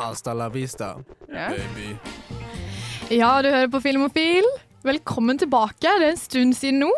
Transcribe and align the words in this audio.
Hasta 0.00 0.32
la 0.34 0.48
vista, 0.48 0.96
Ja. 1.28 1.48
baby. 1.50 1.96
Ja, 3.10 3.42
du 3.42 3.48
hører 3.50 3.68
på 3.68 3.80
Filmofil. 3.82 4.44
Velkommen 4.84 5.38
tilbake. 5.38 5.80
Det 5.82 5.90
er 6.06 6.10
en 6.10 6.16
stund 6.16 6.54
siden 6.56 6.78
nå. 6.80 6.90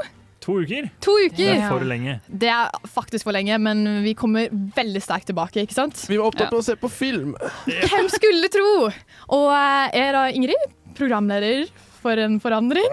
To 0.42 0.58
uker. 0.60 0.88
To 1.00 1.16
Det 1.18 1.32
uker. 1.32 1.54
er 1.56 1.68
for 1.68 1.80
lenge. 1.86 2.20
Det 2.28 2.48
er 2.48 2.70
faktisk 2.86 3.24
for 3.24 3.32
lenge, 3.32 3.58
men 3.60 4.02
vi 4.04 4.12
kommer 4.14 4.48
veldig 4.50 5.02
sterkt 5.02 5.26
tilbake, 5.30 5.62
ikke 5.66 5.74
sant? 5.74 6.04
Vi 6.08 6.16
var 6.18 6.26
opptatt 6.30 6.50
med 6.52 6.60
å 6.60 6.64
se 6.64 6.74
på 6.76 6.90
film. 6.90 7.34
Hvem 7.66 8.08
skulle 8.10 8.48
tro? 8.50 8.90
Og 9.30 9.50
eh, 9.52 9.90
jeg 9.94 10.08
er 10.08 10.12
da 10.12 10.24
Ingrid, 10.30 10.72
programleder 10.94 11.68
for 12.02 12.12
en 12.18 12.38
forandring. 12.40 12.90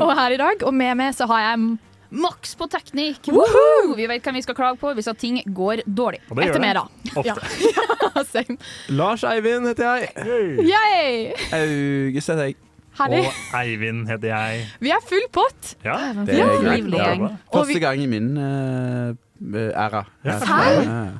Og 0.00 0.14
her 0.16 0.30
i 0.32 0.36
dag, 0.36 0.62
og 0.64 0.74
med 0.74 0.96
meg 0.96 1.14
så 1.16 1.26
har 1.26 1.40
jeg 1.56 1.78
Maks 2.10 2.54
på 2.58 2.68
teknikk! 2.70 3.30
Woohoo! 3.34 3.94
Vi 3.98 4.06
vet 4.10 4.22
hvem 4.22 4.38
vi 4.38 4.42
skal 4.44 4.54
klage 4.58 4.78
på 4.80 4.92
hvis 4.94 5.08
at 5.10 5.18
ting 5.18 5.40
går 5.46 5.82
dårlig. 5.86 6.20
Og 6.30 6.36
det 6.38 6.46
etter 6.48 6.60
gjør 6.60 6.66
meg, 6.66 6.76
det. 6.76 6.84
da. 7.14 7.22
Ofte. 7.22 8.24
Same. 8.32 8.56
Lars 8.96 9.24
Eivind 9.26 9.66
heter 9.70 9.98
jeg. 10.06 11.34
August 11.52 12.30
heter 12.32 12.48
jeg. 12.50 12.56
Herlig. 12.96 13.26
Og 13.28 13.56
Eivind 13.60 14.06
heter 14.08 14.30
jeg. 14.32 14.62
Vi 14.80 14.92
er 14.94 15.02
full 15.04 15.26
pott. 15.34 15.74
Ja, 15.84 15.96
Det 16.24 16.38
er 16.38 16.46
greit. 16.48 16.64
Trivelig 16.64 17.00
gjeng. 17.02 17.26
Første 17.52 17.80
gang 17.82 18.00
i 18.00 18.06
min 18.08 18.30
uh, 18.40 19.66
æra. 19.76 20.00
Ja. 20.24 20.38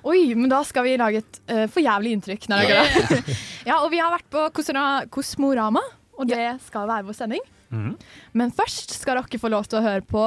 Oi, 0.08 0.22
men 0.38 0.48
da 0.52 0.62
skal 0.64 0.86
vi 0.86 0.94
lage 0.96 1.20
et 1.20 1.42
uh, 1.52 1.66
for 1.68 1.84
jævlig 1.84 2.14
inntrykk. 2.16 2.48
Nei, 2.52 2.62
ja, 3.68 3.82
og 3.82 3.90
vi 3.92 4.00
har 4.00 4.14
vært 4.14 4.30
på 4.32 4.46
Kosmora- 4.56 5.04
Kosmorama, 5.12 5.82
og 6.16 6.30
det 6.32 6.46
skal 6.64 6.88
være 6.88 7.04
vår 7.10 7.18
sending. 7.20 7.44
Mhm. 7.70 7.96
Men 8.34 8.52
først 8.54 8.94
skal 8.98 9.20
dere 9.20 9.40
få 9.42 9.50
lov 9.52 9.66
til 9.70 9.80
å 9.80 9.86
høre 9.86 10.04
på 10.06 10.26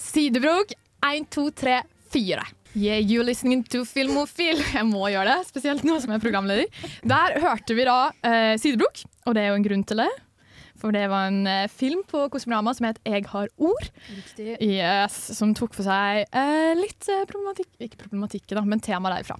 Sidebrok 0.00 0.74
1, 1.02 1.28
2, 1.30 1.46
3, 1.62 1.78
4. 2.12 2.48
Yeah, 2.74 2.98
you 2.98 3.22
listening 3.22 3.62
to 3.68 3.84
Filmofil. 3.84 4.62
Jeg 4.78 4.88
må 4.88 5.04
gjøre 5.12 5.36
det, 5.36 5.48
spesielt 5.50 5.84
nå 5.84 5.98
som 6.00 6.12
jeg 6.12 6.20
er 6.20 6.24
programleder. 6.24 6.84
Der 7.04 7.36
hørte 7.42 7.76
vi 7.76 7.84
da 7.84 7.96
uh, 8.08 8.54
Sidebrok, 8.56 9.02
og 9.26 9.36
det 9.36 9.42
er 9.42 9.50
jo 9.52 9.58
en 9.58 9.66
grunn 9.66 9.84
til 9.84 10.00
det. 10.00 10.12
For 10.82 10.94
det 10.94 11.04
var 11.12 11.28
en 11.30 11.46
eh, 11.46 11.68
film 11.70 12.02
på 12.10 12.24
Kosmorama 12.32 12.72
som 12.74 12.88
het 12.88 12.98
Jeg 13.06 13.26
har 13.30 13.50
ord. 13.62 13.90
Yes, 14.40 15.18
som 15.36 15.52
tok 15.54 15.76
for 15.76 15.86
seg 15.86 16.24
eh, 16.26 16.72
litt 16.74 17.06
eh, 17.12 17.22
problematikk 17.30 17.84
Ikke 17.86 18.00
problematikk, 18.00 18.48
da, 18.50 18.64
men 18.66 18.82
tema 18.82 19.12
derfra. 19.12 19.36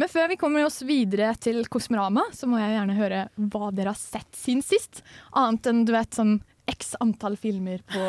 Men 0.00 0.08
før 0.08 0.30
vi 0.32 0.38
kommer 0.40 0.64
oss 0.64 0.80
videre 0.88 1.34
til 1.42 1.66
Kosmorama, 1.68 2.24
så 2.32 2.48
må 2.48 2.62
jeg 2.62 2.78
gjerne 2.78 2.96
høre 2.96 3.24
hva 3.52 3.68
dere 3.76 3.92
har 3.92 4.00
sett 4.00 4.30
siden 4.38 4.64
sist. 4.64 5.02
Annet 5.36 5.68
enn 5.68 5.84
du 5.84 5.92
vet 5.92 6.16
sånn 6.16 6.38
x 6.70 6.94
antall 7.02 7.36
filmer 7.40 7.82
på 7.90 8.04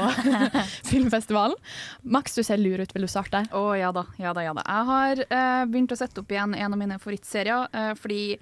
filmfestivalen. 0.91 1.57
Max, 2.01 2.35
du 2.35 2.43
ser 2.45 2.61
lur 2.61 2.81
ut. 2.81 2.93
Vil 2.95 3.07
du 3.07 3.11
starte? 3.11 3.43
Å 3.51 3.63
ja 3.79 3.91
da, 3.95 4.05
ja 4.21 4.35
da, 4.37 4.45
ja 4.45 4.53
da. 4.57 4.65
Jeg 4.65 4.89
har 4.91 5.23
uh, 5.25 5.63
begynt 5.71 5.95
å 5.95 5.99
sette 5.99 6.21
opp 6.21 6.31
igjen 6.31 6.55
en 6.57 6.77
av 6.77 6.79
mine 6.79 6.99
favorittserier, 7.01 7.69
uh, 7.73 7.93
fordi 7.99 8.37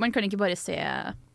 man 0.00 0.12
kan 0.12 0.26
ikke 0.26 0.40
bare 0.40 0.56
se 0.58 0.76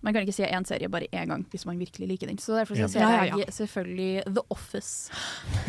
man 0.04 0.16
kan 0.16 0.24
ikke 0.24 0.36
se 0.36 0.48
én 0.48 0.66
serie 0.68 0.90
bare 0.92 1.08
én 1.12 1.32
gang 1.32 1.46
hvis 1.52 1.66
man 1.68 1.80
virkelig 1.80 2.08
liker 2.14 2.30
den. 2.32 2.40
Så 2.40 2.56
derfor 2.56 2.80
så 2.80 2.88
ser 2.92 3.08
jeg 3.28 3.56
selvfølgelig 3.56 4.24
The 4.28 4.44
Office 4.50 5.12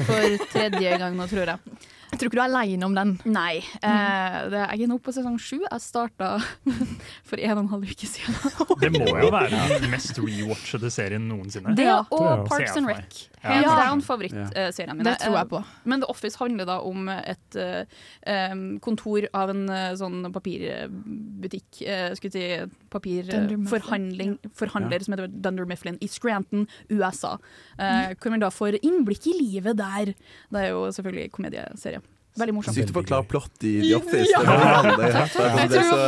for 0.07 0.37
tredje 0.53 0.99
gang 1.03 1.17
nå, 1.19 1.27
tror 1.31 1.55
jeg. 1.55 1.81
Jeg 2.11 2.19
tror 2.19 2.27
ikke 2.27 2.39
du 2.39 2.43
er 2.43 2.49
aleine 2.49 2.87
om 2.89 2.95
den. 2.97 3.13
Nei. 3.31 3.61
Eh, 3.87 4.39
det, 4.51 4.63
jeg 4.65 4.87
er 4.87 4.91
nå 4.91 4.99
på 5.03 5.13
sesong 5.15 5.37
sju. 5.39 5.61
Jeg 5.63 5.83
starta 5.85 6.33
for 7.29 7.39
en 7.39 7.53
og 7.55 7.63
en 7.63 7.71
halv 7.75 7.93
uke 7.93 8.09
siden. 8.11 8.35
Det 8.83 8.91
må 8.97 9.07
jo 9.07 9.31
være 9.31 9.61
den 9.77 9.91
mest 9.93 10.19
rewatchede 10.19 10.91
serien 10.91 11.29
noensinne. 11.31 11.77
Det 11.79 11.87
Ja. 11.87 12.01
Og. 12.11 12.49
Parks 12.51 12.77
and 12.77 12.91
Rec. 12.91 12.99
Rec. 13.05 13.21
Ja. 13.41 13.55
Hands 13.55 13.71
en 13.71 13.79
down 13.81 14.03
favorittserien 14.05 14.97
min. 14.97 15.07
Det 15.07 15.15
tror 15.23 15.37
jeg 15.39 15.49
på. 15.49 15.63
Men 15.89 16.03
The 16.03 16.11
Office 16.13 16.37
handler 16.41 16.67
da 16.69 16.81
om 16.85 17.09
et 17.09 17.57
um, 17.57 18.65
kontor 18.85 19.25
av 19.37 19.53
en 19.55 19.63
eh, 19.73 19.95
sånn 19.97 20.27
papirbutikk 20.35 21.81
uh, 21.87 22.11
Skulle 22.19 22.35
si 22.35 22.45
papirforhandler 22.93 23.57
papirforhandling 23.65 24.35
Forhandler 24.57 25.07
som 25.07 25.17
heter 25.17 25.33
Dunder 25.33 25.69
Mifflin 25.69 25.97
i 26.05 26.09
Scranton, 26.11 26.67
USA. 26.93 27.37
Uh, 27.79 28.13
hvor 28.21 28.35
man 28.35 28.45
da 28.45 28.51
får 28.53 28.81
innblikk 28.83 29.31
i 29.31 29.37
livet 29.39 29.81
der. 29.81 30.13
Det 30.53 30.65
er 30.65 30.75
jo 30.75 30.85
selvfølgelig 30.93 31.33
komedieserie. 31.37 32.00
Veldig 32.39 32.55
morsomt. 32.55 32.77
Sykt 32.79 32.93
å 32.93 32.97
forklare 33.01 33.27
plott 33.27 33.65
i 33.67 33.73
The 33.83 33.95
Office. 33.99 34.31
Det, 34.31 34.55
er 34.55 34.87
det, 35.01 35.09
er, 35.11 35.73
det, 35.73 35.81
er 35.81 35.89
så, 35.89 35.99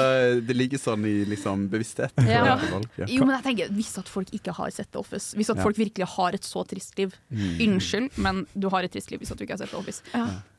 det 0.47 0.57
ligger 0.57 0.83
sånn 0.83 1.07
i 1.09 1.15
liksom, 1.33 1.67
bevisstheten. 1.73 2.29
Ja. 2.31 2.55
ja. 2.55 3.09
Jo, 3.09 3.25
men 3.27 3.35
jeg 3.39 3.47
tenker, 3.49 3.75
Hvis 3.75 3.93
at 3.99 4.11
folk 4.13 4.31
ikke 4.37 4.55
har 4.57 4.71
sett 4.75 4.93
The 4.95 5.03
Office, 5.03 5.33
hvis 5.39 5.51
at 5.53 5.61
folk 5.63 5.81
virkelig 5.81 6.09
har 6.15 6.39
et 6.39 6.47
så 6.47 6.65
trist 6.69 6.99
liv 7.01 7.15
Mm. 7.33 7.57
Unnskyld, 7.65 8.17
men 8.21 8.43
du 8.55 8.67
har 8.73 8.85
et 8.85 8.93
trist 8.93 9.11
liv 9.13 9.21
hvis 9.23 9.31
at 9.33 9.39
du 9.41 9.45
ikke 9.45 9.55
har 9.57 9.63
sett 9.63 9.73
The 9.73 9.79
Office. 9.79 10.03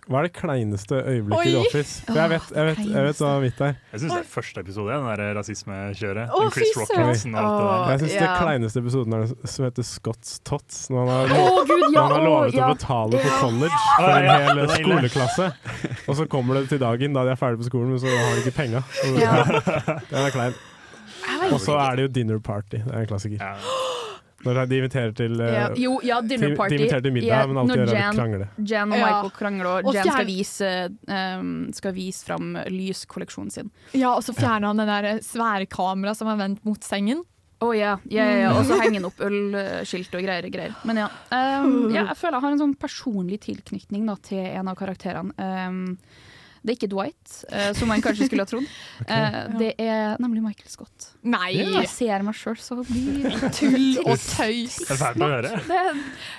Hva 0.04 0.20
er 0.20 0.28
det 0.28 0.34
kleineste 0.36 1.00
øyeblikket 1.00 1.48
i 1.48 1.54
The 1.54 1.64
Office? 1.64 1.94
For 2.08 2.20
jeg 2.20 2.32
vet, 2.34 2.50
jeg 2.54 2.70
vet, 2.70 2.82
jeg 2.92 3.08
vet 3.08 3.22
hva 3.24 3.34
mitt 3.40 3.62
er. 3.64 3.76
Jeg 3.94 4.04
syns 4.04 4.14
det 4.14 4.20
er 4.20 4.30
første 4.34 4.64
episode, 4.66 4.98
den 5.00 5.10
der 5.10 5.36
rasismekjøret. 5.40 6.34
Oh, 6.36 6.50
Chris 6.52 6.74
fy 6.76 6.82
Rock-vitsen 6.84 7.38
og 7.38 7.42
alt 7.42 7.54
det 7.54 7.68
der. 7.70 7.92
Jeg 7.94 8.04
syns 8.04 8.16
yeah. 8.18 8.24
det 8.24 8.44
kleineste 8.44 8.84
episoden 8.84 9.16
er 9.16 9.24
den 9.24 9.54
som 9.56 9.68
heter 9.70 9.88
Scott's 9.88 10.36
Tots. 10.44 10.82
Når 10.92 11.08
han 11.08 11.34
har, 11.34 11.40
oh, 11.40 11.62
gud, 11.64 11.86
når 11.88 11.96
ja! 11.96 12.04
han 12.04 12.16
har 12.18 12.28
lovet 12.28 12.44
lovet 12.44 12.58
ja. 12.58 12.68
å 12.68 12.76
betale 12.76 13.22
for 13.24 13.40
college 13.42 13.80
for 13.96 14.12
en 14.12 14.60
hel 14.60 14.74
skoleklasse. 14.76 15.50
Og 16.08 16.20
så 16.20 16.28
kommer 16.32 16.60
det 16.60 16.70
til 16.74 16.82
dagen 16.84 17.16
da 17.16 17.26
de 17.28 17.34
er 17.34 17.40
ferdig 17.40 17.64
på 17.64 17.70
skolen, 17.72 17.94
men 17.94 18.04
så 18.04 18.12
har 18.12 18.38
de 18.38 18.44
ikke 18.46 18.58
penga. 18.58 18.84
Den 20.12 20.22
er 20.24 20.36
klein. 20.36 20.58
Og 21.52 21.60
så 21.62 21.78
er 21.80 21.98
det 21.98 22.08
jo 22.08 22.14
dinner 22.20 22.44
party. 22.44 22.82
Det 22.84 22.92
er 22.92 23.06
en 23.06 23.12
klassiker. 23.12 23.62
Ja. 24.44 24.52
Når 24.52 24.68
de 24.70 24.78
inviterer 24.82 25.14
til 25.16 25.40
eh, 25.42 25.54
Ja, 25.54 25.66
jo, 25.80 26.00
ja, 26.04 26.22
dinner 26.22 26.56
party. 26.56 26.76
de 26.76 26.82
inviterer 26.84 27.02
til 27.06 27.14
middag, 27.16 27.28
Ja, 27.32 27.48
men 27.48 27.58
alltid 27.64 27.78
gjør 27.78 27.86
det 27.92 28.00
Jan, 28.00 28.16
krangle. 28.16 28.48
Jan 28.58 28.92
og 28.92 28.98
Ja. 29.00 29.06
Michael 29.06 29.32
krangler, 29.40 29.66
og, 29.72 29.86
Og 29.88 29.94
Jan 29.96 30.10
skal 30.12 30.26
vise, 30.26 30.72
um, 31.08 31.52
skal 31.74 31.94
vise 31.94 32.26
fram 32.28 32.58
lyskolleksjonen 32.68 33.52
sin. 33.52 33.72
Ja, 33.94 34.14
og 34.16 34.24
så 34.24 34.34
fjerner 34.36 34.68
han 34.68 34.78
den 34.84 34.88
der 34.92 35.20
svære 35.24 35.68
kameraet 35.72 36.18
som 36.18 36.28
er 36.28 36.36
vendt 36.44 36.66
mot 36.66 36.84
sengen. 36.84 37.24
Å 37.64 37.70
ja, 37.78 37.94
ja, 38.12 38.24
ja, 38.28 38.38
ja. 38.42 38.52
Og 38.60 38.66
så 38.68 38.76
henger 38.82 39.00
han 39.00 39.06
opp 39.08 39.22
ølskilt 39.24 40.14
og 40.18 40.26
greier. 40.26 40.44
og 40.44 40.52
greier. 40.52 40.74
Men 40.84 40.98
ja, 41.00 41.08
um, 41.32 41.88
ja, 41.94 42.04
jeg 42.10 42.18
føler 42.20 42.36
jeg 42.36 42.44
har 42.44 42.52
en 42.52 42.60
sånn 42.66 42.76
personlig 42.76 43.40
tilknytning 43.46 44.06
da, 44.10 44.18
til 44.20 44.44
en 44.44 44.68
av 44.68 44.76
karakterene. 44.76 45.32
Um, 45.38 45.98
det 46.64 46.72
er 46.72 46.78
ikke 46.78 46.88
Dwight, 46.94 47.32
uh, 47.52 47.72
som 47.76 47.90
man 47.92 48.02
kanskje 48.04 48.30
skulle 48.30 48.46
ha 48.46 48.50
trodd. 48.50 48.68
Eh, 49.04 49.36
det 49.60 49.74
er 49.84 50.14
nemlig 50.22 50.40
Michael 50.46 50.70
Scott. 50.72 51.10
Nei! 51.28 51.50
Jeg 51.58 51.90
ser 51.92 52.22
meg 52.24 52.38
sjøl 52.38 52.56
så 52.62 52.78
mye 52.80 53.50
Tull 53.52 53.98
og 54.06 54.16
tøys. 54.22 54.78
Det 54.80 54.94
er 54.96 55.00
fælt 55.02 55.20
å 55.26 55.28
høre. 55.28 55.52
det, 55.68 55.80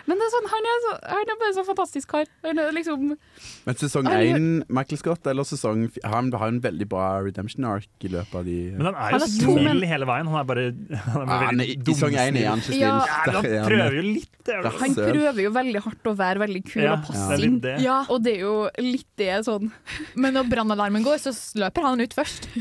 Men 0.09 0.21
det 0.21 0.27
er 0.27 0.33
sånn, 0.33 0.47
han 0.49 0.69
er, 0.71 0.79
så, 0.85 0.93
han 1.13 1.33
er 1.35 1.39
bare 1.43 1.55
så 1.59 1.65
fantastisk 1.69 2.09
kar. 2.15 2.31
Han 2.47 2.61
er 2.63 2.73
liksom 2.75 3.05
Men 3.13 3.79
sesong 3.81 4.09
én, 4.15 4.47
Michael 4.73 5.01
Scott, 5.03 5.29
eller 5.31 5.47
sesong 5.49 5.85
Han 6.09 6.31
har 6.33 6.55
en 6.55 6.61
veldig 6.65 6.89
bra 6.89 7.05
redemption 7.27 7.69
arc 7.69 8.07
i 8.07 8.11
løpet 8.15 8.39
av 8.41 8.49
de 8.49 8.57
Men 8.79 8.89
han 8.91 8.99
er 9.05 9.19
jo 9.19 9.29
snill 9.35 9.85
hele 9.93 10.09
veien. 10.09 10.31
Han 10.33 10.41
er 10.41 10.49
bare 10.49 10.67
han 11.05 11.27
er 11.27 11.35
Ah, 11.35 11.45
veldig 11.45 11.61
nei, 11.61 11.69
I 11.77 11.85
sesong 11.91 12.17
én 12.25 12.41
er 12.41 12.49
han 12.49 12.65
ikke 12.65 12.71
snill. 12.71 12.81
Ja, 12.81 12.97
er 13.05 13.39
han 13.39 13.51
prøver 13.69 13.99
jo 14.01 14.07
litt. 14.09 14.31
Det 14.45 14.59
Han 14.81 14.97
prøver 14.99 15.41
jo 15.41 15.53
veldig 15.55 15.85
hardt 15.87 16.09
å 16.11 16.17
være 16.19 16.43
veldig 16.45 16.65
kul 16.69 16.83
Ja, 16.85 16.97
og 16.97 17.05
det 17.05 17.13
passe 17.13 17.39
inn. 17.45 17.61
Ja, 17.81 17.99
Og 18.13 18.25
det 18.25 18.35
er 18.39 18.43
jo 18.45 18.57
litt 18.81 19.09
det 19.21 19.31
sånn 19.47 19.71
men 20.17 20.35
når 20.37 20.49
brannalarmen 20.51 21.05
går, 21.05 21.19
så 21.23 21.33
løper 21.61 21.87
han 21.87 22.01
ut 22.03 22.15
først. 22.17 22.49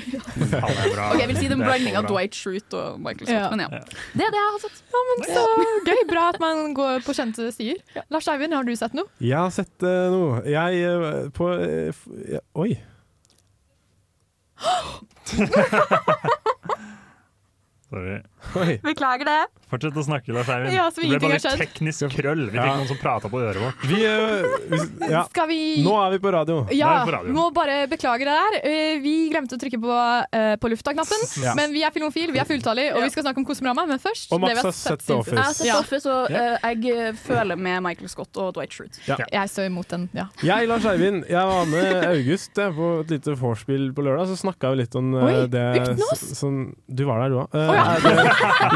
Ok, 0.63 1.19
Jeg 1.19 1.27
vil 1.29 1.37
si 1.37 1.47
det 1.47 1.53
er 1.53 1.57
en 1.57 1.59
Det 1.59 1.65
er 1.65 1.69
blanding 1.69 1.95
så 1.95 1.99
av. 2.01 2.07
Dwight 2.09 2.35
Schrute 2.37 2.73
og 2.79 2.99
Michael 3.01 3.27
Scott. 3.27 3.37
Ja. 3.37 3.49
Men 3.51 3.59
ja. 3.63 3.67
Ja. 3.73 3.79
Det 4.13 4.23
er 4.25 4.31
det 4.33 4.39
jeg 4.39 4.49
har 4.49 4.59
sett. 4.63 4.77
Ja, 4.93 4.99
men 5.09 5.15
Så 5.27 5.41
gøy. 5.87 6.01
Bra 6.09 6.23
at 6.33 6.39
man 6.43 6.55
går 6.77 6.95
på 7.05 7.15
kjente 7.17 7.41
sider. 7.55 7.77
Lars 8.13 8.27
Eivind, 8.31 8.53
har 8.57 8.63
du 8.67 8.73
sett 8.79 8.93
noe? 8.97 9.07
Jeg 9.23 9.39
har 9.39 9.53
sett 9.53 9.85
uh, 9.85 9.89
noe. 10.13 10.41
Jeg 10.49 10.69
uh, 10.87 11.29
på 11.35 11.45
uh, 11.53 11.89
f 11.93 11.99
ja, 12.33 12.41
Oi. 12.63 12.71
Sorry. 17.93 18.21
Oi. 18.57 18.79
Beklager 18.81 19.25
det. 19.29 19.41
Fortsett 19.73 19.95
å 19.97 20.03
snakke, 20.05 20.29
Lars 20.35 20.49
Eivind. 20.53 20.73
Ja, 20.75 20.83
det 20.93 21.01
ble 21.09 21.17
bare 21.23 21.37
litt 21.39 21.61
teknisk 21.63 22.11
krøll. 22.13 22.43
Vi 22.53 22.57
Ja. 22.59 22.63
fikk 22.67 22.77
noen 22.77 22.87
som 22.91 22.97
prata 23.01 23.29
på 23.31 23.39
øret 23.41 23.57
vårt. 23.57 23.85
Vi, 23.89 24.01
øh, 24.05 25.09
ja. 25.09 25.23
Skal 25.31 25.47
vi 25.49 25.59
Nå 25.83 25.93
er 25.97 26.11
vi 26.13 26.19
på 26.21 26.31
radio. 26.35 26.57
Ja, 26.71 26.91
vi 27.03 27.09
på 27.11 27.15
radio. 27.17 27.33
må 27.33 27.47
bare 27.55 27.87
beklage 27.89 28.27
det 28.27 28.35
der. 28.37 28.59
Eh, 28.63 28.99
Vi 29.03 29.29
glemte 29.31 29.57
å 29.57 29.59
trykke 29.59 29.79
på, 29.81 29.89
uh, 29.89 30.55
på 30.61 30.69
lufta-knappen. 30.69 31.23
Ja. 31.43 31.55
Men 31.57 31.73
vi 31.73 31.81
er 31.83 31.89
Filmofil, 31.95 32.29
vi 32.31 32.39
er 32.39 32.45
fulltallige, 32.45 32.93
og 32.95 33.01
vi 33.01 33.09
skal 33.09 33.23
snakke 33.25 33.41
om 33.41 33.45
Kosmorama. 33.49 33.87
Men 33.89 33.97
først 33.99 34.31
Og 34.31 34.39
Max 34.43 34.61
har 34.61 34.71
sett 34.71 34.99
The 35.07 35.17
Jeg 35.25 35.37
har 35.41 35.53
sett 35.57 35.67
Ja. 35.67 35.79
Office, 35.79 36.05
og 36.05 36.29
uh, 36.29 36.57
jeg 36.61 36.85
eh, 36.93 37.11
føler 37.17 37.57
med 37.57 37.81
Michael 37.83 38.09
Scott 38.13 38.37
og 38.37 38.53
Dwight 38.53 38.71
Schrute. 38.71 39.01
Jeg 39.07 39.49
står 39.49 39.65
imot 39.71 39.87
den, 39.89 40.09
ja. 40.13 40.27
Jeg, 40.43 40.67
Lars 40.69 40.85
Eivind, 40.85 41.25
jeg 41.27 41.49
var 41.49 41.65
med 41.65 42.05
August 42.13 42.53
jeg, 42.61 42.75
på 42.77 42.91
et 43.01 43.09
lite 43.17 43.35
vorspiel 43.41 43.89
på 43.97 44.05
lørdag. 44.05 44.27
Så 44.29 44.37
snakka 44.45 44.71
vi 44.75 44.83
litt 44.83 44.95
om 44.95 45.13
uh, 45.17 45.23
Oi, 45.25 45.47
det 45.47 45.97
som 46.37 46.75
Du 46.87 47.05
var 47.09 47.23
der, 47.25 47.29
du 47.33 47.41
òg. 47.41 47.47
ja. 47.57 47.97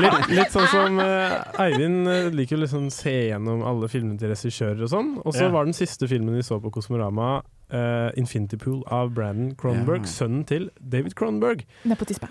litt, 0.02 0.28
litt 0.34 0.52
sånn 0.56 0.68
som 0.72 0.87
eh, 1.00 1.34
Eivind 1.66 2.08
eh, 2.08 2.30
liker 2.32 2.58
å 2.58 2.62
liksom 2.64 2.88
se 2.94 3.14
gjennom 3.30 3.64
alle 3.68 3.90
filmene 3.92 4.18
til 4.22 4.30
regissører 4.32 4.82
og 4.88 4.92
sånn. 4.94 5.10
Og 5.26 5.34
så 5.36 5.48
Ja. 5.48 5.50
var 5.54 5.66
den 5.68 5.74
siste 5.78 6.08
filmen 6.08 6.36
vi 6.36 6.42
så 6.48 6.60
på 6.64 6.72
Kosmorama, 6.72 7.42
uh, 7.72 8.10
'Infinity 8.16 8.58
Pool' 8.58 8.84
av 8.90 9.12
Brandon 9.14 9.56
Cronenberg, 9.56 10.02
Ja. 10.08 10.12
sønnen 10.12 10.46
til 10.48 10.70
David 10.80 11.16
Cronenberg. 11.16 11.66
Nepotisme. 11.86 12.30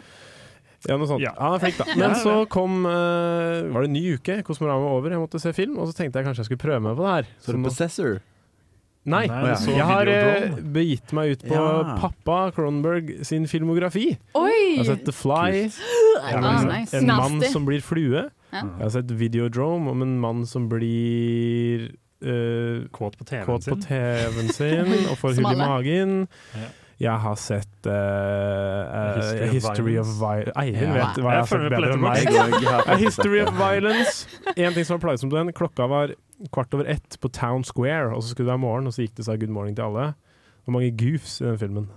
Ja, 0.88 0.97
noe 0.97 1.06
sånt. 1.08 1.20
Ja. 1.20 1.32
Han 1.38 1.55
er 1.55 1.58
flink, 1.58 1.76
da. 1.79 1.85
Men 1.97 2.14
så 2.14 2.49
kom 2.49 2.85
uh, 2.87 3.67
Var 3.73 3.81
det 3.82 3.88
en 3.88 3.93
ny 3.93 4.14
uke? 4.14 4.43
Kosmorama 4.44 4.81
var 4.85 4.97
over, 5.00 5.11
jeg 5.11 5.19
måtte 5.19 5.41
se 5.41 5.52
film. 5.52 5.79
Og 5.79 5.88
så 5.88 5.94
tenkte 5.97 6.17
jeg 6.20 6.26
kanskje 6.26 6.44
jeg 6.44 6.47
skulle 6.56 6.64
prøve 6.70 6.81
meg 6.82 6.97
på 6.97 7.02
det 7.02 7.14
her. 7.14 7.26
Så 7.41 7.50
Så 7.50 7.56
du 7.56 7.62
Possessor? 7.64 8.20
Nei, 9.06 9.26
Nei, 9.29 9.55
så 9.55 9.70
jeg 9.70 9.85
har 9.87 10.05
begitt 10.67 11.12
meg 11.12 11.31
ut 11.31 11.43
på 11.47 11.55
Ja. 11.55 11.97
pappa 11.97 12.50
Cronenberg 12.52 13.25
sin 13.25 13.47
filmografi. 13.47 14.19
Oi! 14.35 14.75
Jeg 14.76 14.79
har 14.79 14.97
sett 14.97 15.05
The 15.05 15.12
Fly, 15.12 15.70
Ah, 16.23 16.32
en, 16.62 16.67
nice. 16.69 16.93
en 16.94 17.06
mann 17.06 17.41
som 17.52 17.64
blir 17.64 17.81
flue. 17.81 18.31
Ja. 18.56 18.64
Jeg 18.64 18.87
har 18.87 18.94
sett 18.97 19.12
Videodrome 19.20 19.93
om 19.93 20.03
en 20.05 20.17
mann 20.23 20.43
som 20.49 20.67
blir 20.73 21.87
uh, 22.25 22.87
Kåt 22.97 23.19
på 23.20 23.29
TV-en 23.29 23.62
sin. 23.62 23.85
TV-en 23.85 24.50
sin 24.56 24.93
og 25.11 25.17
får 25.20 25.38
hull 25.38 25.53
i 25.53 25.61
magen. 25.61 26.19
Ja. 26.56 26.73
Jeg 26.97 27.20
har 27.20 27.35
sett 27.37 27.87
uh, 27.87 27.93
uh, 27.93 29.17
History 29.20 29.47
of 29.47 29.53
History 29.53 29.97
of 30.00 30.12
Violence. 30.17 30.55
Eivind 30.56 30.94
Ja. 30.94 30.94
vet 30.94 31.19
hva 31.20 31.32
jeg 31.35 31.37
Jeg 31.37 31.43
har 31.43 31.50
sett 31.50 31.67
bedre 31.75 31.91
enn 31.93 32.05
meg. 32.06 33.00
History 33.05 33.43
of 33.44 33.53
Violence. 33.58 34.29
En 34.56 34.73
ting 34.73 34.87
som 34.88 34.97
var 34.97 35.02
plagsomt 35.11 35.32
med 35.32 35.43
den, 35.43 35.52
klokka 35.56 35.88
var 35.93 36.14
kvart 36.52 36.73
over 36.76 36.88
ett 36.88 37.19
på 37.20 37.29
Town 37.29 37.64
Square, 37.64 38.14
og 38.17 38.23
så 38.23 38.32
skulle 38.32 38.47
det 38.49 38.55
være 38.55 38.64
morgen, 38.64 38.88
og 38.88 38.97
så 38.97 39.05
gikk 39.05 39.17
det 39.20 39.26
seg 39.29 39.41
good 39.44 39.52
morning 39.52 39.76
til 39.76 39.91
alle. 39.91 40.14
Hvor 40.64 40.73
mange 40.79 40.91
goofs 40.99 41.41
i 41.41 41.44
den 41.44 41.59
filmen. 41.61 41.91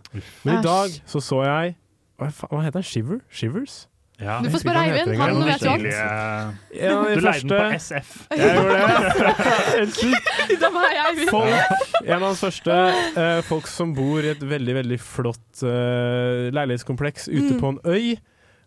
Men 0.44 0.60
i 0.60 0.64
dag 0.64 1.00
så 1.10 1.24
så 1.24 1.40
jeg 1.48 1.78
Hva, 2.20 2.28
hva 2.52 2.60
heter 2.66 2.82
den? 2.82 2.84
Shiver? 2.84 3.20
Shivers? 3.32 3.88
Ja. 4.20 4.40
Du 4.44 4.50
får 4.52 4.64
spørre 4.66 4.82
Eivind, 4.84 5.14
han 5.16 5.38
vet 5.48 5.62
jo 5.64 5.74
alt. 5.74 5.86
Du 5.86 7.14
de 7.16 7.22
leide 7.24 7.44
den 7.44 7.54
på 7.54 7.78
SF. 7.80 8.10
Jeg 8.36 8.56
gjorde 8.56 8.80
det. 8.80 9.36
Helt 9.80 10.66
var 10.74 10.90
jeg 10.96 11.30
Folk, 11.30 12.02
en 12.04 12.24
av 12.24 12.26
de 12.34 12.40
første 12.40 12.76
uh, 13.16 13.40
folk 13.48 13.70
som 13.72 13.94
bor 13.96 14.26
i 14.26 14.34
et 14.34 14.44
veldig 14.44 14.76
veldig 14.82 14.98
flott 15.02 15.64
uh, 15.64 16.50
leilighetskompleks 16.56 17.30
ute 17.30 17.48
Mm. 17.50 17.60
på 17.62 17.72
en 17.74 17.80
øy. 17.88 18.18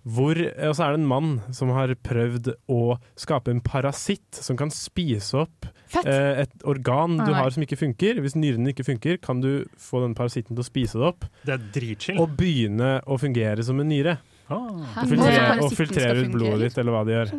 Hvor, 0.03 0.35
eh, 0.35 0.67
og 0.69 0.75
så 0.75 0.83
er 0.89 0.97
det 0.97 1.01
en 1.01 1.07
mann 1.07 1.29
som 1.55 1.71
har 1.77 1.93
prøvd 2.03 2.49
å 2.73 2.97
skape 3.15 3.53
en 3.53 3.61
parasitt 3.63 4.35
som 4.35 4.59
kan 4.59 4.73
spise 4.75 5.45
opp 5.45 5.69
eh, 6.03 6.43
et 6.43 6.65
organ 6.67 7.21
Ah, 7.21 7.29
du 7.29 7.37
har 7.37 7.55
som 7.55 7.63
ikke 7.63 7.79
funker. 7.79 8.19
Hvis 8.25 8.35
nyrene 8.35 8.73
ikke 8.75 8.87
funker, 8.89 9.21
kan 9.23 9.41
du 9.45 9.65
få 9.79 10.03
den 10.03 10.17
parasitten 10.19 10.57
til 10.57 10.65
å 10.65 10.67
spise 10.67 10.99
det 10.99 11.07
opp 11.13 11.29
Det 11.47 11.55
er 11.55 12.19
og 12.19 12.35
begynne 12.41 12.97
å 13.07 13.19
fungere 13.21 13.63
som 13.63 13.79
en 13.79 13.93
nyre. 13.93 14.17
Ah. 14.49 15.03
Og 15.03 15.11
filtrere, 15.11 15.45
og 15.63 15.77
filtrere 15.77 16.25
ut 16.25 16.33
blodet 16.35 16.67
ditt, 16.67 16.81
eller 16.83 16.95
hva 16.97 17.05
de 17.07 17.15
gjør. 17.15 17.33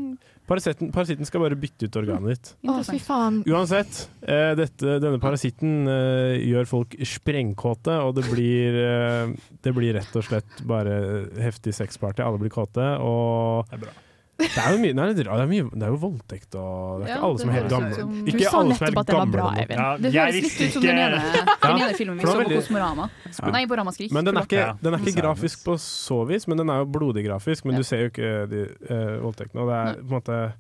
Parasitten, 0.44 0.90
parasitten 0.92 1.28
skal 1.28 1.40
bare 1.46 1.56
bytte 1.60 1.88
ut 1.88 1.98
organet 2.02 2.34
ditt. 2.34 2.50
Å, 2.68 2.76
fy 2.84 2.98
faen. 3.00 3.40
Uansett, 3.48 4.02
eh, 4.28 4.52
dette, 4.60 4.98
denne 5.00 5.20
parasitten 5.24 5.88
eh, 5.88 6.36
gjør 6.50 6.68
folk 6.68 6.98
sprengkåte, 7.08 7.96
og 8.04 8.18
det 8.18 8.26
blir, 8.28 8.80
eh, 8.82 9.54
det 9.64 9.76
blir 9.76 9.96
rett 9.96 10.20
og 10.20 10.28
slett 10.28 10.64
bare 10.68 10.98
heftig 11.40 11.76
sexparty. 11.78 12.26
Alle 12.26 12.42
blir 12.42 12.52
kåte, 12.52 12.90
og 13.00 13.70
Det 13.72 13.80
er 13.80 13.86
bra. 13.86 13.96
Det 14.44 14.62
er 14.64 14.72
jo 14.76 14.80
mye, 14.84 14.94
nei, 14.98 15.06
det 15.14 15.24
er, 15.26 15.30
er 15.34 15.48
mye 15.50 15.66
det 15.74 15.84
er 15.88 15.92
jo 15.94 15.98
voldtekt 16.02 16.56
og 16.60 17.02
Det 17.04 17.08
er 17.08 17.14
Ja, 17.14 17.20
alle 17.28 17.40
som 17.40 17.50
er 17.50 17.54
helt 17.58 17.70
gamle. 17.74 17.96
som- 17.96 18.12
Ikke 18.28 18.50
alle 18.60 18.76
som 18.78 18.88
er 18.88 18.92
nettopp 18.92 19.00
at 19.00 19.08
det 19.08 19.16
var 19.16 19.24
gamle 19.24 19.38
bra. 19.38 19.48
Ja, 19.56 19.98
Det 19.98 20.14
høres 20.14 20.38
litt 20.44 20.62
ut 20.68 20.74
som 20.74 20.82
den 20.84 20.98
ene, 21.04 21.22
ikke 21.24 21.68
den 21.68 21.82
ene 21.84 21.98
filmen 21.98 22.18
vi 22.18 22.24
så 22.28 22.36
var 22.38 22.44
på 22.44 22.58
Kosmorama. 22.60 23.10
Ja. 23.32 23.52
Nei, 23.52 23.66
på 23.66 23.78
Ramaskrik. 23.78 24.12
Men 24.12 24.26
den 24.26 24.38
er 24.38 24.42
ikke, 24.48 24.68
den 24.82 24.94
er 24.94 24.98
ikke 25.00 25.16
Ja. 25.16 25.22
grafisk 25.28 25.64
på 25.66 25.78
så 25.80 26.20
vis, 26.28 26.48
men 26.48 26.58
den 26.58 26.70
er 26.70 26.78
jo 26.84 26.86
blodig 26.86 27.26
grafisk. 27.28 27.66
Men 27.66 27.74
Ja. 27.76 27.78
du 27.80 27.84
ser 27.84 27.98
jo 28.04 28.10
ikke 28.10 28.50
de 28.50 28.62
uh, 28.90 29.22
voldtektene. 29.24 29.62
Og 29.62 29.68
det 29.68 29.76
er 29.80 30.02
på 30.02 30.12
en 30.12 30.22
måte 30.22 30.54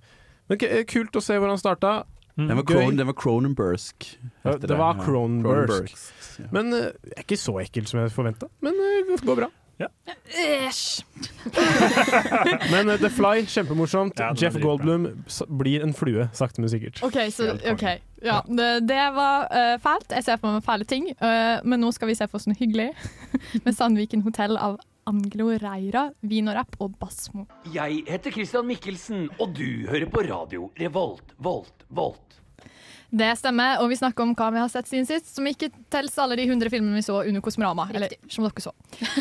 Men 0.50 0.58
kult 0.86 1.12
å 1.16 1.22
se 1.22 1.34
hvor 1.40 1.48
han 1.48 1.58
starta. 1.58 2.04
Den 2.36 2.48
var. 2.58 2.64
Cron, 2.64 2.96
den 2.98 3.06
var 3.06 3.14
Cronenbursk 3.14 4.18
Ja, 4.44 4.58
det 4.58 4.70
var 4.70 4.96
Ja. 4.98 5.04
Cronenbergsk. 5.04 6.40
Ja. 6.40 6.46
Men 6.52 6.74
eh, 6.74 6.90
ikke 7.22 7.38
så 7.38 7.60
ekkelt 7.62 7.88
som 7.88 8.00
jeg 8.02 8.10
forventa. 8.10 8.48
Men 8.60 8.74
uh, 8.74 9.06
det 9.16 9.22
går 9.22 9.36
bra. 9.38 9.48
Æsj. 9.80 11.04
Men 12.74 12.90
uh, 12.90 12.98
The 13.02 13.10
Fly, 13.10 13.44
kjempemorsomt. 13.50 14.20
Ja, 14.20 14.31
Jeff 14.31 14.56
dritbra. 14.56 14.70
Goldblum 14.70 15.08
blir 15.60 15.84
en 15.84 15.94
flue, 15.94 16.28
sakte, 16.34 16.62
men 16.62 16.70
sikkert. 16.70 17.04
OK, 17.04 17.18
så 17.34 17.54
okay. 17.72 18.00
Ja, 18.24 18.42
det, 18.48 18.88
det 18.88 19.02
var 19.16 19.48
uh, 19.52 19.75
fælt. 19.84 20.12
Jeg 20.16 20.24
ser 20.24 20.40
for 20.42 20.56
meg 20.56 20.66
fæle 20.66 20.88
ting. 20.88 21.10
Uh, 21.20 21.60
men 21.68 21.84
nå 21.84 21.92
skal 21.96 22.12
vi 22.12 22.18
se 22.18 22.28
for 22.30 22.40
oss 22.40 22.48
noe 22.50 22.58
hyggelig. 22.60 22.92
Med 23.66 23.74
Sandviken 23.75 24.24
hotell 24.25 24.58
av 24.58 24.80
Anglo 25.10 25.50
Reira, 25.60 26.08
Vinorapp 26.22 26.78
og 26.84 26.96
Basmo. 27.00 27.48
Jeg 27.74 28.06
heter 28.08 28.31
Christian 28.31 28.70
Mikkelsen, 28.70 29.28
og 29.40 29.58
du 29.58 29.90
hører 29.90 30.08
på 30.12 30.24
radio 30.30 30.70
Revolt, 30.80 31.36
Volt, 31.44 31.84
Volt. 31.90 32.40
Det 33.13 33.27
stemmer, 33.38 33.77
og 33.83 33.92
vi 33.92 33.98
snakker 34.00 34.25
om 34.25 34.31
hva 34.33 34.48
vi 34.56 34.57
har 34.63 34.69
sett 34.74 34.88
siden 34.89 35.06
sist, 35.06 35.27
som 35.36 35.45
ikke 35.45 35.68
telles 35.94 36.15
alle 36.18 36.33
de 36.39 36.48
100 36.50 36.71
filmene 36.74 36.98
vi 36.98 37.04
så 37.06 37.19
under 37.21 37.44
Kosmorama. 37.45 37.86
Eller 37.94 38.15
som 38.31 38.48
dere 38.48 38.63
så. 38.63 38.74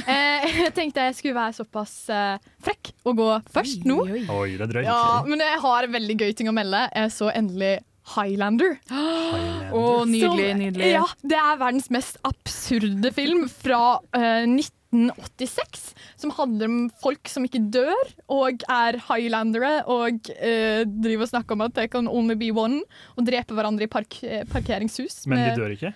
Eh, 0.08 0.46
jeg 0.64 0.72
tenkte 0.78 1.04
jeg 1.10 1.18
skulle 1.18 1.36
være 1.36 1.56
såpass 1.60 1.94
eh, 2.08 2.40
frekk 2.64 2.92
og 3.04 3.18
gå 3.20 3.28
først 3.52 3.84
nå. 3.88 3.98
Oi, 4.08 4.54
det 4.56 4.64
er 4.64 4.72
drøyt. 4.72 4.88
Ja, 4.88 5.02
men 5.28 5.44
jeg 5.44 5.60
har 5.66 5.88
en 5.88 5.96
veldig 5.98 6.16
gøy 6.24 6.32
ting 6.38 6.48
å 6.48 6.56
melde. 6.56 6.86
Jeg 6.96 7.12
så 7.12 7.28
endelig 7.36 7.74
Highlander. 8.16 8.78
Å, 8.90 9.82
nydelig, 10.08 10.48
Som- 10.50 10.58
nydelig. 10.64 10.88
Ja, 10.96 11.04
det 11.22 11.38
er 11.38 11.60
verdens 11.60 11.86
mest 11.94 12.16
absurde 12.26 13.12
film 13.14 13.44
fra 13.52 14.00
eh, 14.16 14.46
1986. 14.92 15.86
Som 16.20 16.34
handler 16.36 16.70
om 16.70 16.80
folk 17.02 17.30
som 17.30 17.46
ikke 17.48 17.62
dør, 17.72 18.12
og 18.32 18.64
er 18.70 19.00
highlandere 19.08 19.74
og 19.90 20.32
eh, 20.36 20.82
driver 20.86 21.26
og 21.26 21.32
snakker 21.32 21.56
om 21.56 21.64
at 21.66 21.76
they 21.78 21.90
can 21.90 22.10
only 22.10 22.36
be 22.38 22.52
one, 22.54 22.82
og 23.16 23.26
dreper 23.26 23.58
hverandre 23.58 23.88
i 23.88 23.92
park 23.92 24.20
eh, 24.22 24.44
parkeringshus. 24.52 25.24
Men 25.30 25.48
de 25.48 25.56
dør 25.58 25.74
ikke? 25.78 25.94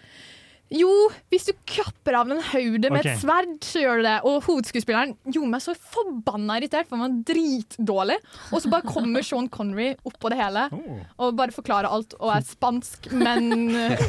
Jo, 0.75 0.90
hvis 1.31 1.46
du 1.46 1.52
kapper 1.69 2.16
av 2.19 2.31
en 2.32 2.40
høyde 2.43 2.88
med 2.90 2.98
okay. 2.98 3.12
et 3.12 3.20
sverd, 3.22 3.52
så 3.62 3.84
gjør 3.84 4.00
du 4.00 4.06
det. 4.08 4.14
Og 4.26 4.40
hovedskuespilleren 4.48 5.12
gjorde 5.31 5.50
meg 5.52 5.62
så 5.62 5.76
forbanna 5.78 6.56
irritert, 6.58 6.88
for 6.88 6.98
han 6.98 7.04
var 7.04 7.20
dritdårlig. 7.28 8.16
Og 8.50 8.64
så 8.64 8.72
bare 8.72 8.90
kommer 8.90 9.22
Sean 9.26 9.46
Connery 9.52 9.93
oppå 10.06 10.32
det 10.32 10.40
hele 10.43 10.66
Oh. 10.76 10.98
og 11.22 11.37
bare 11.38 11.54
forklarer 11.54 11.88
alt 11.93 12.14
og 12.19 12.31
er 12.32 12.43
spansk, 12.44 13.10
men 13.14 13.70
eh, 13.76 14.00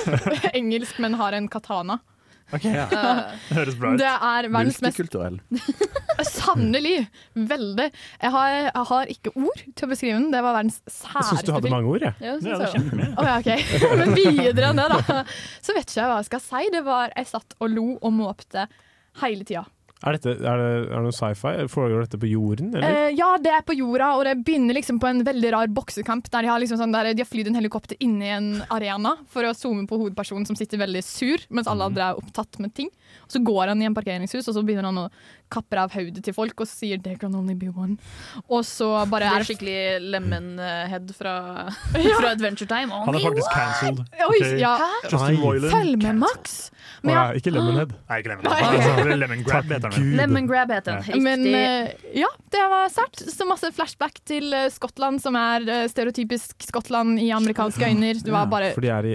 Engelsk, 0.60 1.00
men 1.02 1.16
har 1.18 1.34
en 1.34 1.48
katana. 1.50 1.98
Ok, 2.54 2.64
ja. 2.70 2.84
Det 2.90 3.56
høres 3.58 3.76
bra 3.80 3.92
ut. 3.94 4.00
Det 4.02 4.10
er 4.12 4.48
verdens 4.48 4.80
mest 4.84 4.98
Multikulturell. 5.00 5.40
Sannelig! 6.30 6.94
Veldig. 7.34 7.88
Jeg 8.22 8.34
har, 8.36 8.54
jeg 8.68 8.86
har 8.92 9.12
ikke 9.16 9.32
ord 9.34 9.62
til 9.74 9.86
å 9.86 9.90
beskrive 9.90 10.16
den. 10.20 10.28
Det 10.34 10.42
var 10.46 10.56
verdens 10.60 10.80
Jeg 10.86 10.96
særeste 11.00 11.28
syns 11.34 11.46
du 11.48 11.52
hadde 11.56 11.72
mange 11.74 11.90
ord, 11.90 12.06
jeg. 12.06 12.14
Ja, 12.22 12.36
det 12.38 12.52
jeg 12.52 12.60
også. 12.60 12.72
kjempemye. 12.78 13.10
Ja, 13.18 13.36
OK. 13.40 13.98
Men 14.00 14.14
videre 14.18 14.70
enn 14.70 14.82
det, 14.82 14.88
da. 14.94 15.20
Så 15.64 15.76
vet 15.76 15.88
ikke 15.88 16.00
jeg 16.00 16.10
hva 16.12 16.18
jeg 16.22 16.30
skal 16.30 16.44
si. 16.46 16.64
Det 16.74 16.84
var 16.86 17.14
Jeg 17.16 17.30
satt 17.34 17.56
og 17.58 17.72
lo 17.74 17.86
og 17.98 18.14
måpte 18.14 18.68
hele 19.22 19.46
tida. 19.46 19.64
Er, 20.04 20.18
dette, 20.18 20.34
er, 20.36 20.60
det, 20.60 20.72
er 20.84 20.98
det 20.98 21.02
noe 21.06 21.14
sci-fi? 21.16 21.52
Foregår 21.72 22.04
dette 22.04 22.18
på 22.20 22.28
jorden, 22.28 22.74
eller? 22.76 22.96
Eh, 23.06 23.14
ja, 23.16 23.30
det 23.40 23.54
er 23.56 23.62
på 23.64 23.76
jorda, 23.78 24.10
og 24.18 24.26
det 24.28 24.34
begynner 24.44 24.76
liksom 24.76 24.98
på 25.00 25.08
en 25.08 25.22
veldig 25.24 25.52
rar 25.54 25.70
boksekamp. 25.72 26.28
Der 26.28 26.44
de 26.44 26.50
har, 26.52 26.60
liksom 26.60 26.80
sånn, 26.80 26.92
de 26.92 27.14
har 27.22 27.30
flydd 27.30 27.48
en 27.48 27.56
helikopter 27.56 27.96
inn 28.04 28.18
i 28.20 28.28
en 28.34 28.50
arena 28.74 29.14
for 29.32 29.48
å 29.48 29.54
zoome 29.56 29.86
på 29.88 29.96
hovedpersonen 30.02 30.44
som 30.48 30.58
sitter 30.58 30.82
veldig 30.82 31.00
sur, 31.06 31.46
mens 31.48 31.70
alle 31.70 31.88
andre 31.88 32.10
er 32.10 32.20
opptatt 32.20 32.60
med 32.60 32.74
ting. 32.76 32.92
Og 33.24 33.32
Så 33.32 33.40
går 33.46 33.72
han 33.72 33.80
i 33.80 33.88
en 33.88 33.96
parkeringshus, 33.96 34.48
og 34.50 34.58
så 34.58 34.64
begynner 34.66 34.90
han 34.90 35.06
å 35.06 35.08
kappe 35.54 35.78
av 35.78 35.92
hodet 35.94 36.24
til 36.24 36.34
folk 36.34 36.60
og 36.60 36.66
sier 36.68 36.98
'there 36.98 37.16
can 37.20 37.34
only 37.34 37.54
be 37.54 37.70
one'. 37.70 37.96
Og 38.48 38.64
så 38.64 39.06
bare 39.08 39.24
er 39.30 39.38
det 39.40 39.48
skikkelig 39.48 40.10
Lemonhead 40.10 41.14
fra, 41.14 41.70
fra 42.20 42.30
Adventure 42.32 42.66
Time. 42.66 42.92
Only 42.92 43.06
Han 43.06 43.14
er 43.14 43.26
faktisk 43.28 43.50
cancelled. 43.54 44.04
Oi, 44.28 44.40
Ok. 44.44 44.58
ja. 44.60 44.76
Følg 45.70 46.02
med, 46.02 46.16
Max! 46.16 46.70
Men, 47.02 47.14
ja, 47.14 47.24
ja, 47.28 47.38
ikke 47.38 47.52
Lemonhead. 47.52 47.92
Nei, 48.08 48.18
ikke 48.20 48.32
lemonhead. 48.32 49.06
Nei. 49.06 49.16
Lemon 49.20 49.44
Grab 49.44 49.64
heter. 49.68 49.93
Gud. 49.96 50.14
Lemon 50.18 50.46
Grab 50.50 50.70
heter 50.74 50.98
den. 51.00 51.04
Ja. 51.10 51.20
men 51.24 51.46
eh, 51.46 51.92
ja, 52.20 52.30
det 52.54 52.64
var 52.72 52.88
sært. 52.92 53.22
Så 53.34 53.46
masse 53.48 53.70
flashback 53.74 54.18
til 54.28 54.52
eh, 54.54 54.66
Skottland, 54.74 55.22
som 55.24 55.36
er 55.38 55.68
eh, 55.68 55.84
stereotypisk 55.92 56.66
Skottland 56.68 57.20
i 57.22 57.30
amerikanske 57.34 57.86
øyne. 57.90 58.14
Var 58.24 58.50
bare 58.52 58.72
For 58.76 58.84
de 58.84 58.92
er 58.94 59.10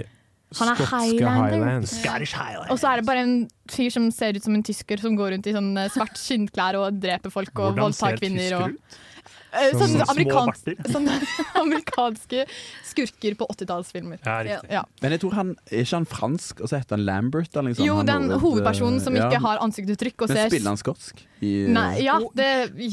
Han 0.58 0.68
er 0.72 0.80
skotske 0.80 1.02
highlander. 1.04 1.52
highlands. 1.54 1.92
Scottish 2.00 2.34
highlands. 2.34 2.70
Og 2.74 2.80
så 2.82 2.88
er 2.90 2.96
det 3.02 3.06
bare 3.06 3.22
en 3.22 3.36
fyr 3.70 3.90
som 3.94 4.08
ser 4.10 4.34
ut 4.34 4.42
som 4.42 4.54
en 4.58 4.64
tysker, 4.66 4.98
som 4.98 5.14
går 5.18 5.36
rundt 5.36 5.46
i 5.46 5.54
sånn 5.54 5.70
eh, 5.78 5.90
svart 5.94 6.18
skinnklær 6.18 6.80
og 6.80 6.98
dreper 7.02 7.30
folk 7.30 7.54
og 7.62 7.78
voldtar 7.78 8.18
kvinner. 8.18 8.50
Hvordan 8.50 8.74
ser 8.74 8.74
tysker 8.74 8.98
ut? 8.98 9.06
Eh, 9.52 9.72
Sånne 9.74 10.04
barter. 10.30 10.76
sånne 10.94 11.16
amerikanske 11.58 12.44
skurker 12.86 13.34
på 13.38 13.46
80-tallsfilmer. 13.54 14.20
Ja. 14.46 14.58
Ja. 14.70 14.82
Men 15.02 15.14
jeg 15.16 15.22
tror 15.24 15.34
han 15.38 15.52
er 15.70 15.82
ikke 15.82 15.96
han 15.98 16.06
fransk, 16.10 16.60
og 16.62 16.70
så 16.70 16.78
heter 16.80 16.96
han 16.98 17.04
Lambert? 17.06 17.50
Eller 17.56 17.74
noe. 17.74 17.86
Jo, 17.86 17.96
Han 18.00 18.06
den 18.10 18.28
hoved- 18.30 18.40
hovedpersonen 18.44 19.00
som 19.02 19.16
ja. 19.18 19.26
ikke 19.28 19.40
har 19.44 19.62
ansiktsuttrykk 19.64 20.26
og 20.26 20.32
Men 20.32 20.38
ser 20.40 20.52
spiller 20.52 20.70
han 20.74 20.80
skotsk? 20.80 21.24
I, 21.40 21.52
Nei, 21.72 22.02
ja, 22.04 22.18
det, 22.36 22.50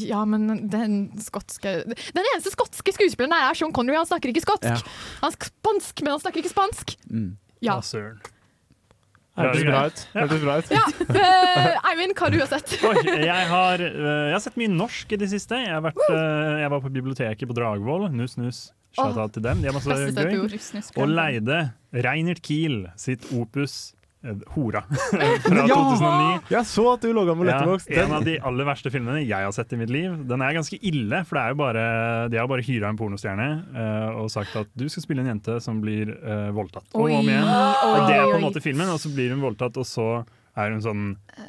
ja, 0.08 0.22
men 0.24 0.68
den 0.72 0.94
skotske 1.20 1.82
Den 1.84 2.22
eneste 2.22 2.54
skotske 2.54 2.94
skuespilleren 2.96 3.36
er 3.36 3.54
Sean 3.58 3.74
Connery. 3.76 3.98
Han 4.00 4.08
snakker 4.08 4.32
ikke 4.32 4.46
skotsk. 4.46 4.64
Ja. 4.72 4.80
Han 5.20 5.34
er 5.34 5.50
spansk, 5.52 6.02
men 6.02 6.14
han 6.16 6.22
snakker 6.24 6.42
ikke 6.42 6.54
spansk. 6.54 6.96
Mm. 7.10 7.30
Ja. 7.60 7.78
Søren. 7.84 8.18
Hørtes 9.38 9.64
bra 9.68 9.82
ut. 9.88 10.00
Hørtes 10.14 10.42
bra 10.44 10.56
ut. 10.58 10.72
ja. 10.74 10.84
Eh, 11.08 11.90
Eivind, 11.92 12.14
hva 12.18 12.26
har 12.28 12.34
du 12.34 12.40
sett? 12.50 12.74
Oi, 12.88 12.96
jeg, 13.24 13.44
har, 13.52 13.82
eh, 13.84 14.08
jeg 14.28 14.34
har 14.36 14.42
sett 14.44 14.58
mye 14.60 14.72
norsk 14.72 15.14
i 15.14 15.20
det 15.20 15.30
siste. 15.32 15.60
Jeg, 15.62 15.72
har 15.72 15.84
vært, 15.84 16.00
eh, 16.10 16.56
jeg 16.64 16.72
var 16.74 16.82
på 16.84 16.92
biblioteket 16.94 17.50
på 17.50 17.56
Dragvoll. 17.56 18.08
Nuss, 18.14 18.36
nuss. 18.40 18.60
Shout-out 18.98 19.34
til 19.36 19.44
dem. 19.44 19.60
De 19.62 19.68
har 19.70 19.76
masse 19.76 19.88
gøy. 20.16 20.92
Og 20.98 21.10
leide 21.12 21.58
Reinert 21.94 22.40
Kiel 22.42 22.86
sitt 22.98 23.28
opus 23.36 23.94
Hora 24.54 24.80
fra 25.44 25.62
2009. 25.68 26.48
Jeg 26.50 26.66
så 26.66 26.84
at 26.90 27.04
du 27.04 27.12
logga 27.14 27.36
med 27.38 27.52
Ja, 27.52 27.76
en 28.02 28.14
av 28.16 28.24
de 28.26 28.34
aller 28.42 28.66
verste 28.66 28.90
filmene 28.90 29.20
jeg 29.22 29.46
har 29.46 29.54
sett 29.54 29.70
i 29.76 29.78
mitt 29.78 29.92
liv. 29.94 30.16
Den 30.26 30.42
er 30.42 30.56
ganske 30.56 30.78
ille, 30.82 31.20
for 31.28 31.38
det 31.38 31.44
er 31.44 31.54
jo 31.54 31.58
bare, 31.60 31.84
de 32.32 32.40
har 32.40 32.48
bare 32.50 32.64
hyra 32.66 32.90
en 32.90 32.98
pornostjerne 32.98 33.48
uh, 33.76 34.18
og 34.24 34.32
sagt 34.34 34.56
at 34.58 34.72
du 34.74 34.88
skal 34.90 35.06
spille 35.06 35.22
en 35.22 35.30
jente 35.30 35.60
som 35.62 35.78
blir 35.84 36.10
uh, 36.18 36.50
voldtatt. 36.56 36.88
Om 36.90 37.06
og 37.06 37.14
om 37.20 37.30
igjen. 37.30 37.46
Og 37.46 38.10
det 38.10 38.18
er 38.18 38.26
på 38.26 38.36
en 38.40 38.46
måte 38.48 38.64
filmen, 38.64 38.90
og 38.90 38.98
så 38.98 39.14
blir 39.14 39.30
hun 39.36 39.44
voldtatt, 39.44 39.78
og 39.78 39.86
så 39.86 40.10
er 40.58 40.74
hun 40.74 40.82
sånn 40.82 41.02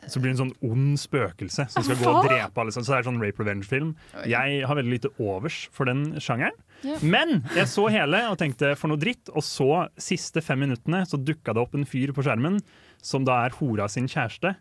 så 0.06 0.22
blir 0.22 0.36
hun 0.36 0.42
sånn 0.44 0.56
ond 0.70 1.00
spøkelse 1.02 1.66
som 1.74 1.86
skal 1.86 1.98
gå 1.98 2.10
og 2.12 2.28
drepe 2.28 2.54
alle. 2.54 2.70
Liksom. 2.70 2.86
Så 2.86 2.94
det 2.94 3.00
er 3.00 3.08
sånn 3.10 3.22
rape 3.24 3.42
revenge-film. 3.42 3.96
Jeg 4.30 4.62
har 4.70 4.78
veldig 4.78 4.94
lite 4.94 5.14
overs 5.18 5.64
for 5.74 5.90
den 5.90 6.20
sjangeren. 6.22 6.54
Men 7.04 7.44
jeg 7.56 7.68
så 7.68 7.88
hele 7.92 8.22
og 8.32 8.38
tenkte 8.40 8.72
for 8.80 8.88
noe 8.92 9.00
dritt, 9.02 9.30
og 9.36 9.44
så 9.44 9.88
siste 10.00 10.42
fem 10.46 10.60
minuttene 10.64 11.04
så 11.10 11.20
dukka 11.20 11.54
det 11.54 11.62
opp 11.66 11.76
en 11.76 11.86
fyr 11.90 12.14
på 12.16 12.24
skjermen 12.24 12.62
som 13.04 13.26
da 13.28 13.42
er 13.46 13.56
hora 13.60 13.88
sin 13.92 14.08
kjæreste. 14.08 14.56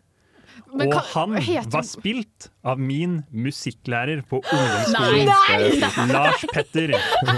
Men 0.73 0.87
og 0.89 0.93
hva- 0.97 1.03
han 1.13 1.35
var 1.71 1.83
spilt 1.87 2.49
av 2.67 2.79
min 2.81 3.19
musikklærer 3.31 4.23
på 4.27 4.41
ungdomsskolen. 4.41 6.09
Lars 6.11 6.43
Petter. 6.51 6.91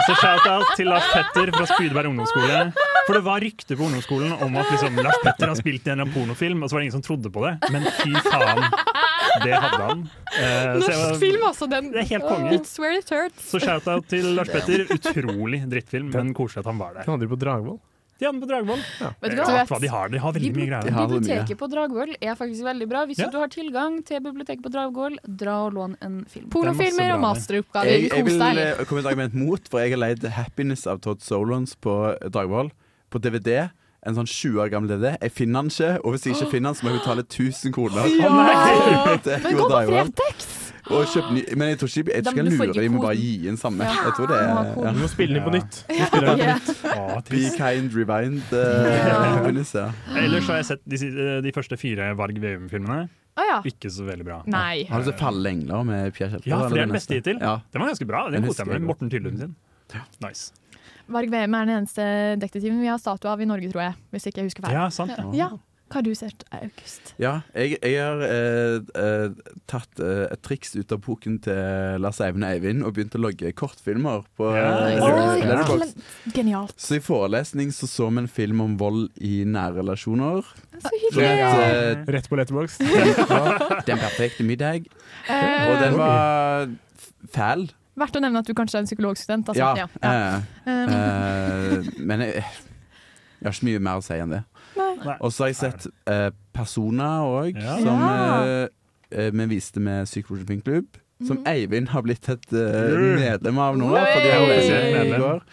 Så 0.08 0.16
shout-out 0.22 0.72
til 0.78 0.88
Lars 0.90 1.06
Petter 1.14 1.52
fra 1.54 1.68
Spydeberg 1.76 2.10
ungdomsskole. 2.14 2.72
For 3.08 3.18
det 3.18 3.24
var 3.26 3.40
rykter 3.44 3.76
på 3.80 3.84
ungdomsskolen 3.88 4.34
om 4.46 4.58
at 4.62 4.70
liksom, 4.72 4.96
Lars 5.04 5.18
Petter 5.24 5.48
har 5.52 5.58
spilt 5.60 5.88
i 5.88 5.94
en 5.96 6.04
pornofilm, 6.14 6.62
og 6.64 6.70
så 6.70 6.78
var 6.78 6.82
det 6.84 6.88
ingen 6.90 6.98
som 7.00 7.06
trodde 7.06 7.32
på 7.34 7.44
det. 7.48 7.54
Men 7.74 7.84
fy 7.98 8.12
faen, 8.28 8.64
det 9.46 9.54
hadde 9.58 9.82
han. 9.82 10.04
Eh, 10.32 10.42
så 10.42 10.46
jeg 10.46 10.80
Norsk 10.80 11.06
var- 11.10 11.20
film, 11.26 11.46
altså. 11.50 11.70
Den, 11.72 11.92
Det 11.92 12.00
er 12.06 12.10
helt 12.16 12.28
konge. 12.30 12.52
It's 12.60 12.78
where 12.80 12.98
it 12.98 13.10
hurts. 13.10 13.48
Så 13.52 13.60
shout-out 13.60 14.08
til 14.12 14.26
Lars 14.38 14.50
Petter. 14.54 14.86
Utrolig 14.94 15.64
drittfilm, 15.72 16.12
men 16.14 16.34
koselig 16.38 16.62
at 16.66 16.70
han 16.72 16.78
var 16.78 16.94
der. 16.94 17.04
Den 17.08 17.16
hadde 17.18 17.28
de 17.28 17.32
på 17.36 17.40
Dragvoll. 17.42 17.80
De 18.22 18.28
hadde 18.28 18.38
på 18.44 18.48
Dragvoll. 18.52 18.82
Vet 19.24 19.32
du 19.34 19.40
hva? 19.42 19.64
hva 19.66 19.78
de 19.82 19.88
har. 19.90 20.10
De 20.14 20.20
har 20.22 20.34
veldig 20.36 20.52
mye 20.54 20.68
greier. 20.70 20.92
Biblioteket 20.94 21.58
på 21.58 21.68
Dragvoll 21.72 22.12
er 22.22 22.36
faktisk 22.38 22.62
veldig 22.68 22.88
bra. 22.92 23.06
Hvis 23.10 23.18
Ja. 23.18 23.30
du 23.34 23.40
har 23.42 23.48
tilgang 23.50 23.96
til 24.06 24.22
biblioteket 24.22 24.62
på 24.62 24.70
Dragvoll, 24.70 25.18
dra 25.26 25.56
og 25.66 25.74
lån 25.74 25.96
en 26.06 26.20
film. 26.30 26.46
Pornofilmer 26.54 27.16
og 27.16 27.20
masteroppgaver. 27.24 27.90
Jeg, 27.90 28.12
jeg 28.14 28.26
vil 28.26 28.40
eh, 28.42 28.86
komme 28.86 29.02
med 29.02 29.06
et 29.06 29.12
argument 29.12 29.34
mot, 29.34 29.68
for 29.68 29.80
jeg 29.82 29.90
har 29.96 29.98
leid 29.98 30.20
'Happiness' 30.22 30.86
av 30.86 31.02
Todd 31.02 31.20
Solons 31.26 31.74
på 31.82 31.98
Dragvoll. 32.30 32.70
På 33.12 33.22
DVD. 33.22 33.70
En 34.02 34.16
sånn 34.18 34.26
20 34.26 34.64
år 34.64 34.72
gammel 34.74 34.90
DVD. 34.90 35.14
Jeg 35.22 35.36
finner 35.38 35.62
den 35.62 35.70
ikke, 35.70 35.92
og 36.02 36.16
hvis 36.16 36.26
jeg 36.26 36.38
ikke 36.38 36.52
finner 36.56 36.72
den, 36.72 36.80
så 36.80 36.88
må 36.88 36.94
jeg 36.94 37.02
betale 37.04 37.26
1000 37.28 37.76
kroner. 37.76 38.08
Ja! 38.18 38.32
Men 39.46 39.60
gå 39.60 39.68
på 39.70 39.82
Fretex! 39.92 40.52
Og 40.90 41.06
kjøpe 41.12 41.36
ny, 41.36 41.42
men 41.56 41.70
jeg 41.70 41.78
tror 41.78 41.92
ikke 41.92 42.12
jeg 42.16 42.24
ikke 42.26 42.44
lurer 42.48 42.72
ikke 42.72 42.82
dem 42.82 42.96
med 42.96 43.04
bare 43.04 43.18
gi 43.20 43.48
inn 43.52 43.58
samme. 43.62 43.86
Ja. 43.86 44.08
Jeg 44.08 44.16
tror 44.18 44.32
det 44.32 44.38
er 44.40 44.48
ja. 44.50 44.94
Du 44.96 45.00
må 45.04 45.10
spille 45.12 45.38
den 45.38 45.46
på 45.46 45.54
nytt. 45.54 45.82
Du 45.86 46.02
spiller 46.10 46.32
den 46.32 46.42
på 46.42 46.48
nytt. 46.50 46.72
Å, 46.92 47.20
Be 47.30 47.42
kind 47.56 47.98
rewind. 47.98 48.42
Uh, 48.50 48.90
ja. 48.90 49.86
Ellers 50.18 50.50
har 50.50 50.62
jeg 50.64 50.70
sett 50.72 50.82
de, 50.90 51.12
de 51.46 51.54
første 51.56 51.78
fire 51.80 52.10
Varg 52.18 52.42
Veum-filmene. 52.42 53.04
Ah, 53.40 53.46
ja. 53.48 53.60
Ikke 53.70 53.92
så 53.94 54.04
veldig 54.08 54.26
bra. 54.28 54.42
Nei. 54.52 54.88
Har 54.90 55.04
du 55.04 55.12
sett 55.12 55.22
'Falle 55.22 55.54
engler' 55.54 55.86
med 55.88 56.10
Pierre 56.18 56.34
Kjelter? 56.34 56.50
Ja, 56.52 56.64
for 56.66 56.76
det 56.76 56.82
er 56.82 56.90
den 56.90 56.98
beste 56.98 57.20
hittil. 57.20 57.38
Ja. 57.40 57.60
Den 57.72 57.86
var 57.86 57.94
ganske 57.94 58.10
bra. 58.10 58.26
Den 58.28 58.42
Den 58.42 58.50
koste 58.50 58.66
jeg 58.66 58.74
meg 58.74 58.82
med. 58.82 58.90
Morten 58.90 59.14
Tyllum 59.14 59.38
sin. 59.40 59.56
Nice. 60.26 60.52
Varg 61.12 61.30
VM 61.34 61.54
er 61.60 61.66
den 61.70 61.78
eneste 61.82 62.06
detektiven 62.42 62.80
vi 62.84 62.88
har 62.92 63.02
statue 63.02 63.32
av 63.32 63.42
i 63.42 63.50
Norge, 63.50 63.70
tror 63.74 63.86
jeg. 63.90 64.00
Hvis 64.16 64.28
ikke 64.32 64.42
jeg 64.44 64.52
husker 64.52 64.68
feil. 64.68 64.78
Ja, 64.80 64.88
sant. 64.94 65.14
Ja. 65.18 65.28
Ja. 65.46 65.52
Hva 65.92 65.98
har 66.00 66.06
du 66.08 66.14
sett, 66.16 66.46
August? 66.56 67.10
Ja, 67.20 67.32
jeg, 67.52 67.74
jeg 67.84 67.98
har 68.00 68.22
eh, 68.24 68.78
eh, 68.96 69.50
tatt 69.68 70.00
eh, 70.00 70.22
et 70.32 70.40
triks 70.48 70.72
ut 70.80 70.94
av 70.96 71.02
boken 71.04 71.34
til 71.44 72.00
Lars 72.00 72.22
Eivind 72.24 72.46
Eivind 72.48 72.86
og 72.88 72.94
begynt 72.96 73.18
å 73.20 73.20
logge 73.20 73.52
kortfilmer 73.60 74.24
på 74.40 74.54
Ja. 74.56 74.70
Letterboxd. 74.96 76.00
Genialt. 76.38 76.78
Så 76.80 76.96
i 76.96 77.02
forelesning 77.04 77.74
så 77.76 77.90
så 77.92 78.08
vi 78.08 78.24
en 78.24 78.32
film 78.32 78.64
om 78.64 78.78
vold 78.80 79.10
i 79.20 79.42
nære 79.44 79.82
relasjoner. 79.82 80.48
Så 80.80 80.94
hyggelig. 80.96 81.28
hyggelig. 81.28 81.60
eh, 81.68 82.08
Rett 82.16 82.32
på 82.32 82.40
Letterboxd. 82.40 82.88
Den 83.92 84.00
perfekte 84.08 84.48
middag. 84.48 84.88
Eh, 85.28 85.68
Og 85.74 85.84
den 85.84 86.00
var 86.00 86.72
fæl. 87.36 87.68
Verdt 88.00 88.16
å 88.16 88.22
nevne 88.24 88.40
at 88.40 88.48
du 88.48 88.54
kanskje 88.56 88.78
er 88.80 88.84
en 88.86 88.88
psykologstudent. 88.88 89.50
Altså. 89.52 89.60
Ja. 89.60 89.88
Ja. 90.02 90.42
eh, 90.66 90.88
uh, 90.88 90.94
eh, 90.96 91.90
men 92.00 92.20
jeg, 92.24 92.36
jeg 92.40 93.48
har 93.50 93.52
ikke 93.58 93.68
mye 93.68 93.80
mer 93.84 94.00
å 94.00 94.06
si 94.06 94.14
enn 94.22 94.32
det. 94.38 94.44
Og 95.20 95.32
så 95.34 95.44
har 95.44 95.52
jeg 95.52 95.60
sett 95.60 95.88
uh, 96.08 96.30
Persona 96.56 97.10
òg, 97.26 97.58
Ja. 97.60 97.78
som 97.82 98.02
eh, 98.08 98.68
eh, 99.12 99.32
vi 99.34 99.46
viste 99.58 99.80
med 99.84 100.06
Psykologi 100.08 100.46
Filmklubb. 100.48 100.98
Som 101.22 101.38
Mhm. 101.38 101.48
Eivind 101.52 101.90
har 101.94 102.02
blitt 102.02 102.30
et 102.30 102.54
eh, 102.54 102.96
medlem 103.20 103.58
av 103.62 103.76
nå. 103.78 103.92
Fordi 103.94 104.30
han 104.32 104.48
var 104.48 105.06
i 105.06 105.20
går. 105.22 105.44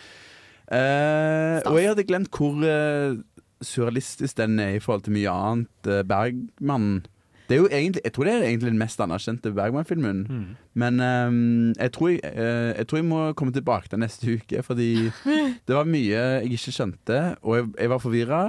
Eh, 0.73 1.59
og 1.69 1.77
jeg 1.81 1.89
hadde 1.91 2.05
glemt 2.09 2.31
hvor 2.33 2.63
eh, 2.65 3.17
surrealistisk 3.65 4.37
den 4.37 4.59
er 4.61 4.77
i 4.77 4.81
forhold 4.85 5.05
til 5.05 5.13
mye 5.17 5.33
annet. 5.33 5.87
eh, 5.89 6.03
Bergman. 6.09 7.05
Det 7.49 7.57
er 7.57 7.61
jo 7.63 7.69
egentlig, 7.73 8.03
jeg 8.05 8.13
tror 8.13 8.25
det 8.29 8.33
er 8.35 8.43
egentlig 8.45 8.71
den 8.71 8.79
mest 8.83 9.01
anerkjente 9.01 9.53
Bergman-filmen. 9.57 10.19
Mm. 10.29 10.47
Men 10.75 11.01
um, 11.01 11.73
jeg, 11.79 11.93
tror 11.95 12.09
jeg, 12.13 12.21
uh, 12.35 12.73
jeg 12.77 12.87
tror 12.87 12.99
jeg 13.01 13.07
må 13.09 13.21
komme 13.33 13.53
tilbake 13.57 13.89
til 13.89 13.99
neste 14.03 14.35
uke, 14.37 14.63
fordi 14.63 14.89
det 15.67 15.77
var 15.79 15.89
mye 15.89 16.11
jeg 16.13 16.51
ikke 16.53 16.75
skjønte, 16.77 17.21
og 17.43 17.57
jeg, 17.57 17.69
jeg 17.81 17.91
var 17.95 17.99
forvirra. 18.05 18.43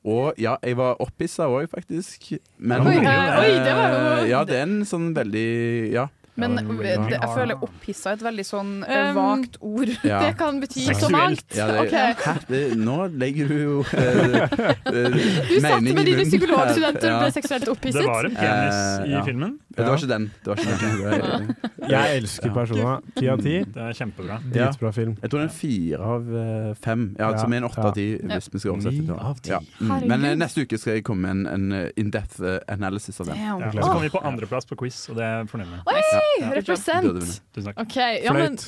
Og 0.00 0.32
ja, 0.40 0.54
jeg 0.64 0.78
var 0.80 0.96
opphissa 1.04 1.44
òg, 1.52 1.66
faktisk. 1.68 2.30
Men 2.58 2.80
Oi, 2.88 2.94
oi, 2.96 3.50
det 3.60 3.74
var 3.76 3.90
jo- 3.92 4.28
Ja, 4.30 4.38
det 4.48 4.56
er 4.56 4.62
en 4.64 4.80
sånn 4.88 5.10
veldig 5.14 5.92
Ja. 5.92 6.06
Men 6.34 6.56
det 6.56 6.64
var 6.68 6.84
det, 6.84 7.16
jeg 7.16 7.30
føler 7.34 7.64
opphissa 7.66 8.12
er 8.12 8.20
et 8.20 8.24
veldig 8.28 8.46
sånn 8.46 8.72
eh, 8.84 8.98
Um, 9.00 9.16
vagt 9.16 9.56
ord. 9.60 9.90
ja. 10.04 10.20
Det 10.24 10.34
kan 10.38 10.60
bety 10.60 10.84
så 10.84 10.92
Seksuelt. 10.92 11.12
mangt. 11.16 11.56
Ja, 11.56 11.66
det, 11.66 11.80
Ok. 11.80 11.94
Hæ? 12.26 12.34
Det, 12.48 12.60
nå 12.78 12.98
legger 13.18 13.48
du 13.48 13.56
jo 13.56 13.78
eh, 13.96 14.36
eh, 14.36 15.18
Du 15.50 15.56
satt 15.64 15.82
med 15.82 16.04
dine 16.06 16.26
psykologstudenter 16.28 17.14
og 17.14 17.24
ble 17.24 17.32
seksuelt 17.34 17.66
Det 17.66 18.04
var 18.06 18.28
en 18.28 18.36
penis 18.36 18.78
uh, 18.78 19.08
i 19.08 19.14
ja. 19.16 19.24
filmen. 19.26 19.58
Det 19.76 19.86
var 19.86 19.96
ikke 19.96 20.12
den. 20.12 20.30
Det 20.44 20.52
var 20.52 20.60
ikke 20.60 20.76
den. 20.76 21.56
Jeg 21.90 22.16
elsker. 22.20 22.52
Persona. 22.54 22.96
Ti 23.16 23.28
av 23.32 23.42
ti. 23.44 23.56
Det 23.64 23.84
er 23.88 23.96
kjempebra. 23.96 24.38
Ja. 24.52 24.68
Dritbra 24.70 24.92
film. 24.94 25.16
Jeg 25.22 25.32
tror 25.32 25.40
det 25.42 25.46
er 25.48 25.54
fire 25.56 26.10
av 26.14 26.32
eh, 26.42 26.70
fem. 26.84 27.06
Ja, 27.18 27.30
Ja, 27.30 27.38
Som 27.38 27.52
er 27.52 27.56
en 27.56 27.64
åtte 27.64 27.80
ja. 27.80 27.88
av 27.88 27.94
ti, 27.94 28.06
hvis 28.18 28.48
vi 28.52 28.62
skal 28.62 28.74
oversette 28.74 29.06
det. 29.06 29.50
Ja. 29.52 29.60
Mm. 29.80 30.08
Men 30.10 30.24
eh, 30.24 30.36
neste 30.40 30.64
uke 30.66 30.78
skal 30.80 30.98
jeg 30.98 31.06
komme 31.06 31.28
med 31.28 31.30
en, 31.30 31.70
en 31.70 31.78
eh, 31.80 31.90
in-depth 32.00 32.42
eh, 32.42 32.58
analysis 32.72 33.20
av 33.20 33.30
den. 33.30 33.40
Ja, 33.40 33.58
så 33.72 33.84
kommer 33.86 34.06
vi 34.06 34.12
på 34.12 34.22
andreplass 34.32 34.68
på 34.68 34.78
quiz, 34.80 35.02
og 35.10 35.20
det 35.20 35.26
er 35.26 35.44
jeg 35.44 35.66
med. 35.66 35.80
Oi, 35.86 36.00
Ja. 36.40 36.52
Represent! 36.56 37.06
vunnet. 37.06 37.40
Tusen 37.54 37.72
takk. 37.72 37.82
OK, 37.84 37.96
ja, 38.24 38.36
men. 38.36 38.58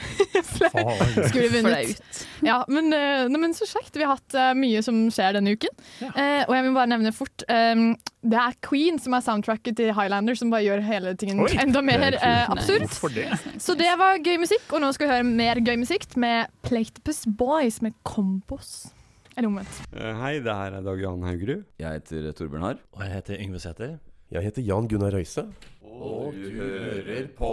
Skulle 1.28 1.48
vunnet. 1.52 2.00
Ja, 2.40 2.64
men, 2.68 2.88
ne, 2.90 3.38
men 3.38 3.54
så 3.56 3.66
kjekt. 3.68 3.96
Vi 3.96 4.04
har 4.06 4.16
hatt 4.16 4.36
uh, 4.36 4.52
mye 4.56 4.82
som 4.84 5.02
skjer 5.12 5.36
denne 5.36 5.54
uken. 5.56 5.72
Ja. 6.00 6.12
Uh, 6.14 6.42
og 6.48 6.54
jeg 6.56 6.66
vil 6.66 6.76
bare 6.78 6.90
nevne 6.92 7.12
fort 7.14 7.44
um, 7.50 7.82
Det 8.24 8.38
er 8.40 8.56
Queen 8.64 9.00
som 9.02 9.16
er 9.16 9.24
soundtracket 9.24 9.76
til 9.80 9.92
Highlander, 9.96 10.38
som 10.38 10.52
bare 10.52 10.64
gjør 10.66 10.84
hele 10.86 11.14
tingen 11.20 11.42
Oi. 11.44 11.50
enda 11.60 11.82
mer 11.84 12.06
er 12.10 12.16
eh, 12.16 12.52
absurd. 12.52 12.86
Det? 13.14 13.26
Så 13.62 13.76
det 13.78 13.90
var 14.00 14.20
gøy 14.20 14.40
musikk, 14.42 14.66
og 14.72 14.82
nå 14.84 14.92
skal 14.96 15.08
vi 15.08 15.14
høre 15.14 15.28
mer 15.28 15.60
gøy 15.64 15.76
musikk 15.80 16.16
med 16.20 16.52
Platypus 16.66 17.24
Boys 17.28 17.80
med 17.84 17.96
Kompos. 18.08 18.90
Eller 19.36 19.48
omvendt. 19.48 19.80
Eh, 19.94 20.12
Hei, 20.20 20.34
det 20.44 20.52
her 20.52 20.76
er 20.76 20.84
Dag 20.84 21.00
Johan 21.00 21.24
Haugerud. 21.24 21.64
Jeg 21.80 22.00
heter 22.00 22.30
Torbjørn 22.36 22.66
Harr. 22.66 22.80
Og 22.96 23.04
jeg 23.06 23.14
heter 23.14 23.40
Yngve 23.40 23.62
Sæter. 23.62 23.98
Jeg 24.30 24.44
heter 24.46 24.62
Jan 24.62 24.86
Gunnar 24.90 25.14
Røise. 25.14 25.42
Og 25.82 26.34
du 26.36 26.44
hører 26.54 27.26
på 27.36 27.52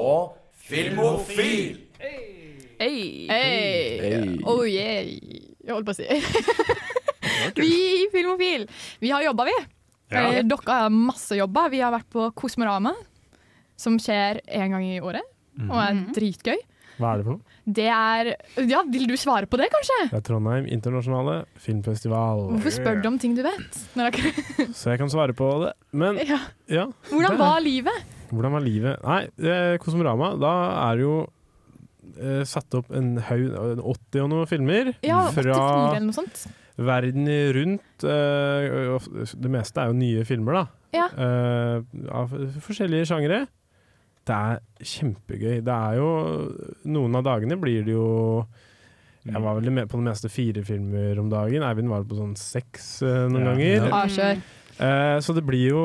Filmofil! 0.67 1.79
Hey. 1.97 2.59
Hey. 2.77 3.27
Hey. 3.31 4.35
Oh 4.45 4.61
yeah. 4.69 5.07
Jeg 5.65 5.73
holdt 5.73 5.87
på 5.87 5.95
å 5.95 5.97
si. 5.97 6.05
vi 7.57 7.71
i 8.03 8.05
Filmofil, 8.13 8.67
vi 9.01 9.09
har 9.11 9.25
jobba, 9.25 9.47
vi. 9.49 9.55
Ja. 10.13 10.21
Eh, 10.37 10.43
Dere 10.47 10.77
har 10.83 10.93
masse 10.93 11.35
jobba. 11.39 11.65
Vi 11.73 11.81
har 11.83 11.91
vært 11.95 12.07
på 12.13 12.27
Kosmorama, 12.37 12.93
som 13.79 13.97
skjer 14.01 14.39
én 14.45 14.71
gang 14.75 14.85
i 14.85 14.99
året, 15.01 15.25
og 15.65 15.75
er 15.81 15.93
Mhm. 15.97 16.13
dritgøy. 16.15 16.61
Hva 16.97 17.13
er 17.13 17.21
det 17.21 17.25
for 17.27 17.37
noe? 17.37 17.55
Det 17.77 17.87
er 17.93 18.29
Ja, 18.69 18.81
vil 18.89 19.07
du 19.09 19.15
svare 19.19 19.45
på 19.49 19.59
det, 19.61 19.67
kanskje? 19.73 19.97
Det 20.09 20.17
er 20.19 20.25
Trondheim 20.25 20.67
internasjonale 20.73 21.39
filmfestival. 21.61 22.45
Hvorfor 22.55 22.73
spør 22.73 23.01
du 23.03 23.09
om 23.11 23.17
ting 23.21 23.35
du 23.37 23.43
vet? 23.45 23.79
Så 24.77 24.91
jeg 24.93 25.01
kan 25.01 25.11
svare 25.13 25.35
på 25.37 25.49
det. 25.65 25.73
Men 25.91 26.17
ja. 26.25 26.39
ja, 26.71 26.87
Hvordan 27.11 27.37
var 27.41 27.59
livet? 27.65 28.13
hvordan 28.27 28.51
var 28.57 28.63
livet? 28.65 29.03
Nei, 29.07 29.21
eh, 29.39 29.77
Kosmorama, 29.79 30.33
da 30.41 30.53
er 30.89 30.97
det 30.99 31.05
jo 31.05 31.17
eh, 32.17 32.41
satt 32.47 32.75
opp 32.75 32.89
en 32.95 33.13
haug, 33.29 33.45
80 33.79 34.23
og 34.25 34.31
noen 34.33 34.49
filmer. 34.49 34.93
Ja, 35.05 35.21
84 35.31 35.45
fra 35.53 35.67
eller 35.93 36.07
noe 36.09 36.17
sånt. 36.17 36.47
verden 36.77 37.29
rundt. 37.55 38.03
eh, 38.03 39.07
det 39.45 39.53
meste 39.53 39.83
er 39.83 39.93
jo 39.93 39.97
nye 40.01 40.25
filmer, 40.27 40.59
da. 40.59 40.65
Ja. 40.97 41.07
Eh, 41.13 41.87
av 42.11 42.33
forskjellige 42.65 43.07
sjangere. 43.11 43.45
Det 44.27 44.35
er 44.35 44.59
kjempegøy. 44.83 45.61
Det 45.63 45.73
er 45.73 45.97
jo 46.01 46.07
Noen 46.91 47.15
av 47.15 47.23
dagene 47.27 47.55
blir 47.61 47.85
det 47.87 47.93
jo 47.95 48.07
Jeg 49.27 49.41
var 49.43 49.57
vel 49.59 49.71
med 49.75 49.89
på 49.91 49.99
det 49.99 50.07
meste 50.07 50.29
fire 50.31 50.63
filmer 50.67 51.19
om 51.19 51.29
dagen. 51.31 51.63
Eivind 51.67 51.89
var 51.91 52.03
på 52.07 52.15
sånn 52.19 52.35
seks 52.39 53.01
eh, 53.03 53.25
noen 53.27 53.43
Ja. 53.43 53.53
ganger. 53.53 53.87
Ja, 53.91 54.03
kjør. 54.07 54.41
uh, 54.79 55.17
så 55.23 55.35
det 55.35 55.43
blir 55.47 55.65
jo 55.73 55.83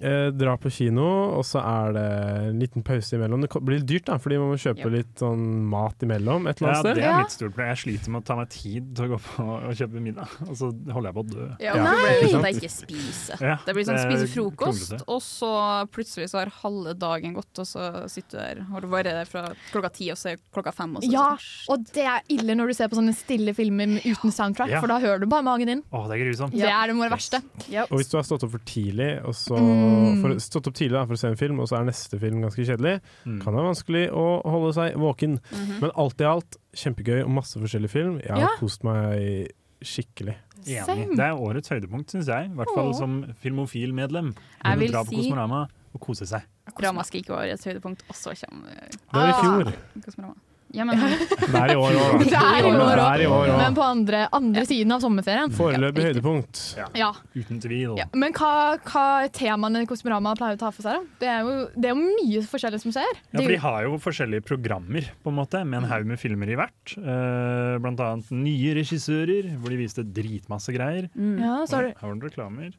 eh, 0.00 0.30
dra 0.30 0.56
på 0.56 0.70
kino, 0.70 1.04
og 1.38 1.44
så 1.44 1.60
er 1.62 1.92
det 1.96 2.04
en 2.50 2.58
liten 2.62 2.82
pause 2.86 3.16
imellom. 3.16 3.40
Det 3.42 3.50
blir 3.62 3.78
litt 3.80 3.86
dyrt, 3.88 4.04
da, 4.06 4.18
fordi 4.18 4.38
man 4.38 4.52
må 4.52 4.58
kjøpe 4.60 4.84
yep. 4.86 4.92
litt 4.94 5.14
sånn 5.22 5.44
mat 5.68 5.98
imellom 6.06 6.46
et 6.48 6.60
eller 6.62 6.72
Ja, 6.72 6.78
annet 6.78 6.84
det 6.84 6.94
sted. 6.94 7.02
er 7.02 7.08
Ja. 7.08 7.18
mitt 7.18 7.30
store 7.34 7.50
problem. 7.50 7.68
Jeg 7.68 7.80
sliter 7.82 8.08
med 8.14 8.22
å 8.22 8.26
ta 8.26 8.36
meg 8.36 8.48
tid 8.50 8.94
til 8.96 9.04
å 9.04 9.08
gå 9.14 9.18
på 9.28 9.46
og 9.48 9.74
kjøpe 9.78 10.00
middag, 10.02 10.28
og 10.48 10.54
så 10.56 10.70
holder 10.92 11.08
jeg 11.08 11.14
på 11.18 11.24
å 11.24 11.28
dø. 11.32 11.46
Ja, 11.60 11.74
Ja, 11.78 11.82
Nei, 11.84 12.20
det 12.20 12.34
er 12.34 12.54
ikke 12.58 12.72
spise. 12.72 13.40
Ja, 13.40 13.56
Det 13.66 13.74
blir 13.74 13.84
sånn 13.84 13.98
er 13.98 14.10
spise 14.10 14.28
frokost, 14.34 15.02
og 15.06 15.20
så 15.22 15.52
plutselig 15.90 16.30
så 16.30 16.38
har 16.42 16.52
halve 16.62 16.94
dagen 16.98 17.34
gått, 17.34 17.52
og 17.58 17.66
så 17.66 18.08
sitter 18.08 18.28
du 18.30 18.38
der 18.38 18.62
har 18.72 18.80
du 18.80 18.86
vært 18.88 19.04
der 19.04 19.24
fra 19.26 19.42
klokka 19.72 19.92
ti, 19.92 20.10
og 20.10 20.16
så 20.16 20.32
er 20.32 20.36
klokka 20.54 20.72
fem. 20.74 20.96
Og 20.96 21.02
så 21.02 21.10
Ja, 21.12 21.36
sånn, 21.36 21.74
og 21.74 21.84
det 21.92 22.04
er 22.04 22.20
ille 22.28 22.54
når 22.54 22.68
du 22.68 22.74
ser 22.74 22.88
på 22.88 22.96
sånne 22.98 23.14
stille 23.14 23.54
filmer 23.54 23.98
uten 24.04 24.30
soundtrack, 24.32 24.68
Ja. 24.70 24.80
for 24.80 24.86
da 24.88 24.98
hører 25.00 25.20
du 25.20 25.26
bare 25.26 25.42
magen 25.42 25.66
din. 25.66 25.82
Å, 25.92 26.06
det 26.08 26.20
er 26.20 26.24
grusomt. 26.24 26.52
Det 26.52 26.62
er 26.68 26.86
det 26.86 26.96
verste. 27.10 27.40
det 27.42 27.68
verste. 27.68 27.90
Og 27.92 27.98
hvis 27.98 28.10
du 28.10 28.16
har 28.18 28.24
stått 28.24 28.44
opp 28.44 28.50
for 28.52 28.58
tidlig, 28.68 29.24
og 29.24 29.34
så 29.34 29.56
Mm. 29.58 29.87
For, 30.22 30.34
stått 30.44 30.66
opp 30.70 30.74
tidlig 30.74 30.96
da, 30.98 31.04
for 31.06 31.14
å 31.14 31.18
se 31.18 31.28
en 31.28 31.36
film, 31.36 31.60
og 31.60 31.68
så 31.70 31.78
er 31.80 31.84
neste 31.88 32.18
film 32.20 32.40
ganske 32.42 32.64
kjedelig, 32.66 33.00
Mm. 33.26 33.40
kan 33.42 33.54
være 33.54 33.68
vanskelig 33.74 34.04
å 34.12 34.26
holde 34.44 34.72
seg 34.74 34.94
våken. 34.96 35.38
Mhm. 35.52 35.80
Men 35.80 35.90
alt 35.96 36.20
i 36.20 36.24
alt, 36.24 36.56
kjempegøy 36.74 37.22
og 37.24 37.30
masse 37.30 37.54
forskjellig 37.58 37.90
film. 37.90 38.18
Jeg 38.20 38.30
har 38.30 38.40
Ja. 38.40 38.48
kost 38.58 38.84
meg 38.84 39.50
skikkelig. 39.82 40.34
Enig. 40.66 41.16
Det 41.16 41.20
er 41.24 41.34
årets 41.38 41.68
høydepunkt, 41.70 42.10
syns 42.10 42.26
jeg. 42.26 42.50
I 42.50 42.54
hvert 42.54 42.74
fall 42.74 42.90
Åh. 42.92 42.98
som 42.98 43.24
filmofil-medlem. 43.42 44.34
Jeg 44.64 44.76
Å 44.76 44.78
vil 44.78 44.90
dra 44.90 45.04
på 45.04 45.10
si- 45.10 45.16
Kosmorama 45.30 45.68
og 45.94 46.00
kose 46.00 46.26
seg. 46.26 46.42
Ramaskrik 46.78 47.28
var 47.28 47.44
et 47.44 47.60
høydepunkt, 47.64 48.02
og 48.08 48.14
så 48.14 48.34
kommer 48.34 48.66
Det 48.90 48.98
var 49.12 49.28
i 49.28 49.32
fjor. 49.32 49.72
Kosmorama. 50.02 50.34
Ja, 50.76 50.84
men 50.84 51.00
Det 51.52 51.56
er 51.56 51.72
i 51.72 51.76
år 51.78 51.96
òg, 51.96 52.22
Det 52.24 52.36
er 52.36 52.60
i 52.60 52.68
år 52.68 52.92
Det 52.92 53.04
er 53.06 53.22
i 53.24 53.28
år 53.32 53.52
Men 53.56 53.76
på 53.76 53.84
andre, 53.84 54.24
andre 54.36 54.64
siden 54.68 54.92
av 54.92 55.00
sommerferien. 55.04 55.52
Foreløpig 55.56 56.04
høydepunkt. 56.10 56.60
Ja. 56.98 57.12
Uten 57.32 57.60
tvil. 57.62 57.94
Ja. 57.98 58.08
Men 58.18 58.34
hva, 58.36 58.76
hva 58.84 59.04
temaene 59.32 59.86
Kosmorama 59.88 60.34
pleier 60.38 60.58
å 60.58 60.60
ta 60.60 60.72
for 60.74 60.84
seg? 60.84 60.98
da? 60.98 61.18
Det 61.22 61.30
er 61.32 61.46
jo, 61.46 61.54
det 61.72 61.90
er 61.90 61.94
jo 61.96 62.02
mye 62.02 62.42
forskjellig 62.50 62.82
som 62.84 62.94
skjer. 62.94 63.22
Ja, 63.32 63.40
for 63.40 63.54
De 63.54 63.60
har 63.64 63.86
jo 63.86 64.00
forskjellige 64.02 64.44
programmer 64.48 65.08
på 65.24 65.32
en 65.32 65.38
måte, 65.38 65.62
med 65.64 65.82
en 65.82 65.88
haug 65.90 66.08
med 66.08 66.20
filmer 66.20 66.52
i 66.52 66.58
hvert. 66.58 66.94
Uh, 66.98 67.78
blant 67.82 68.02
annet 68.04 68.32
nye 68.34 68.76
regissører, 68.78 69.48
hvor 69.62 69.72
de 69.72 69.80
viste 69.80 70.04
dritmasse 70.04 70.74
greier. 70.76 71.08
Mm. 71.16 71.38
Ja, 71.44 71.56
så 71.68 71.78
har 71.80 71.88
du 71.88 71.94
Her 72.02 72.12
var 72.12 72.20
det 72.20 72.28
reklamer. 72.28 72.76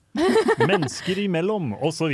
Mennesker 0.69 1.23
imellom, 1.25 1.73
osv. 1.85 2.13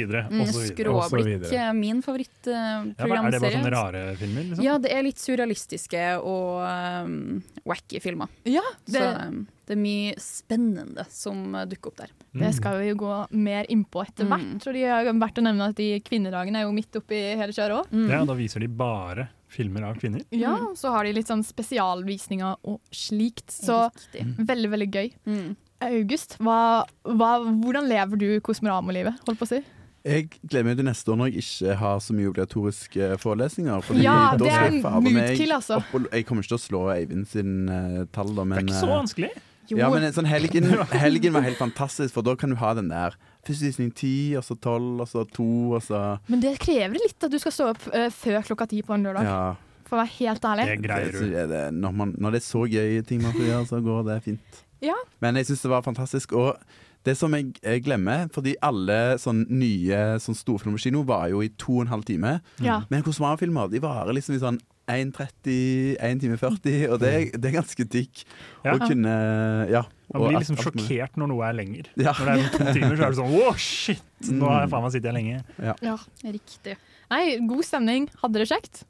Skråblikk, 0.71 1.51
min 1.75 2.01
favorittprogramserie. 2.05 2.93
min 2.95 2.95
Ja, 2.95 3.05
er 3.25 3.31
det 3.35 3.41
bare 3.43 3.53
sånne 3.57 3.73
rare 3.73 4.03
filmer? 4.19 4.49
liksom? 4.49 4.63
ja, 4.65 4.77
det 4.81 4.91
er 4.95 5.05
litt 5.05 5.21
surrealistiske 5.65 6.01
og 6.23 6.61
um, 7.05 7.43
wacky 7.65 7.99
filmer. 8.01 8.27
Ja, 8.45 8.61
Så 8.87 8.93
det, 8.99 9.27
um, 9.27 9.47
det 9.65 9.73
er 9.75 9.81
mye 9.81 10.13
spennende 10.21 11.05
som 11.09 11.55
dukker 11.67 11.91
opp 11.91 11.97
der. 12.03 12.11
det 12.33 12.53
skal 12.55 12.79
vi 12.81 12.89
jo 12.91 12.95
gå 13.01 13.13
mer 13.33 13.65
innpå 13.69 14.03
etter 14.05 14.25
hvert. 14.29 14.45
Mm. 14.45 14.61
Og 14.67 14.73
de 14.73 14.83
har 14.85 15.09
verdt 15.13 15.39
å 15.41 15.45
nevne 15.45 15.69
at 15.71 15.75
de 15.79 15.89
kvinnedagene 16.05 16.61
er 16.61 16.67
jo 16.67 16.75
midt 16.75 16.95
oppi 16.99 17.21
hele 17.39 17.51
kjøret 17.55 17.81
òg. 17.81 17.91
Mm. 17.91 18.09
Ja, 18.11 18.23
Da 18.25 18.37
viser 18.37 18.59
de 18.59 18.67
bare 18.67 19.29
filmer 19.55 19.83
av 19.87 19.95
kvinner. 19.99 20.23
Ja, 20.35 20.57
så 20.75 20.91
har 20.91 21.05
de 21.05 21.13
litt 21.15 21.29
sånn 21.29 21.43
spesialvisninger 21.45 22.57
og 22.67 22.81
slikt. 22.91 23.49
Så 23.53 23.85
Riktig. 23.93 24.25
veldig, 24.45 24.71
veldig 24.73 24.89
gøy. 24.91 25.13
Mm. 25.25 25.55
August, 25.85 26.37
hva, 26.41 26.85
hva, 27.03 27.31
hvordan 27.61 27.87
lever 27.87 28.17
du 28.19 28.27
Kosmorama-livet? 28.41 29.19
Holdt 29.27 29.39
på 29.41 29.45
å 29.47 29.49
si. 29.49 29.59
Jeg 30.05 30.27
gleder 30.45 30.67
meg 30.67 30.77
til 30.77 30.85
neste 30.85 31.09
år 31.09 31.17
når 31.17 31.31
jeg 31.31 31.41
ikke 31.41 31.75
har 31.81 32.01
så 32.05 32.13
mye 32.13 32.29
obligatoriske 32.29 33.07
forelesninger. 33.23 33.81
Fordi 33.87 34.03
Ja, 34.05 34.35
det 34.37 34.51
er 34.53 34.67
en 34.69 34.81
moodkill, 34.83 35.51
altså. 35.55 35.79
opp 35.81 35.95
og- 35.97 36.07
Jeg 36.11 36.25
kommer 36.27 36.43
ikke 36.45 36.53
til 36.53 36.59
å 36.59 36.65
slå 36.67 36.81
Eivind 36.93 37.27
sin 37.27 37.69
uh, 37.69 38.05
tall, 38.13 38.35
da, 38.35 38.43
Det 38.43 38.57
er 38.59 38.67
ikke 38.67 38.81
så 38.83 38.89
eh, 38.91 38.95
vanskelig. 38.99 39.31
Jo. 39.67 39.77
Ja, 39.79 39.89
men 39.89 40.03
sånn 40.13 40.27
helgen, 40.29 40.67
helgen 41.05 41.33
var 41.33 41.41
helt 41.41 41.57
fantastisk, 41.57 42.13
for 42.13 42.21
da 42.21 42.35
kan 42.37 42.51
du 42.53 42.55
ha 42.61 42.73
den 42.77 42.89
der 42.89 43.15
Første 43.45 43.65
visning 43.65 43.91
ti, 43.93 44.35
og 44.37 44.41
så 44.45 44.55
tolv, 44.57 45.01
og 45.01 45.07
så 45.09 45.21
to, 45.29 45.73
og 45.77 45.81
så 45.85 46.19
Men 46.27 46.39
det 46.41 46.55
krever 46.59 46.97
litt 46.97 47.21
at 47.23 47.29
du 47.29 47.37
skal 47.37 47.51
stå 47.53 47.67
opp 47.73 47.83
uh, 47.93 48.09
før 48.09 48.41
klokka 48.45 48.67
ti 48.69 48.81
på 48.81 48.93
en 48.93 49.03
lørdag. 49.05 49.25
Ja. 49.25 49.55
For 49.85 49.97
å 49.97 50.01
være 50.01 50.13
helt 50.17 50.45
ærlig. 50.49 50.65
Det 50.65 50.77
greier 50.81 51.11
du. 51.13 51.27
det, 51.49 51.73
når, 51.73 51.91
man, 51.93 52.15
når 52.17 52.31
det 52.37 52.41
er 52.41 52.45
så 52.45 52.63
gøye 52.65 53.03
ting 53.05 53.21
man 53.21 53.33
får 53.37 53.45
gjøre, 53.45 53.67
så 53.69 53.81
går 53.85 54.07
det 54.07 54.23
fint. 54.25 54.63
Ja. 54.81 54.95
Men 55.21 55.37
jeg 55.37 55.45
syns 55.49 55.61
det 55.61 55.69
var 55.75 55.85
fantastisk. 55.85 56.33
Og 56.33 56.57
det 57.05 57.13
som 57.19 57.33
jeg, 57.37 57.51
jeg 57.61 57.83
glemmer, 57.85 58.27
fordi 58.33 58.55
alle 58.65 58.95
sånne 59.21 59.45
nye 59.49 59.99
sånn 60.23 60.35
storfilmer 60.37 60.79
på 60.79 60.87
kino 60.87 61.03
var 61.05 61.27
jo 61.29 61.43
i 61.45 61.51
to 61.61 61.77
og 61.79 61.85
en 61.85 61.91
halv 61.93 62.05
time. 62.07 62.39
Ja. 62.65 62.79
Men 62.89 63.03
Kosmara-filmer 63.05 63.69
de 63.69 63.79
varer 63.83 64.15
liksom 64.17 64.35
i 64.37 64.41
sånn 64.41 64.57
1.30, 64.89 65.95
1 65.97 66.19
time 66.21 66.37
40, 66.37 66.87
og 66.93 66.99
det, 67.01 67.11
er- 67.13 67.37
det 67.41 67.49
er 67.49 67.55
ganske 67.59 67.85
digg 67.89 68.23
Ja. 68.65 68.73
å 68.75 68.79
kunne 68.87 69.69
Ja. 69.69 69.83
Man 70.13 70.27
blir 70.29 70.37
liksom 70.39 70.57
alt 70.57 70.65
sjokkert 70.65 71.15
når 71.17 71.27
noe 71.31 71.45
er 71.47 71.53
lenger. 71.57 71.85
Ja. 71.97 72.13
Når 72.13 72.25
det 72.25 72.43
er 72.45 72.49
to 72.57 72.73
timer, 72.73 72.95
så 72.95 73.03
er 73.05 73.09
det 73.09 73.17
sånn 73.17 73.31
wow, 73.33 73.53
shit! 73.57 74.03
Nå 74.29 74.45
har 74.49 74.61
jeg 74.65 74.69
faen 74.69 74.83
meg 74.85 74.91
sittet 74.93 75.09
her 75.09 75.17
lenge. 75.17 75.43
Ja. 75.81 75.97
Riktig. 76.23 76.75
Nei, 77.11 77.37
god 77.47 77.65
stemning. 77.65 78.09
Hadde 78.21 78.33
det 78.41 78.49
kjekt? 78.49 78.83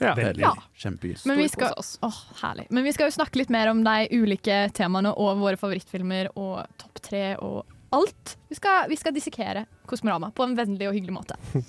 Ja. 0.00 0.14
Veldig. 0.16 0.42
Ja. 0.42 0.54
Kjempegøy. 0.82 1.20
Men 1.28 1.38
vi 1.38 1.48
skal, 1.52 1.74
åh. 2.02 2.22
Men 2.70 2.84
vi 2.84 2.92
skal 2.92 3.10
jo 3.10 3.14
snakke 3.14 3.38
litt 3.38 3.52
mer 3.54 3.70
om 3.70 3.84
de 3.84 4.08
ulike 4.16 4.64
temaene 4.74 5.12
og 5.12 5.38
våre 5.42 5.60
favorittfilmer 5.60 6.32
og 6.34 6.64
topp 6.80 7.02
tre 7.04 7.24
og 7.36 7.62
alt. 7.92 8.36
Vi 8.48 8.56
skal, 8.58 8.88
vi 8.90 8.96
skal 8.96 9.14
dissekere 9.14 9.66
Kosmorama 9.86 10.32
på 10.34 10.46
en 10.46 10.56
vennlig 10.56 10.88
og 10.88 10.96
hyggelig 10.96 11.14
måte. 11.14 11.36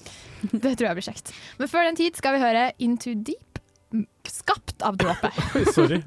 Det 0.52 0.76
tror 0.76 0.88
jeg 0.90 0.98
blir 1.00 1.08
kjekt. 1.10 1.34
Men 1.60 1.72
før 1.72 1.90
den 1.90 2.00
tid 2.00 2.18
skal 2.20 2.38
vi 2.38 2.44
høre 2.44 2.72
Into 2.84 3.14
Deep, 3.16 3.60
skapt 4.28 4.82
av 4.88 4.98
dråpe. 4.98 5.30
Sorry. 5.76 6.02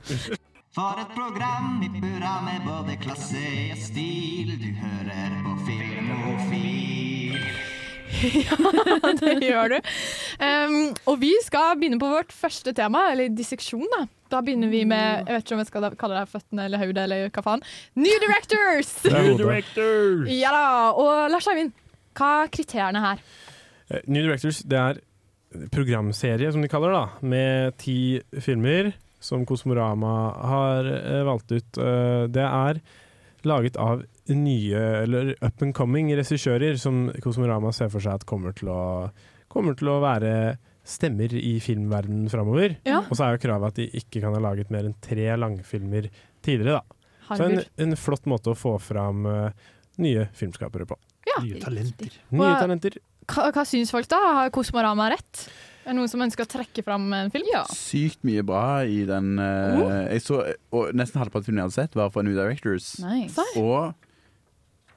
For 0.77 0.99
et 1.01 1.13
program 1.17 1.79
i 1.85 1.89
burra 1.89 2.35
med 2.45 2.67
både 2.67 2.99
klasse 3.01 3.45
og 3.73 3.79
stil. 3.81 4.57
Du 4.61 4.69
hører 4.83 5.39
på 5.45 5.55
Filmofil. 5.69 7.41
ja, 8.47 9.13
det 9.21 9.37
gjør 9.45 9.77
du. 9.77 9.79
Um, 10.41 10.77
og 11.11 11.19
vi 11.23 11.33
skal 11.45 11.77
begynne 11.81 12.01
på 12.03 12.11
vårt 12.11 12.35
første 12.35 12.75
tema, 12.77 13.09
eller 13.13 13.33
disseksjon. 13.35 13.87
Da 13.95 14.07
Da 14.33 14.41
begynner 14.43 14.71
vi 14.73 14.83
med 14.85 15.29
Jeg 15.29 15.37
vet 15.37 15.45
ikke 15.45 15.55
om 15.55 15.61
jeg 15.63 15.69
skal 15.71 15.89
kalle 16.01 16.19
det 16.19 16.31
føttene 16.33 16.65
eller 16.67 16.83
hodet 16.83 17.03
eller 17.05 17.29
hva 17.31 17.45
faen. 17.47 17.67
New 17.95 18.23
Directors! 18.25 18.93
New 19.07 19.37
directors! 19.39 20.31
Ja 20.35 20.51
da. 20.55 20.65
Og 20.99 21.31
Lars 21.31 21.47
Eivind, 21.53 21.75
hva 22.19 22.33
er 22.43 22.51
kriteriene 22.51 23.05
her? 23.05 23.23
Eh, 23.91 24.03
New 24.07 24.27
Directors 24.27 24.65
det 24.67 24.81
er 24.83 25.03
programserie, 25.73 26.51
som 26.53 26.65
de 26.65 26.69
kaller 26.69 26.93
det, 26.93 26.99
da, 26.99 27.29
med 27.35 27.77
ti 27.81 27.99
filmer 28.43 28.91
som 29.23 29.47
Kosmorama 29.47 30.17
har 30.51 30.91
eh, 30.91 31.23
valgt 31.27 31.53
ut. 31.53 31.79
Eh, 31.79 32.27
det 32.33 32.45
er 32.45 32.83
laget 33.47 33.79
av 33.81 34.03
nye, 34.35 34.81
eller 35.05 35.35
up 35.45 35.63
and 35.63 35.75
coming 35.77 36.09
regissører 36.19 36.79
som 36.81 37.11
Kosmorama 37.23 37.71
ser 37.77 37.91
for 37.93 38.03
seg 38.03 38.19
at 38.21 38.27
kommer 38.27 38.55
til 38.57 38.69
å, 38.73 38.81
kommer 39.53 39.77
til 39.79 39.93
å 39.93 40.01
være 40.03 40.33
stemmer 40.87 41.33
i 41.35 41.57
filmverdenen 41.63 42.29
framover. 42.31 42.77
Ja. 42.87 43.01
Og 43.11 43.17
så 43.19 43.27
er 43.27 43.37
jo 43.37 43.43
kravet 43.47 43.73
at 43.73 43.79
de 43.81 43.89
ikke 44.01 44.21
kan 44.23 44.35
ha 44.37 44.43
laget 44.43 44.71
mer 44.71 44.87
enn 44.87 44.95
tre 45.03 45.29
langfilmer 45.39 46.09
tidligere, 46.47 46.79
da. 46.81 47.35
Så 47.37 47.43
en, 47.49 47.59
en 47.83 47.97
flott 47.99 48.27
måte 48.31 48.53
å 48.53 48.59
få 48.59 48.77
fram 48.79 49.25
uh, 49.27 49.49
nye 49.99 50.29
filmskapere 50.39 50.87
på. 50.87 50.95
Nye 51.43 51.59
talenter. 51.63 52.13
Nye 52.31 52.53
Og- 52.53 52.61
talenter. 52.63 53.01
Hva, 53.27 53.49
hva 53.51 53.65
syns 53.67 53.91
folk, 53.91 54.07
da? 54.07 54.21
Har 54.37 54.53
Kosmorama 54.55 55.09
rett? 55.11 55.49
Er 55.83 55.91
det 55.91 55.97
noen 55.99 56.11
som 56.11 56.23
ønsker 56.23 56.47
å 56.47 56.51
trekke 56.53 56.85
fram 56.87 57.09
en 57.15 57.33
film? 57.35 57.49
Ja. 57.51 57.65
Sykt 57.75 58.23
mye 58.27 58.45
bra 58.47 58.85
i 58.87 59.01
den 59.09 59.33
Uh, 59.43 59.81
Oh. 59.83 59.91
jeg 60.13 60.23
så, 60.23 60.39
og 60.71 60.95
Nesten 60.95 61.19
halvparten 61.19 61.43
av 61.43 61.49
filmen 61.49 61.59
jeg 61.65 61.67
hadde 61.67 61.79
sett, 61.81 61.99
var 61.99 62.13
fra 62.15 62.23
New 62.23 62.35
Directors. 62.39 62.93
Nice. 63.03 63.43
Og 63.59 63.91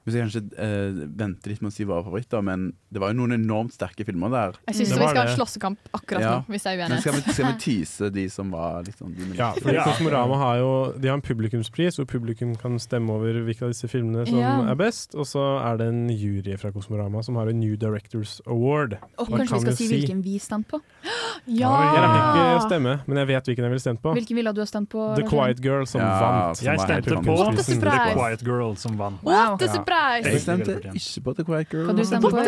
hvis 0.10 0.18
jeg 0.18 0.26
kanskje 0.26 0.42
eh, 0.60 1.00
venter 1.22 1.54
litt 1.54 1.62
med 1.64 1.72
å 1.72 1.76
si 1.76 1.86
våre 1.88 2.04
favoritter, 2.04 2.42
men 2.44 2.74
det 2.92 3.00
var 3.04 3.14
jo 3.14 3.20
noen 3.22 3.36
enormt 3.38 3.74
sterke 3.78 4.04
filmer 4.08 4.30
der. 4.34 4.58
Jeg 4.68 4.76
syns 4.82 4.90
vi 4.92 4.98
skal 5.00 5.20
ha 5.22 5.26
en 5.30 5.36
slåssekamp 5.38 5.78
akkurat 5.94 6.22
Ja. 6.26 6.32
nå, 6.40 6.46
hvis 6.54 6.66
jeg 6.66 6.80
er 6.80 6.90
Men 6.90 7.02
skal 7.02 7.14
uenig. 7.14 7.26
vi, 7.26 7.34
skal 7.38 7.46
vi 7.46 7.60
tease 7.66 8.10
de 8.16 8.26
som 8.34 8.52
var 8.52 8.84
litt 8.88 8.98
sånn 9.00 9.16
Ja, 9.38 9.52
for 9.54 9.72
Kosmorama 9.86 10.38
har 10.42 10.58
jo 10.60 10.72
De 11.00 11.08
har 11.08 11.16
en 11.20 11.22
publikumspris, 11.26 11.96
hvor 12.02 12.06
publikum 12.10 12.56
kan 12.60 12.78
stemme 12.80 13.10
over 13.14 13.40
hvilke 13.46 13.64
av 13.68 13.70
disse 13.74 13.88
filmene 13.88 14.26
som 14.28 14.40
Ja. 14.40 14.56
er 14.72 14.76
best. 14.76 15.14
Og 15.16 15.26
så 15.30 15.44
er 15.64 15.78
det 15.78 15.88
en 15.94 16.10
jury 16.10 16.58
fra 16.58 16.72
Kosmorama 16.72 17.24
som 17.24 17.36
har 17.40 17.48
en 17.48 17.60
New 17.60 17.76
Directors 17.78 18.42
Award. 18.48 18.98
Og 19.18 19.30
Man 19.30 19.46
kanskje 19.46 19.56
vi 19.56 19.62
skal 19.62 19.76
si 19.78 19.88
hvilken 19.94 20.24
vi 20.24 20.38
stemte 20.40 20.70
på? 20.78 20.82
Ja! 21.50 21.70
Jeg 21.72 22.02
rakk 22.04 22.16
ikke 22.20 22.58
å 22.58 22.64
stemme, 22.68 22.94
men 23.08 23.18
jeg 23.22 23.28
vet 23.30 23.46
hvilken 23.48 23.64
jeg 23.64 23.72
ville 23.72 23.82
stemt 23.84 24.02
på. 24.04 24.12
Hvilken 24.14 24.36
ville 24.36 24.52
du 24.54 24.60
ha 24.62 24.66
stemt 24.68 24.90
på? 24.92 25.06
The 25.16 25.24
Quiet 25.30 25.62
Girl 25.64 25.86
som 25.88 26.02
Ja, 26.02 26.10
vant. 26.20 26.58
som 26.58 26.66
Jeg 26.68 26.80
stemte 26.80 27.16
på. 27.24 27.36
The. 27.56 28.14
Quiet 28.14 28.44
Girl 28.44 28.76
som 28.76 28.98
vant. 29.00 29.24
What 29.24 29.60
Ja. 30.00 30.30
Jeg 30.32 30.42
stemte 30.44 30.78
ikke 30.94 31.24
på 31.26 31.34
The 31.38 31.44
Quiet 31.48 31.70
Girl. 31.74 31.86
Hva 31.90 31.96
du 31.98 32.04
stemte 32.08 32.32
på, 32.32 32.44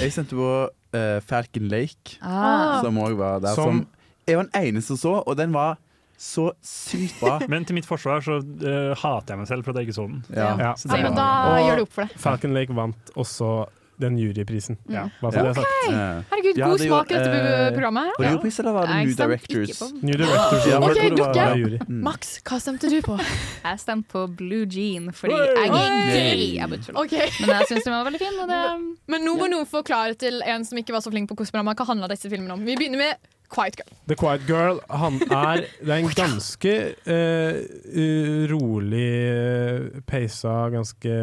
Jeg 0.00 0.12
stemte 0.14 0.38
på 0.38 0.48
uh, 0.96 1.18
Falcon 1.28 1.68
Lake, 1.68 2.16
Ah. 2.22 2.80
som 2.84 2.96
òg 3.04 3.16
var 3.18 3.40
der. 3.44 3.54
Som 3.54 3.64
Som, 3.64 3.86
jeg 4.28 4.36
var 4.40 4.48
den 4.48 4.66
eneste 4.68 4.96
som 4.96 4.98
så, 5.02 5.12
og 5.26 5.36
den 5.36 5.52
var 5.52 5.76
så 6.18 6.48
sykt 6.64 7.20
bra. 7.20 7.36
Men 7.52 7.64
til 7.64 7.76
mitt 7.78 7.86
forsvar 7.86 8.24
så 8.24 8.40
uh, 8.42 8.94
hater 8.98 9.34
jeg 9.34 9.38
meg 9.38 9.48
selv 9.50 9.64
for 9.64 9.70
at 9.72 9.82
jeg 9.82 9.88
ikke 9.90 9.98
så 10.00 10.06
den. 10.08 10.24
Ja. 10.34 10.48
Ja. 10.58 10.72
Så 10.74 10.88
det 10.90 10.98
Ja, 10.98 11.02
men 11.08 11.14
da 11.18 11.26
Og 11.52 11.58
gjør 11.68 11.76
du 11.76 11.82
opp 11.86 11.92
for 11.94 12.08
det. 12.08 12.18
Falcon 12.24 12.54
Lake 12.56 12.74
vant 12.74 13.12
også 13.14 13.50
den 13.98 14.18
juryprisen. 14.18 14.78
Ja. 14.88 15.08
Bare 15.20 15.36
ja. 15.36 15.42
det 15.48 15.54
sagt. 15.54 15.66
Eh, 15.88 15.94
Herregud, 16.30 16.58
Ja, 16.58 16.68
god 16.68 16.78
det 16.78 16.88
smak 16.88 17.10
i 17.10 17.14
dette 17.14 17.38
eh, 17.38 17.70
programmet. 17.74 18.04
her. 18.04 18.12
Var 18.18 18.24
det 18.24 18.32
Europris, 18.32 18.58
eller 18.62 18.72
var 18.72 18.86
det 18.86 18.98
New 18.98 19.14
Directors? 19.16 19.80
New 20.02 20.16
Directors. 20.16 20.66
Ja, 20.66 20.78
Ok, 20.78 20.94
tror 20.94 21.16
det 21.16 21.22
var 21.22 21.32
dere. 21.34 21.58
jury. 21.58 21.78
Mm. 21.88 22.02
Max, 22.04 22.34
hva 22.42 22.60
stemte 22.62 22.90
du 22.90 22.98
på? 23.02 23.18
Jeg 23.68 23.80
stemte 23.82 24.12
på 24.12 24.26
Blue 24.38 24.66
Jean 24.70 25.10
fordi 25.12 25.34
jeg 25.34 25.66
er 25.66 25.72
gay. 25.74 26.44
Jeg 26.56 26.68
bare 26.70 27.08
Men 27.40 27.50
jeg 27.54 27.66
syns 27.68 27.84
den 27.84 27.92
var 27.92 28.04
veldig 28.06 28.20
fin. 28.22 28.38
Og 28.42 28.48
det 28.48 28.60
Men 29.06 29.26
nå 29.26 29.34
må 29.38 29.48
noen 29.50 29.66
forklare 29.66 30.14
til 30.14 30.42
en 30.46 30.64
som 30.64 30.78
ikke 30.78 30.94
var 30.94 31.02
så 31.04 31.10
flink 31.10 31.28
på 31.28 31.36
Kosmorama, 31.38 31.74
hva 31.74 31.88
handla 31.88 32.08
disse 32.10 32.30
filmene 32.30 32.54
om. 32.54 32.64
Vi 32.64 32.76
begynner 32.78 33.02
med 33.02 33.28
Quiet 33.48 33.76
Girl. 33.80 33.92
The 34.08 34.16
Quiet 34.16 34.46
Girl 34.48 34.80
han 34.90 35.20
er, 35.24 35.64
det 35.80 35.88
er 35.88 36.02
en 36.02 36.12
ganske 36.16 36.74
eh, 37.08 37.60
uh, 37.96 38.42
rolig, 38.52 39.08
uh, 39.32 40.00
peisa, 40.06 40.68
ganske 40.72 41.14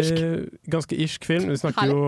Irsk? 0.00 0.18
eh, 0.20 0.58
ganske 0.70 0.96
irsk 1.04 1.24
film. 1.28 1.48
Vi 1.50 1.56
snakker 1.60 1.90
jo 1.90 2.02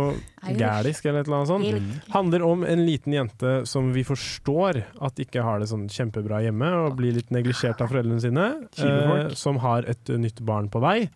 gælisk 0.47 1.07
eller 1.07 1.21
et 1.23 1.27
eller 1.29 1.37
annet 1.41 1.51
sånt. 1.51 1.67
Irsk. 1.71 2.09
Handler 2.15 2.43
om 2.47 2.65
en 2.65 2.83
liten 2.87 3.13
jente 3.17 3.53
som 3.67 3.93
vi 3.95 4.05
forstår 4.07 4.83
at 5.03 5.19
ikke 5.23 5.43
har 5.43 5.61
det 5.63 5.69
sånn 5.71 5.87
kjempebra 5.91 6.43
hjemme, 6.45 6.71
og 6.87 6.97
blir 6.99 7.13
litt 7.17 7.31
neglisjert 7.35 7.81
av 7.83 7.91
foreldrene 7.93 8.21
sine, 8.23 8.47
eh, 8.79 9.29
som 9.35 9.59
har 9.65 9.85
et 9.91 10.11
uh, 10.13 10.17
nytt 10.19 10.41
barn 10.47 10.69
på 10.73 10.81
vei. 10.85 11.09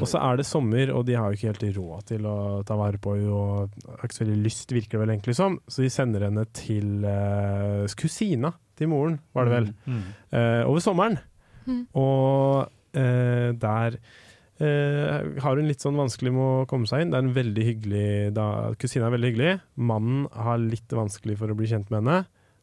Og 0.00 0.06
så 0.10 0.20
er 0.22 0.36
det 0.40 0.46
sommer, 0.46 0.92
og 0.94 1.06
de 1.08 1.14
har 1.18 1.30
jo 1.32 1.38
ikke 1.40 1.50
helt 1.52 1.76
råd 1.78 2.06
til 2.14 2.26
å 2.30 2.36
ta 2.66 2.76
vare 2.80 2.98
på 3.02 3.16
henne, 3.16 3.30
og 3.30 3.70
har 3.98 4.06
ikke 4.08 4.18
så 4.20 4.24
veldig 4.26 4.42
lyst, 4.44 4.70
virker 4.72 4.98
det 4.98 5.04
vel 5.06 5.14
egentlig 5.16 5.36
som, 5.38 5.58
så 5.68 5.82
de 5.84 5.90
sender 5.92 6.26
henne 6.28 6.46
til 6.56 7.04
eh, 7.04 7.86
kusina 8.00 8.52
til 8.80 8.88
moren, 8.88 9.18
var 9.36 9.44
det 9.44 9.52
vel, 9.52 9.66
Mm. 9.86 10.02
eh, 10.32 10.62
over 10.66 10.80
sommeren. 10.80 11.18
Mm. 11.66 11.82
Og 11.94 12.70
eh, 12.96 13.52
der 13.60 13.98
eh, 14.60 15.40
har 15.42 15.56
hun 15.56 15.68
litt 15.68 15.80
sånn 15.84 15.98
vanskelig 15.98 16.32
med 16.34 16.44
å 16.44 16.66
komme 16.70 16.86
seg 16.90 17.04
inn. 17.04 17.12
Det 17.12 17.18
er 17.20 17.26
en 17.26 17.36
veldig 17.36 17.64
hyggelig 17.66 18.10
da, 18.36 18.46
Kusina 18.80 19.08
er 19.08 19.16
veldig 19.16 19.30
hyggelig. 19.32 19.54
Mannen 19.76 20.26
har 20.36 20.60
litt 20.62 20.92
vanskelig 20.94 21.38
for 21.40 21.52
å 21.52 21.56
bli 21.58 21.70
kjent 21.70 21.90
med 21.90 22.02
henne. 22.02 22.18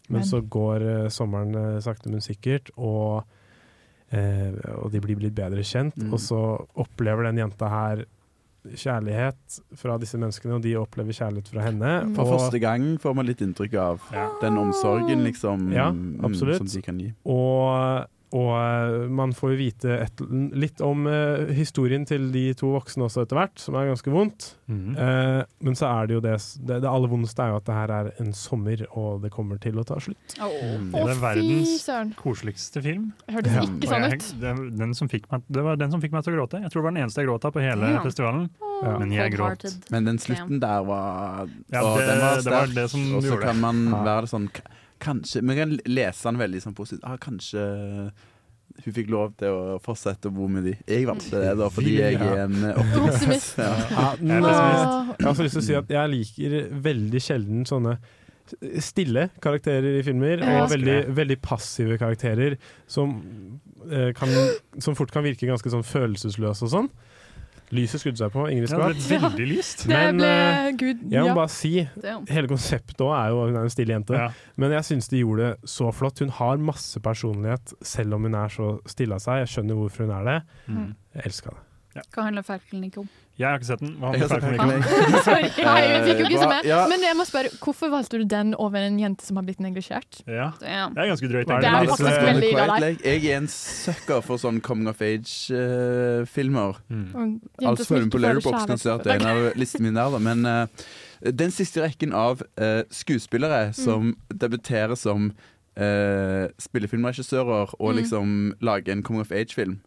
Men, 0.07 0.21
Men- 0.21 0.27
så 0.29 0.41
går 0.41 0.85
uh, 0.87 1.07
sommeren 1.11 1.55
uh, 1.55 1.79
sakte, 1.83 2.09
men 2.09 2.21
sikkert, 2.23 2.69
og, 2.77 3.25
eh, 4.15 4.53
og 4.77 4.91
de 4.93 5.01
blir 5.03 5.19
litt 5.19 5.35
bedre 5.35 5.65
kjent. 5.67 5.97
Mm. 5.99 6.13
Og 6.15 6.21
så 6.23 6.39
opplever 6.79 7.27
den 7.27 7.41
jenta 7.43 7.67
her 7.73 8.05
kjærlighet 8.67 9.59
fra 9.79 9.97
disse 9.99 10.17
menneskene, 10.19 10.57
og 10.57 10.63
de 10.63 10.73
opplever 10.79 11.15
kjærlighet 11.15 11.51
fra 11.51 11.63
henne. 11.67 11.91
Mm. 12.07 12.15
For 12.17 12.33
første 12.37 12.59
gang 12.63 12.87
får 12.99 13.15
man 13.15 13.27
litt 13.27 13.43
inntrykk 13.43 13.75
av 13.79 14.07
den 14.41 14.57
omsorgen 14.59 15.23
liksom, 15.27 15.69
Ja, 15.75 15.89
mm, 15.91 16.19
absolutt. 16.27 16.57
som 16.63 16.67
de 16.71 16.81
kan 16.83 16.99
gi. 16.99 17.13
Og, 17.25 18.07
og 18.35 18.49
eh, 18.59 19.07
man 19.07 19.31
får 19.31 19.53
jo 19.53 19.57
vite 19.59 19.93
et, 20.03 20.21
litt 20.59 20.81
om 20.83 21.05
eh, 21.07 21.45
historien 21.55 22.03
til 22.05 22.25
de 22.33 22.49
to 22.59 22.73
voksne 22.73 23.05
også 23.07 23.23
etter 23.23 23.37
hvert, 23.39 23.55
som 23.63 23.77
er 23.79 23.87
ganske 23.87 24.11
vondt. 24.11 24.49
Mm. 24.67 24.97
Eh, 24.99 25.41
men 25.63 25.77
så 25.79 25.87
er 25.87 26.07
det 26.09 26.17
jo 26.17 26.21
det 26.25 26.33
Det, 26.59 26.81
det 26.83 26.89
aller 26.91 27.07
vondeste 27.07 27.39
er 27.45 27.53
jo 27.53 27.59
at 27.61 27.65
det 27.69 27.77
her 27.77 27.93
er 27.95 28.09
en 28.19 28.33
sommer, 28.35 28.83
og 28.99 29.21
det 29.23 29.31
kommer 29.31 29.61
til 29.63 29.79
å 29.79 29.85
ta 29.87 29.95
slutt. 30.03 30.35
Mm. 30.41 30.89
Det 30.91 31.03
er 31.13 31.21
verdens 31.23 31.87
koseligste 32.19 32.83
film. 32.83 33.11
Hørtes 33.31 33.55
Ja. 33.55 33.63
ikke 33.63 33.91
sånn 33.93 34.07
ut. 34.11 34.27
Det, 34.43 34.55
den 34.83 34.93
som 34.97 35.07
fikk 35.11 35.29
meg, 35.31 35.43
det 35.47 35.63
var 35.63 35.79
den 35.79 35.91
som 35.95 36.03
fikk 36.03 36.11
meg 36.17 36.23
til 36.27 36.35
å 36.35 36.41
gråte. 36.41 36.61
Jeg 36.65 36.71
tror 36.73 36.81
det 36.83 36.87
var 36.89 36.97
den 36.97 37.03
eneste 37.05 37.21
jeg 37.23 37.29
gråt 37.31 37.45
av 37.47 37.55
på 37.55 37.63
hele 37.63 37.93
Ja. 37.95 38.03
festivalen. 38.03 38.49
Ja. 38.83 38.97
Men 38.99 39.11
jeg 39.15 39.33
gråt. 39.33 39.63
Men 39.89 40.03
den 40.05 40.19
slutten 40.21 40.59
der 40.61 40.83
var 40.85 41.47
Ja, 41.71 41.81
å, 41.81 41.95
det- 41.97 42.07
den 42.11 42.19
var 42.19 42.35
det 42.35 42.51
var 42.51 42.65
sterk, 42.67 42.75
det 42.75 42.89
som 42.91 43.15
og 43.15 43.23
så 43.23 43.39
kan 43.41 43.59
man 43.59 43.85
være 44.05 44.27
sånn 44.27 44.49
Kanskje 45.03 45.43
Vi 45.45 45.55
kan 45.57 45.77
lese 45.85 46.27
den 46.29 46.41
veldig 46.41 46.63
sånn 46.63 46.75
positivt. 46.77 47.05
Ah, 47.07 47.17
kanskje 47.21 47.63
hun 48.77 48.93
fikk 48.93 49.09
lov 49.09 49.31
til 49.39 49.49
å 49.55 49.77
fortsette 49.81 50.29
å 50.29 50.33
bo 50.35 50.45
med 50.51 50.67
de. 50.67 50.75
Jeg 50.85 51.07
valgte 51.09 51.39
det, 51.41 51.53
da, 51.57 51.69
fordi 51.73 51.95
jeg 51.97 52.19
er 52.21 52.43
en 52.43 52.57
optimist. 52.83 53.57
Ja. 53.57 53.71
Ja, 53.89 54.07
Jeg 54.21 54.43
har 54.43 55.31
også 55.31 55.47
lyst 55.47 55.57
til 55.57 55.63
å 55.63 55.67
si 55.69 55.77
at 55.79 55.93
jeg 55.95 56.13
liker 56.13 56.57
veldig 56.85 57.21
sjelden 57.23 57.65
sånne 57.69 57.97
stille 58.79 59.25
karakterer 59.43 59.97
i 59.99 60.03
filmer, 60.05 60.39
og 60.39 60.69
veldig, 60.71 60.97
veldig 61.17 61.37
passive 61.43 61.97
karakterer 61.99 62.55
som, 62.87 63.17
eh, 63.89 64.13
kan, 64.15 64.31
som 64.79 64.95
fort 64.95 65.11
kan 65.11 65.25
virke 65.25 65.49
ganske 65.49 65.71
sånn 65.73 65.83
følelsesløse 65.83 66.67
og 66.67 66.71
sånn. 66.71 66.87
Lyset 67.75 67.99
skrudde 67.99 68.21
seg 68.21 68.31
på, 68.31 68.45
Ingrid 68.47 68.71
Ja, 68.71 68.87
det 68.87 69.01
Skvatt. 69.03 69.25
veldig 69.27 69.47
lyst. 69.49 69.81
Det 69.83 69.91
Men, 69.91 70.21
ble 70.21 70.29
eh, 70.29 70.69
Gud 70.79 71.01
Jeg 71.11 71.25
må 71.25 71.27
ja. 71.27 71.35
bare 71.35 71.51
si, 71.51 71.71
hele 72.31 72.47
konseptet 72.47 73.03
òg 73.03 73.11
er 73.17 73.33
jo 73.33 73.41
hun 73.43 73.57
er 73.59 73.67
en 73.67 73.73
stille 73.73 73.91
jente. 73.95 74.15
Ja. 74.15 74.29
Men 74.55 74.71
jeg 74.77 74.87
syns 74.87 75.11
de 75.11 75.19
gjorde 75.19 75.49
det 75.49 75.69
så 75.73 75.91
flott. 75.91 76.19
Hun 76.23 76.31
har 76.37 76.57
masse 76.63 77.01
personlighet, 77.03 77.73
selv 77.83 78.15
om 78.15 78.23
hun 78.29 78.35
er 78.39 78.47
så 78.53 78.69
stille 78.87 79.17
av 79.19 79.23
seg. 79.25 79.43
Jeg 79.43 79.51
skjønner 79.55 79.81
hvorfor 79.81 80.07
hun 80.07 80.15
er 80.15 80.29
det. 80.31 80.37
Mm. 80.71 80.89
Jeg 81.17 81.31
elska 81.31 81.55
det. 81.57 82.05
Hva 82.13 82.27
handler 82.29 82.45
Ferkelen 82.45 82.87
ikke 82.87 83.03
om? 83.03 83.09
Jeg 83.37 83.45
har 83.45 83.59
ikke 83.59 83.67
sett 83.69 83.81
den. 83.83 83.91
Hva 84.01 84.11
Jeg 84.17 84.27
har. 84.31 84.41
Sorry, 85.27 85.49
jeg 85.61 85.99
fikk 86.07 86.21
jo 86.23 86.25
ikke 86.25 86.39
så 86.41 86.47
med. 86.49 86.65
ja. 86.65 86.79
Men 86.89 87.03
jeg 87.05 87.17
må 87.19 87.25
spørre, 87.29 87.51
hvorfor 87.61 87.91
valgte 87.93 88.17
du 88.17 88.23
den 88.25 88.55
over 88.57 88.81
en 88.81 88.97
jente 88.97 89.25
som 89.27 89.37
har 89.37 89.45
blitt 89.45 89.59
neglisjert? 89.61 90.21
Ja, 90.25 90.47
det 90.57 90.71
er 90.73 91.11
ganske 91.11 91.29
drøyt. 91.29 91.51
Er 91.53 91.61
Det 91.61 91.69
er 91.69 91.91
faktisk 91.91 92.09
eh, 92.09 92.25
veldig 92.31 92.49
ille 92.49 92.65
deg. 92.71 92.85
Lake. 92.87 93.13
Jeg 93.13 93.29
er 93.35 93.41
en 93.43 93.49
sucker 93.53 94.23
for 94.25 94.41
sånn 94.41 94.57
coming 94.65 94.89
of 94.89 95.01
age-filmer. 95.05 96.79
Mm. 96.89 97.35
Altså 97.61 97.85
følger 97.91 98.09
med 98.09 98.41
på 98.41 98.53
ikke 98.55 98.65
kan 98.73 98.81
si 98.81 98.89
at 98.93 99.05
det 99.05 99.13
er 99.13 99.21
en 99.21 99.29
av 99.35 99.59
listene 99.59 99.89
mine 99.91 100.07
der. 100.07 100.23
Men 100.23 100.45
uh, 100.49 100.87
den 101.29 101.53
siste 101.53 101.83
rekken 101.85 102.15
av 102.17 102.41
uh, 102.61 102.81
skuespillere 102.93 103.67
som 103.77 104.15
debuterer 104.33 104.97
som 104.97 105.29
uh, 105.77 106.47
spillefilmregissører 106.61 107.77
og 107.77 107.87
Mm. 107.93 107.97
liksom 108.01 108.35
lager 108.61 108.91
en 108.97 109.03
coming 109.03 109.21
of 109.21 109.31
age-film 109.31 109.77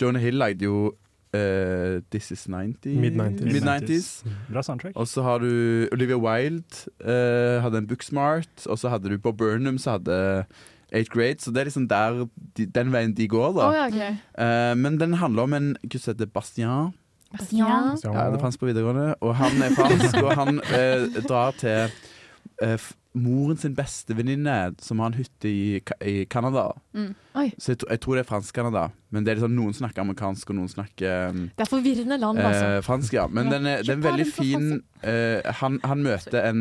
Jonah 0.00 0.20
Hill 0.20 0.34
lagde 0.40 0.64
jo 0.66 0.94
eh, 1.34 2.00
This 2.14 2.30
Is 2.34 2.46
90 2.48 2.94
Mid-90s. 3.02 3.44
Mid-90s. 3.52 4.08
Bra 4.50 4.62
soundtrack. 4.62 4.94
Og 4.96 5.08
så 5.10 5.22
har 5.26 5.42
du 5.42 5.88
Olivia 5.92 6.16
Wilde 6.20 6.86
uh, 7.04 7.62
hadde 7.64 7.82
en 7.82 7.90
Booksmart, 7.90 8.66
og 8.66 8.78
så 8.78 8.92
hadde 8.92 9.10
du 9.10 9.18
Bob 9.18 9.38
Burnham 9.38 9.78
som 9.78 9.98
hadde 9.98 10.46
Eight 10.94 11.10
Grade, 11.10 11.42
så 11.42 11.50
det 11.50 11.60
er 11.60 11.64
liksom 11.64 11.88
der 11.90 12.26
de, 12.56 12.66
den 12.66 12.92
veien 12.94 13.14
de 13.16 13.28
går, 13.28 13.54
da. 13.56 13.68
Oh, 13.68 13.74
ja, 13.74 13.86
ok. 13.86 14.18
Eh, 14.38 14.74
men 14.78 15.00
den 15.00 15.16
handler 15.18 15.48
om 15.48 15.56
en 15.56 15.72
gutt 15.82 16.02
som 16.04 16.14
heter 16.14 16.30
Bastien. 16.30 16.92
Bastian. 17.34 17.98
Ja, 18.04 18.28
det 18.30 18.40
fantes 18.40 18.58
på 18.58 18.68
videregående. 18.68 19.14
Og 19.20 19.34
han 19.36 19.62
er 19.62 19.74
fransk, 19.74 20.20
og 20.22 20.34
han 20.38 20.60
eh, 20.70 21.08
drar 21.28 21.56
til 21.58 21.90
moren 23.14 23.58
sin 23.60 23.76
beste 23.78 24.16
venninne, 24.16 24.74
som 24.82 24.98
har 24.98 25.12
en 25.12 25.18
hytte 25.18 25.50
i, 25.50 25.82
i 26.02 26.14
Canada. 26.30 26.72
Mm. 26.92 27.12
Så 27.58 27.74
jeg, 27.74 27.84
jeg 27.86 28.00
tror 28.02 28.18
det 28.18 28.24
er 28.24 28.28
fransk-Canada. 28.28 28.88
Men 29.14 29.26
det 29.26 29.32
er 29.32 29.38
liksom, 29.38 29.54
noen 29.54 29.76
snakker 29.76 30.02
amerikansk, 30.02 30.50
og 30.50 30.58
noen 30.58 30.72
snakker 30.72 31.30
um, 31.30 31.44
Det 31.54 31.66
er 31.66 31.70
forvirrende 31.70 32.18
land, 32.18 32.42
altså. 32.42 32.66
eh, 32.72 32.80
fransk. 32.86 33.14
ja 33.14 33.28
Men 33.30 33.52
den 33.52 33.68
er, 33.70 33.86
den 33.86 34.02
er 34.02 34.10
veldig 34.10 34.28
fin 34.32 34.68
Uh, 35.04 35.44
han, 35.60 35.74
han 35.84 36.00
møter 36.00 36.46
en 36.48 36.60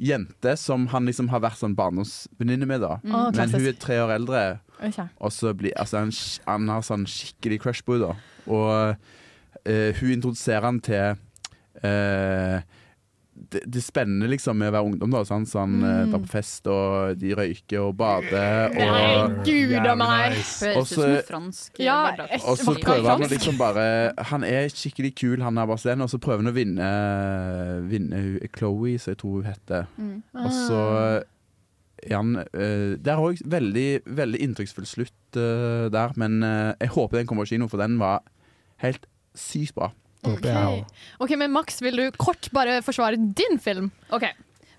jente 0.00 0.54
som 0.56 0.86
han 0.88 1.04
liksom 1.04 1.26
har 1.28 1.42
vært 1.44 1.58
sånn 1.60 1.74
barndomsvenninne 1.76 2.64
med, 2.64 2.80
da. 2.80 2.94
Å, 3.04 3.26
Men 3.36 3.52
hun 3.52 3.66
er 3.68 3.76
tre 3.76 3.98
år 4.00 4.14
eldre. 4.14 4.40
okay. 4.78 5.10
Og 5.20 5.34
så 5.36 5.52
blir 5.52 5.76
altså, 5.76 6.00
han, 6.00 6.14
han 6.48 6.72
har 6.72 6.86
sånn 6.86 7.04
skikkelig 7.04 7.58
crush 7.60 7.84
på 7.84 7.98
henne, 7.98 8.14
da. 8.14 8.40
Og 8.48 8.96
uh, 9.68 9.90
hun 10.00 10.14
introduserer 10.16 10.64
han 10.64 10.80
til 10.80 11.20
eh, 11.84 12.64
det, 13.34 13.60
det 13.66 13.80
spennende 13.82 14.28
liksom 14.30 14.56
med 14.60 14.70
å 14.70 14.74
være 14.76 14.86
ungdom, 14.92 15.10
da. 15.10 15.24
Sant? 15.26 15.48
Så 15.50 15.58
han 15.62 15.74
eh, 15.82 15.94
Mm. 16.04 16.10
drar 16.12 16.20
på 16.22 16.30
fest, 16.30 16.66
og 16.70 17.16
de 17.18 17.32
røyker 17.34 17.80
og 17.88 17.96
bader. 17.98 18.70
Nei, 18.74 19.42
gud 19.46 19.74
a 19.90 19.94
meg! 19.98 20.36
Høres 20.38 20.62
ut 20.64 20.88
som 20.92 21.04
en 21.08 21.22
fransk 21.28 21.80
Ja, 21.82 21.96
hverdag. 22.14 22.40
og 22.46 22.58
så 22.60 22.74
prøver 22.78 23.08
han 23.10 23.24
å 23.26 23.30
liksom 23.30 23.58
bare 23.58 23.86
Han 24.30 24.44
er 24.44 24.68
skikkelig 24.70 25.14
kul, 25.18 25.42
han 25.42 25.58
er 25.58 25.66
Barcelona, 25.66 26.04
og 26.06 26.10
så 26.14 26.18
prøver 26.22 26.44
han 26.44 26.52
å 26.52 26.56
vinne, 26.56 26.88
vinne 27.90 28.22
Chloé, 28.54 28.96
som 29.00 29.12
jeg 29.14 29.20
tror 29.22 29.40
hun 29.40 29.48
heter. 29.48 29.86
Mm. 29.98 30.16
Og 30.44 30.50
så 30.54 30.80
er 32.04 32.16
han 32.18 32.34
eh, 32.36 32.94
Det 33.00 33.10
er 33.14 33.22
òg 33.22 33.40
veldig, 33.48 33.88
veldig 34.18 34.40
inntrykksfull 34.44 34.86
slutt 34.88 35.38
eh, 35.40 35.86
der, 35.94 36.12
men 36.20 36.42
eh, 36.44 36.72
jeg 36.84 36.92
håper 36.96 37.18
den 37.22 37.26
kommer 37.30 37.46
på 37.46 37.54
kino, 37.54 37.68
for 37.70 37.80
den 37.80 37.98
var 38.02 38.22
helt 38.84 39.06
sykt 39.34 39.74
bra. 39.78 39.90
Jeg 40.24 40.84
Ok. 41.20 41.36
men 41.38 41.52
Max, 41.52 41.80
vil 41.82 41.96
du 41.96 42.10
kort 42.16 42.48
bare 42.52 42.80
forsvare 42.82 43.16
din 43.20 43.58
film? 43.58 43.90
Ok. 44.10 44.26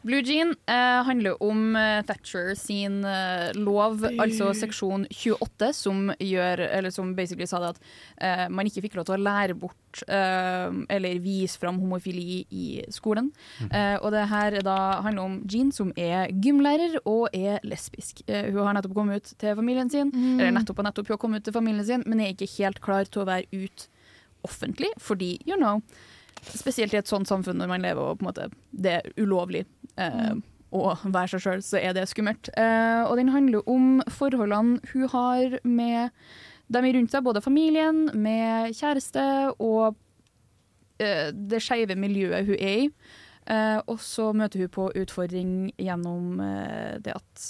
Blue 0.06 0.22
Jean 0.22 0.52
eh, 0.70 1.02
handler 1.04 1.34
om 1.42 1.76
eh, 1.76 2.04
Thatcher 2.06 2.52
sin 2.54 3.00
eh, 3.10 3.50
lov, 3.58 4.04
altså 4.22 4.52
seksjon 4.54 5.08
28, 5.10 5.72
som 5.74 6.12
gjør 6.22 6.62
Eller 6.68 6.94
som 6.94 7.16
basically 7.18 7.48
sa 7.50 7.58
det 7.64 7.72
at 7.74 7.80
eh, 8.22 8.44
man 8.54 8.70
ikke 8.70 8.84
fikk 8.86 9.00
lov 9.00 9.08
til 9.10 9.16
å 9.18 9.24
lære 9.26 9.56
bort 9.58 10.04
eh, 10.06 10.78
eller 10.94 11.18
vise 11.24 11.58
fram 11.58 11.80
homofili 11.82 12.44
i 12.54 12.68
skolen. 12.94 13.32
Eh, 13.66 13.96
og 13.98 14.12
det 14.14 14.28
her 14.30 14.60
da 14.62 14.78
handler 15.02 15.24
om 15.26 15.40
Jean, 15.50 15.74
som 15.74 15.90
er 15.98 16.30
gymlærer 16.30 17.00
og 17.02 17.34
er 17.34 17.58
lesbisk. 17.66 18.22
Hun 18.30 18.62
har 18.62 18.78
nettopp 18.78 18.94
kommet 18.94 19.24
ut 19.26 19.34
til 19.42 19.58
familien 19.58 19.90
sin, 19.90 20.14
eller 20.36 20.54
nettopp 20.60 20.84
og 20.84 20.90
nettopp 20.92 21.10
hun 21.10 21.18
har 21.18 21.24
kommet 21.26 21.42
ut 21.42 21.50
til 21.50 21.58
familien 21.58 21.88
sin, 21.88 22.06
men 22.06 22.22
er 22.22 22.36
ikke 22.36 22.52
helt 22.60 22.78
klar 22.84 23.10
til 23.10 23.24
å 23.26 23.30
være 23.32 23.50
ut 23.66 23.88
offentlig, 24.46 24.92
fordi, 25.02 25.36
you 25.48 25.58
know 25.60 25.82
Spesielt 26.46 26.94
i 26.94 27.00
et 27.00 27.10
sånt 27.10 27.26
samfunn 27.26 27.58
når 27.58 27.70
man 27.72 27.82
lever 27.82 28.06
og 28.06 28.20
på 28.20 28.26
en 28.26 28.28
måte 28.28 28.44
det 28.70 28.92
er 29.00 29.08
ulovlig 29.18 29.64
eh, 29.98 30.36
å 30.76 30.92
være 31.04 31.32
seg 31.32 31.42
sjøl, 31.42 31.62
så 31.64 31.80
er 31.80 31.96
det 31.96 32.04
skummelt. 32.12 32.50
Eh, 32.60 33.02
og 33.08 33.16
den 33.18 33.32
handler 33.34 33.66
om 33.72 34.02
forholdene 34.12 34.78
hun 34.92 35.08
har 35.14 35.58
med 35.64 36.12
dem 36.74 36.88
rundt 36.98 37.14
seg, 37.14 37.26
både 37.26 37.44
familien, 37.46 38.08
med 38.14 38.76
kjæreste 38.76 39.26
og 39.64 39.96
eh, 41.02 41.30
det 41.34 41.62
skeive 41.64 41.98
miljøet 42.00 42.50
hun 42.50 42.58
er 42.58 42.82
i. 42.86 42.90
Eh, 43.46 43.80
og 43.86 44.02
så 44.02 44.32
møter 44.34 44.66
hun 44.66 44.74
på 44.74 44.90
utfordring 45.04 45.54
gjennom 45.78 46.42
eh, 46.42 46.98
det 47.06 47.14
at 47.14 47.46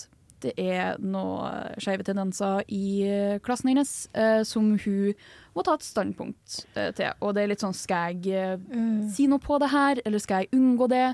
det 0.46 0.54
er 0.62 1.00
noen 1.02 1.76
skeive 1.82 2.06
tendenser 2.06 2.64
i 2.72 2.86
eh, 3.08 3.38
klassen 3.46 3.72
hennes 3.74 3.94
eh, 4.14 4.42
som 4.48 4.74
hun 4.78 5.16
må 5.56 5.64
ta 5.66 5.78
et 5.78 5.88
standpunkt 5.88 6.60
eh, 6.76 6.92
til. 6.96 7.16
Og 7.24 7.36
det 7.36 7.44
er 7.44 7.52
litt 7.54 7.64
sånn 7.64 7.76
skal 7.78 8.14
jeg 8.14 8.36
eh, 8.36 9.10
si 9.16 9.30
noe 9.32 9.42
på 9.44 9.60
det 9.64 9.72
her, 9.74 10.02
eller 10.06 10.22
skal 10.24 10.44
jeg 10.44 10.54
unngå 10.58 10.90
det? 10.92 11.08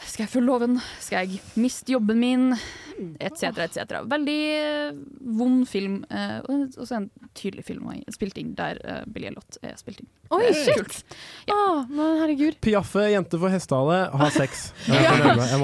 Skal 0.00 0.24
jeg 0.24 0.32
følge 0.32 0.48
loven? 0.48 0.78
Skal 1.00 1.28
jeg 1.28 1.42
miste 1.60 1.92
jobben 1.94 2.18
min? 2.18 2.46
Etc., 3.22 3.48
etc. 3.64 4.02
Veldig 4.10 4.38
eh, 4.56 4.96
vond 5.38 5.62
film. 5.68 6.02
eh, 6.10 6.40
og 6.48 6.86
så 6.86 6.98
en 6.98 7.06
tydelig 7.38 7.64
film 7.64 7.88
spilt 8.12 8.36
inn 8.38 8.52
der 8.58 8.78
uh, 8.84 9.00
Billy 9.08 9.30
Elliot 9.30 9.56
er 9.64 9.76
spilt 9.80 10.02
inn. 10.02 10.08
Oi, 10.32 10.50
shit! 10.56 10.98
Å, 11.50 11.58
men 11.88 12.18
herregud. 12.20 12.58
Piaffe, 12.64 13.06
jente 13.12 13.40
for 13.40 13.52
hestehale, 13.52 13.98
ha 14.12 14.28
sex. 14.34 14.66
Ja, 14.92 15.14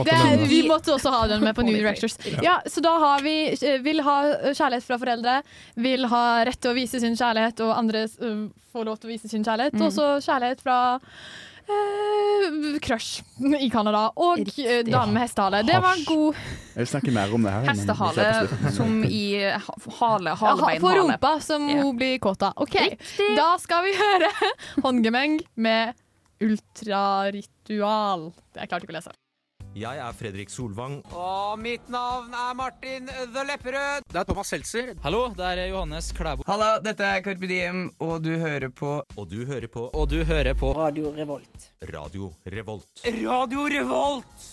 det, 0.05 0.49
vi 0.49 0.63
måtte 0.69 0.95
også 0.95 1.13
ha 1.13 1.27
den 1.31 1.45
med 1.45 1.57
på 1.57 1.65
New 1.67 1.77
Directors. 1.77 2.17
Ja. 2.25 2.41
Ja, 2.45 2.55
så 2.69 2.83
da 2.85 2.95
har 3.03 3.25
vi 3.25 3.37
vil 3.85 4.03
ha 4.07 4.17
kjærlighet 4.49 4.87
fra 4.87 4.99
foreldre, 5.01 5.37
vil 5.77 6.09
ha 6.13 6.25
rett 6.49 6.61
til 6.63 6.73
å 6.73 6.79
vise 6.79 7.01
sin 7.03 7.17
kjærlighet, 7.19 7.61
og 7.65 7.77
andre 7.77 8.07
uh, 8.23 8.49
får 8.73 8.89
lov 8.89 9.01
til 9.03 9.11
å 9.11 9.15
vise 9.15 9.31
sin 9.31 9.45
kjærlighet. 9.45 9.77
Mm. 9.77 9.87
Og 9.87 9.95
så 9.95 10.09
kjærlighet 10.25 10.65
fra 10.65 10.79
eh, 11.69 12.79
crush 12.85 13.23
i 13.61 13.69
Canada, 13.71 14.07
og 14.17 14.41
uh, 14.41 14.81
dame 14.89 15.13
med 15.13 15.23
hestehale. 15.23 15.63
Det 15.69 15.79
var 15.85 15.99
en 15.99 16.05
god 16.09 16.35
Jeg 16.35 16.81
vil 16.83 16.91
snakke 16.93 17.15
mer 17.15 17.35
om 17.35 17.47
det 17.47 17.53
her. 17.53 17.69
Hestehale 17.71 18.73
som 18.77 19.05
i 19.05 19.23
ha- 19.45 19.79
hale, 20.01 20.33
ja, 20.33 20.37
halebein, 20.43 20.81
På 20.83 20.95
rumpa, 20.99 21.33
som 21.45 21.69
yeah. 21.69 21.83
hun 21.85 21.97
blir 22.01 22.19
kåt 22.19 22.43
av. 22.43 22.53
OK, 22.57 22.77
da 23.37 23.53
skal 23.63 23.85
vi 23.89 23.95
høre 23.99 24.33
håndgemeng 24.87 25.41
med 25.57 25.95
ultraritual. 26.45 28.31
Jeg 28.55 28.71
klarte 28.71 28.87
ikke 28.87 28.95
å 28.95 29.01
lese. 29.01 29.17
Jeg 29.79 30.01
er 30.03 30.15
Fredrik 30.17 30.51
Solvang. 30.51 30.97
Og 31.15 31.59
mitt 31.63 31.87
navn 31.93 32.33
er 32.35 32.55
Martin 32.59 33.07
The 33.07 33.45
Lepperød. 33.47 34.07
Det 34.11 34.19
er 34.19 34.27
Thomas 34.27 34.51
Seltzer. 34.51 34.95
Hallo, 35.05 35.29
det 35.39 35.47
er 35.53 35.69
Johannes 35.71 36.11
Klæbo. 36.17 36.43
Hallo, 36.49 36.71
dette 36.83 37.07
er 37.07 37.23
Carpe 37.23 37.47
Diem, 37.47 37.85
og 38.03 38.17
du 38.25 38.33
hører 38.43 38.73
på 38.75 38.97
Og 39.15 39.29
du 39.31 39.45
hører 39.47 39.69
på 39.71 39.87
Og 39.95 40.09
du 40.11 40.25
hører 40.27 40.55
på 40.59 40.73
Radio 40.75 41.13
Revolt. 41.15 41.69
Radio 41.95 42.33
Revolt. 42.47 43.05
Radio 43.07 43.69
Revolt! 43.77 44.49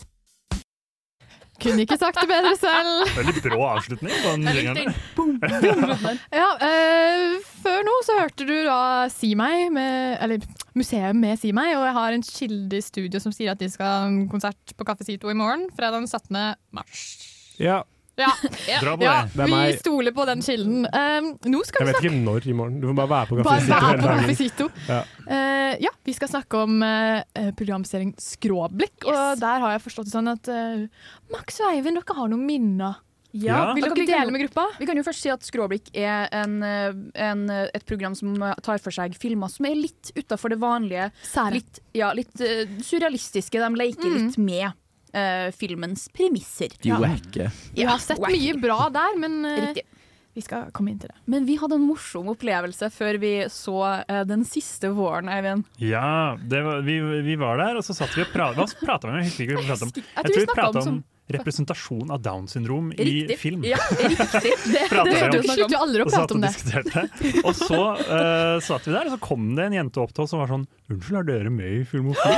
Kunne 1.61 1.85
ikke 1.85 1.97
sagt 1.99 2.17
det 2.19 2.27
bedre 2.29 2.51
selv. 2.59 3.11
Veldig 3.15 3.41
brå 3.45 3.59
avslutning 3.69 4.11
på 4.23 4.33
den 4.35 4.47
jingeren. 4.51 4.95
Ja, 6.35 6.49
øh, 6.67 7.37
før 7.63 7.81
nå 7.87 7.95
så 8.05 8.17
hørte 8.19 8.47
du 8.47 8.53
da 8.67 8.79
Si 9.13 9.31
meg, 9.39 9.69
med, 9.73 10.17
eller 10.23 10.43
Museum 10.75 11.21
med 11.23 11.39
Si 11.39 11.53
meg, 11.55 11.73
og 11.77 11.85
jeg 11.87 11.95
har 11.97 12.17
en 12.17 12.25
kilde 12.27 12.79
i 12.79 12.83
studio 12.83 13.21
som 13.23 13.33
sier 13.35 13.55
at 13.55 13.61
de 13.61 13.69
skal 13.71 13.87
ha 13.87 14.29
konsert 14.31 14.75
på 14.75 14.87
Kaffe 14.87 15.07
Sito 15.07 15.31
i 15.31 15.37
morgen, 15.37 15.69
fredag 15.77 16.01
den 16.03 16.09
17. 16.11 16.59
mars. 16.75 17.05
Ja, 17.61 17.81
Ja, 18.17 18.29
Dra 18.83 18.93
på 18.95 19.03
ja 19.03 19.13
det. 19.25 19.33
Det 19.35 19.43
er 19.43 19.49
vi 19.49 19.55
meg. 19.55 19.79
stoler 19.81 20.13
på 20.15 20.25
den 20.29 20.41
kilden. 20.45 20.85
Um, 20.87 21.29
nå 21.51 21.61
skal 21.67 21.81
jeg 21.81 21.87
vi 21.87 21.91
vet 21.91 21.97
snakke 21.99 22.11
ikke 22.11 22.23
når 22.25 22.47
i 22.47 22.55
morgen. 22.55 22.77
Du 22.79 22.87
får 22.87 22.97
bare 23.01 23.11
være 23.11 23.29
på 23.31 23.39
Bare 23.43 23.45
Kafé 23.45 24.35
City 24.39 24.51
på 24.55 24.67
dagen. 24.69 24.85
Ja. 24.87 24.99
Eh, 25.25 25.73
ja, 25.83 25.91
vi 26.07 26.13
skal 26.15 26.31
snakke 26.31 26.61
om 26.63 26.77
uh, 26.85 27.49
programserien 27.59 28.13
Skråblikk, 28.21 29.03
og 29.09 29.39
der 29.41 29.65
har 29.65 29.75
jeg 29.75 29.83
forstått 29.87 30.07
det 30.07 30.15
sånn 30.15 30.31
at 30.31 30.47
eh, 30.53 30.85
Max 31.33 31.59
og 31.59 31.73
Eivind, 31.73 31.99
dere 31.99 32.15
har 32.21 32.31
noen 32.31 32.45
minner. 32.47 33.01
Ja, 33.35 33.73
Vil 33.75 33.83
da 33.83 33.89
dere 33.89 33.91
kan 33.91 33.99
vi 33.99 34.05
kan 34.07 34.21
dele 34.21 34.31
med 34.31 34.41
gruppa? 34.45 34.63
Vi 34.79 34.85
kan 34.87 34.95
jo 34.95 35.03
først 35.03 35.25
si 35.25 35.31
at 35.33 35.43
Skråblikk 35.43 35.89
er 35.99 36.29
en, 36.39 36.53
eh, 36.63 36.93
en, 37.25 37.41
eh, 37.51 37.65
et 37.75 37.83
program 37.83 38.15
som 38.15 38.31
eh, 38.39 38.53
tar 38.63 38.79
for 38.79 38.95
seg 38.95 39.17
filmer 39.19 39.51
som 39.51 39.67
er 39.67 39.75
litt 39.75 40.13
utafor 40.15 40.53
det 40.55 40.61
vanlige. 40.61 41.09
Litt, 41.51 41.81
ja, 41.99 42.13
litt 42.15 42.39
eh, 42.39 42.63
surrealistiske. 42.79 43.59
De 43.59 43.69
leker 43.75 44.07
Mm. 44.07 44.15
litt 44.29 44.37
med 44.39 44.71
eh, 45.15 45.49
filmens 45.55 46.07
premisser. 46.13 46.75
De 46.83 46.91
wacker. 47.01 47.51
Vi 47.75 47.87
har 47.87 48.01
sett 48.03 48.19
wacky. 48.21 48.37
mye 48.37 48.57
bra 48.61 48.89
der, 48.93 49.17
men 49.21 49.39
uh, 49.47 49.81
vi 50.35 50.43
skal 50.43 50.69
komme 50.75 50.91
inn 50.91 50.99
til 50.99 51.11
det. 51.13 51.17
Men 51.31 51.47
vi 51.47 51.55
hadde 51.61 51.79
en 51.79 51.87
morsom 51.87 52.29
opplevelse 52.33 52.89
før 52.91 53.19
vi 53.23 53.33
så 53.53 53.79
uh, 54.03 54.21
den 54.27 54.43
siste 54.47 54.91
våren, 54.95 55.31
Eivind. 55.31 55.65
Ja, 55.79 56.35
det 56.41 56.63
var, 56.65 56.83
vi, 56.85 56.99
vi 57.25 57.39
var 57.39 57.61
der, 57.63 57.79
og 57.79 57.87
så 57.87 57.95
satt 57.97 58.15
vi 58.17 58.25
og 58.27 58.31
pratet. 58.35 58.59
Hva 58.59 58.87
prata 58.91 59.07
vi 59.09 59.15
om? 59.15 59.19
Jeg 59.23 59.31
husker 59.31 59.47
ikke 59.47 59.59
hva 59.59 59.63
vi 59.63 59.69
pratet 59.71 59.87
om. 59.87 59.93
Jeg 59.95 60.15
Jeg 60.15 60.31
tror 60.31 60.41
vi 60.41 60.69
om 60.69 60.75
om 60.75 60.89
som- 60.89 61.03
representasjon 61.27 62.11
av 62.11 62.21
Downs 62.21 62.51
syndrom 62.51 62.91
i 62.93 63.05
Riktig. 63.05 63.39
film. 63.39 63.63
Ja, 63.65 63.77
riktig. 63.97 64.53
Det, 64.65 64.83
det 64.91 65.17
hørte 65.21 65.41
vi 65.41 65.47
snakke 65.47 65.65
om. 65.65 65.81
Aldri 65.85 66.03
å 66.05 66.09
prate 66.09 66.37
om 66.37 66.41
det. 66.45 67.41
Og 67.43 67.53
så 67.57 67.81
uh, 67.97 68.61
satt 68.61 68.85
vi 68.85 68.93
der, 68.93 69.09
og 69.09 69.15
så 69.15 69.21
kom 69.23 69.53
det 69.57 69.69
en 69.71 69.79
jente 69.79 70.03
opp 70.03 70.13
til 70.13 70.25
oss 70.27 70.35
og 70.37 70.43
var 70.45 70.53
sånn 70.53 70.67
Unnskyld, 70.85 71.17
er 71.17 71.23
dere 71.25 71.49
med 71.49 71.79
i 71.79 71.85
Filmofil? 71.89 72.33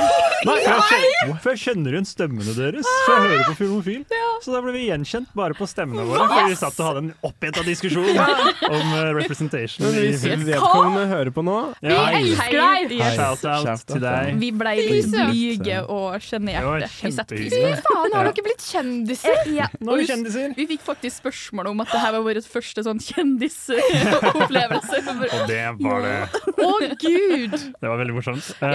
Nei, 0.48 0.54
for 0.64 0.70
jeg, 0.72 0.84
kjenner, 0.88 1.32
for 1.42 1.50
jeg 1.52 1.60
kjenner 1.60 1.96
igjen 1.98 2.06
stemmene 2.08 2.52
deres, 2.56 2.86
for 3.04 3.12
jeg 3.12 3.24
hører 3.26 3.42
på 3.44 3.56
Filmofil. 3.58 4.06
Så 4.40 4.54
da 4.54 4.62
ble 4.64 4.72
vi 4.72 4.84
gjenkjent 4.86 5.34
bare 5.36 5.56
på 5.58 5.66
stemmene 5.68 6.06
våre, 6.08 6.24
for 6.30 6.48
vi 6.48 6.56
satt 6.56 6.78
og 6.80 6.86
hadde 6.86 7.02
en 7.02 7.10
oppheta 7.28 7.64
diskusjon 7.66 8.08
om 8.08 8.94
uh, 8.94 9.10
representation 9.18 9.84
Men 9.84 9.98
hvis 9.98 10.24
vedkommende 10.24 11.04
hører 11.10 11.32
på 11.34 11.44
nå 11.44 11.58
Vi 11.82 11.92
elsker 11.92 12.56
deg! 12.56 12.94
Yes. 12.96 13.18
Shout-out 13.18 13.84
til 13.92 14.00
deg. 14.06 14.32
Vi 14.40 14.50
ble 14.62 14.74
litt 14.78 15.12
blyge 15.12 15.82
og 15.92 16.16
sjenerte. 16.24 16.88
Vi 17.02 17.12
setter 17.18 17.42
pris 17.42 17.52
på 17.52 17.74
Faen, 17.84 18.16
har 18.16 18.30
dere 18.30 18.46
blitt 18.48 18.64
kjendiser? 18.78 19.36
Eh, 19.44 19.52
Ja. 19.58 19.66
Nå 19.82 19.92
er 19.94 19.98
vi 20.02 20.06
kjendiser. 20.08 20.54
Vi 20.56 20.64
fikk 20.70 20.82
faktisk 20.86 21.20
spørsmål 21.22 21.66
om 21.72 21.80
at 21.82 21.90
det 21.92 22.00
her 22.02 22.12
var 22.14 22.22
vår 22.26 22.38
første 22.46 22.82
sånn 22.86 23.00
kjendisopplevelse. 23.02 24.96
Og 25.38 25.42
det 25.50 25.62
var 25.82 25.98
det. 26.04 26.16
Å, 26.58 26.70
gud! 27.02 27.56
Det 27.82 27.86
var 27.88 27.98
veldig 28.00 28.14
morsomt. 28.16 28.44
Eh, 28.62 28.68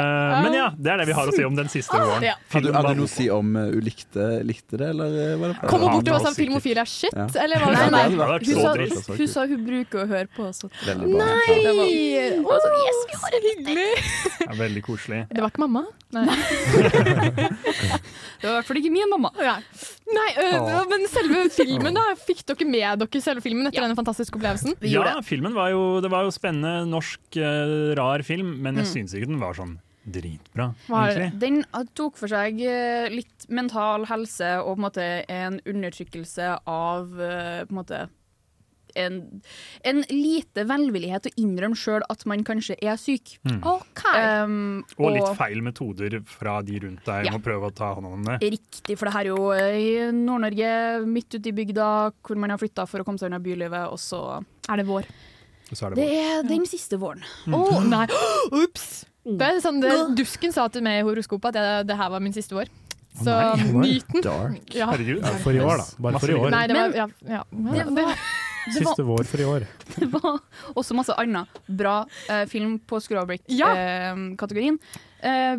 men 0.43 0.53
ja, 0.55 0.67
det 0.77 0.91
er 0.93 0.97
det 1.01 1.07
vi 1.09 1.15
har 1.17 1.27
å 1.29 1.33
si 1.35 1.43
om 1.45 1.55
den 1.57 1.69
siste 1.71 1.97
våren. 1.99 2.23
Ja. 2.25 2.35
Hadde 2.53 2.67
du, 2.69 2.73
hadde 2.75 2.93
du 2.95 2.99
noe 3.01 3.07
å 3.09 3.11
si 3.11 3.25
om 3.33 3.47
uh, 3.57 3.67
likte, 3.83 4.27
likte 4.47 4.77
det, 4.79 4.87
eller 4.93 5.09
uh, 5.11 5.17
var 5.41 5.47
det 5.53 5.57
bare 5.59 5.69
Kom 5.71 5.83
hun 5.83 5.89
bort 5.91 6.03
og 6.03 6.07
Ja, 6.07 6.15
var 6.17 6.23
sånn 6.27 6.37
filmofil 6.37 6.77
er 6.81 6.89
shit? 6.89 7.13
Ja. 7.15 7.25
Eller 7.43 7.57
var 7.63 7.67
det 7.73 7.77
Nei, 7.77 7.83
sånn 7.83 7.93
nei. 7.93 8.03
Det 8.13 8.47
Hun 8.47 8.61
sa, 8.63 8.71
altså. 8.73 9.17
hun 9.19 9.29
sa 9.33 9.45
hun 9.51 9.61
bruker 9.67 9.97
å 10.03 10.07
høre 10.09 10.29
på. 10.35 10.43
Så. 10.55 10.69
Veldig. 10.87 11.07
Nei! 11.19 11.57
Det 11.63 11.73
var- 12.43 12.53
Altså, 12.53 12.69
yes, 12.83 12.99
vi 13.09 13.15
har 13.23 13.29
det 13.33 13.41
hyggelig! 13.49 13.91
Ja, 14.43 14.51
veldig 14.59 14.83
koselig. 14.85 15.21
Det 15.33 15.41
var 15.43 15.49
ikke 15.53 15.63
mamma? 15.65 15.83
Nei. 16.13 16.25
Det 17.33 18.45
var 18.45 18.51
i 18.51 18.57
hvert 18.59 18.67
fall 18.69 18.79
ikke 18.81 18.91
min 18.93 19.09
mamma. 19.13 19.31
Ja. 19.41 19.55
Nei, 20.13 20.27
øh, 20.43 20.83
men 20.91 21.07
selve 21.11 21.45
filmen, 21.59 21.95
da? 21.97 22.03
Fikk 22.19 22.43
dere 22.49 22.67
med 22.69 22.99
dere 23.03 23.21
selve 23.23 23.41
filmen 23.45 23.67
etter 23.69 23.81
denne 23.85 23.97
fantastiske 23.97 24.37
opplevelsen? 24.37 24.75
Ja, 24.89 25.17
filmen 25.25 25.55
var 25.57 25.71
jo, 25.73 25.99
det 26.03 26.11
var 26.13 26.27
jo 26.27 26.33
spennende, 26.35 26.83
norsk, 26.89 27.21
uh, 27.39 27.93
rar 27.99 28.21
film, 28.27 28.55
men 28.61 28.75
jeg 28.81 28.85
Mm. 28.87 28.93
syns 28.93 29.13
ikke 29.17 29.29
den 29.31 29.39
var 29.41 29.53
sånn 29.57 29.77
dritbra, 30.03 30.73
Var 30.89 31.13
egentlig. 31.13 31.39
Den 31.39 31.61
tok 31.95 32.17
for 32.19 32.27
seg 32.27 32.59
eh, 32.59 33.05
litt 33.13 33.45
mental 33.47 34.03
helse 34.09 34.49
og 34.59 34.73
på 34.75 34.79
en 34.81 34.83
måte 34.83 35.05
en 35.31 35.61
undertrykkelse 35.63 36.49
av 36.67 37.21
eh, 37.23 37.63
på 37.63 37.71
en 37.71 37.79
måte 37.79 38.01
en, 38.99 39.19
en 39.83 40.01
lite 40.09 40.65
velvillighet 40.69 41.29
å 41.29 41.33
innrømme 41.41 41.77
sjøl 41.79 42.05
at 42.09 42.25
man 42.29 42.43
kanskje 42.47 42.77
er 42.81 42.97
syk. 42.99 43.35
Mm. 43.47 43.59
Okay. 43.73 44.23
Um, 44.43 44.55
Og 44.97 45.15
litt 45.17 45.37
feil 45.39 45.63
metoder 45.65 46.19
fra 46.27 46.59
de 46.65 46.79
rundt 46.85 47.05
deg 47.07 47.29
Ja. 47.29 47.33
om 47.33 47.41
å 47.41 47.43
prøve 47.43 47.69
å 47.69 47.75
ta 47.75 47.93
hånd 47.97 48.09
om 48.09 48.25
det. 48.27 48.39
Riktig, 48.55 48.97
for 48.99 49.09
det 49.09 49.15
her 49.15 49.27
er 49.27 49.31
jo 49.31 49.51
eh, 49.55 49.77
i 49.79 50.11
Nord-Norge, 50.15 50.73
midt 51.09 51.37
ute 51.37 51.49
i 51.51 51.55
bygda, 51.55 51.87
hvor 52.21 52.39
man 52.39 52.53
har 52.53 52.61
flytta 52.61 52.87
for 52.89 53.03
å 53.03 53.07
komme 53.07 53.21
seg 53.21 53.31
unna 53.31 53.41
bylivet, 53.43 53.87
og 53.91 53.99
så 54.01 54.43
Er 54.69 54.79
det 54.79 54.87
vår? 54.87 55.07
Er 55.73 55.95
det 55.95 55.97
Det 55.97 56.21
er 56.21 56.45
den 56.47 56.67
siste 56.69 56.99
våren. 57.01 57.23
Å 57.47 57.81
nei! 57.87 58.05
Ops! 58.63 59.05
Det 59.23 59.45
er 59.47 59.59
sånn, 59.63 59.79
det, 59.79 59.91
dusken 60.19 60.51
sa 60.51 60.67
til 60.67 60.83
meg 60.83 60.99
i 60.99 61.03
horoskopet 61.07 61.53
at 61.53 61.55
det, 61.55 61.93
det 61.93 61.99
her 61.99 62.09
var 62.11 62.19
min 62.23 62.35
siste 62.35 62.57
vår. 62.57 62.67
Så 63.13 63.29
oh, 63.29 63.63
nyt 63.77 64.05
den. 64.09 64.57
Ja. 64.73 64.87
Herregud. 64.89 65.21
Ja, 65.21 65.33
for 65.43 65.53
i 65.53 65.61
år, 65.61 65.77
da. 65.77 65.85
Bare 66.01 66.19
for 66.19 66.33
i 66.33 66.37
år. 66.37 66.49
Nei, 66.49 66.63
det 66.67 66.77
var 66.77 66.95
ja, 66.97 67.05
ja. 67.29 67.41
Det 67.51 67.83
det 67.93 68.05
var, 68.07 68.23
Siste 68.71 69.03
vår 69.03 69.23
for 69.27 69.43
i 69.43 69.47
år. 69.47 69.65
det 69.99 70.09
var 70.13 70.37
også 70.73 70.95
masse 70.97 71.15
annen 71.19 71.49
bra 71.67 72.03
eh, 72.29 72.45
film 72.51 72.77
på 72.87 73.01
Skråblikk-kategorien. 73.03 74.79
Eh, 75.23 75.57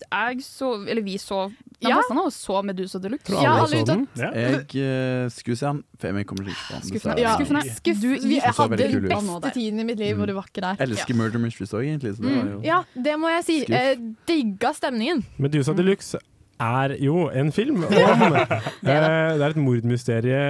jeg 0.00 0.42
så, 0.46 0.68
eller 0.86 1.02
vi 1.02 1.16
så 1.18 1.48
De 1.80 1.88
Ja. 1.88 1.96
fleste 1.98 2.14
og 2.20 2.32
så 2.32 2.62
Medusa 2.62 2.98
de 3.00 3.08
Luxe. 3.08 3.32
Ja, 3.32 3.64
alle. 3.64 4.06
Ja. 4.16 4.30
Jeg 4.36 5.24
uh, 5.24 5.30
skulle 5.32 5.56
se 5.56 5.66
den, 5.66 5.82
for 5.98 6.06
jeg 6.06 6.26
kommer 6.26 6.48
ikke 6.48 6.66
på 6.68 6.74
den. 6.74 6.88
Skuffende. 6.88 7.20
Ja. 7.20 7.34
Skuffende. 7.34 7.62
Skuff. 7.74 8.00
Du 8.00 8.08
Vi, 8.08 8.34
jeg 8.36 8.52
hadde 8.56 8.76
den 8.76 9.08
beste 9.08 9.50
tiden 9.54 9.80
i 9.80 9.84
mitt 9.84 9.98
liv, 9.98 10.20
og 10.20 10.28
du 10.28 10.34
var 10.34 10.44
ikke 10.46 10.60
der. 10.60 10.76
Jeg 10.78 10.88
elsker 10.88 11.14
Murder 11.14 11.38
Mysteries 11.38 11.72
òg, 11.72 11.86
egentlig. 11.88 12.16
Så 12.16 12.22
det 12.22 12.36
var 12.36 12.50
jo 12.52 12.60
Ja, 12.64 12.82
det 12.94 13.16
må 13.18 13.32
jeg 13.32 13.44
si. 13.44 13.64
Eh, 13.66 13.96
digga 14.28 14.74
stemningen. 14.76 15.24
Medusa 15.38 15.72
de 15.72 15.82
Luxe 15.82 16.20
er 16.60 16.94
jo 17.02 17.26
en 17.32 17.50
film 17.54 17.84
om 17.86 17.92
eh, 17.96 18.54
Det 18.84 18.96
er 18.96 19.44
et 19.48 19.60
mordmysterie 19.60 20.40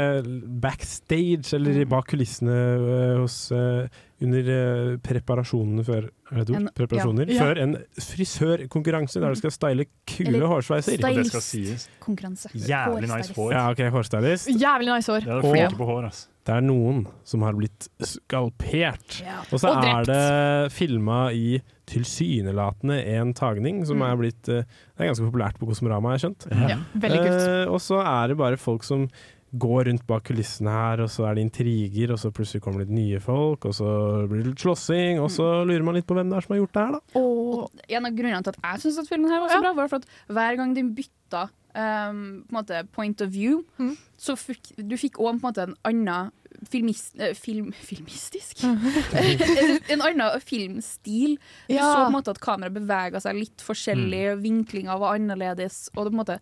backstage, 0.62 1.54
eller 1.56 1.82
bak 1.90 2.10
kulissene 2.10 2.56
eh, 2.56 3.18
hos 3.20 3.42
eh, 3.54 4.00
under 4.20 4.98
preparasjonene 5.04 5.84
før 5.86 6.10
er 6.30 6.44
det? 6.44 6.56
En- 6.58 6.68
preparasjoner, 6.76 7.30
ja. 7.32 7.40
før 7.40 7.60
en 7.62 7.76
frisørkonkurranse 7.96 9.22
der 9.22 9.32
du 9.32 9.40
skal 9.40 9.54
style 9.54 9.86
kule 10.08 10.50
hårsveiser. 10.52 11.00
det 11.00 11.26
skal 11.30 11.44
sies. 11.44 11.88
konkurranse. 12.04 12.50
Jævlig 12.54 13.08
nice 13.08 13.34
hår. 13.36 13.54
Ja, 13.54 13.64
ok, 13.72 13.80
hårstylist. 13.96 14.52
Jævlig 14.60 14.92
nice 14.92 15.12
hår. 15.12 15.24
Ja, 15.26 15.40
det 15.40 15.64
er 15.64 15.76
på 15.76 15.88
hår, 15.88 16.10
altså. 16.10 16.28
det 16.46 16.54
er 16.58 16.66
noen 16.68 17.02
som 17.24 17.48
har 17.48 17.56
blitt 17.58 17.88
skalpert. 18.04 19.22
Ja. 19.24 19.40
Og 19.50 19.62
så 19.62 19.72
er 19.80 20.08
det 20.08 20.72
filma 20.76 21.30
i 21.32 21.60
tilsynelatende 21.90 23.00
en 23.16 23.34
tagning, 23.34 23.82
som 23.86 23.98
Mm. 23.98 24.06
er 24.12 24.16
blitt 24.20 24.48
eh, 24.48 24.62
Det 24.96 25.04
er 25.04 25.10
ganske 25.12 25.26
populært 25.30 25.58
på 25.58 25.66
Kosmorama, 25.68 26.10
har 26.10 26.18
jeg 26.18 26.24
skjønt. 26.28 26.46
Ja, 26.70 26.78
veldig 26.94 27.20
kult. 27.26 27.44
Eh, 27.48 27.66
og 27.72 27.80
så 27.80 28.00
er 28.04 28.28
det 28.28 28.36
bare 28.40 28.56
folk 28.60 28.82
som 28.84 29.08
går 29.50 29.86
rundt 29.88 30.04
bak 30.06 30.22
kulissene 30.28 30.70
her, 30.70 31.00
og 31.02 31.08
så 31.10 31.24
er 31.26 31.34
det 31.34 31.42
intriger, 31.42 32.12
og 32.14 32.18
så 32.22 32.30
plutselig 32.30 32.62
kommer 32.62 32.84
det 32.84 32.88
litt 32.88 32.98
nye 33.00 33.18
folk, 33.20 33.64
og 33.66 33.72
så 33.74 33.88
blir 34.30 34.44
det 34.44 34.52
litt 34.52 34.62
slåssing, 34.62 35.18
og 35.18 35.26
så 35.34 35.64
lurer 35.66 35.82
man 35.82 35.96
litt 35.98 36.06
på 36.06 36.14
hvem 36.14 36.30
det 36.30 36.36
er 36.38 36.46
som 36.46 36.54
har 36.54 36.60
gjort 36.60 36.76
det 36.76 36.84
her, 36.84 36.92
da. 36.92 37.00
Og 37.18 37.70
en 37.88 38.06
av 38.06 38.12
grunnene 38.14 38.44
til 38.46 38.54
at 38.54 38.60
jeg 38.62 38.84
syns 38.94 39.08
filmen 39.10 39.30
her 39.32 39.40
var 39.42 39.48
så 39.50 39.58
bra, 39.64 39.72
var 39.74 39.88
for 39.90 39.96
at 40.04 40.06
hver 40.30 40.56
gang 40.60 40.74
de 40.76 40.84
bytta 41.00 41.48
um, 41.74 42.20
på 42.46 42.54
en 42.54 42.58
måte 42.60 42.84
point 42.94 43.20
of 43.26 43.32
view, 43.34 43.64
så 44.20 44.36
fikk 44.38 44.70
du 44.78 44.94
fikk 45.00 45.18
òg 45.18 45.42
en 45.42 45.74
annen 45.82 46.30
filmis, 46.68 47.12
eh, 47.18 47.32
film, 47.34 47.70
filmistisk 47.72 48.64
en, 48.64 49.78
en 49.88 50.02
annen 50.02 50.40
filmstil. 50.44 51.38
Du 51.68 51.74
Ja. 51.74 51.86
så 51.86 51.94
på 52.02 52.06
en 52.10 52.16
måte 52.18 52.30
at 52.34 52.40
kameraet 52.44 52.74
bevega 52.76 53.20
seg 53.22 53.38
litt 53.38 53.62
forskjellig, 53.64 54.36
vinklinga 54.42 54.98
var 55.00 55.16
annerledes. 55.16 55.88
Og 55.96 56.04
det 56.04 56.12
på 56.12 56.16
en 56.18 56.22
måte 56.24 56.40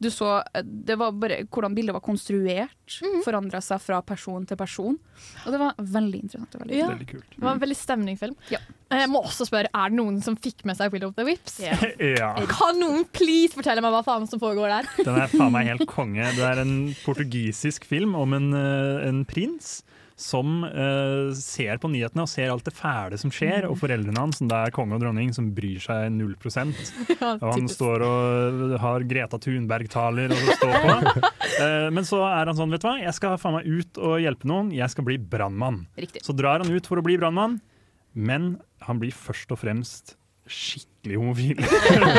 du 0.00 0.08
så, 0.08 0.42
eh, 0.54 0.62
det 0.64 0.96
var 0.98 1.12
bare 1.12 1.42
Hvordan 1.46 1.74
bildet 1.76 1.92
var 1.92 2.00
konstruert, 2.00 2.70
Mhm. 3.02 3.22
forandra 3.22 3.60
seg 3.62 3.80
fra 3.80 4.00
person 4.02 4.46
til 4.46 4.56
person. 4.56 4.98
Og 5.46 5.52
det 5.52 5.58
var 5.60 5.74
veldig 5.78 6.22
interessant. 6.24 6.54
Og 6.56 6.60
veldig 6.66 6.76
Ja. 6.78 6.88
kult. 6.88 7.30
Det 7.36 7.40
var 7.44 7.52
en 7.52 7.60
veldig 7.60 7.76
stemningsfilm. 7.76 8.34
Ja. 8.50 8.58
Jeg 8.90 9.08
må 9.08 9.22
også 9.24 9.46
spørre, 9.46 9.68
Er 9.72 9.88
det 9.90 9.96
noen 9.98 10.20
som 10.22 10.34
fikk 10.36 10.64
med 10.64 10.76
seg 10.76 10.90
Will 10.92 11.04
of 11.04 11.14
the 11.14 11.24
Whips? 11.24 11.60
Ja. 12.00 12.34
Kan 12.46 12.80
noen 12.80 13.04
please 13.12 13.52
fortelle 13.54 13.80
meg 13.82 13.92
hva 13.92 14.02
faen 14.04 14.26
som 14.28 14.40
foregår 14.40 14.68
der? 14.68 15.04
Den 15.04 15.14
er 15.20 15.28
faen 15.28 15.52
meg 15.52 15.66
helt 15.66 15.86
konge. 15.86 16.24
Det 16.34 16.40
er 16.40 16.60
en 16.60 16.94
portugisisk 17.04 17.84
film 17.84 18.14
om 18.16 18.32
en, 18.34 18.52
eh, 18.54 19.06
en 19.08 19.24
prins 19.24 19.82
som 20.20 20.60
uh, 20.64 21.30
ser 21.36 21.80
på 21.80 21.88
nyhetene 21.90 22.24
og 22.26 22.30
ser 22.30 22.52
alt 22.52 22.66
det 22.66 22.74
fæle 22.76 23.16
som 23.20 23.32
skjer, 23.32 23.64
og 23.70 23.78
foreldrene 23.80 24.20
hans, 24.20 24.40
som 24.40 24.50
det 24.50 24.58
er 24.66 24.74
konge 24.76 24.98
og 24.98 25.02
dronning, 25.02 25.32
som 25.36 25.48
bryr 25.56 25.80
seg 25.82 26.10
null 26.16 26.36
prosent. 26.40 26.76
Ja, 27.20 27.34
Og 27.36 27.50
han 27.52 27.66
står 27.68 28.02
og 28.06 28.74
har 28.80 29.04
Greta 29.08 29.36
Thunberg-taler 29.40 30.32
og 30.32 30.52
står 30.56 30.76
på. 30.84 31.24
uh, 31.24 31.88
Men 31.96 32.06
så 32.08 32.22
er 32.28 32.48
han 32.50 32.56
sånn, 32.56 32.72
vet 32.72 32.84
du 32.84 32.88
hva, 32.88 32.94
jeg 33.02 33.16
skal 33.16 33.36
faen 33.40 33.58
meg 33.58 33.68
ut 33.68 34.00
og 34.00 34.20
hjelpe 34.22 34.48
noen, 34.48 34.70
jeg 34.76 34.92
skal 34.92 35.06
bli 35.08 35.18
brannmann. 35.20 35.82
Så 36.24 36.36
drar 36.36 36.64
han 36.64 36.72
ut 36.72 36.88
for 36.88 37.00
å 37.00 37.04
bli 37.04 37.18
brannmann, 37.20 37.58
men 38.12 38.54
han 38.86 39.00
blir 39.02 39.14
først 39.14 39.52
og 39.54 39.60
fremst 39.62 40.16
skikkelig 40.50 40.89
homofil. 41.08 41.56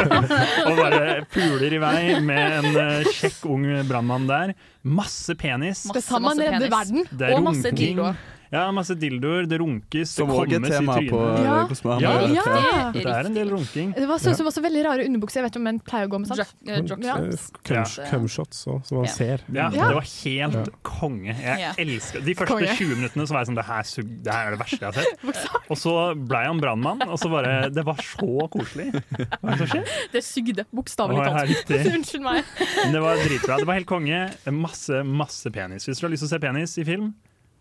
og 0.67 0.75
bare 0.79 1.21
puler 1.31 1.73
i 1.77 1.81
vei 1.81 2.03
med 2.25 2.57
en 2.65 2.81
eh, 2.81 3.09
kjekk 3.13 3.45
ung 3.51 3.67
brannmann 3.89 4.27
der. 4.29 4.53
Masse 4.83 5.35
penis. 5.37 5.85
Skal 5.91 6.01
sammen 6.01 6.41
redde 6.41 6.69
verden. 6.73 7.05
Det 7.11 7.29
er 7.29 7.37
Og 7.37 7.43
masse 7.51 7.71
dildoer. 7.77 8.15
Ja, 8.51 8.65
masse 8.75 8.97
dildoer. 8.99 9.45
Det 9.47 9.61
runkes, 9.61 10.09
Som 10.11 10.27
det 10.27 10.35
er 10.35 10.49
kommes 10.51 10.67
i 10.67 10.71
tema 10.73 10.95
trynet. 10.97 11.11
på, 11.13 11.19
eh, 11.23 11.43
Ja. 11.45 11.67
Kosmorama. 11.69 12.01
Ja, 12.01 12.09
Ja. 12.35 12.91
det 12.91 13.05
er 13.07 13.25
en 13.29 13.33
del 13.37 13.49
runking. 13.53 13.93
Det 13.95 14.07
var 14.09 14.17
sånn 14.19 14.35
som 14.35 14.45
også 14.49 14.59
veldig 14.65 14.81
rare 14.83 15.05
underbukser. 15.07 15.39
Jeg 15.39 15.43
vet 15.45 15.51
ikke 15.53 15.61
om 15.61 15.63
menn 15.69 15.79
pleier 15.79 16.09
å 16.09 16.11
gå 16.11 16.19
med. 16.19 16.27
Jock- 16.35 17.05
eh, 17.07 18.09
Cumshots 18.11 18.65
òg, 18.67 18.85
som 18.85 18.97
man 18.97 19.05
Ja. 19.05 19.11
ser. 19.13 19.39
Ja. 19.53 19.69
Det 19.69 19.79
var 19.79 20.01
helt 20.03 20.83
konge. 20.83 21.31
Jeg 21.39 21.59
Ja. 21.59 21.71
elsker 21.77 22.19
De 22.25 22.33
første 22.35 22.47
Konge. 22.51 22.75
20 22.75 22.95
minuttene 22.97 23.23
så 23.25 23.31
var 23.31 23.45
jeg 23.45 23.47
sånn 23.47 23.55
det 23.55 23.65
her, 23.65 23.83
det 24.23 24.33
her 24.33 24.47
er 24.47 24.51
det 24.51 24.59
verste 24.59 24.79
jeg 24.79 24.93
har 24.93 24.99
sett. 24.99 25.23
Og 25.71 25.77
så 25.77 26.13
blei 26.27 26.43
han 26.45 26.59
brannmann, 26.59 27.01
og 27.07 27.17
så 27.19 27.29
bare 27.31 27.69
Det 27.71 27.85
var 27.85 27.95
så 27.95 28.49
koselig. 28.51 28.70
Hva 28.75 28.85
er 28.91 29.57
det 29.57 29.57
som 29.63 29.67
skjer? 29.73 29.85
Det 30.13 30.21
sugde, 30.25 30.65
bokstavelig 30.75 31.25
talt. 31.25 31.73
Unnskyld 31.95 32.23
meg. 32.25 32.43
Men 32.83 32.95
det 32.97 33.01
var 33.03 33.19
dritbra. 33.25 33.57
Det 33.61 33.67
var 33.69 33.79
helt 33.79 33.89
konge. 33.89 34.21
Masse, 34.55 35.01
masse 35.07 35.51
penis. 35.53 35.85
Hvis 35.89 35.99
du 36.01 36.07
har 36.07 36.13
lyst 36.15 36.25
til 36.25 36.31
å 36.31 36.33
se 36.35 36.41
penis 36.43 36.77
i 36.81 36.85
film, 36.87 37.11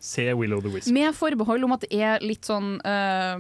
se 0.01 0.25
Willow 0.33 0.63
the 0.65 0.71
Wisp. 0.73 0.89
Med 0.97 1.13
forbehold 1.13 1.67
om 1.67 1.75
at 1.77 1.83
det 1.85 1.91
er 2.01 2.23
litt 2.25 2.47
sånn 2.49 2.79
uh, 2.81 3.37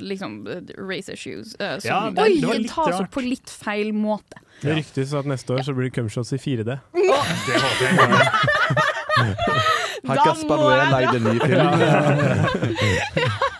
liksom 0.00 0.38
uh, 0.48 0.62
race 0.80 1.12
issues 1.12 1.52
uh, 1.60 1.76
som 1.82 1.88
Ja, 1.90 1.98
det- 2.08 2.24
Oi, 2.24 2.38
det 2.40 2.48
var 2.48 2.56
litt 2.62 2.72
tas 2.72 2.88
rart. 2.94 3.02
opp 3.04 3.12
på 3.18 3.24
litt 3.26 3.52
feil 3.52 3.92
måte. 3.92 4.40
Det 4.62 4.78
ryktes 4.78 5.12
at 5.18 5.28
neste 5.28 5.52
år 5.52 5.60
så 5.66 5.74
blir 5.76 5.90
det 5.90 5.96
cumshots 5.98 6.32
i 6.32 6.40
4D. 6.40 6.78
Det 6.94 7.04
håper 7.04 7.84
jeg 7.84 7.92
ikke. 7.98 8.78
Har 10.08 10.18
Gaspar 10.24 10.56
Noé 10.58 10.76
lagd 10.90 11.14
en 11.20 11.24
ny 11.28 11.36
film? 11.44 11.68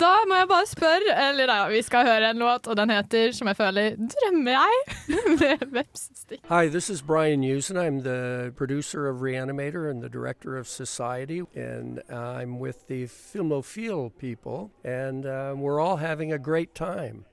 Da 0.00 0.10
må 0.28 0.34
jeg 0.38 0.48
bare 0.48 0.66
spørre 0.68 1.14
Eller 1.28 1.50
ja, 1.52 1.68
vi 1.68 1.82
skal 1.84 2.06
høre 2.06 2.30
en 2.30 2.38
låt, 2.40 2.66
og 2.70 2.76
den 2.78 2.90
heter, 2.90 3.32
som 3.36 3.48
jeg 3.50 3.56
føler, 3.56 3.96
'Drømmer 3.96 4.50
jeg?' 4.50 4.84
med 5.40 5.58
vepsestikk. 5.74 6.40
Hi, 6.48 6.68
this 6.68 6.88
is 6.90 7.02
Brian 7.02 7.44
Usen. 7.56 7.76
I'm 7.76 8.00
the 8.02 8.52
producer 8.56 9.08
of 9.08 9.20
Reanimator 9.22 9.90
and 9.90 10.00
the 10.02 10.08
director 10.08 10.56
of 10.56 10.66
Society, 10.66 11.40
and 11.54 12.00
I'm 12.10 12.58
with 12.58 12.86
the 12.88 13.04
Filmophile 13.06 14.10
people, 14.18 14.70
and 14.84 15.26
uh, 15.26 15.52
we're 15.56 15.80
all 15.80 15.96
having 15.96 16.32
a 16.32 16.38
great 16.38 16.74
time. 16.74 17.24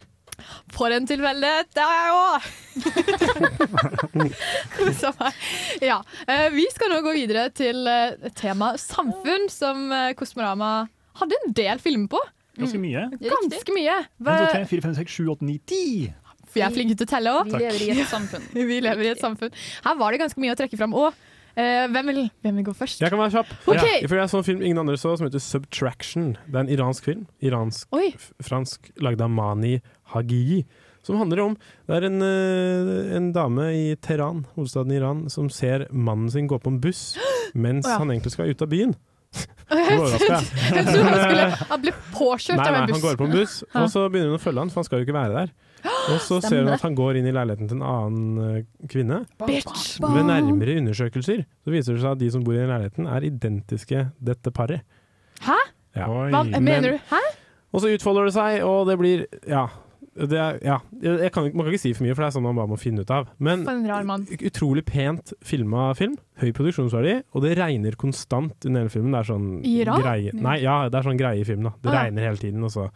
For 0.73 0.87
en 0.93 1.07
tilfeldighet! 1.07 1.65
Det 1.73 1.81
har 1.81 1.97
jeg 2.05 2.13
òg! 2.13 2.41
Ja. 5.89 6.03
eh, 6.27 6.49
Vi 6.53 6.65
skal 6.73 6.89
nå 6.93 7.01
gå 7.01 7.13
videre 7.15 7.49
til 7.49 7.87
eh, 7.87 8.29
temaet 8.37 8.79
samfunn, 8.81 9.49
som 9.49 9.91
eh, 9.91 10.13
Kosmorama 10.17 10.87
hadde 11.21 11.35
en 11.45 11.53
del 11.57 11.79
filmer 11.81 12.07
på. 12.13 12.21
Ganske 12.57 12.81
mye. 12.81 13.07
Ganske 13.21 13.75
mye. 13.75 13.97
1, 14.19 14.27
2, 14.27 14.37
3, 14.53 14.65
4, 14.73 14.85
5, 14.87 14.95
6, 15.01 15.17
7, 15.19 15.29
8, 15.37 15.49
9, 15.51 15.57
10. 15.71 16.13
For 16.47 16.61
jeg 16.61 16.67
er 16.67 16.75
flink 16.75 16.93
til 16.95 17.07
å 17.07 17.09
telle 17.09 17.33
òg. 17.37 17.49
Vi 17.51 17.61
lever 17.61 17.81
i 17.85 17.89
et 17.93 18.11
samfunn. 18.11 18.45
Vi 18.71 18.77
lever 18.83 19.09
i 19.09 19.11
et 19.13 19.23
samfunn. 19.23 19.57
Her 19.85 19.97
var 19.99 20.15
det 20.15 20.21
ganske 20.23 20.41
mye 20.41 20.55
å 20.55 20.59
trekke 20.59 20.79
fram. 20.79 20.95
òg. 20.97 21.25
Uh, 21.57 21.87
hvem, 21.89 22.11
vil, 22.11 22.19
hvem 22.45 22.59
vil 22.59 22.65
gå 22.67 22.73
først? 22.77 22.99
Jeg 23.01 23.09
kan 23.09 23.17
være 23.17 23.33
kjapp. 23.33 23.53
Okay. 23.65 24.03
Ja, 24.03 24.09
for 24.11 24.19
jeg 24.19 24.29
så 24.29 24.41
en 24.43 24.45
film 24.45 24.59
ingen 24.61 24.77
andre 24.77 24.97
så, 25.01 25.15
som 25.17 25.25
heter 25.25 25.41
Subtraction. 25.41 26.35
Det 26.45 26.53
er 26.53 26.67
en 26.67 26.73
iransk 26.75 27.07
film. 27.09 27.23
Iransk, 27.41 27.89
Oi. 27.97 28.11
Fransk, 28.45 28.91
lagd 29.01 29.23
av 29.25 29.31
Mani 29.33 29.79
Hagii. 30.13 30.61
Som 31.07 31.17
handler 31.21 31.39
om 31.39 31.57
Det 31.87 31.95
er 31.95 32.05
en, 32.09 32.21
eh, 32.21 33.15
en 33.15 33.31
dame 33.33 33.69
i 33.73 33.95
Teheran, 33.95 34.45
hovedstaden 34.57 34.91
i 34.91 34.97
Iran, 34.99 35.29
som 35.31 35.49
ser 35.49 35.87
mannen 35.89 36.29
sin 36.29 36.49
gå 36.51 36.59
på 36.59 36.73
en 36.73 36.81
buss 36.83 37.17
mens 37.55 37.87
oh, 37.87 37.93
ja. 37.93 37.97
han 38.03 38.11
egentlig 38.11 38.35
skal 38.35 38.51
ut 38.51 38.61
av 38.61 38.69
byen. 38.69 38.93
Jeg 39.67 40.83
trodde 40.87 41.03
han 41.03 41.21
skulle 41.21 41.47
Han 41.69 41.81
ble 41.83 41.91
påkjørt 42.15 42.59
Nei, 42.61 42.67
av 42.67 42.75
en 42.77 42.85
buss. 42.87 42.93
han 42.95 43.03
går 43.03 43.17
på 43.19 43.25
en 43.27 43.33
buss, 43.35 43.55
og 43.81 43.87
så 43.91 44.03
begynner 44.11 44.31
hun 44.31 44.37
å 44.39 44.43
følge 44.43 44.63
han, 44.63 44.69
for 44.71 44.81
han 44.81 44.87
skal 44.87 45.01
jo 45.01 45.07
ikke 45.07 45.15
være 45.17 45.33
der. 45.41 45.55
Og 45.87 46.21
så 46.23 46.37
ser 46.43 46.61
hun 46.63 46.71
at 46.73 46.83
han 46.83 46.95
går 46.97 47.19
inn 47.19 47.27
i 47.29 47.33
leiligheten 47.35 47.67
til 47.69 47.77
en 47.79 47.87
annen 47.87 48.45
eh, 48.45 48.61
kvinne. 48.91 49.19
Bitch. 49.43 49.97
Ved 50.03 50.23
nærmere 50.29 50.77
undersøkelser 50.81 51.43
så 51.43 51.73
viser 51.73 51.97
det 51.97 52.03
seg 52.05 52.13
at 52.15 52.21
de 52.23 52.29
som 52.33 52.45
bor 52.47 52.55
i 52.55 52.63
leiligheten, 52.63 53.09
er 53.11 53.27
identiske 53.27 54.05
dette 54.31 54.53
paret. 54.55 54.85
Hæ? 55.45 55.57
Ja. 55.99 56.07
Hva 56.07 56.43
mener 56.63 56.95
du? 56.95 57.03
Hæ? 57.11 57.21
Og 57.75 57.83
så 57.83 57.91
utfolder 57.91 58.29
det 58.29 58.33
seg, 58.37 58.61
og 58.65 58.87
det 58.89 58.95
blir 59.01 59.25
Ja. 59.49 59.67
Det 60.17 60.37
er, 60.41 60.57
ja. 60.65 60.77
Kan, 61.29 61.51
man 61.53 61.67
kan 61.67 61.73
ikke 61.75 61.83
si 61.83 61.91
for 61.93 62.03
mye, 62.07 62.15
for 62.17 62.23
det 62.25 62.27
er 62.31 62.35
sånn 62.39 62.45
man 62.47 62.57
bare 62.57 62.71
må 62.71 62.77
finne 62.81 63.03
ut 63.05 63.11
av. 63.13 63.27
Men 63.37 63.63
For 63.67 63.77
en 63.77 63.85
rar 63.89 64.03
mann. 64.09 64.23
utrolig 64.33 64.83
pent 64.87 65.33
filma 65.45 65.91
film. 65.97 66.15
Høy 66.41 66.51
produksjonsverdi, 66.57 67.19
og 67.37 67.43
det 67.45 67.55
regner 67.59 67.97
konstant 68.01 68.65
under 68.65 68.81
hele 68.85 68.93
filmen. 68.93 69.13
Det 69.13 69.19
er 69.21 69.29
sånn 69.31 69.49
Iran? 69.65 70.01
greie 70.01 70.33
Nei, 70.33 70.57
ja, 70.63 70.79
det 70.89 70.97
er 70.97 71.05
sånn 71.09 71.19
greie 71.21 71.41
i 71.41 71.45
filmen. 71.45 71.69
da. 71.69 71.75
Det 71.81 71.91
Ah, 71.91 71.93
ja. 71.99 72.05
regner 72.07 72.27
hele 72.31 72.37
tiden, 72.41 72.63
og 72.65 72.71
så 72.73 72.89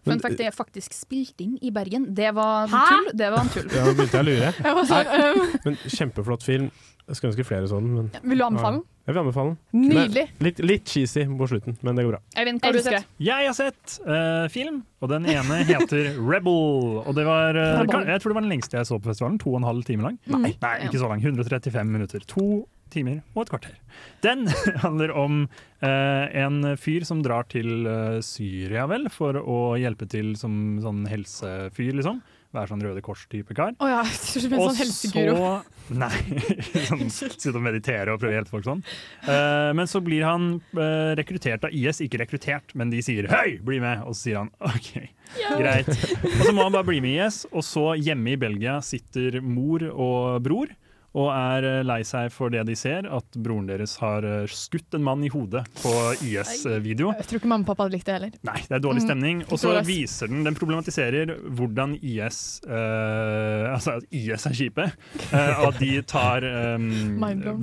Fun 0.00 0.18
fact, 0.18 0.38
det 0.38 0.46
er 0.48 0.54
faktisk 0.56 0.94
spilt 0.96 1.40
inn 1.44 1.58
i 1.60 1.68
Bergen. 1.70 2.14
Det 2.16 2.30
var 2.34 2.68
Hæ? 2.72 2.84
tull. 2.88 3.10
Det 3.20 3.30
var 3.34 3.40
en 3.44 3.50
tull. 3.52 3.66
Ja, 3.76 3.82
nå 3.84 3.92
begynte 3.98 4.16
jeg 4.16 4.24
å 4.24 4.28
lure. 4.30 4.52
Jeg 4.64 4.86
sånn, 4.88 5.10
um... 5.12 5.58
men 5.66 5.76
Kjempeflott 5.84 6.42
film. 6.46 6.70
Jeg 7.06 7.16
skulle 7.18 7.32
ønske 7.34 7.44
flere 7.44 7.68
sånn. 7.68 7.90
Men, 7.98 8.08
Vil 8.22 8.38
du 8.40 8.44
anbefale 8.46 8.78
den? 8.78 8.84
Jeg 9.10 9.16
vil 9.16 9.24
anbefale 9.24 9.50
den. 9.50 9.86
Nydelig. 9.90 10.22
Litt, 10.46 10.60
litt 10.62 10.86
cheesy 10.86 11.24
på 11.26 11.46
slutten, 11.50 11.74
men 11.82 11.96
det 11.98 12.04
går 12.06 12.12
bra. 12.14 12.20
Eivind, 12.38 12.60
hva 12.62 12.70
har 12.70 12.76
du 12.76 12.84
sett? 12.84 13.08
Jeg 13.26 13.48
har 13.48 13.56
sett 13.58 13.94
uh, 14.06 14.46
film, 14.54 14.84
og 15.02 15.10
den 15.10 15.26
ene 15.32 15.56
heter 15.66 16.12
Rebel. 16.30 17.00
Og 17.02 17.10
det 17.18 17.24
var 17.26 17.58
uh, 17.58 17.80
Rebel. 17.80 18.06
Jeg 18.06 18.22
tror 18.22 18.30
det 18.30 18.38
var 18.38 18.46
den 18.46 18.54
lengste 18.54 18.78
jeg 18.78 18.86
så 18.86 19.00
på 19.02 19.10
festivalen. 19.10 19.40
To 19.42 19.56
og 19.56 19.58
en 19.64 19.66
halv 19.66 19.88
time 19.88 20.06
lang. 20.06 20.20
Nei. 20.30 20.52
Nei, 20.62 20.74
ikke 20.86 21.02
så 21.02 21.10
lang. 21.10 21.24
135 21.26 21.90
minutter. 21.90 22.22
To 22.36 22.46
timer 22.94 23.18
og 23.34 23.42
et 23.42 23.50
kvarter. 23.50 23.74
Den 24.22 24.46
handler 24.84 25.14
om 25.18 25.40
uh, 25.82 26.26
en 26.30 26.76
fyr 26.78 27.06
som 27.08 27.24
drar 27.26 27.50
til 27.50 27.90
Syria, 28.26 28.86
vel, 28.90 29.10
for 29.10 29.42
å 29.42 29.60
hjelpe 29.80 30.06
til 30.10 30.36
som 30.38 30.78
sånn 30.86 31.02
helsefyr, 31.10 31.96
liksom. 31.98 32.22
Være 32.50 32.66
sånn 32.72 32.80
Røde 32.82 33.02
Kors-type 33.06 33.54
kar. 33.54 33.76
Oh 33.78 33.86
ja, 33.86 34.00
jeg 34.02 34.18
trodde 34.26 34.48
du 34.50 34.56
Og 34.58 34.72
sånn 34.78 34.90
så 34.90 35.50
Nei, 35.90 36.10
sånn, 36.86 37.08
sitte 37.10 37.50
og 37.50 37.64
meditere 37.64 38.12
og 38.14 38.20
prøve 38.22 38.30
å 38.30 38.36
hjelpe 38.36 38.52
folk 38.52 38.66
sånn. 38.66 38.82
Uh, 39.26 39.70
men 39.74 39.90
så 39.90 39.98
blir 40.06 40.22
han 40.22 40.52
uh, 40.78 41.10
rekruttert 41.18 41.66
av 41.66 41.74
IS, 41.74 41.98
ikke 42.04 42.20
rekruttert, 42.22 42.76
men 42.78 42.92
de 42.92 43.00
sier 43.02 43.26
'høy, 43.26 43.56
bli 43.66 43.80
med', 43.82 44.04
og 44.06 44.14
så 44.14 44.20
sier 44.28 44.38
han 44.38 44.52
OK, 44.62 44.92
greit. 45.58 45.90
Og 45.90 46.44
så 46.44 46.54
må 46.54 46.68
han 46.68 46.76
bare 46.78 46.86
bli 46.86 47.00
med 47.02 47.16
i 47.16 47.24
IS, 47.24 47.40
og 47.50 47.66
så 47.66 47.88
hjemme 47.98 48.36
i 48.36 48.38
Belgia 48.38 48.78
sitter 48.86 49.40
mor 49.42 49.82
og 49.90 50.38
bror. 50.46 50.70
Og 51.18 51.30
er 51.34 51.66
eh, 51.66 51.80
lei 51.86 52.00
seg 52.06 52.30
for 52.30 52.52
det 52.52 52.62
de 52.68 52.76
ser, 52.78 53.08
at 53.10 53.38
broren 53.42 53.66
deres 53.66 53.96
har 54.02 54.26
eh, 54.26 54.50
skutt 54.50 54.94
en 54.94 55.02
mann 55.06 55.24
i 55.26 55.30
hodet 55.32 55.64
på 55.80 55.92
IS-video. 56.28 57.10
Jeg 57.18 57.26
tror 57.26 57.40
ikke 57.40 57.50
mamma 57.50 57.66
og 57.66 57.70
pappa 57.72 57.86
hadde 57.86 57.96
likt 57.96 58.06
det 58.06 58.16
heller. 58.16 58.36
Nei, 58.46 58.58
det 58.68 58.76
er 58.78 58.84
dårlig 58.84 59.00
Mm, 59.00 59.06
stemning. 59.08 59.40
Og 59.48 59.58
så 59.62 59.72
viser 59.86 60.28
den 60.28 60.44
Den 60.44 60.56
problematiserer 60.58 61.30
hvordan 61.56 61.94
IS 62.04 62.60
uh, 62.68 63.70
Altså 63.72 63.94
at 63.96 64.06
IS 64.12 64.44
er 64.50 64.56
kjipe. 64.58 64.86
Uh, 65.32 65.62
at 65.68 65.78
de 65.80 65.90
tar 66.04 66.44
um, 66.76 66.90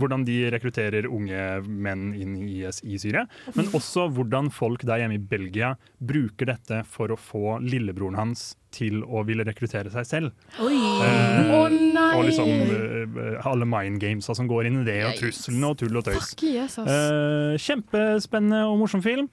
Hvordan 0.01 0.25
de 0.25 0.37
rekrutterer 0.53 1.05
unge 1.05 1.43
menn 1.67 2.09
inn 2.17 2.35
i 2.41 2.63
IS 2.63 2.81
i 2.83 2.97
Syria. 3.01 3.27
Men 3.55 3.69
også 3.77 4.07
hvordan 4.15 4.49
folk 4.55 4.85
der 4.87 5.03
hjemme 5.03 5.19
i 5.19 5.21
Belgia 5.21 5.75
bruker 5.99 6.49
dette 6.49 6.81
for 6.89 7.13
å 7.13 7.19
få 7.19 7.59
lillebroren 7.63 8.17
hans 8.17 8.55
til 8.78 9.01
å 9.03 9.23
ville 9.28 9.45
rekruttere 9.47 9.91
seg 9.93 10.05
selv. 10.07 10.32
Oi. 10.63 10.78
Eh, 10.78 11.51
oh, 11.57 11.65
nei! 11.73 12.11
Og 12.19 12.28
liksom 12.30 12.53
eh, 12.53 13.41
alle 13.49 13.67
mind 13.69 13.99
gamesa 14.03 14.36
som 14.38 14.47
går 14.49 14.69
inn 14.69 14.84
i 14.84 14.88
det, 14.88 14.99
og 15.09 15.17
truslene 15.19 15.73
og 15.73 15.82
tull 15.82 15.97
og 15.99 16.05
tøys. 16.07 16.32
Fuck 16.32 16.45
yes. 16.47 16.78
Eh, 16.86 17.57
kjempespennende 17.65 18.63
og 18.69 18.78
morsom 18.84 19.03
film. 19.05 19.28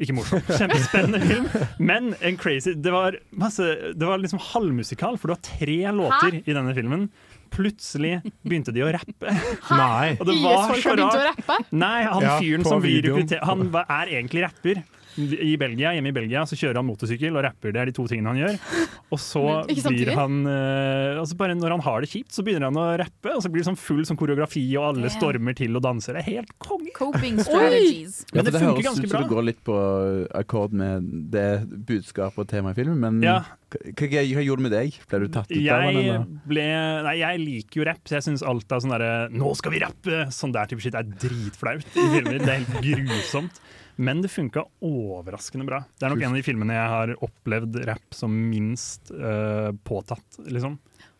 Ikke 0.00 0.14
morsom, 0.16 0.40
kjempespennende 0.58 1.20
film, 1.20 1.46
men 1.84 2.14
en 2.24 2.38
crazy 2.40 2.72
Det 2.80 2.90
var, 2.90 3.18
masse, 3.36 3.62
det 3.94 4.08
var 4.08 4.18
liksom 4.22 4.40
halvmusikal, 4.50 5.18
for 5.20 5.30
det 5.30 5.36
var 5.36 5.44
tre 5.46 5.76
låter 5.94 6.38
i 6.40 6.56
denne 6.56 6.72
filmen. 6.76 7.06
Plutselig 7.52 8.16
begynte 8.42 8.72
de 8.74 8.82
å 8.82 8.88
rappe. 8.96 9.30
Nei. 9.70 10.16
Og 10.16 10.24
det 10.26 10.34
var 10.42 10.56
IS-folk 10.56 10.82
så 10.82 10.90
har 10.90 10.98
begynt 10.98 11.04
å 11.04 11.20
rart. 11.20 11.38
rappe? 11.44 11.58
Nei, 11.78 11.98
han 12.08 12.24
Ja, 12.26 12.34
fyren 12.42 12.66
som 12.66 12.82
blir 12.82 12.96
videoen. 12.98 13.22
rekruttert 13.22 13.46
Han 13.46 13.68
er 13.84 14.14
egentlig 14.16 14.42
rapper. 14.48 14.82
I 15.16 15.56
Belgia, 15.60 15.92
Hjemme 15.96 16.10
i 16.10 16.14
Belgia 16.16 16.42
så 16.48 16.56
kjører 16.58 16.80
han 16.80 16.86
motorsykkel 16.88 17.36
og 17.38 17.44
rapper. 17.46 17.72
Det 17.72 17.80
er 17.80 17.90
de 17.90 17.94
to 17.96 18.04
tingene 18.10 18.32
han 18.34 18.40
gjør. 18.42 18.58
Og 19.14 19.20
så 19.22 19.42
blir 19.88 20.10
han 20.16 20.40
eh, 20.50 21.18
altså 21.20 21.36
Bare 21.40 21.54
når 21.56 21.76
han 21.76 21.84
har 21.86 22.04
det 22.04 22.10
kjipt, 22.12 22.32
så 22.36 22.44
begynner 22.46 22.68
han 22.68 22.76
å 22.80 22.86
rappe. 23.00 23.32
Og 23.36 23.42
så 23.44 23.50
blir 23.52 23.62
det 23.64 23.68
sånn 23.70 23.78
full 23.80 24.04
sånn 24.08 24.18
koreografi, 24.20 24.64
og 24.76 24.90
alle 24.92 25.12
stormer 25.14 25.56
til 25.56 25.76
og 25.78 25.84
danser. 25.86 26.18
Det 26.18 26.24
er 26.24 26.30
helt 26.40 26.52
konge. 26.62 26.92
Coping 26.96 27.38
strategies. 27.44 28.22
Ja, 28.32 28.38
Men 28.40 28.46
det 28.48 28.52
det 28.56 28.62
høres 28.64 28.86
ut 29.00 29.08
som 29.10 29.20
det 29.22 29.28
går 29.30 29.44
litt 29.50 29.62
på 29.66 29.76
akkord 30.36 30.72
med 30.76 31.08
det 31.32 31.48
budskapet 31.88 32.44
og 32.44 32.48
temaet 32.50 32.76
i 32.78 32.82
filmen, 32.82 33.00
men 33.02 33.22
Ja. 33.24 33.38
hva, 33.72 33.80
hva, 33.92 34.22
hva 34.22 34.44
gjorde 34.46 34.62
det 34.62 34.66
med 34.68 34.72
deg? 34.76 34.96
Ble 35.10 35.20
du 35.20 35.28
tatt 35.28 35.50
ut 35.50 35.56
av 35.56 35.58
den? 35.58 35.66
Jeg, 35.66 35.96
eller? 36.06 36.24
ble, 36.48 36.66
nei, 37.08 37.16
jeg 37.20 37.42
liker 37.42 37.80
jo 37.82 37.88
rapp, 37.90 38.02
så 38.08 38.16
jeg 38.18 38.26
syns 38.30 38.44
alt 38.46 38.72
av 38.72 38.80
sånn 38.84 38.94
derre 38.96 39.28
'nå 39.32 39.52
skal 39.60 39.72
vi 39.76 39.82
rappe', 39.84 40.28
sånn 40.32 40.52
der 40.56 40.70
type 40.70 40.80
shit 40.84 40.94
er 40.96 41.04
dritflaut 41.04 41.84
i 41.84 42.06
filmer. 42.16 42.38
Det 42.40 42.48
er 42.48 42.64
helt 42.64 42.80
grusomt. 42.80 43.60
Men 43.96 44.20
det 44.22 44.28
funka 44.28 44.66
overraskende 44.84 45.66
bra. 45.68 45.80
Det 45.96 46.06
er 46.06 46.12
nok 46.12 46.24
en 46.24 46.34
av 46.34 46.38
de 46.38 46.44
filmene 46.44 46.76
jeg 46.76 46.92
har 46.92 47.14
opplevd 47.24 47.78
rapp 47.88 48.16
som 48.16 48.34
minst 48.50 49.12
uh, 49.14 49.72
påtatt, 49.88 50.40
liksom. 50.44 50.76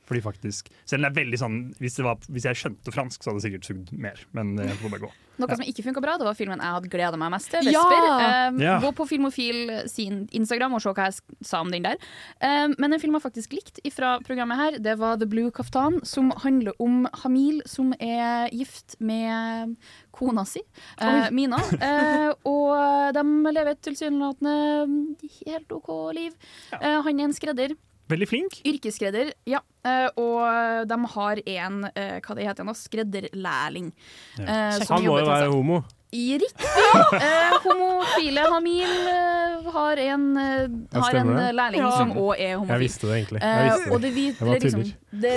Fordi 0.07 0.23
faktisk 0.25 0.69
Selv 0.85 1.01
om 1.01 1.07
det 1.07 1.13
er 1.13 1.21
veldig 1.21 1.39
sånn 1.41 1.61
hvis, 1.83 1.99
det 1.99 2.07
var, 2.07 2.21
hvis 2.31 2.49
jeg 2.49 2.61
skjønte 2.63 2.95
fransk, 2.95 3.23
så 3.23 3.31
hadde 3.31 3.43
det 3.43 3.49
sikkert 3.49 3.71
sugd 3.71 3.95
mer. 3.97 4.21
Men 4.37 4.57
det 4.59 4.73
får 4.81 4.93
bare 4.95 5.07
gå. 5.07 5.13
Noe 5.37 5.57
som 5.59 5.67
ikke 5.69 5.85
funka 5.85 6.01
bra, 6.01 6.15
det 6.17 6.25
var 6.25 6.37
filmen 6.37 6.63
jeg 6.63 6.77
hadde 6.79 6.91
gleda 6.93 7.19
meg 7.21 7.33
mest 7.35 7.51
til. 7.53 7.69
Ja! 7.69 7.83
Vesper. 7.85 8.07
Um, 8.49 8.61
Ja. 8.67 8.77
Gå 8.81 8.93
på 8.97 9.07
Filmofil 9.09 9.71
sin 9.91 10.25
Instagram 10.35 10.77
og 10.77 10.83
se 10.83 10.93
hva 10.97 11.09
jeg 11.11 11.45
sa 11.45 11.61
om 11.65 11.73
den 11.73 11.85
der. 11.85 12.01
Um, 12.41 12.75
men 12.81 12.97
en 12.97 13.03
film 13.03 13.17
jeg 13.19 13.25
faktisk 13.27 13.57
likte 13.57 13.93
fra 13.93 14.17
programmet 14.25 14.61
her, 14.61 14.79
det 14.83 14.97
var 15.01 15.21
The 15.21 15.29
Blue 15.29 15.53
Kaftan, 15.55 16.01
som 16.09 16.33
handler 16.43 16.77
om 16.83 17.05
Hamil 17.23 17.61
som 17.69 17.93
er 18.01 18.49
gift 18.55 18.97
med 18.99 19.77
kona 20.17 20.47
si, 20.49 20.63
uh, 21.03 21.29
Mina. 21.37 21.61
Uh, 21.77 22.33
og 22.49 23.17
de 23.17 23.27
lever 23.53 23.75
et 23.75 23.83
tilsynelatende 23.85 24.57
helt 25.45 25.77
OK 25.77 25.93
liv. 26.17 26.33
Uh, 26.73 27.03
han 27.05 27.21
er 27.21 27.29
en 27.29 27.37
skredder. 27.37 27.77
Veldig 28.09 28.29
flink. 28.31 28.61
Yrkesskredder, 28.67 29.33
ja. 29.51 29.59
Eh, 29.87 30.07
og 30.23 30.87
de 30.87 30.99
har 31.17 31.41
en 31.47 31.85
eh, 31.91 32.21
hva 32.23 32.37
det 32.39 32.47
heter 32.47 32.65
nå, 32.69 32.75
skredderlærling. 32.79 33.93
eh, 34.39 34.79
som 34.79 34.97
Han 34.97 35.07
må 35.09 35.19
jo 35.21 35.27
være 35.27 35.49
homo. 35.51 35.81
I 36.15 36.39
Riktig! 36.39 36.69
Eh, 37.19 37.55
homofile 37.65 38.45
Hamil 38.53 39.09
eh, 39.11 39.67
har 39.75 39.99
en, 40.05 40.27
eh, 40.39 40.69
har 41.03 41.19
en 41.19 41.33
eh, 41.35 41.51
lærling 41.53 41.83
Ja. 41.83 41.91
som 41.99 42.13
òg 42.15 42.37
er 42.39 42.55
homofil. 42.55 42.73
Jeg 42.77 42.85
visste 42.85 43.07
det 43.11 43.17
egentlig. 43.19 43.41
Jeg 43.43 43.57
Eh, 43.59 43.65
visste 43.67 43.85
det. 43.85 43.93
og 43.97 44.01
det, 44.07 44.13
vi, 44.15 44.27
Jeg 44.27 44.39
bare 44.39 44.55
det, 44.55 44.63
liksom, 44.63 44.85
det, 45.27 45.35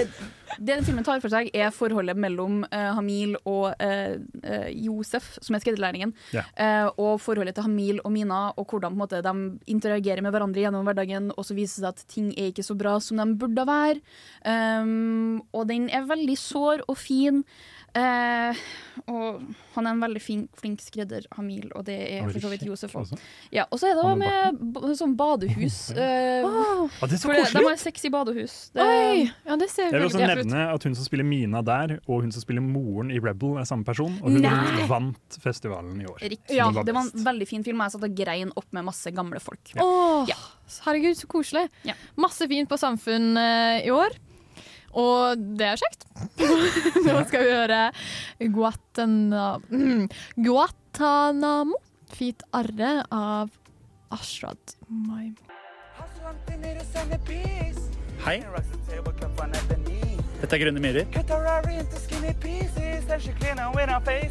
det 0.58 0.76
den 0.80 0.86
filmen 0.88 1.06
tar 1.06 1.22
for 1.24 1.32
seg, 1.32 1.52
er 1.54 1.74
forholdet 1.76 2.18
mellom 2.20 2.64
uh, 2.68 2.92
Hamil 2.98 3.36
og 3.48 3.74
eh, 3.84 4.18
Josef, 4.74 5.32
som 5.44 5.56
er 5.56 5.64
skredderlærlingen, 5.64 6.14
yeah. 6.34 6.90
og 6.98 7.20
forholdet 7.22 7.56
til 7.58 7.66
Hamil 7.68 8.02
og 8.04 8.14
Mina, 8.14 8.40
og 8.58 8.66
hvordan 8.66 8.94
på 8.94 8.98
en 8.98 9.02
måte, 9.04 9.22
de 9.26 9.72
interagerer 9.72 10.24
med 10.26 10.34
hverandre 10.34 10.64
gjennom 10.64 10.88
hverdagen, 10.88 11.32
og 11.36 11.46
så 11.46 11.58
viser 11.58 11.84
det 11.84 11.90
seg 11.90 11.90
at 11.90 12.14
ting 12.14 12.30
er 12.36 12.52
ikke 12.52 12.66
så 12.66 12.78
bra 12.80 12.96
som 13.04 13.20
de 13.22 13.28
burde 13.40 13.66
være. 13.68 14.00
Um, 14.46 15.42
og 15.54 15.68
den 15.70 15.90
er 15.94 16.08
veldig 16.10 16.38
sår 16.40 16.86
og 16.88 16.98
fin. 17.00 17.44
Eh, 17.98 18.60
og 19.10 19.40
han 19.76 19.88
er 19.88 19.96
en 19.96 20.02
veldig 20.04 20.22
fin, 20.22 20.44
flink 20.60 20.82
skredder, 20.84 21.26
Hamil, 21.38 21.72
og 21.76 21.86
det 21.88 21.96
er 22.20 22.28
for 22.28 22.44
så 22.44 22.52
vidt 22.52 22.66
Josef 22.68 22.94
òg. 22.94 23.06
altså. 23.06 23.18
Ja, 23.56 23.66
og 23.72 23.80
så 23.82 23.90
er 23.90 23.98
det 23.98 24.04
da 24.06 24.16
med 24.20 24.98
sånn 25.00 25.16
badehus. 25.20 25.80
eh, 25.98 26.46
Ah, 26.46 26.86
det 27.08 27.18
er 27.18 27.22
så 27.22 27.32
koselig 27.32 27.60
De 27.64 27.66
har 27.68 27.80
sexy 27.82 28.12
badehus. 28.14 28.58
Det, 28.76 28.84
Oi! 28.86 29.26
Ja, 29.48 29.58
det 29.60 29.70
ser 29.72 29.90
Jeg 29.90 29.98
vil 29.98 30.08
også 30.10 30.22
nevne 30.24 30.66
at 30.74 30.86
hun 30.88 30.96
som 30.98 31.08
spiller 31.08 31.28
Mina 31.28 31.62
der, 31.66 31.98
og 32.08 32.24
hun 32.26 32.32
som 32.36 32.44
spiller 32.44 32.64
moren 32.66 33.12
i 33.12 33.20
Rebel, 33.24 33.58
er 33.62 33.68
samme 33.70 33.88
person. 33.88 34.16
Og 34.22 34.32
hun 34.36 34.42
Nei. 34.46 34.86
vant 34.90 35.40
festivalen 35.42 36.00
i 36.04 36.08
år. 36.10 36.22
Riktig. 36.22 36.56
Ja, 36.60 36.70
det 36.72 36.94
var 36.96 37.08
en 37.08 37.26
veldig 37.26 37.48
fin 37.50 37.64
film. 37.66 37.82
Jeg 37.86 37.96
satt 37.96 38.08
og 38.08 38.16
grein 38.18 38.54
opp 38.60 38.70
med 38.76 38.88
masse 38.88 39.12
gamle 39.16 39.42
folk. 39.44 39.74
Åh, 39.80 40.28
Ja. 40.30 40.38
herregud, 40.86 41.18
så 41.18 41.28
koselig. 41.32 41.68
Ja. 41.88 41.94
Masse 42.20 42.48
fint 42.48 42.70
på 42.70 42.78
Samfunn 42.78 43.32
uh, 43.38 43.80
i 43.82 43.90
år. 43.94 44.16
Og 44.98 45.44
det 45.60 45.68
er 45.74 45.82
kjekt. 45.82 46.06
Nå 47.06 47.20
skal 47.30 47.46
vi 47.46 47.54
høre 47.54 47.82
Guatana, 48.56 49.46
mm, 49.70 50.08
Guatanamo, 50.46 51.78
Fit 52.10 52.44
Arre 52.58 53.04
av 53.14 53.54
Ashrad 54.16 54.76
Maim. 54.88 55.36
Hei. 58.26 58.38
Dette 60.40 60.56
er 60.56 60.62
Grønne 60.64 60.82
myrer. 60.84 61.06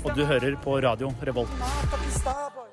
Og 0.05 0.15
du 0.17 0.25
hører 0.25 0.57
på 0.65 0.81
radio 0.85 1.13
Revolt. 1.29 2.68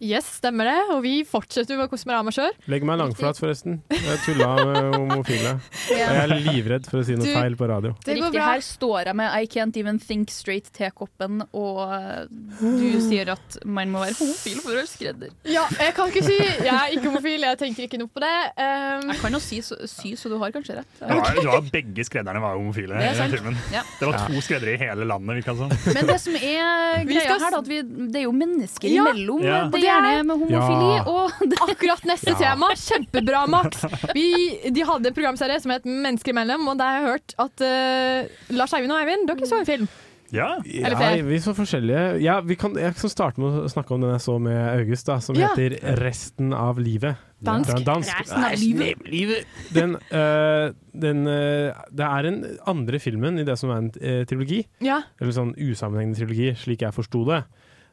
Yes, 0.00 0.26
stemmer 0.38 0.64
det. 0.68 0.76
Og 0.94 1.00
vi 1.02 1.24
fortsetter 1.26 1.76
med 1.78 1.88
Kosmorama 1.90 2.30
sjøl. 2.34 2.52
Legg 2.70 2.84
meg 2.86 3.00
langflat, 3.00 3.38
forresten. 3.40 3.80
Jeg 3.90 4.18
tulla 4.24 4.50
med 4.62 4.94
homofile. 4.94 5.54
Og 5.58 5.98
jeg 5.98 6.20
er 6.22 6.34
livredd 6.44 6.86
for 6.86 7.00
å 7.00 7.04
si 7.08 7.16
noe 7.18 7.26
Du- 7.26 7.34
feil 7.34 7.56
på 7.58 7.66
radio. 7.68 7.94
Det 8.04 8.14
går 8.14 8.28
Riktig, 8.28 8.38
bra. 8.38 8.44
her 8.52 8.60
står 8.62 9.04
jeg 9.10 9.16
med 9.18 9.32
I 9.34 9.46
can't 9.46 9.76
even 9.76 9.98
think 9.98 10.30
straight 10.30 10.70
tekoppen, 10.72 11.42
og 11.52 11.80
eh, 11.92 12.26
du 12.60 13.00
sier 13.02 13.32
at 13.34 13.58
man 13.66 13.90
må 13.90 14.04
være 14.04 14.14
homofil 14.20 14.60
for 14.62 14.70
å 14.70 14.78
være 14.78 14.86
skredder. 14.92 15.30
Ja, 15.50 15.64
jeg 15.80 15.94
kan 15.98 16.08
ikke 16.12 16.22
si 16.28 16.36
Jeg 16.38 16.70
er 16.74 16.94
ikke 16.94 17.08
homofil, 17.10 17.40
jeg 17.48 17.58
tenker 17.58 17.82
ikke 17.88 17.98
noe 17.98 18.08
på 18.14 18.22
det. 18.22 18.34
Um, 18.54 19.10
Jeg 19.10 19.18
kan 19.24 19.32
jo 19.32 19.40
si, 19.40 19.60
så- 19.66 19.80
så 19.88 20.28
du 20.30 20.38
har 20.38 20.50
kanskje 20.54 20.76
rett. 20.78 20.86
Det 21.00 21.08
var, 21.10 21.62
det 21.62 21.72
begge 21.72 22.04
skredderne 22.06 22.40
var 22.40 22.54
homofile 22.56 22.94
Det 22.98 23.10
i 23.10 23.18
den 23.18 23.30
filmen. 23.34 23.56
Ja. 23.72 23.82
Det 23.98 24.06
var 24.12 24.18
to 24.28 24.40
skreddere 24.46 24.74
i 24.74 24.78
hele 24.78 25.04
landet. 25.04 25.42
virka 25.42 25.52
det 25.54 25.58
som. 25.58 25.94
Men 25.94 26.06
det 26.06 26.20
som 26.20 26.34
er 26.36 27.04
greia 27.04 27.24
skal 27.26 27.40
her, 27.40 27.50
da, 27.50 27.58
at 27.58 27.66
vi, 27.68 27.82
det 27.82 28.16
er 28.22 28.26
jo 28.28 28.32
mennesker 28.32 28.88
Ja. 28.94 29.04
imellom. 29.10 29.42
Ja. 29.42 29.68
Det 29.68 29.87
gjerne 29.88 30.24
med 30.28 30.42
homofili 30.44 30.90
Ja. 30.96 31.04
og 31.06 31.30
Akkurat 31.68 32.04
neste 32.08 32.34
tema. 32.38 32.72
Kjempebra, 32.78 33.46
Max. 33.50 33.84
Vi, 34.14 34.26
de 34.74 34.84
hadde 34.88 35.10
en 35.12 35.14
programserie 35.16 35.60
som 35.60 35.72
het 35.74 35.84
Mennesker 35.88 36.32
imellom, 36.34 36.68
og 36.72 36.78
der 36.80 36.84
har 36.84 37.00
jeg 37.00 37.08
hørt 37.12 37.34
at 37.38 37.64
uh, 37.64 38.54
Lars 38.56 38.72
Eivind 38.76 38.92
og 38.94 39.00
Eivind, 39.02 39.26
dere 39.30 39.48
så 39.48 39.60
en 39.62 39.66
film. 39.68 39.88
Ja. 40.28 40.58
Eller 40.60 41.00
Ja, 41.00 41.22
vi 41.24 41.38
så 41.40 41.54
forskjellige. 41.56 42.18
Ja, 42.20 42.34
vi 42.44 42.54
kan, 42.60 42.74
jeg 42.76 42.92
kan 42.98 43.08
starte 43.08 43.40
med 43.40 43.62
å 43.62 43.68
snakke 43.72 43.94
om 43.96 44.02
den 44.04 44.10
jeg 44.12 44.20
så 44.20 44.34
med 44.44 44.58
August, 44.74 45.06
da, 45.08 45.16
som 45.24 45.36
Ja. 45.40 45.48
heter 45.56 45.78
'Resten 45.96 46.52
av 46.52 46.76
livet'. 46.78 47.16
Dansk. 47.44 47.70
Er 47.72 47.84
dansk. 47.86 48.12
Resten 48.20 48.44
av 48.44 48.52
livet. 49.06 49.46
Den, 49.72 49.96
øh, 50.12 50.72
den 50.92 51.26
øh, 51.26 51.72
Det 51.96 52.04
er 52.04 52.22
den 52.22 52.44
andre 52.66 52.98
filmen 52.98 53.38
i 53.38 53.44
det 53.44 53.56
som 53.58 53.70
er 53.70 53.76
en 53.78 53.90
trilogi. 54.26 54.66
Ja. 54.82 55.00
Eller 55.20 55.32
sånn 55.32 55.54
usammenhengende 55.56 56.18
trilogi, 56.18 56.52
slik 56.56 56.82
jeg 56.82 56.92
forsto 56.92 57.24
det. 57.24 57.44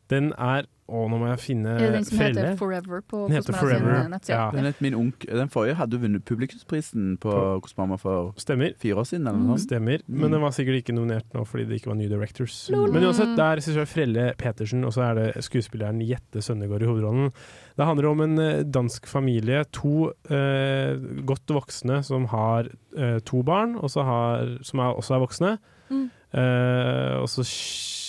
Den 0.10 0.34
er 0.38 0.66
Å, 0.86 1.00
nå 1.10 1.18
må 1.18 1.26
jeg 1.32 1.40
finne 1.42 1.72
Er 1.80 1.80
det 1.82 1.94
den 1.96 2.04
som 2.06 2.18
Frelle. 2.20 2.42
heter 2.46 2.58
Forever 2.60 3.00
på 3.10 3.24
Den 3.26 3.40
heter 3.40 3.54
Kosmorama 3.56 3.74
sin 3.74 3.86
Forever. 3.88 4.10
nettside? 4.14 4.36
Ja. 4.38 4.52
Den, 4.54 4.66
het 4.70 4.82
min 4.86 4.94
onk 5.00 5.26
den 5.26 5.50
forrige 5.50 5.76
hadde 5.80 5.98
vunnet 6.04 6.26
publikumsprisen 6.30 7.08
på 7.24 7.34
Kosmama 7.66 7.98
for 7.98 8.36
Stemmer. 8.38 8.76
fire 8.78 9.00
år 9.02 9.08
siden. 9.10 9.26
Eller 9.28 9.40
noe 9.40 9.58
sånt. 9.58 9.66
Stemmer, 9.66 10.04
Mm. 10.06 10.20
men 10.22 10.32
den 10.36 10.42
var 10.46 10.52
sikkert 10.54 10.84
ikke 10.84 10.94
nominert 10.94 11.26
nå 11.34 11.42
fordi 11.48 11.66
det 11.68 11.80
ikke 11.82 11.90
var 11.90 11.96
New 11.98 12.08
Directors. 12.10 12.70
Men 12.70 13.02
uansett, 13.02 13.34
det 13.36 13.42
er 13.48 13.58
regissør 13.58 13.88
Frelle 13.90 14.28
Petersen, 14.38 14.86
og 14.86 14.94
så 14.94 15.02
er 15.10 15.16
det 15.16 15.44
skuespilleren 15.44 16.06
Jette 16.06 16.38
Sønnegård 16.46 16.84
i 16.84 16.86
hovedrollen. 16.86 17.34
Det 17.76 17.86
handler 17.90 18.06
om 18.12 18.22
en 18.22 18.38
eh, 18.40 18.62
dansk 18.64 19.08
familie, 19.10 19.64
to 19.74 20.12
eh, 20.30 20.96
godt 21.26 21.48
voksne 21.50 22.04
som 22.06 22.26
har 22.30 22.70
eh, 22.96 23.18
to 23.26 23.42
barn, 23.42 23.74
og 23.82 23.90
så 23.90 24.06
har, 24.06 24.60
som 24.62 24.80
er, 24.86 24.94
også 24.94 25.16
er 25.18 25.26
voksne. 25.26 25.58
Mm. 25.90 26.06
Eh, 26.36 27.16
og 27.22 27.28
så 27.30 27.42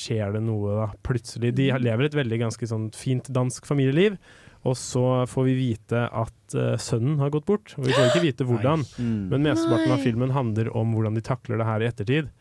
skjer 0.07 0.35
det 0.37 0.43
noe, 0.47 0.75
da, 0.81 0.89
plutselig. 1.07 1.53
De 1.59 1.71
lever 1.83 2.09
et 2.09 2.19
veldig 2.19 2.41
ganske 2.47 2.69
sånn 2.71 2.91
fint 2.97 3.31
dansk 3.35 3.69
familieliv. 3.69 4.19
Og 4.67 4.75
så 4.79 5.05
får 5.31 5.45
vi 5.47 5.55
vite 5.59 6.07
at 6.11 6.57
uh, 6.59 6.75
sønnen 6.81 7.21
har 7.23 7.31
gått 7.35 7.47
bort. 7.47 7.75
Og 7.79 7.87
vi 7.87 7.95
får 7.95 8.09
ikke 8.11 8.25
vite 8.25 8.47
hvordan. 8.49 8.83
Mm. 8.99 9.29
Men 9.31 9.47
mesteparten 9.47 9.95
av 9.95 10.03
filmen 10.03 10.35
handler 10.35 10.73
om 10.75 10.95
hvordan 10.97 11.19
de 11.19 11.23
takler 11.27 11.61
det 11.61 11.69
her 11.69 11.85
i 11.85 11.91
ettertid. 11.91 12.33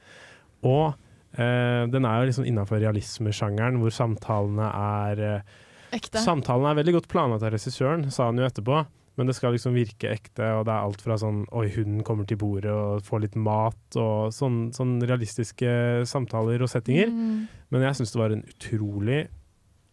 Og 0.65 0.95
uh, 0.95 1.83
den 1.91 2.07
er 2.09 2.21
jo 2.23 2.31
liksom 2.31 2.47
innafor 2.49 2.81
realismesjangeren, 2.81 3.77
hvor 3.81 3.93
samtalene 3.93 4.71
er 4.71 5.23
uh, 5.35 5.55
Ekte. 5.95 6.19
Samtalen 6.19 6.65
er 6.67 6.77
veldig 6.79 6.95
godt 6.97 7.09
planlagt 7.11 7.45
av 7.45 7.53
regissøren, 7.53 8.09
sa 8.11 8.25
han 8.27 8.39
jo 8.41 8.47
etterpå. 8.47 8.81
Men 9.17 9.27
det 9.29 9.35
skal 9.37 9.53
liksom 9.55 9.73
virke 9.77 10.09
ekte, 10.11 10.43
og 10.57 10.65
det 10.67 10.73
er 10.73 10.83
alt 10.83 10.99
fra 11.01 11.15
sånn 11.21 11.45
Oi, 11.55 11.69
hunden 11.71 12.03
kommer 12.03 12.27
til 12.27 12.35
bordet 12.41 12.71
og 12.73 13.05
får 13.07 13.21
litt 13.23 13.35
mat, 13.39 13.95
og 13.95 14.33
sånn, 14.35 14.73
sånn 14.75 14.97
realistiske 15.07 16.03
samtaler 16.09 16.61
og 16.65 16.71
settinger. 16.71 17.07
Mm. 17.13 17.45
Men 17.71 17.85
jeg 17.87 17.95
syns 18.01 18.11
det 18.11 18.19
var 18.19 18.35
en 18.35 18.43
utrolig 18.51 19.21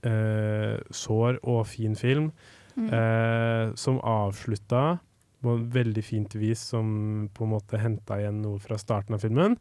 eh, 0.03 0.81
sår 0.91 1.39
og 1.45 1.65
fin 1.71 1.95
film, 1.99 2.33
Mm. 2.73 2.87
eh, 2.89 3.75
som 3.77 3.99
avslutta 4.01 4.99
på 5.43 5.51
en 5.59 5.67
veldig 5.75 6.03
fint 6.05 6.35
vis, 6.41 6.59
som 6.73 7.29
på 7.35 7.45
en 7.45 7.51
måte 7.53 7.77
henta 7.79 8.17
igjen 8.17 8.39
noe 8.41 8.59
fra 8.59 8.79
starten 8.81 9.13
av 9.15 9.21
filmen. 9.21 9.59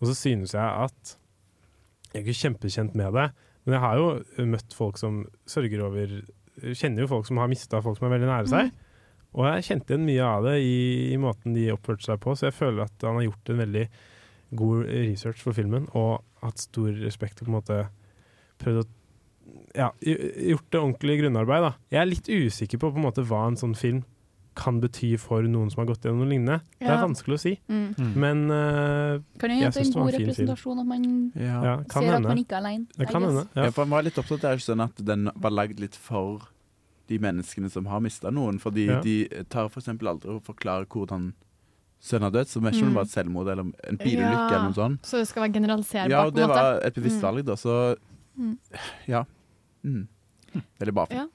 Og 0.00 0.08
så 0.08 0.14
synes 0.16 0.54
jeg 0.54 0.64
at 0.64 1.16
Jeg 2.14 2.22
er 2.22 2.26
ikke 2.32 2.40
kjempekjent 2.48 2.94
med 2.96 3.12
det, 3.12 3.26
men 3.66 3.74
jeg 3.74 3.80
har 3.82 3.96
jo 3.98 4.46
møtt 4.46 4.72
folk 4.72 4.96
som 4.96 5.26
sørger 5.44 5.82
over 5.84 6.22
Kjenner 6.72 7.02
jo 7.04 7.08
folk 7.10 7.26
som 7.26 7.36
har 7.36 7.48
mista 7.48 7.82
folk 7.84 7.98
som 7.98 8.06
er 8.06 8.14
veldig 8.16 8.28
nære 8.30 8.48
seg. 8.48 8.70
Og 9.36 9.44
jeg 9.50 9.66
kjente 9.68 9.92
igjen 9.92 10.06
mye 10.08 10.24
av 10.26 10.46
det 10.48 10.56
i, 10.64 10.76
i 11.12 11.16
måten 11.20 11.56
de 11.56 11.68
oppførte 11.74 12.08
seg 12.08 12.20
på, 12.22 12.32
så 12.36 12.48
jeg 12.48 12.56
føler 12.56 12.86
at 12.86 13.04
han 13.04 13.18
har 13.20 13.26
gjort 13.28 13.52
en 13.52 13.60
veldig 13.60 13.86
god 14.56 14.86
research 14.88 15.42
for 15.44 15.56
filmen, 15.56 15.88
og 15.98 16.22
hatt 16.44 16.62
stor 16.62 16.92
respekt 17.02 17.42
og 17.42 17.48
på 17.48 17.52
en 17.52 17.58
måte 17.58 17.78
prøvd 18.62 18.82
å 18.84 18.86
ja, 19.76 19.90
gjort 20.00 20.68
det 20.72 20.80
ordentlig 20.80 21.18
grunnarbeid. 21.20 21.66
Da. 21.66 21.72
Jeg 21.92 22.00
er 22.00 22.08
litt 22.08 22.28
usikker 22.32 22.80
på, 22.80 22.90
på 22.94 23.00
en 23.00 23.04
måte, 23.04 23.24
hva 23.28 23.44
en 23.50 23.58
sånn 23.60 23.76
film 23.76 24.04
kan 24.56 24.78
bety 24.80 25.12
for 25.20 25.44
noen 25.44 25.68
som 25.68 25.82
har 25.82 25.90
gått 25.90 26.06
gjennom 26.06 26.22
noe 26.24 26.30
lignende. 26.30 26.62
Det 26.80 26.88
er 26.88 27.02
vanskelig 27.02 27.36
å 27.36 27.40
si. 27.42 27.52
Mm. 27.68 27.82
Mm. 27.92 28.12
Men 28.22 28.38
uh, 28.48 29.18
Kan 29.36 29.52
jo 29.52 29.58
jeg 29.60 29.66
hende 29.68 29.82
en 29.82 29.90
det 29.92 29.98
var 29.98 30.06
god 30.06 30.06
en 30.06 30.16
fin 30.16 30.16
film. 30.16 30.30
representasjon 30.30 30.80
at 30.80 30.88
man 30.88 31.04
Ja. 31.36 31.58
Ja, 31.60 31.74
kan 31.84 32.00
ser 32.00 32.08
at 32.08 32.14
hende. 32.16 32.30
man 32.32 32.40
ikke 32.40 32.56
er 32.56 32.62
alene. 32.62 32.86
Det 32.96 33.08
kan 33.10 33.26
hende. 33.28 33.44
Ja, 33.52 33.66
for 33.68 33.84
Han 33.84 33.92
var 33.92 34.06
litt 34.06 34.20
opptatt 34.22 34.46
av 34.48 34.86
at 34.86 35.02
den 35.12 35.28
var 35.36 35.52
lagd 35.52 35.82
litt 35.84 35.98
for 36.00 36.48
de 37.08 37.18
menneskene 37.18 37.70
som 37.70 37.86
har 37.86 38.00
mista 38.00 38.30
noen. 38.30 38.58
Fordi 38.58 38.86
Ja. 38.88 39.00
de 39.00 39.28
tar 39.48 39.68
for 39.68 39.80
eksempel 39.80 40.08
aldri 40.08 40.28
å 40.34 40.42
forklare 40.42 40.86
hvordan 40.86 41.32
sønnen 42.00 42.22
har 42.22 42.30
dødd. 42.30 42.46
Så 42.48 42.60
vet 42.60 42.74
ikke 42.74 42.82
om 42.82 42.88
Mm. 42.88 42.94
det 42.94 42.94
var 42.94 43.02
et 43.02 43.26
selvmord 43.26 43.48
eller 43.48 43.62
en 43.88 43.96
bilulykke 43.96 44.52
eller 44.52 44.62
noe 44.70 44.74
sånt. 44.74 45.02
Så 45.02 45.18
det 45.18 45.28
skal 45.28 45.42
være 45.48 45.54
generaliserbart, 45.54 46.10
Ja, 46.10 46.22
på 46.22 46.26
og 46.28 46.34
det 46.34 46.42
måte. 46.48 46.54
var 46.54 46.80
et 46.84 46.94
bevisst 46.94 47.20
Mm. 47.22 47.22
valg, 47.22 47.44
da. 47.44 47.52
Så 47.54 47.96
Mm. 48.38 48.58
ja. 49.06 49.24
Mm. 49.84 50.08
Veldig 50.80 50.94
bra. 50.94 51.06
Ja. 51.10 51.26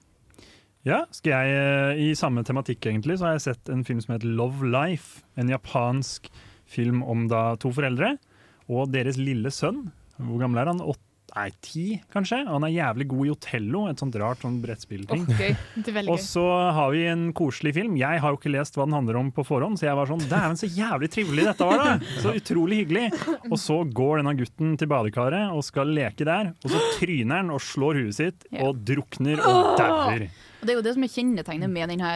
Ja, 0.84 1.06
skal 1.12 1.32
jeg 1.32 1.98
eh, 2.00 2.10
I 2.10 2.14
samme 2.16 2.44
tematikk 2.44 2.80
egentlig 2.90 3.18
så 3.20 3.26
har 3.26 3.34
jeg 3.38 3.42
sett 3.42 3.70
en 3.70 3.84
film 3.84 4.02
som 4.02 4.16
heter 4.18 4.36
Love 4.36 4.64
Life. 4.66 5.22
En 5.38 5.48
japansk 5.48 6.28
film 6.66 7.04
om 7.04 7.28
da 7.28 7.56
to 7.56 7.70
foreldre 7.70 8.18
og 8.68 8.92
deres 8.92 9.18
lille 9.18 9.52
sønn. 9.52 9.92
Hvor 10.20 10.40
gammel 10.40 10.60
er 10.62 10.66
han? 10.66 10.80
Åtte? 10.80 10.98
Nei, 11.32 11.48
ti, 11.64 11.86
kanskje? 12.12 12.42
Han 12.44 12.66
er 12.68 12.74
jævlig 12.74 13.06
god 13.14 13.28
i 13.28 13.32
Otello, 13.32 13.86
et 13.88 14.02
sånt 14.02 14.18
rart 14.20 14.42
sånn 14.44 14.58
brettspillting. 14.64 15.24
Veldig 15.32 16.12
Og 16.12 16.20
så 16.20 16.44
har 16.76 16.92
vi 16.92 17.06
en 17.08 17.30
koselig 17.38 17.72
film. 17.78 17.96
Jeg 18.00 18.20
har 18.20 18.36
jo 18.36 18.40
ikke 18.40 18.52
lest 18.52 18.76
hva 18.76 18.84
den 18.88 18.98
handler 18.98 19.22
om 19.22 19.32
på 19.32 19.46
forhånd, 19.48 19.80
så 19.80 19.88
jeg 19.88 20.00
var 20.02 20.12
sånn 20.12 20.26
Dæven, 20.28 20.60
så 20.60 20.68
jævlig 20.68 21.12
trivelig 21.16 21.48
dette 21.48 21.70
var, 21.72 21.80
da! 21.86 22.14
Så 22.22 22.36
utrolig 22.36 22.82
hyggelig. 22.84 23.08
Og 23.48 23.58
så 23.64 23.80
går 23.88 24.22
denne 24.22 24.36
gutten 24.44 24.76
til 24.82 24.92
badekaret 24.92 25.56
og 25.56 25.64
skal 25.68 25.96
leke 25.96 26.28
der, 26.28 26.52
og 26.66 26.76
så 26.76 26.84
tryner 27.00 27.42
han 27.42 27.56
og 27.56 27.64
slår 27.64 28.02
huet 28.04 28.20
sitt 28.20 28.48
og 28.60 28.84
drukner 28.88 29.40
og 29.40 29.78
dauer. 29.80 30.28
Og 30.62 30.68
Det 30.68 30.74
er 30.74 30.78
jo 30.78 30.82
det 30.86 30.94
som 30.94 31.04
er 31.04 31.10
kjennetegnet 31.10 31.70
med 31.74 31.90
denne 31.90 32.10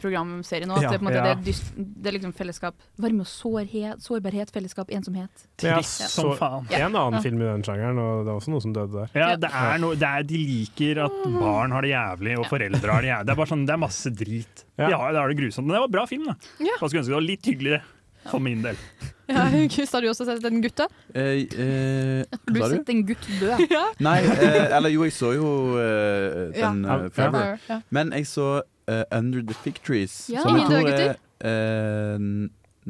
programserien. 0.00 0.70
Også, 0.70 0.78
At 0.78 0.86
Ja, 0.86 0.90
det, 0.94 1.00
på 1.00 1.04
en 1.04 1.08
måte, 1.08 1.18
ja. 1.18 1.24
det, 1.24 1.32
er 1.34 1.44
dyst, 1.48 1.72
det 1.76 2.06
er 2.10 2.14
liksom 2.18 2.34
fellesskap. 2.38 2.74
Varme 3.02 3.24
og 3.24 3.26
sårhet, 3.30 4.02
sårbarhet, 4.04 4.52
fellesskap, 4.54 4.90
ensomhet. 4.94 5.44
Trist 5.58 6.04
som 6.14 6.32
faen. 6.38 6.68
en 6.70 6.94
annen 6.94 7.18
Ja. 7.18 7.20
film 7.24 7.42
i 7.42 7.44
den 7.50 7.62
sjangeren, 7.66 7.98
og 7.98 8.24
det 8.24 8.30
er 8.30 8.38
også 8.38 8.50
noe 8.54 8.60
som 8.62 8.72
døde 8.72 8.92
der. 8.92 9.08
Ja, 9.14 9.36
det 9.36 9.50
er 9.50 9.78
noe, 9.82 9.94
det 9.98 10.08
er, 10.08 10.22
De 10.22 10.38
liker 10.38 11.04
at 11.04 11.18
barn 11.40 11.70
har 11.72 11.82
det 11.82 11.90
jævlig, 11.90 12.38
og 12.38 12.46
foreldre 12.46 12.92
har 12.92 13.02
det 13.02 13.10
jævlig. 13.10 13.26
Det 13.26 13.32
er 13.34 13.40
bare 13.42 13.52
sånn, 13.54 13.66
det 13.66 13.74
er 13.74 13.82
masse 13.82 14.10
drit. 14.14 14.64
Ja. 14.78 14.88
Ja, 14.90 15.12
det 15.12 15.20
er 15.20 15.28
det 15.28 15.36
grusomt. 15.42 15.66
Men 15.66 15.74
det 15.76 15.82
var 15.84 15.88
bra 15.88 16.06
film, 16.06 16.24
da. 16.26 16.34
Ja. 16.60 16.72
Jeg 16.80 16.88
skulle 16.88 17.02
ønske 17.02 17.12
det 17.14 17.18
var 17.20 17.28
litt 17.28 17.42
hyggeligere, 17.50 17.82
for 18.30 18.38
min 18.40 18.62
del. 18.64 18.76
Ja, 19.24 19.46
August, 19.48 19.92
har 19.96 20.02
du 20.04 20.08
også 20.10 20.26
sett 20.28 20.44
en 20.44 20.58
gutte? 20.60 20.84
Eh, 21.16 21.22
eh, 21.48 22.24
Du 22.44 22.58
har 22.60 22.68
du 22.68 22.74
sett 22.74 22.90
en 22.92 22.98
gutt 23.08 23.24
dø. 23.40 23.54
Ja. 23.72 23.84
Nei, 24.04 24.18
eh, 24.20 24.76
eller 24.76 24.92
jo, 24.92 25.04
jeg 25.06 25.14
så 25.16 25.30
jo 25.32 25.46
eh, 25.80 26.52
den 26.52 26.82
Ja. 26.84 26.98
uh, 26.98 27.08
Forever. 27.08 27.54
Ja. 27.70 27.78
Men 27.90 28.12
jeg 28.12 28.26
så 28.28 28.48
uh, 28.90 29.02
Under 29.16 29.40
the 29.48 29.54
Fig 29.62 29.80
Trees. 29.86 30.18
Ja. 30.28 30.42
som 30.44 30.56
Ingen 30.58 30.70
døde 30.70 30.92
er 30.92 31.14
gutter? 31.14 31.16
eh, 31.40 32.18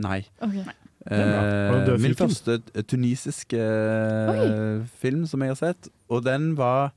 Nei. 0.09 0.19
Okay. 0.43 0.65
Eh, 1.07 2.01
min 2.03 2.15
første 2.19 2.59
eh, 2.75 2.83
tunisiske 2.83 3.61
Oi. 4.35 4.83
film 4.99 5.27
som 5.31 5.43
jeg 5.45 5.53
har 5.55 5.61
sett, 5.61 5.89
og 6.11 6.25
den 6.27 6.57
var 6.59 6.91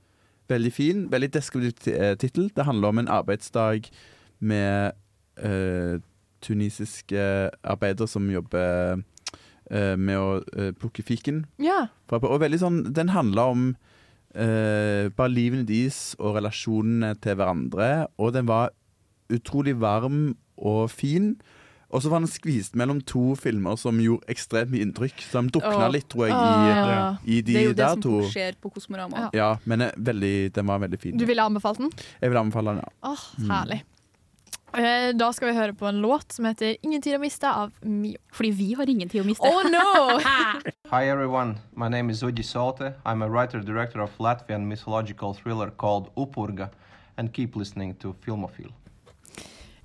veldig 0.49 0.73
fin. 0.73 1.05
Veldig 1.11 1.29
deskriptiv 1.37 1.77
ti- 1.83 1.93
eh, 1.93 2.15
tittel. 2.17 2.49
Det 2.55 2.65
handler 2.65 2.87
om 2.89 2.97
en 3.03 3.07
arbeidsdag 3.21 3.85
med 4.39 4.91
eh, 5.37 5.99
tunisiske 6.41 7.21
arbeider 7.63 8.07
som 8.09 8.27
jobber 8.31 9.01
eh, 9.71 9.95
med 9.97 10.17
å 10.19 10.29
eh, 10.57 10.71
plukke 10.77 11.03
fiken. 11.05 11.45
Ja. 11.61 11.87
Og 12.11 12.39
veldig 12.43 12.59
sånn, 12.61 12.81
den 12.95 13.09
handler 13.15 13.53
om 13.53 13.67
eh, 14.35 15.09
bare 15.17 15.33
livene 15.33 15.65
deres 15.67 16.15
og 16.19 16.37
relasjonene 16.39 17.15
til 17.23 17.37
hverandre. 17.39 18.07
Og 18.21 18.33
den 18.37 18.49
var 18.49 18.73
utrolig 19.33 19.75
varm 19.81 20.35
og 20.57 20.87
fin. 20.93 21.35
Og 21.87 22.01
så 22.03 22.09
var 22.11 22.19
den 22.19 22.27
skvist 22.27 22.73
mellom 22.75 22.97
to 23.07 23.29
filmer 23.39 23.77
som 23.79 23.95
gjorde 24.03 24.27
ekstremt 24.33 24.73
mye 24.73 24.83
inntrykk. 24.83 25.21
Så 25.23 25.39
de 25.39 25.51
dukna 25.55 25.85
Åh. 25.85 25.91
litt, 25.95 26.07
tror 26.11 26.25
jeg, 26.27 26.33
i, 26.35 26.35
ah, 26.35 26.89
ja. 26.91 27.03
i 27.23 27.37
de 27.39 27.53
det 27.53 27.61
er 27.61 27.67
jo 27.69 27.75
det 27.79 27.91
som 27.93 28.01
to. 28.03 28.15
skjer 28.27 28.57
på 28.59 28.71
Kosmorama. 28.75 29.21
Ja. 29.21 29.29
Ja, 29.39 29.47
men 29.63 29.85
eh, 29.87 29.93
veldig, 29.95 30.33
den 30.57 30.67
var 30.67 30.81
veldig 30.83 30.99
fin. 30.99 31.15
Du 31.19 31.23
ville 31.29 31.45
anbefalt 31.47 31.79
den? 31.79 31.93
Jeg 32.19 32.33
vil 32.33 32.41
anbefale 32.43 32.75
den, 32.75 32.83
ja. 32.83 32.91
Åh, 33.13 33.23
Mm. 33.39 33.49
herlig. 33.55 33.79
Eh, 33.79 33.96
Da 34.73 35.29
skal 35.33 35.47
vi 35.49 35.55
høre 35.55 35.73
på 35.73 35.87
en 35.87 36.01
låt 36.03 36.31
som 36.31 36.45
heter 36.45 36.75
'Ingen 36.83 37.01
tid 37.01 37.15
å 37.15 37.19
miste' 37.19 37.47
av 37.47 37.71
Mio. 37.81 38.17
Fordi 38.31 38.51
vi 38.51 38.73
har 38.73 38.89
ingen 38.89 39.09
tid 39.09 39.21
å 39.21 39.25
miste. 39.25 39.47
Oh 39.47 39.63
no! 39.63 40.19
Hi 40.93 41.09
everyone, 41.09 41.57
my 41.75 41.87
name 41.87 42.09
is 42.11 42.21
Udi 42.21 42.43
Sote. 42.43 42.93
I'm 43.05 43.21
a 43.21 43.29
writer-director 43.29 44.01
of 44.01 44.11
Latvian 44.19 44.67
mythological 44.67 45.33
thriller 45.33 45.71
called 45.71 46.09
Upurga, 46.15 46.69
and 47.17 47.33
keep 47.33 47.55
listening 47.55 47.95
to 47.95 48.13
Filmofil. 48.21 48.71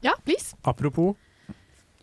Ja, 0.02 0.12
please. 0.24 0.56
Apropos 0.64 1.16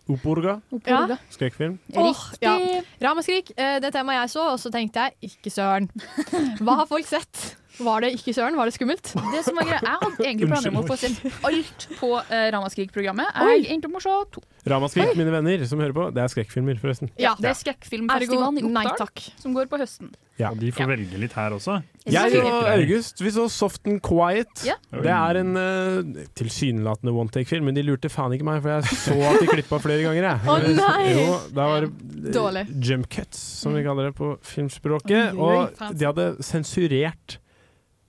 Upurga. 0.08 0.62
Ja. 0.86 1.18
skrekkfilm. 1.30 1.80
Åh, 1.94 2.18
ja. 2.42 2.82
Ramaskrik, 3.02 3.52
eh, 3.58 3.80
det 3.80 3.94
temaet 3.94 4.22
jeg 4.24 4.30
så, 4.30 4.52
og 4.54 4.60
så 4.60 4.72
tenkte 4.72 5.00
jeg 5.00 5.30
ikke 5.30 5.52
søren. 5.52 5.90
Hva 6.64 6.80
har 6.82 6.88
folk 6.88 7.06
sett? 7.06 7.59
Var 7.80 8.04
det 8.04 8.12
ikke 8.18 8.34
søren? 8.36 8.58
Var 8.60 8.70
det 8.70 8.76
skummelt? 8.76 9.12
Det 9.34 9.42
som 9.46 9.58
var 9.58 9.68
greia, 9.70 9.80
Jeg 9.84 10.00
hadde 10.04 10.26
egentlig 10.26 10.50
planer 10.52 10.74
om 10.74 10.80
å 10.82 10.86
få 10.88 10.98
sett 11.00 11.20
alt 11.48 11.86
på 12.00 12.12
uh, 12.20 12.46
Ramaskrik-programmet. 12.56 13.36
Jeg 13.50 13.68
endte 13.76 13.90
opp 13.90 13.96
med 13.96 14.02
å 14.02 14.06
se 14.06 14.16
to. 14.36 14.44
Ramaskrik, 14.70 15.14
mine 15.18 15.32
venner 15.34 15.64
som 15.70 15.80
hører 15.82 15.96
på, 15.96 16.08
det 16.14 16.24
er 16.24 16.32
skrekkfilmer, 16.32 16.80
forresten. 16.82 17.12
Ja, 17.22 17.36
Det 17.40 17.52
er 17.54 17.58
skrekkfilmfestivalen 17.58 18.60
i 18.60 18.66
Oppdal 18.68 19.32
som 19.40 19.56
går 19.56 19.70
på 19.72 19.80
høsten. 19.80 20.12
Ja. 20.40 20.54
Og 20.54 20.60
de 20.62 20.70
får 20.72 20.88
velge 20.88 21.20
litt 21.20 21.34
her 21.36 21.52
også. 21.56 21.80
Jeg 22.10 22.40
og 22.40 22.68
August 22.72 23.20
vi 23.20 23.32
så 23.36 23.48
Soft 23.52 23.88
and 23.90 24.00
Quiet. 24.06 24.64
Ja. 24.68 24.78
Det 24.92 25.12
er 25.12 25.40
en 25.42 25.58
uh, 25.60 26.22
tilsynelatende 26.40 27.12
one 27.16 27.34
take-film, 27.34 27.68
men 27.68 27.76
de 27.76 27.84
lurte 27.88 28.12
faen 28.12 28.36
ikke 28.36 28.48
meg, 28.48 28.62
for 28.64 28.78
jeg 28.78 29.02
så 29.04 29.18
at 29.32 29.44
de 29.44 29.50
klippa 29.52 29.82
flere 29.84 30.06
ganger. 30.06 30.30
Jeg. 30.30 30.40
oh, 30.48 30.70
nei! 30.80 31.12
Jo, 31.18 31.28
da 31.56 31.68
var 31.74 31.88
det 31.88 32.34
Dårlig. 32.36 32.66
jump 32.84 33.10
cuts, 33.12 33.42
som 33.64 33.76
vi 33.76 33.84
kaller 33.88 34.10
det 34.12 34.16
på 34.20 34.34
filmspråket. 34.48 35.36
Og 35.40 35.76
de 35.96 36.08
hadde 36.08 36.32
sensurert 36.46 37.40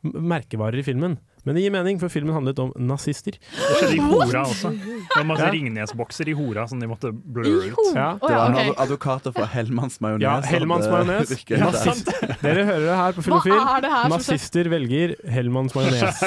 merkevarer 0.02 0.78
i 0.80 0.86
filmen. 0.86 1.18
Men 1.46 1.56
det 1.56 1.62
gir 1.64 1.72
mening, 1.74 1.98
for 2.00 2.12
filmen 2.12 2.34
handlet 2.36 2.58
om 2.62 2.72
nazister. 2.76 3.36
Det 3.40 3.76
skjedde 3.80 3.96
i 3.96 4.02
Hora 4.04 4.42
også. 4.46 4.70
Det 4.76 5.16
var 5.16 5.26
masse 5.28 5.46
Ja. 5.46 5.50
Ringnes-bokser 5.54 6.28
i 6.28 6.34
Hora 6.36 6.66
som 6.68 6.80
de 6.80 6.86
måtte 6.90 7.10
blurre 7.12 7.70
ut. 7.70 7.78
Ja. 7.94 8.12
Det 8.20 8.30
var 8.30 8.50
okay. 8.54 8.72
advokater 8.84 9.32
fra 9.36 9.46
Hellmanns 9.50 10.00
majones. 10.00 10.22
Ja, 10.24 10.36
Hellmanns 10.44 10.86
majones. 10.90 11.32
Nazist. 11.50 12.10
Dere 12.42 12.64
hører 12.68 12.84
det 12.86 12.96
her 13.00 13.16
på 13.16 13.24
Filofil. 13.26 13.56
Er 13.56 13.88
her 13.88 14.08
Nazister 14.12 14.68
velger 14.72 15.14
Hellmanns 15.36 15.74
majones. 15.74 16.20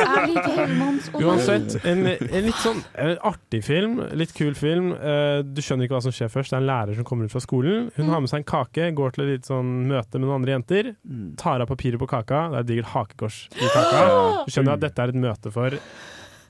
Uansett, 1.23 1.77
en, 1.85 2.05
en 2.07 2.45
litt 2.47 2.59
sånn 2.61 2.81
en 2.99 3.15
artig 3.25 3.63
film, 3.65 3.99
litt 4.17 4.33
kul 4.37 4.53
film. 4.57 4.91
Eh, 4.97 5.41
Du 5.45 5.61
skjønner 5.63 5.87
ikke 5.87 5.97
hva 5.97 6.03
som 6.05 6.13
skjer 6.15 6.31
først. 6.33 6.53
Det 6.53 6.57
er 6.59 6.63
en 6.63 6.69
lærer 6.69 6.97
som 6.97 7.07
kommer 7.07 7.29
ut 7.29 7.33
fra 7.33 7.41
skolen. 7.43 7.89
Hun 7.97 8.09
har 8.11 8.21
med 8.23 8.31
seg 8.31 8.41
en 8.43 8.47
kake, 8.49 8.89
går 8.97 9.15
til 9.15 9.25
et 9.25 9.31
litt 9.37 9.49
sånn 9.49 9.71
møte 9.89 10.19
med 10.19 10.27
noen 10.27 10.39
andre 10.41 10.55
jenter. 10.57 10.91
Tar 11.39 11.63
av 11.63 11.69
papiret 11.71 12.01
på 12.01 12.09
kaka. 12.09 12.45
Det 12.53 12.59
er 12.59 12.65
et 12.65 12.71
digert 12.73 12.91
hakekors 12.95 13.43
i 13.59 13.69
kaka. 13.73 14.03
Du 14.43 14.51
skjønner 14.51 14.75
at 14.75 14.81
dette 14.83 15.02
er 15.03 15.13
et 15.13 15.21
møte 15.27 15.51
for 15.53 15.77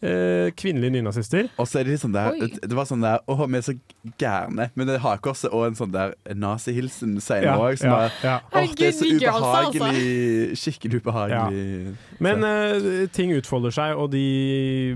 eh, 0.03 0.49
kvinnelige 0.59 0.91
nynazister. 0.97 1.47
Og 1.59 1.67
så 1.69 1.79
er 1.79 1.85
det 1.87 1.93
litt 1.95 2.01
sånn 2.03 2.11
der 2.15 2.33
Oi. 2.35 2.49
Det 2.59 2.75
var 2.75 2.87
sånn 2.89 3.03
der 3.05 3.21
Å, 3.29 3.37
vi 3.47 3.55
er 3.59 3.63
så 3.63 3.75
gærne. 4.19 4.65
Men 4.75 4.89
det 4.89 4.97
hakkorset 5.03 5.53
og 5.55 5.63
en 5.69 5.77
sånn 5.79 5.93
der 5.93 6.11
nazihilsen 6.35 7.13
senere 7.23 7.53
Ja, 7.53 7.55
òg, 7.69 7.77
som 7.79 7.87
ja, 7.93 7.99
er 8.09 8.17
ja. 8.25 8.33
Åh, 8.51 8.65
det 8.75 8.89
er 8.89 8.97
så 8.97 9.05
Herregud, 9.05 9.21
de 9.21 9.23
girlsa, 9.23 9.61
ubehagelig. 9.69 10.57
Skikkelig 10.59 10.99
ubehagelig. 11.05 11.93
Men 12.27 12.43
eh, 12.49 12.89
ting 13.15 13.31
utfolder 13.37 13.75
seg, 13.77 13.95
og 14.03 14.11
de 14.11 14.25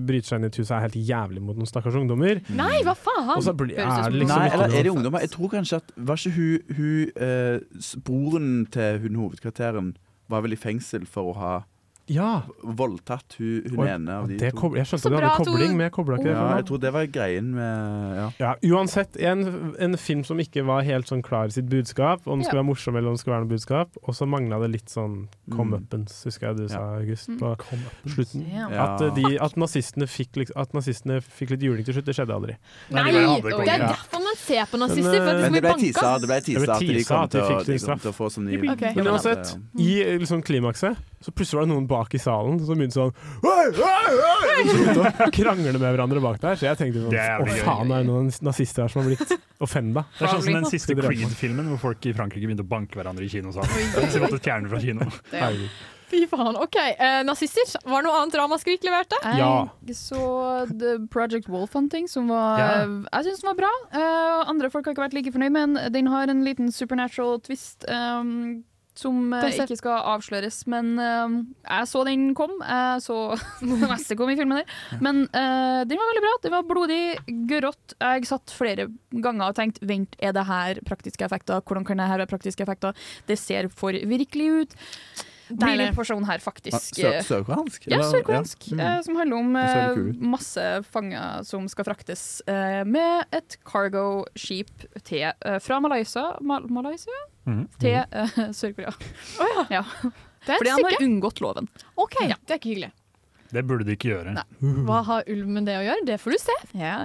bryter 0.08 0.28
seg 0.34 0.42
inn 0.42 0.50
i 0.50 0.52
et 0.52 0.60
hus 0.60 0.68
og 0.74 0.76
er 0.78 0.86
helt 0.90 1.00
jævlig 1.14 1.46
mot 1.48 1.56
noen 1.62 1.72
stakkars 1.72 1.96
ungdommer. 2.02 2.44
Nei, 2.52 2.82
hva 2.88 2.98
faen? 3.00 3.32
Og 3.38 3.46
så 3.48 3.56
blir, 3.58 3.78
er 3.80 4.12
det 4.12 4.20
liksom 4.26 4.34
Nei, 4.36 4.50
ikke 4.52 4.60
eller 4.60 4.68
noe- 4.74 4.82
er 4.82 4.90
det 4.90 4.94
ungdommer? 4.98 5.24
Jeg 5.24 5.34
tror 5.38 5.54
kanskje 5.56 5.80
at 5.82 5.96
Var 6.12 6.20
ikke 6.20 6.36
hun, 6.36 6.76
hun 6.78 7.24
eh, 7.30 7.58
s- 7.80 7.96
Broren 8.04 8.52
til 8.76 9.00
hun 9.08 9.16
hovedkvarteren 9.24 9.96
var 10.28 10.44
vel 10.44 10.52
i 10.58 10.60
fengsel 10.60 11.06
for 11.08 11.32
å 11.32 11.38
ha 11.40 11.54
Ja. 12.08 12.42
voldtatt 12.64 13.36
hun, 13.40 13.64
hun 13.70 13.80
og, 13.80 13.88
ene 13.88 14.14
av 14.22 14.28
de 14.30 14.38
to. 14.40 14.70
jeg 14.78 14.88
skjønte 14.88 15.10
det 15.12 15.20
hadde 15.24 15.32
kobling, 15.44 15.74
men 15.76 15.86
jeg 15.88 15.94
koblet 15.98 16.20
ikke 16.22 16.30
det 16.30 16.36
Ja, 16.38 16.56
jeg 16.58 16.66
tror 16.70 16.82
det 16.84 16.92
var 16.96 17.06
greien 17.12 17.50
med 17.56 18.18
Ja. 18.18 18.28
Ja, 18.40 18.52
uansett, 18.76 19.18
en, 19.20 19.74
en 19.80 19.98
film 19.98 20.24
som 20.24 20.40
ikke 20.40 20.64
var 20.68 20.84
helt 20.88 21.08
sånn 21.12 21.22
klar 21.26 21.48
i 21.52 21.56
sitt 21.58 21.68
budskap, 21.70 22.26
om 22.28 22.40
den 22.40 22.48
skulle 22.48 22.62
være 22.64 22.70
morsom 22.70 22.96
eller 22.96 23.12
om 23.12 23.18
det 23.18 23.22
skulle 23.24 23.36
være 23.38 23.46
noe 23.48 23.54
budskap, 23.56 23.98
og 24.04 24.16
så 24.16 24.28
mangla 24.30 24.60
det 24.64 24.70
litt 24.78 24.90
sånn 24.94 25.28
come-upens, 25.52 26.24
husker 26.28 26.48
jeg 26.52 26.58
du 26.62 26.68
sa, 26.72 26.84
August, 27.02 27.28
Mm. 27.28 27.40
på 27.40 27.56
slutten. 28.08 28.46
At, 28.72 29.02
eh, 29.02 29.14
de, 29.16 29.38
at, 29.42 29.56
nazistene 29.60 30.08
fikk, 30.08 30.38
at 30.56 30.74
nazistene 30.74 31.20
fikk 31.22 31.52
litt 31.56 31.62
juling 31.68 31.84
til 31.86 31.94
slutt, 31.98 32.06
det 32.08 32.16
skjedde 32.16 32.34
aldri. 32.34 32.56
Nei, 32.92 33.04
det 33.12 33.24
er 33.26 33.84
derfor 33.84 34.24
man 34.24 34.36
ser 34.40 34.66
på 34.72 34.78
nazister, 34.80 35.18
for 35.18 35.28
at 35.28 35.38
de 35.38 35.44
skal 35.44 35.52
det 35.52 35.62
bli 35.62 35.62
banka. 35.68 36.20
det 36.22 36.30
ble 36.30 36.42
tisa 36.42 36.64
at 37.24 37.32
de 37.32 37.42
kom 37.42 37.58
de 37.58 37.66
til 37.66 37.74
de 37.78 37.86
kom 37.86 38.00
til 38.00 38.12
å 38.12 38.16
få 38.16 38.30
sånn 38.32 38.46
ny. 38.48 38.58
Men 38.96 39.08
uansett, 39.12 39.56
i 39.78 40.02
eh, 40.04 40.18
liksom 40.22 40.42
klimakset 40.44 40.98
så 41.20 41.32
plutselig 41.34 41.58
var 41.58 41.66
det 41.66 41.74
noen 41.74 41.88
bak 41.90 42.14
i 42.14 42.20
salen 42.22 42.60
som 42.62 42.78
begynte 42.78 43.00
sånn 43.00 43.14
«Oi, 43.42 43.66
oi, 43.74 44.12
oi!» 44.22 45.08
Å 45.26 45.30
krangle 45.34 45.74
med 45.74 45.82
hverandre 45.82 46.22
bak 46.22 46.38
der. 46.44 46.60
Så 46.60 46.68
jeg 46.68 46.78
tenkte 46.78 47.08
sånn 47.08 47.18
Å, 47.18 47.58
faen, 47.66 47.92
er 47.92 48.06
det 48.06 48.10
noen 48.12 48.30
nazister 48.46 48.86
her 48.86 48.94
som 48.94 49.02
har 49.02 49.10
blitt 49.10 49.34
offenda? 49.64 50.06
Det 50.14 50.28
er 50.28 50.34
sånn 50.36 50.46
som 50.46 50.60
den 50.60 50.70
siste 50.70 50.98
Creed-filmen, 50.98 51.74
hvor 51.74 51.82
folk 51.90 52.06
i 52.06 52.14
Frankrike 52.18 52.46
begynte 52.46 52.66
å 52.66 52.70
banke 52.70 53.00
hverandre 53.00 53.26
i 53.26 53.32
kinosalen. 53.34 54.10
Så 54.14 54.22
måtte 54.22 54.42
fjerne 54.44 54.70
fra 54.70 54.82
kino. 54.84 55.10
Fy 56.08 56.22
faen. 56.32 56.56
OK, 56.56 56.78
eh, 56.80 57.20
nazister. 57.28 57.68
Var 57.84 58.00
det 58.00 58.08
noe 58.08 58.22
annet 58.22 58.38
Ramaskrik 58.40 58.86
leverte? 58.88 59.18
Jeg 59.28 59.98
så 59.98 60.22
The 60.70 60.94
Project 61.12 61.50
Wolf 61.52 61.76
Hunting, 61.76 62.08
som 62.08 62.30
var 62.32 62.62
Ja. 62.62 62.70
Jeg 63.18 63.28
syns 63.28 63.44
var 63.44 63.58
bra. 63.60 63.74
Uh, 63.92 64.48
andre 64.48 64.70
folk 64.72 64.88
har 64.88 64.96
ikke 64.96 65.04
vært 65.10 65.18
like 65.18 65.34
fornøyd, 65.36 65.52
men 65.58 65.76
den 65.92 66.08
har 66.14 66.32
en 66.32 66.46
liten 66.48 66.72
supernatural 66.72 67.42
twist. 67.44 67.84
um, 67.92 68.64
som 68.98 69.34
eh, 69.38 69.48
ikke 69.62 69.78
skal 69.78 70.02
avsløres, 70.16 70.64
men 70.72 70.96
uh, 70.98 71.36
jeg 71.68 71.90
så 71.92 72.04
den 72.08 72.32
kom. 72.38 72.56
Jeg 72.64 73.04
så 73.06 73.18
det 73.62 73.90
meste 73.92 74.18
kom 74.18 74.32
i 74.34 74.38
filmen 74.40 74.62
der. 74.62 74.76
Men 75.04 75.24
uh, 75.30 75.84
den 75.88 76.02
var 76.02 76.12
veldig 76.12 76.26
bra. 76.26 76.34
Det 76.44 76.54
var 76.54 76.68
blodig, 76.68 77.00
grått. 77.50 77.96
Jeg 78.02 78.28
satt 78.30 78.54
flere 78.58 78.90
ganger 79.14 79.52
og 79.52 79.58
tenkte 79.60 79.88
vent, 79.88 80.18
er 80.20 80.34
det 80.36 80.48
her 80.50 80.82
praktiske 80.88 81.26
effekter? 81.28 81.62
Hvordan 81.62 81.86
kan 81.88 82.02
det 82.02 82.10
her 82.10 82.24
være 82.24 82.32
praktiske 82.34 82.66
effekter? 82.66 82.98
Det 83.30 83.38
ser 83.40 83.70
for 83.74 83.94
virkelig 83.94 84.52
ut. 84.58 84.78
Blir 85.48 85.62
Deilig. 85.62 85.86
litt 85.86 85.96
porsjon 85.96 86.26
her, 86.28 86.42
faktisk. 86.44 86.76
Ah, 86.76 86.82
sør- 86.92 87.22
sørkoreansk? 87.24 87.86
Ja, 87.88 88.02
sørkoreansk. 88.04 88.66
ja. 88.74 88.98
Mm. 88.98 89.04
Som 89.06 89.16
handler 89.16 89.38
om 89.38 89.54
Det 89.56 90.28
masse 90.36 90.66
fanger 90.92 91.46
som 91.48 91.70
skal 91.72 91.88
fraktes 91.88 92.42
eh, 92.52 92.82
med 92.84 93.24
et 93.32 93.56
cargo-skip 93.64 94.90
til 95.08 95.30
eh, 95.32 95.60
fra 95.64 95.80
Malaysia, 95.80 96.34
Mal 96.44 96.68
Malaysia? 96.68 97.16
Mhm. 97.48 97.66
til 97.80 97.98
uh, 97.98 98.38
Sør-Korea. 98.52 98.94
ja. 99.72 99.84
Det 100.48 100.54
er 100.56 100.62
Fordi 100.62 100.70
han 100.76 100.86
har 100.86 101.02
unngått 101.04 101.42
loven. 101.44 101.68
OK, 101.96 102.16
det 102.28 102.36
er 102.54 102.60
ikke 102.60 102.70
hyggelig. 102.76 102.92
Det 103.48 103.62
burde 103.64 103.86
de 103.88 103.94
ikke 103.96 104.10
gjøre. 104.12 104.34
Hva 104.60 104.98
har 105.08 105.28
ulv 105.32 105.48
med 105.56 105.64
det 105.70 105.78
å 105.80 105.84
gjøre? 105.86 106.02
Det 106.04 106.18
får 106.20 106.34
du 106.36 106.38
se. 106.42 106.56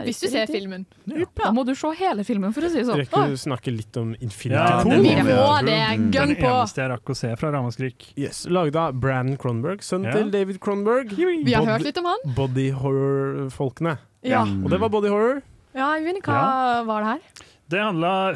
Hvis 0.03 0.19
du 0.25 0.27
ser 0.27 0.49
filmen. 0.51 0.85
filmen. 1.07 1.27
Da 1.39 1.53
må 1.55 1.63
du 1.67 1.71
se 1.79 1.93
hele 2.01 2.25
filmen, 2.27 2.51
for 2.55 2.67
å 2.67 2.71
si 2.73 2.81
det 2.81 2.89
sånn. 2.89 2.99
Rekker 2.99 3.31
du 3.31 3.37
snakke 3.39 3.71
litt 3.71 3.95
om 4.01 4.11
Infinity 4.19 4.59
Ja, 4.59 4.81
Pool? 4.83 4.91
den 4.91 5.05
Vi 5.07 5.15
må. 5.29 5.37
Den 5.63 6.35
eneste 6.35 6.83
jeg 6.83 6.91
rakk 6.91 7.15
å 7.15 7.17
se 7.19 7.31
fra 7.39 7.53
Ramaskrik. 7.55 8.09
Yes, 8.19 8.43
Lagd 8.51 8.75
av 8.75 8.99
Brandon 8.99 9.39
Cronberg, 9.39 9.87
sønnen 9.87 10.11
Ja. 10.11 10.17
til 10.19 10.33
David 10.35 10.59
Cronberg. 10.61 11.15
Vi 11.15 11.53
har 11.55 11.65
hørt 11.65 11.87
litt 11.87 11.99
om 12.03 12.11
han. 12.11 12.19
Body 12.35 12.71
horror-folkene. 12.75 13.99
Ja. 14.27 14.43
Og 14.43 14.71
det 14.71 14.81
var 14.83 14.89
body 14.91 15.09
horror. 15.15 15.43
Ja, 15.75 15.95
Eivind, 15.95 16.23
hva 16.27 16.85
var 16.85 17.01
det 17.07 17.09
her? 17.15 17.47
Det 17.71 17.81
handla 17.81 18.33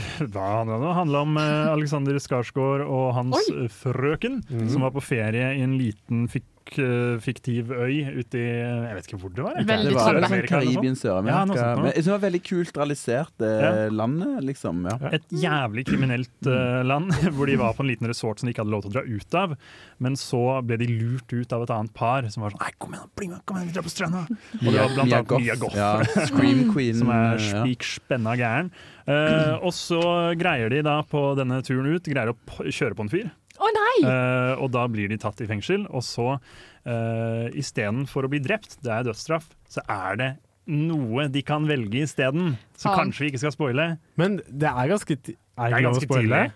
det? 0.79 0.93
Handla 0.95 1.21
om 1.21 1.37
eh, 1.37 1.73
Alexander 1.73 2.19
Skarsgård 2.23 2.85
og 2.87 3.11
hans 3.17 3.41
Oi. 3.53 3.67
frøken, 3.73 4.43
mm. 4.49 4.69
som 4.73 4.87
var 4.87 4.95
på 4.95 5.05
ferie 5.05 5.55
i 5.59 5.65
en 5.65 5.77
liten 5.81 6.27
fik 6.67 6.79
uh, 6.83 7.19
fiktiv 7.21 7.71
øy 7.71 8.19
ute 8.19 8.39
i 8.39 8.47
Jeg 8.47 8.95
vet 8.97 9.07
ikke 9.09 9.19
hvor 9.21 9.33
det 9.35 9.45
var. 9.45 9.55
Veldig 9.57 9.91
Det 9.91 9.95
var 9.95 10.19
sånn 10.27 10.47
Karibien, 10.47 10.97
Sør-Amerika. 10.97 11.45
noe. 11.47 11.67
Men 11.77 11.87
jeg 11.87 11.95
synes 11.95 12.07
det 12.07 12.15
var 12.15 12.25
veldig 12.27 12.43
kult 12.43 12.77
realisert, 12.77 13.33
det 13.39 13.53
Ja. 13.63 13.89
landet, 13.91 14.45
liksom. 14.45 14.85
Ja. 14.85 15.11
Et 15.13 15.29
jævlig 15.31 15.87
kriminelt 15.87 16.47
uh, 16.47 16.83
land, 16.83 17.13
hvor 17.37 17.47
de 17.47 17.57
var 17.57 17.75
på 17.75 17.83
en 17.83 17.91
liten 17.91 18.07
resort 18.07 18.41
som 18.41 18.47
de 18.47 18.55
ikke 18.55 18.65
hadde 18.65 18.75
lov 18.75 18.83
til 18.83 18.91
å 18.91 18.97
dra 18.99 19.05
ut 19.07 19.35
av. 19.35 19.57
Men 19.99 20.17
så 20.17 20.63
ble 20.67 20.77
de 20.79 20.87
lurt 20.87 21.33
ut 21.33 21.53
av 21.53 21.63
et 21.63 21.71
annet 21.71 21.95
par 21.95 22.27
som 22.31 22.43
var 22.43 22.51
sånn 22.51 22.61
Nei, 22.61 22.73
kom 22.79 22.95
igjen, 22.95 23.11
bli 23.17 23.29
med, 23.31 23.41
kom 23.47 23.57
igjen, 23.57 23.71
vi 23.71 23.77
drar 23.77 23.87
på 23.87 23.95
stranda! 23.95 24.27
Og 24.27 24.67
det 24.67 24.77
var 24.81 24.95
blant 24.95 25.09
Mia 25.09 25.17
annet 25.21 25.29
Goth, 25.29 25.43
Mia 25.43 25.57
Goff, 25.57 25.75
ja, 25.77 25.93
Scream 26.31 26.73
Queen, 26.73 26.99
som 26.99 27.11
er 27.15 27.39
ja. 27.39 27.63
spik 27.63 27.87
spenna 27.87 28.37
gæren. 28.37 28.73
Uh, 29.07 29.63
og 29.63 29.71
så 29.77 30.03
greier 30.35 30.73
de 30.73 30.83
da 30.83 30.99
på 31.07 31.29
denne 31.39 31.61
turen 31.63 31.93
ut 31.95 32.09
Greier 32.11 32.33
å 32.33 32.35
p 32.35 32.73
kjøre 32.75 32.97
på 32.99 33.05
en 33.07 33.11
fyr. 33.13 33.29
Å 33.67 33.73
nei! 33.75 33.95
Uh, 34.07 34.53
og 34.63 34.71
da 34.75 34.87
blir 34.91 35.11
de 35.11 35.19
tatt 35.21 35.41
i 35.43 35.49
fengsel, 35.49 35.87
og 35.91 36.05
så 36.07 36.37
uh, 36.37 37.47
istedenfor 37.57 38.27
å 38.27 38.31
bli 38.31 38.43
drept, 38.45 38.79
det 38.85 38.93
er 38.95 39.09
dødsstraff, 39.09 39.49
så 39.71 39.83
er 39.91 40.21
det 40.21 40.31
noe 40.67 41.29
de 41.31 41.43
kan 41.47 41.67
velge 41.67 42.05
isteden. 42.07 42.55
Så 42.79 42.91
ah. 42.91 43.01
kanskje 43.01 43.27
vi 43.27 43.33
ikke 43.33 43.45
skal 43.45 43.55
spoile. 43.55 43.91
Men 44.19 44.41
det 44.47 44.71
er 44.71 44.91
ganske 44.91 45.15
Er 45.15 45.29
Det 45.31 45.67
er 45.67 45.87
ganske 45.87 46.09
tidlig. 46.11 46.47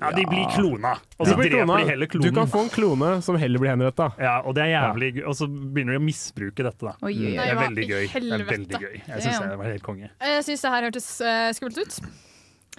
Ja, 0.00 0.08
de 0.16 0.22
blir 0.24 0.46
klona, 0.54 0.94
og 1.20 1.28
så 1.28 1.34
blir 1.36 1.50
dreper 1.50 1.66
klona. 1.66 1.74
de 1.76 1.90
hele 1.90 2.06
klonen. 2.08 2.30
Du 2.32 2.36
kan 2.38 2.48
få 2.48 2.62
en 2.64 2.70
klone 2.72 3.10
som 3.24 3.36
heller 3.36 3.60
blir 3.60 3.74
henretta. 3.74 4.06
Ja, 4.16 4.38
og 4.48 4.56
det 4.56 4.64
er 4.64 4.70
jævlig 4.72 5.10
gøy. 5.18 5.20
Og 5.28 5.36
så 5.36 5.48
begynner 5.50 5.98
de 5.98 6.00
å 6.00 6.04
misbruke 6.06 6.64
dette, 6.64 6.80
da. 6.86 6.94
Oi. 7.04 7.12
Det 7.20 7.44
er 7.44 7.60
veldig 7.60 7.86
gøy. 7.90 8.08
Det 8.14 8.32
er 8.38 8.46
veldig 8.48 8.80
gøy. 8.80 8.96
Jeg 8.96 9.26
syns 9.26 9.44
det 9.44 9.60
var 9.60 9.68
helt 9.74 9.84
konge. 9.84 10.08
Jeg 10.08 10.46
syns 10.48 10.64
det 10.64 10.72
her 10.72 10.88
hørtes 10.88 11.10
uh, 11.20 11.50
skummelt 11.58 11.82
ut. 11.84 12.00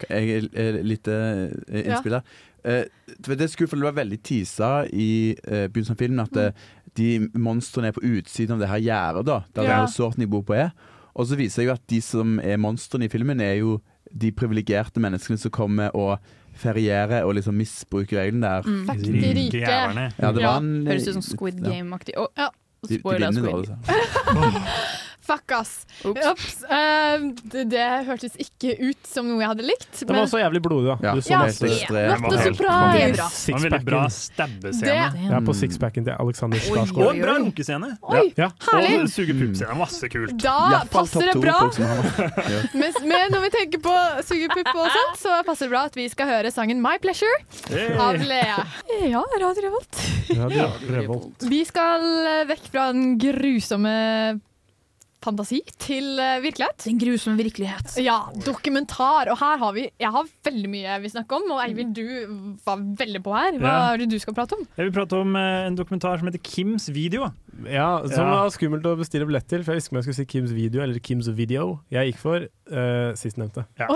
Jeg 0.10 0.50
er 0.54 0.80
litt 0.84 1.08
eh, 1.08 1.52
innspill 1.84 2.18
der. 2.20 2.24
Ja. 2.62 2.84
for 3.26 3.34
det 3.34 3.48
skulle 3.50 3.82
være 3.82 3.96
veldig 4.04 4.20
teasa 4.22 4.84
i 4.94 5.34
uh, 5.48 5.66
begynnelsen 5.66 5.96
av 5.96 5.98
filmen 5.98 6.20
at 6.22 6.36
eh, 6.38 6.52
de 6.98 7.08
monstrene 7.34 7.90
er 7.90 7.96
på 7.96 8.04
utsiden 8.06 8.54
av 8.54 8.60
det 8.62 8.70
her 8.70 8.84
gjerdet, 8.86 9.26
da, 9.26 9.40
der 9.56 9.64
Ja. 9.70 9.80
resorten 9.86 10.22
de 10.22 10.28
bor 10.30 10.44
på 10.46 10.54
er. 10.54 10.70
Og 11.16 11.26
så 11.28 11.36
viser 11.36 11.64
det 11.64 11.68
jo 11.68 11.74
at 11.74 11.88
de 11.90 12.02
som 12.02 12.40
er 12.40 12.58
monstrene 12.62 13.06
i 13.06 13.10
filmen, 13.10 13.42
er 13.42 13.56
jo 13.64 13.80
de 14.14 14.32
privilegerte 14.32 15.00
menneskene 15.02 15.40
som 15.40 15.52
kommer 15.52 15.90
og 15.96 16.20
ferierer 16.54 17.24
og 17.24 17.36
liksom 17.40 17.56
misbruker 17.58 18.20
reglene 18.20 18.46
der. 18.46 18.62
Mm. 18.68 18.86
Fuck 18.90 18.98
de 19.06 19.34
rike. 19.40 19.62
Ja, 19.62 20.32
det 20.32 20.44
var 20.44 20.58
en, 20.62 20.88
Høres 20.88 21.08
ut 21.08 21.14
som 21.18 21.26
Squid. 21.26 21.64
Game-aktig. 21.64 22.18
Å, 22.20 22.28
ja. 22.38 22.50
De, 22.82 22.96
de 22.96 23.00
Spoiler 23.00 23.32
vinner 23.32 23.52
Squid. 23.52 23.68
da, 23.70 23.78
altså. 24.36 25.08
Fuck, 25.22 25.52
ass. 25.54 25.86
Ups. 26.04 26.64
Uh, 26.66 27.30
det, 27.54 27.68
det 27.70 27.86
hørtes 28.08 28.34
ikke 28.42 28.74
ut 28.82 28.98
som 29.06 29.28
noe 29.30 29.38
jeg 29.44 29.52
hadde 29.52 29.66
likt. 29.68 30.00
Den 30.02 30.16
var 30.18 30.24
også 30.26 30.40
jævlig 30.42 30.62
blodig, 30.66 30.88
da. 30.90 30.96
Ja, 31.06 31.14
Du 31.14 31.22
så 31.22 31.30
Ja, 31.32 31.40
helt 31.46 31.60
det- 31.62 32.22
not 32.22 32.34
a 32.34 32.42
surprise. 32.42 33.12
Det 33.12 33.54
var 33.54 33.60
en 33.60 33.66
veldig 33.68 33.86
bra 33.86 34.02
stabbescene. 34.10 34.82
Det- 35.14 35.30
Ja, 35.32 35.40
på 35.46 35.54
sixpacken 35.56 36.04
til 36.08 36.14
Alexander 36.18 36.58
Skarsgård. 36.58 37.06
Og 37.06 37.16
en 37.16 37.22
bra 37.22 37.36
runkescene. 37.38 37.92
Oi, 38.02 38.34
Ja. 38.38 38.50
herlig. 38.72 39.02
Og 39.04 39.10
suge 39.14 39.34
pupp-scene. 39.38 39.78
Masse 39.78 40.10
kult. 40.10 40.38
Da 40.42 40.84
passer 40.92 41.22
det 41.32 41.38
bra. 41.42 41.60
Men, 42.74 42.94
men 43.06 43.32
når 43.32 43.42
vi 43.46 43.50
tenker 43.54 43.80
på 43.84 43.94
sugepupp 44.26 44.74
og 44.76 44.88
sånt, 44.90 45.18
så 45.22 45.38
passer 45.46 45.66
det 45.68 45.72
bra 45.76 45.84
at 45.86 45.96
vi 45.96 46.08
skal 46.10 46.28
høre 46.28 46.52
sangen 46.52 46.82
My 46.82 46.98
Pleasure 47.02 47.38
Hey. 47.70 47.94
av 47.98 48.16
Lea. 48.18 48.66
Ja, 49.08 49.22
Radio 49.40 49.62
Revolt. 49.70 50.02
Radio 50.36 50.68
Revolt. 50.90 51.46
Vi 51.50 51.64
skal 51.68 52.06
eh, 52.26 52.44
vekk 52.50 52.70
fra 52.72 52.92
den 52.92 53.18
grusomme 53.22 54.42
fantasi 55.22 55.60
til 55.82 56.18
eh, 56.20 56.40
virkelighet. 56.44 56.84
Den 56.88 56.98
grusomme 57.02 57.38
virkelighet. 57.44 57.96
Ja, 58.02 58.20
dokumentar. 58.46 59.30
Og 59.32 59.38
her 59.40 59.58
har 59.62 59.74
vi 59.76 59.88
Jeg 60.02 60.12
har 60.16 60.26
veldig 60.48 60.70
mye 60.74 61.00
vi 61.04 61.12
snakker 61.14 61.38
om, 61.42 61.52
og 61.56 61.62
Eivind, 61.66 61.94
du 61.96 62.58
var 62.66 62.78
veldig 62.78 63.22
på 63.24 63.36
her. 63.38 63.60
Hva 63.62 63.72
Ja. 63.76 63.94
er 63.94 63.98
det 64.02 64.10
du 64.10 64.18
skal 64.20 64.34
prate 64.34 64.54
om? 64.58 64.66
Jeg 64.78 64.86
vil 64.90 64.94
prate 64.98 65.14
om 65.22 65.36
eh, 65.36 65.68
en 65.68 65.76
dokumentar 65.78 66.18
som 66.18 66.28
heter 66.28 66.42
Kims 66.44 66.90
video. 66.90 67.32
Ja, 67.68 68.02
Som 68.08 68.26
Ja. 68.26 68.44
var 68.44 68.50
skummelt 68.50 68.86
å 68.88 68.96
bestille 68.98 69.26
billett 69.28 69.48
til, 69.48 69.64
for 69.64 69.74
jeg 69.74 69.82
visste 69.82 69.90
ikke 69.92 69.96
om 69.96 70.00
jeg 70.00 70.06
skulle 70.08 70.20
si 70.22 70.26
Kims 70.26 70.52
video 70.56 70.82
eller 70.82 71.00
Kims 71.04 71.28
video. 71.36 71.80
Jeg 71.92 72.12
gikk 72.14 72.20
for 72.22 72.46
uh, 72.72 73.12
sistnevnte. 73.20 73.66
Ja. 73.78 73.88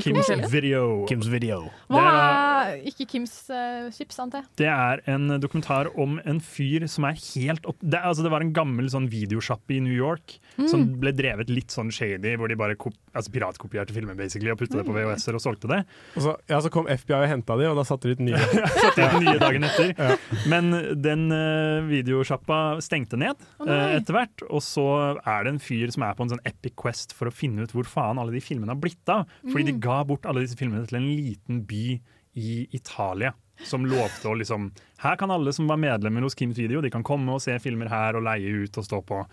Kims. 0.00 0.50
Video. 0.52 1.04
Kims 1.08 1.26
Video. 1.28 1.70
Hva 1.90 1.98
Det 1.98 2.78
er, 2.78 2.82
ikke 2.90 3.06
Kims 3.10 3.34
uh, 3.50 3.90
chips, 3.90 4.18
antar 4.22 4.42
jeg? 4.44 4.48
det 4.62 4.68
er 4.70 5.02
en 5.10 5.40
dokumentar 5.40 5.90
om 5.98 6.20
en 6.24 6.38
fyr 6.40 6.86
som 6.88 7.04
er 7.08 7.18
helt 7.34 7.66
opp... 7.66 7.76
Det, 7.82 7.98
altså, 7.98 8.22
det 8.22 8.30
var 8.30 8.40
en 8.44 8.52
gammel 8.56 8.88
sånn 8.92 9.08
videosjappe 9.10 9.74
i 9.76 9.80
New 9.84 9.94
York 9.96 10.38
Mm. 10.58 10.66
som 10.66 10.80
ble 10.98 11.12
drevet 11.14 11.46
litt 11.54 11.70
sånn 11.70 11.86
shady, 11.94 12.32
hvor 12.34 12.48
de 12.50 12.56
bare 12.58 12.74
kop 12.74 12.92
altså, 13.14 13.30
piratkopierte 13.30 13.94
filmer 13.94 14.16
basically, 14.18 14.50
og 14.50 14.58
puttet 14.58 14.74
det 14.80 14.86
på 14.88 14.90
Mm. 14.90 15.04
VHS-er 15.14 15.36
og 15.38 15.40
solgte 15.44 15.68
det. 15.70 15.84
Og 16.16 16.22
så, 16.24 16.32
ja, 16.50 16.58
så 16.58 16.68
kom 16.74 16.88
FBI 16.90 17.14
og 17.14 17.28
henta 17.30 17.54
de, 17.60 17.68
og 17.70 17.76
da 17.78 17.84
satte 17.86 18.08
de 18.10 18.16
ut 18.16 18.24
nye. 18.26 18.34
Satte 18.82 19.06
ut 19.06 19.22
nye 19.22 19.38
dagen 19.38 19.62
etter. 19.68 20.18
Men 20.50 20.72
den 21.00 21.28
uh, 21.30 21.86
videosjappa 21.86 22.77
stengte 22.84 23.18
ned 23.20 23.36
oh, 23.60 23.68
etter 23.68 24.14
hvert. 24.16 24.44
Og 24.50 24.62
så 24.64 24.84
er 25.18 25.44
det 25.44 25.52
en 25.54 25.60
fyr 25.62 25.90
som 25.94 26.02
er 26.06 26.14
på 26.18 26.24
en 26.26 26.32
sånn 26.34 26.44
epic 26.48 26.76
quest 26.78 27.12
for 27.16 27.28
å 27.30 27.34
finne 27.34 27.62
ut 27.66 27.72
hvor 27.76 27.84
faen 27.88 28.18
alle 28.18 28.32
de 28.34 28.40
filmene 28.44 28.74
har 28.74 28.80
blitt 28.80 29.08
av. 29.12 29.26
Fordi 29.46 29.66
de 29.70 29.76
Mm. 29.78 29.80
ga 29.84 29.98
bort 30.04 30.26
alle 30.26 30.40
disse 30.46 30.56
filmene 30.58 30.86
til 30.88 30.96
en 31.00 31.08
liten 31.10 31.62
by 31.66 32.00
i 32.38 32.68
Italia. 32.72 33.34
Som 33.66 33.84
lovte 33.90 34.28
å 34.30 34.36
liksom 34.38 34.70
Her 35.02 35.16
kan 35.18 35.30
alle 35.34 35.52
som 35.52 35.66
var 35.66 35.76
medlemmer 35.82 36.22
hos 36.22 36.34
Kims 36.38 36.56
Video, 36.58 36.80
de 36.80 36.90
kan 36.90 37.02
komme 37.02 37.28
og 37.34 37.40
se 37.42 37.56
filmer 37.58 37.88
her 37.90 38.14
og 38.16 38.22
leie 38.22 38.64
ut 38.64 38.78
og 38.78 38.84
stå 38.86 39.00
på. 39.04 39.24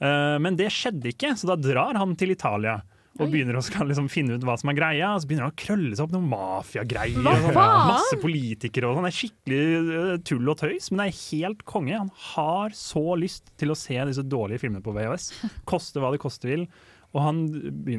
Eh, 0.00 0.38
men 0.38 0.56
det 0.56 0.70
skjedde 0.72 1.12
ikke, 1.12 1.34
så 1.36 1.46
da 1.52 1.56
drar 1.56 1.94
han 1.98 2.16
til 2.16 2.30
Italia. 2.34 2.80
Og 3.18 3.26
begynner 3.32 3.58
å 3.58 3.62
skal 3.64 3.88
liksom 3.90 4.06
finne 4.12 4.36
ut 4.38 4.44
hva 4.46 4.54
som 4.60 4.70
er 4.70 4.76
greia. 4.78 5.08
Og 5.16 5.22
så 5.22 5.28
begynner 5.28 5.48
han 5.48 5.54
å 5.54 5.58
krølle 5.58 5.96
seg 5.96 6.04
opp 6.06 6.14
noen 6.14 6.28
mafiagreier. 6.30 7.18
Masse 7.56 8.20
politikere 8.22 8.88
og 8.88 8.96
sånn. 8.96 9.08
Det 9.08 9.10
er 9.10 9.18
skikkelig 9.18 9.96
eh, 9.98 10.12
tull 10.30 10.52
og 10.52 10.60
tøys, 10.62 10.88
men 10.92 11.02
det 11.02 11.08
er 11.10 11.18
helt 11.24 11.64
konge. 11.68 11.98
Han 11.98 12.12
har 12.30 12.76
så 12.78 13.02
lyst 13.18 13.50
til 13.60 13.74
å 13.74 13.78
se 13.78 13.98
disse 14.08 14.24
dårlige 14.24 14.62
filmene 14.62 14.84
på 14.84 14.94
VHS. 14.96 15.32
Koste 15.68 16.00
hva 16.02 16.12
det 16.14 16.22
koste 16.22 16.48
vil. 16.52 16.68
Og 17.10 17.18
han, 17.24 17.38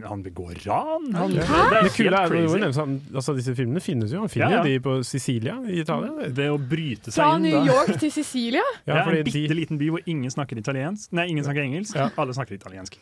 han 0.07 0.22
begår 0.24 0.53
ran. 0.64 1.09
Han, 1.20 1.34
Det, 1.36 1.43
det 1.43 1.80
er 1.82 1.89
kule 1.91 2.20
er, 2.22 2.36
jo 2.45 2.53
det 2.62 2.70
sånn- 2.78 2.93
altså, 3.12 3.34
disse 3.36 3.51
filmene 3.57 3.82
finnes 3.84 4.14
jo. 4.14 4.22
Han 4.24 4.32
finner 4.32 4.53
Ja, 4.53 4.62
ja. 4.62 4.64
de 4.64 4.78
på 4.86 4.93
Sicilia 5.03 5.57
i 5.68 5.82
Italia. 5.82 6.30
Ved 6.32 6.47
å 6.47 6.55
bryte 6.57 7.12
seg 7.12 7.20
Fra 7.20 7.34
inn 7.36 7.43
New 7.49 7.57
da. 7.57 7.74
York 7.74 7.99
til 7.99 8.14
Sicilia? 8.16 8.64
Ja, 8.88 9.01
Ja, 9.01 9.03
en 9.12 9.28
bitte 9.28 9.57
liten 9.57 9.78
by 9.82 9.89
hvor 9.91 10.07
ingen 10.07 10.32
snakker 10.32 10.55
italiensk. 10.64 11.12
Nei, 11.12 11.28
ingen 11.34 11.43
snakker 11.43 11.66
engelsk. 11.66 11.99
Alle 12.16 12.34
snakker 12.38 12.55
italiensk. 12.55 12.95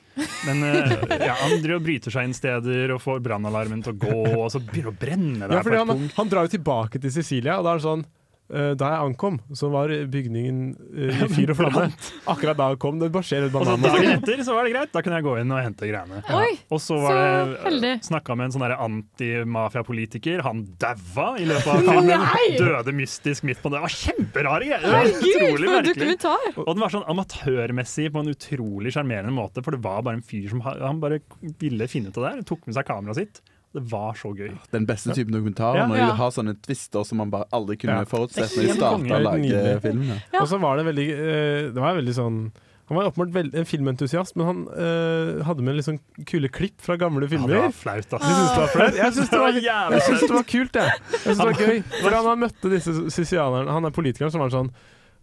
Men 0.47 0.63
eh, 0.65 0.97
ja, 1.29 1.35
han 1.43 1.59
driver 1.61 1.77
og 1.77 1.85
bryter 1.85 2.11
seg 2.17 2.25
inn 2.25 2.33
steder 2.33 2.95
og 2.97 3.03
får 3.05 3.21
brannalarmen 3.29 3.85
til 3.85 3.93
å 3.93 3.99
gå, 4.01 4.19
og 4.41 4.49
så 4.49 4.59
begynner 4.65 4.89
det 4.89 4.95
å 4.97 5.01
brenne 5.05 5.45
der 5.45 5.59
Ja, 5.59 5.61
et 5.61 5.89
han, 5.93 6.09
han 6.17 6.31
drar 6.33 6.49
jo 6.49 6.55
tilbake 6.57 6.97
til 7.05 7.13
Sicilia, 7.13 7.59
og 7.61 7.69
da 7.69 7.75
er 7.77 7.83
det 7.83 7.85
sånn 7.85 8.05
da 8.49 8.87
jeg 8.95 9.05
ankom, 9.05 9.35
så 9.53 9.69
var 9.69 9.91
bygningen 10.09 10.61
eh, 10.89 11.19
i 11.25 11.27
fyr 11.35 11.51
og 11.53 11.59
flamme. 11.59 11.83
Akkurat 12.31 12.57
da 12.57 12.71
jeg 12.73 12.79
kom, 12.81 12.97
det 13.01 13.11
bare 13.13 13.27
skjer 13.27 13.45
et 13.45 13.53
banan. 13.53 13.83
dagen 13.83 14.09
etter 14.15 14.41
så 14.45 14.55
var 14.57 14.65
det 14.65 14.73
greit, 14.73 14.91
da 14.95 15.03
kunne 15.05 15.19
jeg 15.19 15.27
gå 15.27 15.35
inn 15.41 15.53
og 15.53 15.61
hente 15.61 15.89
greiene. 15.89 16.21
Oi, 16.33 16.55
og 16.73 16.81
så 16.81 16.97
var 17.03 17.53
så 17.61 17.73
det 17.83 17.93
snakka 18.07 18.37
med 18.39 18.49
en 18.49 18.55
sånn 18.55 18.65
der 18.65 18.75
antimafiapolitiker. 18.81 20.41
Han 20.45 20.63
daua 20.81 21.27
i 21.39 21.45
løpet 21.49 21.69
av 21.73 21.83
filmen. 21.89 22.25
Nei! 22.25 22.47
Døde 22.59 22.95
mystisk 22.97 23.45
midt 23.49 23.61
på 23.61 23.69
det. 23.71 23.79
Det 23.79 23.85
var 23.85 23.95
kjemperare 23.99 24.69
greier! 24.71 24.87
Herregud, 24.89 25.29
utrolig 25.29 25.69
for 25.69 25.75
merkelig. 25.75 25.93
dokumentar! 25.99 26.59
Og 26.65 26.71
den 26.73 26.83
var 26.85 26.95
sånn 26.95 27.07
amatørmessig 27.13 28.09
på 28.15 28.23
en 28.23 28.33
utrolig 28.33 28.95
sjarmerende 28.95 29.35
måte, 29.35 29.63
for 29.65 29.75
det 29.77 29.83
var 29.85 30.03
bare 30.07 30.19
en 30.19 30.25
fyr 30.25 30.49
som 30.51 30.63
han 30.65 30.99
bare 31.03 31.21
ville 31.61 31.87
finne 31.91 32.09
ut 32.11 32.17
av 32.19 32.25
det 32.25 32.33
der. 32.39 32.45
Tok 32.49 32.65
med 32.67 32.77
seg 32.79 32.89
kameraet 32.89 33.21
sitt. 33.23 33.41
Det 33.73 33.83
var 33.91 34.13
så 34.17 34.31
gøy. 34.33 34.49
Den 34.71 34.85
beste 34.89 35.13
typen 35.13 35.31
dokumentar 35.35 35.75
Ja. 35.77 35.85
når 35.87 35.97
Ja. 35.97 36.05
de 36.07 36.15
har 36.17 36.31
sånne 36.31 36.55
twister 36.61 37.03
som 37.05 37.17
man 37.19 37.29
bare 37.29 37.45
aldri 37.53 37.77
kunne 37.77 37.99
Ja. 37.99 38.05
forutsett 38.05 38.49
når 38.57 38.63
de 38.65 38.73
starta 38.73 39.19
å 39.19 39.21
lage 39.21 39.81
filmen. 39.81 40.21
Ja. 40.33 40.41
Og 40.41 40.47
så 40.49 40.59
var 40.59 40.77
det 40.77 40.85
veldig 40.87 41.09
eh, 41.11 41.71
Det 41.71 41.75
var 41.79 41.93
veldig 41.95 42.15
sånn 42.15 42.51
han 42.89 42.97
var 42.97 43.11
åpenbart 43.11 43.53
en 43.53 43.65
filmentusiast, 43.65 44.35
men 44.35 44.45
han 44.47 44.65
øh, 44.73 45.43
hadde 45.45 45.61
med 45.61 45.75
litt 45.75 45.85
sånn 45.85 45.99
kule 46.25 46.49
klipp 46.49 46.81
fra 46.81 46.95
gamle 46.97 47.27
filmer. 47.29 47.47
det 47.47 47.61
var 47.61 47.71
flaut, 47.71 48.13
ass. 48.17 48.23
Du 48.23 48.33
synes 48.33 48.49
det 48.49 48.61
var 48.63 48.67
flaut? 48.73 48.95
Jeg 48.97 49.13
syns 49.13 49.29
det, 49.29 49.39
var- 49.39 49.51
Det 49.51 49.61
jeg 49.61 50.01
synes 50.01 50.21
det 50.21 50.31
var 50.33 50.43
kult, 50.43 50.73
jeg. 50.73 50.91
Jeg 51.11 51.19
synes 51.21 51.37
det 51.37 51.45
var 51.45 51.53
gøy. 51.53 51.83
Hvordan 52.01 52.25
han 52.25 52.39
møtte 52.39 52.69
disse 52.73 53.11
sosialerne 53.13 53.69
Han 53.69 53.85
er 53.85 53.91
politikeren 53.91 54.31
som 54.31 54.41
var 54.41 54.49
sånn 54.49 54.71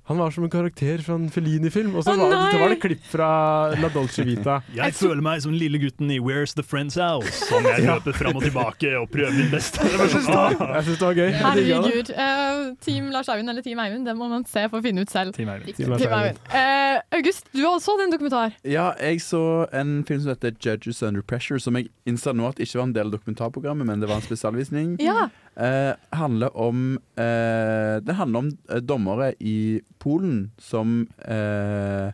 han 0.07 0.19
var 0.19 0.31
som 0.31 0.45
en 0.47 0.51
karakter 0.51 1.03
fra 1.03 1.17
en 1.19 1.31
Fellini-film. 1.31 1.97
Og 1.99 2.05
så 2.07 2.15
var, 2.15 2.31
det 2.53 2.61
var 2.61 2.71
det 2.71 2.79
klipp 2.83 3.07
fra 3.11 3.29
La 3.75 3.89
Dolce 3.91 4.23
Vita. 4.27 4.61
Jeg 4.77 4.95
føler 4.95 5.23
meg 5.25 5.43
som 5.43 5.51
den 5.51 5.59
lille 5.59 5.81
gutten 5.83 6.13
i 6.15 6.21
Where's 6.23 6.55
the 6.55 6.63
Friend's 6.63 6.95
House, 6.95 7.33
som 7.49 7.67
jeg 7.67 7.83
løper 7.89 8.15
fram 8.15 8.39
og 8.39 8.45
tilbake 8.45 8.93
og 9.01 9.09
prøver 9.11 9.35
mitt 9.35 9.51
beste. 9.51 9.83
Jeg 9.83 10.11
sånn, 10.15 10.29
det 10.31 11.01
var- 11.01 11.17
gøy. 11.17 11.31
Herregud. 11.41 12.13
Uh, 12.15 12.75
team 12.85 13.11
Lars 13.15 13.31
Eivind 13.33 13.51
eller 13.51 13.65
Team 13.67 13.81
Eivind, 13.83 14.07
det 14.07 14.15
må 14.19 14.29
man 14.31 14.47
se 14.47 14.67
for 14.71 14.79
å 14.79 14.85
finne 14.85 15.03
ut 15.03 15.11
selv. 15.11 15.35
Team 15.37 15.51
Eivind. 15.51 15.75
Team 15.79 15.91
Lars 15.91 16.07
Eivind. 16.07 16.39
Uh, 16.55 17.01
August, 17.19 17.51
du 17.51 17.65
så 17.83 17.97
den 17.99 18.07
en 18.07 18.15
dokumentar. 18.15 18.55
Ja, 18.63 18.93
jeg 19.03 19.21
så 19.25 19.67
en 19.75 20.05
film 20.07 20.23
som 20.23 20.35
heter 20.35 20.55
'Judges 20.55 21.03
Under 21.03 21.23
Pressure', 21.23 21.59
som 21.59 21.75
jeg 21.77 21.91
innser 22.07 22.33
nå 22.37 22.47
at 22.49 22.63
ikke 22.63 22.79
var 22.79 22.87
en 22.87 22.95
del 22.95 23.11
av 23.11 23.19
dokumentarprogrammet, 23.19 23.87
men 23.87 24.01
det 24.01 24.09
var 24.09 24.23
en 24.23 24.27
spesialvisning. 24.29 24.97
Ja. 25.03 25.29
Eh, 25.57 25.95
handler 26.13 26.53
om 26.61 26.99
eh, 27.17 27.97
Det 28.05 28.15
handler 28.19 28.39
om 28.43 28.49
eh, 28.69 28.81
dommere 28.85 29.31
i 29.41 29.81
Polen 29.99 30.51
som 30.61 31.07
eh, 31.25 32.11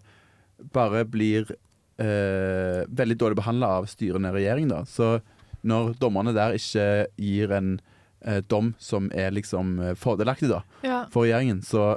bare 0.73 1.03
blir 1.11 1.51
eh, 1.99 2.85
veldig 2.87 3.17
dårlig 3.19 3.37
behandla 3.41 3.67
av 3.81 3.89
styrende 3.91 4.31
regjering. 4.35 4.69
Da. 4.71 4.85
Så 4.87 5.17
når 5.67 5.97
dommerne 5.99 6.35
der 6.37 6.55
ikke 6.59 6.87
gir 7.19 7.51
en 7.59 7.73
eh, 8.25 8.39
dom 8.47 8.73
som 8.79 9.11
er 9.15 9.35
liksom 9.35 9.75
fordelaktig 9.99 10.49
da, 10.53 10.63
Ja. 10.87 11.05
for 11.11 11.27
regjeringen, 11.27 11.63
så 11.67 11.97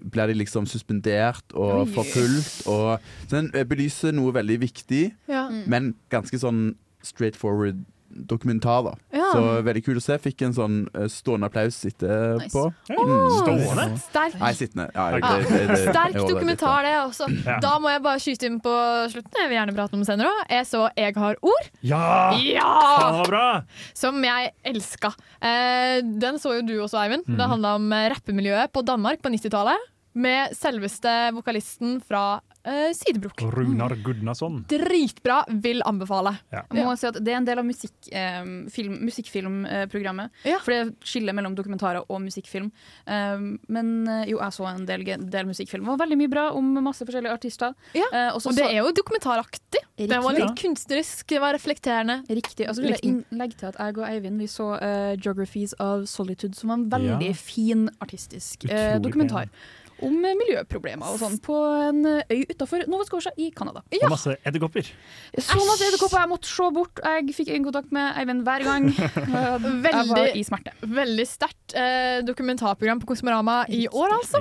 blir 0.00 0.26
de 0.32 0.34
liksom 0.40 0.66
suspendert 0.66 1.52
og 1.54 1.84
Oi. 1.84 1.88
forfulgt. 1.94 2.66
Og, 2.66 2.98
så 3.28 3.36
den 3.36 3.50
belyser 3.68 4.14
noe 4.16 4.32
veldig 4.32 4.58
viktig, 4.62 5.12
Ja. 5.28 5.46
men 5.66 5.94
ganske 6.10 6.38
sånn 6.40 6.74
straightforward 7.02 7.84
dokumentar. 8.10 8.82
da 8.90 8.94
Ja. 9.12 9.19
Så 9.32 9.62
veldig 9.66 9.82
kul 9.84 9.96
å 9.96 10.02
se. 10.02 10.16
Fikk 10.18 10.42
en 10.46 10.52
sånn 10.56 10.76
eh, 10.94 11.06
stående 11.12 11.46
applaus 11.50 11.78
etterpå. 11.88 12.62
Nice. 12.88 13.00
Mm. 13.00 13.30
Stående? 13.40 13.86
sterk. 14.04 14.34
Nei, 14.40 14.52
sittende. 14.58 14.86
Ja, 14.94 15.10
det- 15.10 15.22
det- 15.48 15.66
det- 15.68 15.78
Sterk 15.90 16.14
dokumentar, 16.14 16.82
det 16.82 16.94
også. 17.04 17.28
Ja. 17.46 17.58
Da 17.60 17.78
må 17.78 17.90
jeg 17.90 18.02
bare 18.02 18.18
skyte 18.18 18.46
inn 18.46 18.60
på 18.60 18.74
slutten. 19.12 19.32
Jeg 19.40 19.48
vil 19.48 19.58
gjerne 19.58 19.74
prate 19.76 19.94
om 19.94 20.04
senere 20.04 20.28
òg. 20.28 20.42
Jeg 20.50 20.66
så 20.66 20.90
'Jeg 20.96 21.14
har 21.16 21.36
ord'. 21.42 21.70
Ja! 21.82 22.32
Ja! 22.38 23.22
Bra! 23.24 23.62
Som 23.94 24.22
jeg 24.22 24.52
elska. 24.64 25.14
Eh, 25.42 26.00
den 26.02 26.38
så 26.38 26.60
jo 26.60 26.62
du 26.66 26.74
også, 26.80 26.98
Eivind. 27.00 27.24
Mhm. 27.26 27.36
Det 27.36 27.48
handla 27.48 27.74
om 27.76 27.90
rappemiljøet 27.90 28.72
på 28.72 28.84
Danmark 28.84 29.20
på 29.22 29.30
90-tallet. 29.30 29.76
Med 30.14 30.50
selveste 30.56 31.30
vokalisten 31.32 32.02
fra 32.02 32.40
eh, 32.64 32.92
Sidebrok. 32.92 33.40
Runar 33.54 33.94
Gudnason. 34.04 34.64
Dritbra. 34.68 35.44
Vil 35.48 35.82
anbefale. 35.86 36.38
Ja. 36.52 36.62
Må 36.72 36.96
si 36.98 37.06
at 37.06 37.14
Det 37.22 37.28
er 37.32 37.36
en 37.40 37.44
del 37.44 37.58
av 37.58 37.64
musikk, 37.64 37.92
eh, 38.12 38.44
film, 38.70 38.98
musikkfilmprogrammet. 39.06 40.30
For 40.64 40.70
det 40.72 40.96
skiller 41.04 41.32
mellom 41.36 41.54
dokumentarer 41.56 42.04
og 42.08 42.20
musikkfilm. 42.24 42.70
Eh, 43.06 43.38
men 43.68 44.08
eh, 44.08 44.24
jo, 44.30 44.38
jeg 44.38 44.52
så 44.52 44.68
en 44.74 44.86
del, 44.86 45.04
del 45.04 45.46
musikkfilm. 45.46 45.84
Det 45.84 45.92
var 45.94 46.02
veldig 46.06 46.18
mye 46.18 46.30
bra 46.32 46.50
om 46.56 46.72
masse 46.84 47.04
forskjellige 47.06 47.32
artister. 47.36 47.74
Eh, 47.94 48.30
Og 48.34 48.54
det 48.56 48.66
er 48.66 48.78
jo 48.82 48.92
dokumentaraktig. 48.92 49.84
Det 50.00 50.16
var 50.22 50.32
litt 50.32 50.56
kunstnerisk, 50.56 51.26
det 51.28 51.40
var 51.42 51.52
reflekterende. 51.52 52.22
Riktig. 52.30 52.68
Og 52.70 52.76
så 52.76 52.82
vil 52.82 52.94
jeg 52.96 53.24
legge 53.36 53.58
til 53.60 53.68
at 53.68 53.76
jeg 53.76 53.98
og 53.98 54.06
Eivind 54.08 54.38
vi 54.40 54.46
så 54.48 54.70
'Geographies 55.20 55.74
of 55.78 56.08
Solitude', 56.08 56.54
som 56.54 56.68
var 56.70 56.76
en 56.78 56.90
veldig 56.90 57.26
Ja. 57.26 57.32
fin 57.32 57.88
artistisk 58.00 58.64
dokumentar. 59.02 59.48
Om 60.06 60.16
miljøproblemer 60.40 61.12
og 61.12 61.18
sånn 61.20 61.38
på 61.44 61.56
en 61.88 62.00
øy 62.06 62.42
utafor 62.50 62.86
Nova 62.90 63.06
Scotia 63.08 63.32
i 63.36 63.50
Canada. 63.56 63.82
Og 64.00 64.10
masse 64.12 64.36
edderkopper. 64.46 64.90
Så 65.38 65.58
masse 65.68 65.88
edderkopper 65.88 66.22
jeg 66.22 66.32
måtte 66.32 66.50
se 66.50 66.68
bort. 66.74 67.02
Jeg 67.04 67.36
fikk 67.36 67.52
øyekontakt 67.54 67.94
med 67.96 68.20
Eivind 68.20 68.44
hver 68.46 68.66
gang. 68.66 68.90
Jeg 69.90 70.06
var 70.10 70.30
i 70.36 70.44
smerte. 70.46 70.72
veldig 70.84 71.26
sterkt 71.28 71.74
eh, 71.78 72.20
dokumentarprogram 72.26 73.00
på 73.02 73.10
Kosmorama 73.12 73.64
i 73.68 73.86
år, 73.88 74.14
altså. 74.20 74.40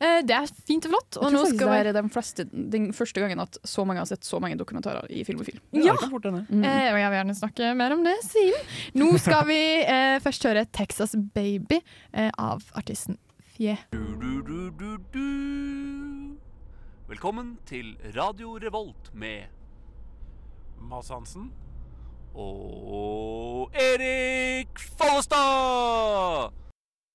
Eh, 0.00 0.20
det 0.26 0.34
er 0.36 0.50
fint 0.68 0.86
og 0.88 0.92
flott. 0.94 1.08
Jeg 1.16 1.20
Og 1.20 1.26
tror 1.26 1.34
nå 1.34 1.42
faktisk 1.42 1.58
skal 1.58 1.70
det 1.70 1.76
være 1.76 1.92
er 1.92 1.96
den, 1.96 2.10
fleste, 2.12 2.46
den 2.76 2.88
første 2.96 3.22
gangen 3.22 3.42
at 3.44 3.58
så 3.64 3.84
mange 3.88 4.02
har 4.02 4.08
sett 4.10 4.26
så 4.28 4.40
mange 4.42 4.58
dokumentarer 4.60 5.08
i 5.10 5.24
film 5.24 5.44
Ja! 5.72 5.96
Mm. 5.96 6.64
Eh, 6.64 6.88
og 6.92 6.98
jeg 7.00 7.10
vil 7.10 7.18
gjerne 7.18 7.38
snakke 7.38 7.74
mer 7.78 7.96
om 7.96 8.04
det 8.04 8.16
siden. 8.26 8.66
Nå 9.00 9.12
skal 9.22 9.46
vi 9.48 9.60
eh, 9.82 10.18
først 10.24 10.48
høre 10.48 10.66
'Texas 10.66 11.16
Baby' 11.34 11.80
eh, 12.12 12.30
av 12.38 12.64
artisten 12.76 13.16
Fie. 13.56 13.76
Velkommen 17.08 17.54
til 17.64 17.94
Radio 18.16 18.58
Revolt 18.60 19.08
med 19.14 19.48
Mads 20.90 21.08
Hansen 21.08 21.48
og 22.34 23.72
Erik 23.72 24.76
Follestad! 24.98 26.52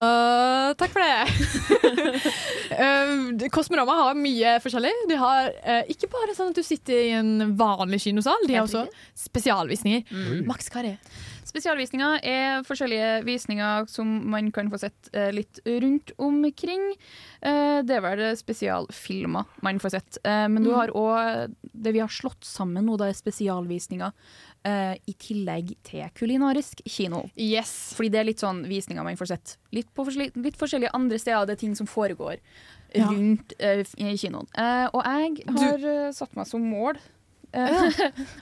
Uh, 0.01 0.73
takk 0.81 0.95
for 0.95 1.05
det. 1.05 1.29
uh, 2.81 3.45
Kosmorama 3.53 3.99
har 3.99 4.17
mye 4.17 4.55
forskjellig. 4.63 4.95
De 5.11 5.19
har 5.21 5.51
uh, 5.61 5.83
ikke 5.93 6.09
bare 6.09 6.33
sånn 6.33 6.55
at 6.55 6.57
du 6.57 6.65
sitter 6.65 7.03
i 7.03 7.11
en 7.19 7.53
vanlig 7.59 8.01
kinosal, 8.07 8.49
de 8.49 8.57
har 8.57 8.65
også 8.65 8.87
spesialvisninger. 9.27 10.09
Mm. 10.09 10.41
Max 10.49 10.73
Carré. 10.73 10.95
Spesialvisninger 11.47 12.19
er 12.27 12.61
forskjellige 12.67 13.23
visninger 13.27 13.87
som 13.91 14.07
man 14.31 14.51
kan 14.55 14.69
få 14.71 14.77
sett 14.79 15.09
eh, 15.13 15.31
litt 15.35 15.59
rundt 15.65 16.11
omkring. 16.21 16.91
Eh, 17.41 17.81
det 17.85 17.97
er 17.97 18.03
vel 18.05 18.21
spesialfilmer 18.39 19.45
man 19.65 19.79
får 19.81 19.95
sett. 19.97 20.17
Eh, 20.23 20.47
men 20.47 20.63
du 20.63 20.69
Mm. 20.71 20.75
har 20.77 20.87
òg 20.95 21.55
det 21.73 21.93
vi 21.93 21.99
har 21.99 22.07
slått 22.09 22.43
sammen 22.45 22.85
nå, 22.85 22.97
det 22.97 23.09
er 23.09 23.19
spesialvisninger. 23.19 24.11
I 24.63 25.13
tillegg 25.17 25.71
til 25.83 26.03
kulinarisk 26.13 26.83
kino. 26.85 27.23
Yes. 27.35 27.95
Fordi 27.97 28.11
det 28.13 28.19
er 28.19 28.27
litt 28.27 28.37
sånn 28.43 28.59
visninger 28.69 29.01
man 29.03 29.17
får 29.17 29.31
sett 29.31 29.55
litt 29.73 29.87
på 29.97 30.05
forskjellige, 30.05 30.37
litt 30.43 30.55
forskjellige 30.59 30.91
andre 30.93 31.17
steder. 31.17 31.47
Det 31.47 31.55
er 31.55 31.61
ting 31.63 31.73
som 31.75 31.87
foregår 31.87 32.37
Ja. 32.93 33.07
rundt 33.07 33.53
eh, 33.59 33.81
kinoen. 34.15 34.45
Og 34.93 35.01
jeg 35.03 35.43
har 35.49 35.77
du 35.81 36.13
satt 36.13 36.35
meg 36.35 36.45
som 36.45 36.61
mål 36.61 36.99
uh, 37.55 38.01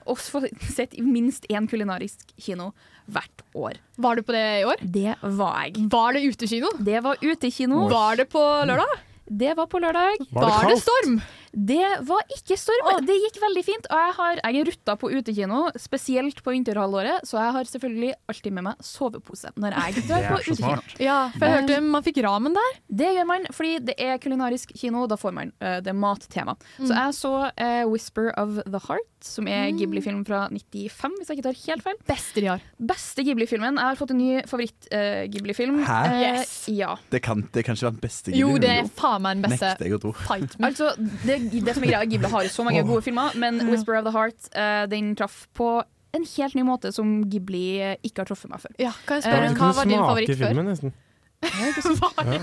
å 0.09 0.15
få 0.19 0.43
sett 0.69 0.95
i 0.97 1.03
minst 1.05 1.47
én 1.49 1.67
kulinarisk 1.69 2.33
kino 2.37 2.71
hvert 3.09 3.45
år. 3.57 3.79
Var 3.97 4.19
du 4.19 4.25
på 4.25 4.35
det 4.35 4.45
i 4.61 4.65
år? 4.69 4.81
Det 4.81 5.15
var 5.23 5.65
jeg. 5.65 5.85
Var 5.91 6.17
det 6.17 6.23
utekino? 6.29 6.71
Det 6.79 7.03
var 7.05 7.21
utekino. 7.23 7.87
Var 7.91 8.21
det 8.21 8.29
på 8.31 8.43
lørdag? 8.69 8.97
Det 9.29 9.53
var 9.57 9.67
på 9.69 9.81
lørdag. 9.81 10.25
Var 10.31 10.41
det 10.41 10.53
Var 10.55 10.69
det 10.69 10.79
storm? 10.81 11.19
Det 11.53 11.87
var 12.07 12.23
ikke 12.35 12.57
storm. 12.59 12.89
Det 13.05 13.15
gikk 13.23 13.39
veldig 13.41 13.63
fint. 13.65 13.89
Og 13.89 14.01
jeg, 14.03 14.15
har, 14.19 14.41
jeg 14.43 14.59
er 14.61 14.69
rutta 14.69 14.95
på 15.01 15.11
utekino, 15.13 15.61
spesielt 15.79 16.43
på 16.45 16.53
vinterhalvåret, 16.55 17.25
så 17.27 17.39
jeg 17.39 17.55
har 17.57 17.71
selvfølgelig 17.71 18.11
alltid 18.29 18.55
med 18.57 18.67
meg 18.69 18.83
sovepose 18.85 19.53
når 19.59 19.77
jeg 19.77 20.05
drar 20.09 20.27
på 20.29 20.39
utekino. 20.45 20.81
Ja, 21.03 21.19
for 21.35 21.45
jeg 21.47 21.59
hørte 21.61 21.79
man 21.85 22.05
fikk 22.05 22.21
ramen 22.25 22.57
der. 22.57 22.79
Det 23.01 23.13
gjør 23.15 23.29
man, 23.29 23.47
fordi 23.55 23.77
det 23.89 23.95
er 24.01 24.19
kulinarisk 24.21 24.73
kino. 24.77 25.05
Da 25.09 25.17
får 25.19 25.35
man 25.35 25.53
uh, 25.63 25.79
det 25.85 25.95
mattema. 25.95 26.55
Mm. 26.77 26.85
Så 26.85 26.91
jeg 26.93 27.17
så 27.19 27.33
uh, 27.49 27.83
'Whisper 27.89 28.31
of 28.37 28.59
the 28.65 28.81
Heart', 28.87 29.07
som 29.25 29.47
er 29.47 29.69
Mm. 29.69 29.77
Ghibli-film 29.77 30.21
fra 30.25 30.47
95, 30.49 31.17
hvis 31.19 31.29
jeg 31.29 31.37
ikke 31.37 31.45
tar 31.49 31.57
helt 31.67 31.83
feil. 31.83 31.97
Beste 32.07 32.41
de 32.41 32.47
har. 32.47 32.61
Beste 32.79 33.23
Ghibli-filmen. 33.27 33.75
Jeg 33.75 33.85
har 33.91 33.97
fått 33.99 34.13
en 34.13 34.17
ny 34.21 34.29
favoritt-Ghibli-film. 34.47 35.81
Hæ? 35.87 36.45
Ja. 36.71 36.95
Det 37.11 37.21
kan, 37.25 37.43
det 37.53 37.65
kan 37.65 37.75
ikke 37.75 37.85
være 37.89 37.95
den 37.97 38.03
beste 38.03 38.31
Jo, 38.31 38.47
Ghibli-filmen, 38.53 38.61
det 38.61 38.71
er 38.85 39.01
faen 39.01 39.21
meg 39.25 39.37
den 39.39 39.45
beste. 39.49 39.71
Nekter 39.73 39.85
jeg 39.89 39.97
å 39.97 40.01
tro. 40.03 40.13
Altså, 40.69 40.91
det, 41.25 41.38
det 41.51 41.75
som 41.75 41.85
er 41.85 41.93
greia, 41.93 42.05
Ghibli 42.09 42.31
har 42.31 42.49
så 42.53 42.65
mange 42.67 42.83
gode 42.87 43.05
filmer, 43.05 43.35
men 43.39 43.61
'Whisper 43.67 43.99
of 43.99 44.07
the 44.07 44.13
Heart' 44.15 44.49
uh, 44.53 44.85
den 44.91 45.15
traff 45.15 45.47
på 45.57 45.83
en 46.13 46.25
helt 46.25 46.55
ny 46.57 46.63
måte 46.65 46.91
som 46.91 47.19
Ghibli 47.29 47.81
eh, 47.81 47.95
ikke 48.03 48.23
har 48.23 48.31
truffet 48.31 48.49
meg 48.49 48.63
før. 48.63 48.73
Ja, 48.81 48.93
kan 49.05 49.19
jeg 49.19 49.27
spørre, 49.27 49.51
uh, 49.51 49.59
hva 49.59 49.69
var 49.77 49.85
din 49.91 50.01
favoritt 50.01 50.33
før? 50.33 50.47
filmen, 50.47 50.73
nesten. 50.73 50.95
Hva 51.39 52.19
er 52.19 52.35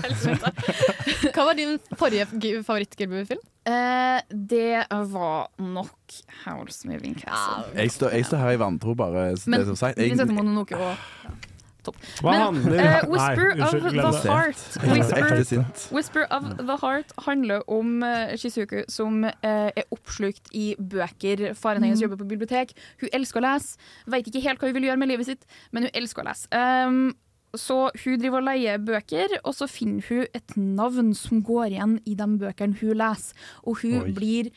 det 1.21 1.43
var 1.45 1.53
din 1.53 1.75
forrige 1.99 2.25
favoritt-Ghibli-film? 2.65 3.43
Eh, 3.67 4.21
det 4.31 4.87
var 4.89 5.51
nok 5.61 6.17
Howls 6.45 6.85
Moving 6.85 7.13
Castle'. 7.19 7.75
Jeg 7.75 7.91
står, 7.91 8.15
jeg 8.15 8.25
står 8.25 8.37
her 8.37 8.55
i 8.55 8.59
vantro, 8.61 8.95
bare. 8.97 9.35
det 9.35 9.47
Men 9.47 9.65
som 9.65 9.75
sagt. 9.75 9.97
vi 9.97 10.07
Jeg, 10.07 10.17
setter 10.17 10.33
Mononoke 10.33 10.77
og 10.77 10.95
Topp. 11.87 11.97
Men, 12.23 12.41
handler- 12.41 13.09
Whisper 13.09 13.53
Nei, 13.55 13.67
of 13.67 13.71
the. 13.71 14.29
Heart' 14.29 14.77
er 14.83 14.93
Whisper. 14.93 15.93
Whisper 15.95 16.25
of 16.31 16.49
the 16.59 16.77
Heart 16.83 17.13
handler 17.25 17.63
om 17.71 18.03
uh, 18.03 18.35
Shizuku 18.37 18.83
som 18.91 19.23
uh, 19.23 19.31
er 19.71 19.83
oppslukt 19.95 20.51
i 20.53 20.73
bøker. 20.79 21.53
Faren 21.57 21.83
hennes 21.83 21.97
Mm. 21.97 22.03
jobber 22.09 22.19
på 22.23 22.27
bibliotek. 22.35 22.73
Hun 23.01 23.09
elsker 23.13 23.39
å 23.41 23.45
lese. 23.47 23.77
Vet 24.07 24.27
ikke 24.29 24.43
helt 24.43 24.59
hva 24.61 24.67
hun 24.69 24.75
vil 24.77 24.89
gjøre 24.91 24.99
med 25.01 25.09
livet 25.15 25.25
sitt, 25.31 25.47
men 25.71 25.87
hun 25.87 25.95
elsker 25.97 26.21
å 26.23 26.27
lese. 26.27 26.47
Um, 26.51 27.15
så 27.57 27.77
hun 28.03 28.19
driver 28.19 28.41
og 28.43 28.49
leier 28.49 28.77
bøker, 28.83 29.37
og 29.47 29.53
så 29.55 29.65
finner 29.71 30.03
hun 30.09 30.25
et 30.35 30.57
navn 30.59 31.13
som 31.15 31.39
går 31.41 31.71
igjen 31.77 31.95
i 32.05 32.13
de 32.19 32.27
bøkene 32.43 32.75
hun 32.81 32.97
leser. 32.99 33.33
Og 33.65 33.79
hun 33.81 34.01
Oi. 34.03 34.11
blir 34.13 34.49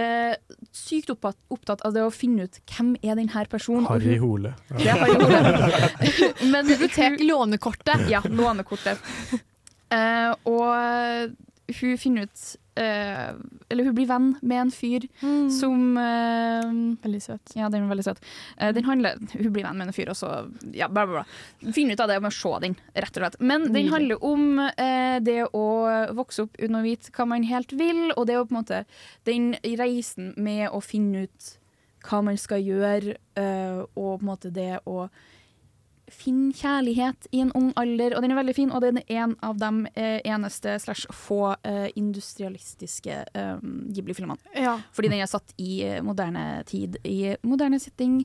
eh, 0.00 0.34
sykt 0.74 1.10
opptatt, 1.14 1.38
opptatt 1.54 1.84
av 1.86 1.94
det 1.96 2.04
å 2.04 2.12
finne 2.14 2.48
ut 2.48 2.60
hvem 2.70 2.94
er 3.02 3.18
denne 3.18 3.46
personen. 3.50 3.86
Harry 3.92 4.18
Hole. 4.22 4.54
Det 4.74 4.90
er 4.90 5.00
Harry 5.00 5.18
Hole. 5.22 6.30
Men 6.52 6.68
Bibliotek, 6.70 7.20
lånekortet. 7.30 8.08
Ja, 8.12 8.22
lånekortet. 8.28 9.02
Eh, 9.94 10.30
og 10.50 11.34
hun 11.66 11.98
finner 11.98 12.22
ut 12.22 12.40
uh, 12.78 13.32
Eller 13.68 13.84
hun 13.84 13.94
blir 13.96 14.08
venn 14.08 14.26
med 14.42 14.60
en 14.66 14.72
fyr 14.74 15.06
som 15.52 15.96
uh, 15.96 16.66
Veldig 17.04 17.20
søt. 17.22 17.54
Ja, 17.56 17.70
den 17.72 17.86
er 17.86 17.92
veldig 17.92 18.04
søt. 18.04 18.20
Uh, 18.60 18.70
den 18.76 18.84
handler, 18.84 19.20
hun 19.32 19.52
blir 19.54 19.64
venn 19.64 19.80
med 19.80 19.88
en 19.88 19.96
fyr, 19.96 20.10
og 20.12 20.18
så 20.18 20.30
ja, 20.76 20.90
bla, 20.92 21.06
bla, 21.08 21.22
bla. 21.22 21.72
Finner 21.72 21.96
ut 21.96 22.04
av 22.04 22.12
det 22.12 22.20
med 22.20 22.32
å 22.32 22.36
se 22.36 22.52
den, 22.66 22.76
rett 22.92 23.16
og 23.16 23.24
slett. 23.24 23.40
Men 23.40 23.68
den 23.72 23.90
handler 23.92 24.24
om 24.24 24.60
det 25.24 25.40
å 25.56 25.66
vokse 26.16 26.44
opp 26.44 26.56
uten 26.58 26.78
å 26.78 26.84
vite 26.84 27.12
hva 27.14 27.26
man 27.30 27.46
helt 27.48 27.72
vil, 27.76 28.06
og 28.14 28.26
det 28.26 28.34
er 28.34 28.40
jo 28.40 28.48
på 28.48 28.54
en 28.54 28.60
måte 28.60 28.80
den 29.28 29.52
reisen 29.80 30.32
med 30.36 30.68
å 30.68 30.82
finne 30.84 31.26
ut 31.26 31.52
hva 32.04 32.20
man 32.26 32.36
skal 32.40 32.64
gjøre, 32.64 33.16
og 33.94 34.10
på 34.10 34.20
en 34.20 34.28
måte 34.28 34.52
det 34.54 34.82
å 34.84 35.06
finne 36.12 36.52
kjærlighet 36.56 37.28
i 37.32 37.40
en 37.44 37.52
ung 37.56 37.70
alder, 37.80 38.16
og 38.16 38.24
den 38.24 38.34
er 38.34 38.38
veldig 38.38 38.54
fin, 38.56 38.72
og 38.72 38.82
den 38.84 39.00
er 39.02 39.22
en 39.24 39.36
av 39.44 39.56
de 39.60 39.70
eh, 39.94 40.18
eneste 40.24 40.76
slash 40.82 41.08
få 41.14 41.54
eh, 41.64 41.88
industrialistiske 41.96 43.20
eh, 43.34 43.54
Ghibli-filmene. 43.94 44.54
Ja. 44.58 44.76
Fordi 44.94 45.12
den 45.12 45.22
er 45.24 45.30
satt 45.30 45.54
i 45.58 45.82
moderne 46.04 46.62
tid, 46.68 46.98
i 47.04 47.34
moderne 47.46 47.80
setting, 47.80 48.22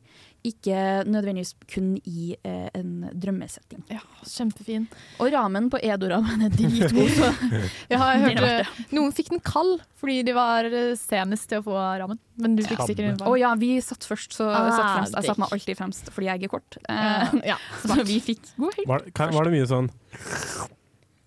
ikke 0.47 1.03
nødvendigvis 1.09 1.51
kun 1.67 1.89
i 2.07 2.31
eh, 2.47 2.69
en 2.77 3.09
drømmesetting. 3.11 3.81
Ja, 3.91 3.99
kjempefin. 4.23 4.85
Og 5.19 5.31
ramen 5.33 5.67
på 5.73 5.81
Edo-ramen 5.83 6.45
er 6.47 6.53
dritgod, 6.53 7.11
så 7.17 7.29
Ja, 7.91 7.99
jeg 8.15 8.23
hørte 8.23 8.51
Noen 8.95 9.11
fikk 9.15 9.33
den 9.33 9.43
kald 9.43 9.81
fordi 9.99 10.21
de 10.23 10.35
var 10.37 10.63
eh, 10.69 10.93
senest 10.95 11.49
til 11.51 11.59
å 11.59 11.65
få 11.67 11.75
ramen. 11.75 12.21
Men 12.39 12.55
du 12.55 12.63
fikk 12.63 12.85
sikkert 12.87 13.17
den 13.19 13.27
Å 13.27 13.35
ja, 13.41 13.51
vi 13.59 13.73
satt 13.83 14.07
først, 14.07 14.37
så 14.39 14.47
Ah, 14.47 14.69
satt 14.71 14.89
fremst. 14.95 15.17
Jeg 15.19 15.27
satte 15.27 15.43
meg 15.43 15.55
alltid 15.57 15.81
fremst 15.83 16.11
fordi 16.15 16.31
jeg 16.31 16.47
er 16.47 16.53
kort. 16.55 16.79
Eh, 16.87 16.97
Ja, 17.43 17.55
ja, 17.55 17.61
så 17.83 17.99
vi 18.07 18.21
fikk 18.23 18.53
god 18.55 18.79
helg. 18.79 18.87
Var, 18.95 19.09
var 19.35 19.49
det 19.49 19.55
mye 19.57 19.67
sånn 19.69 19.91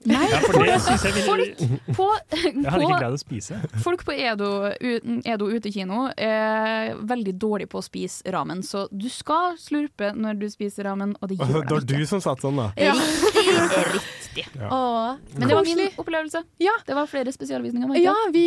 Nei, 0.09 0.24
Ja, 0.32 0.38
for 0.48 0.64
det 0.66 0.78
synes 0.82 1.05
jeg 1.07 1.24
folk 1.26 1.61
på, 1.96 2.07
Jeg 2.32 2.64
hadde 2.66 2.86
ikke 2.86 2.98
greid 3.03 3.16
å 3.16 3.20
spise. 3.20 3.59
Folk 3.84 4.05
på 4.09 4.14
Edo, 4.16 4.48
Edo 5.24 5.48
utekino 5.53 6.09
er 6.16 6.96
veldig 6.98 7.34
dårlig 7.38 7.68
på 7.72 7.78
å 7.78 7.84
spise 7.86 8.22
ramen, 8.34 8.62
så 8.66 8.86
du 8.90 9.09
skal 9.12 9.57
slurpe 9.62 10.12
når 10.16 10.40
du 10.40 10.48
spiser 10.53 10.88
ramen, 10.90 11.14
og 11.20 11.30
det 11.30 11.38
Det 11.38 11.70
var 11.70 11.86
du 11.86 12.07
som 12.09 12.22
satt 12.24 12.42
sånn, 12.42 12.59
da. 12.59 12.70
Ja. 12.76 12.94
Riktig. 13.92 14.46
Ja. 14.59 14.68
Åh, 14.70 15.16
Men 15.36 15.48
det 15.48 15.55
var 15.55 15.64
min 15.64 15.82
opplevelse. 15.96 16.42
Ja. 16.62 16.74
Det 16.86 16.94
var 16.96 17.07
flere 17.11 17.32
spesialvisninger. 17.34 17.96
Ja, 18.03 18.14
vi, 18.32 18.46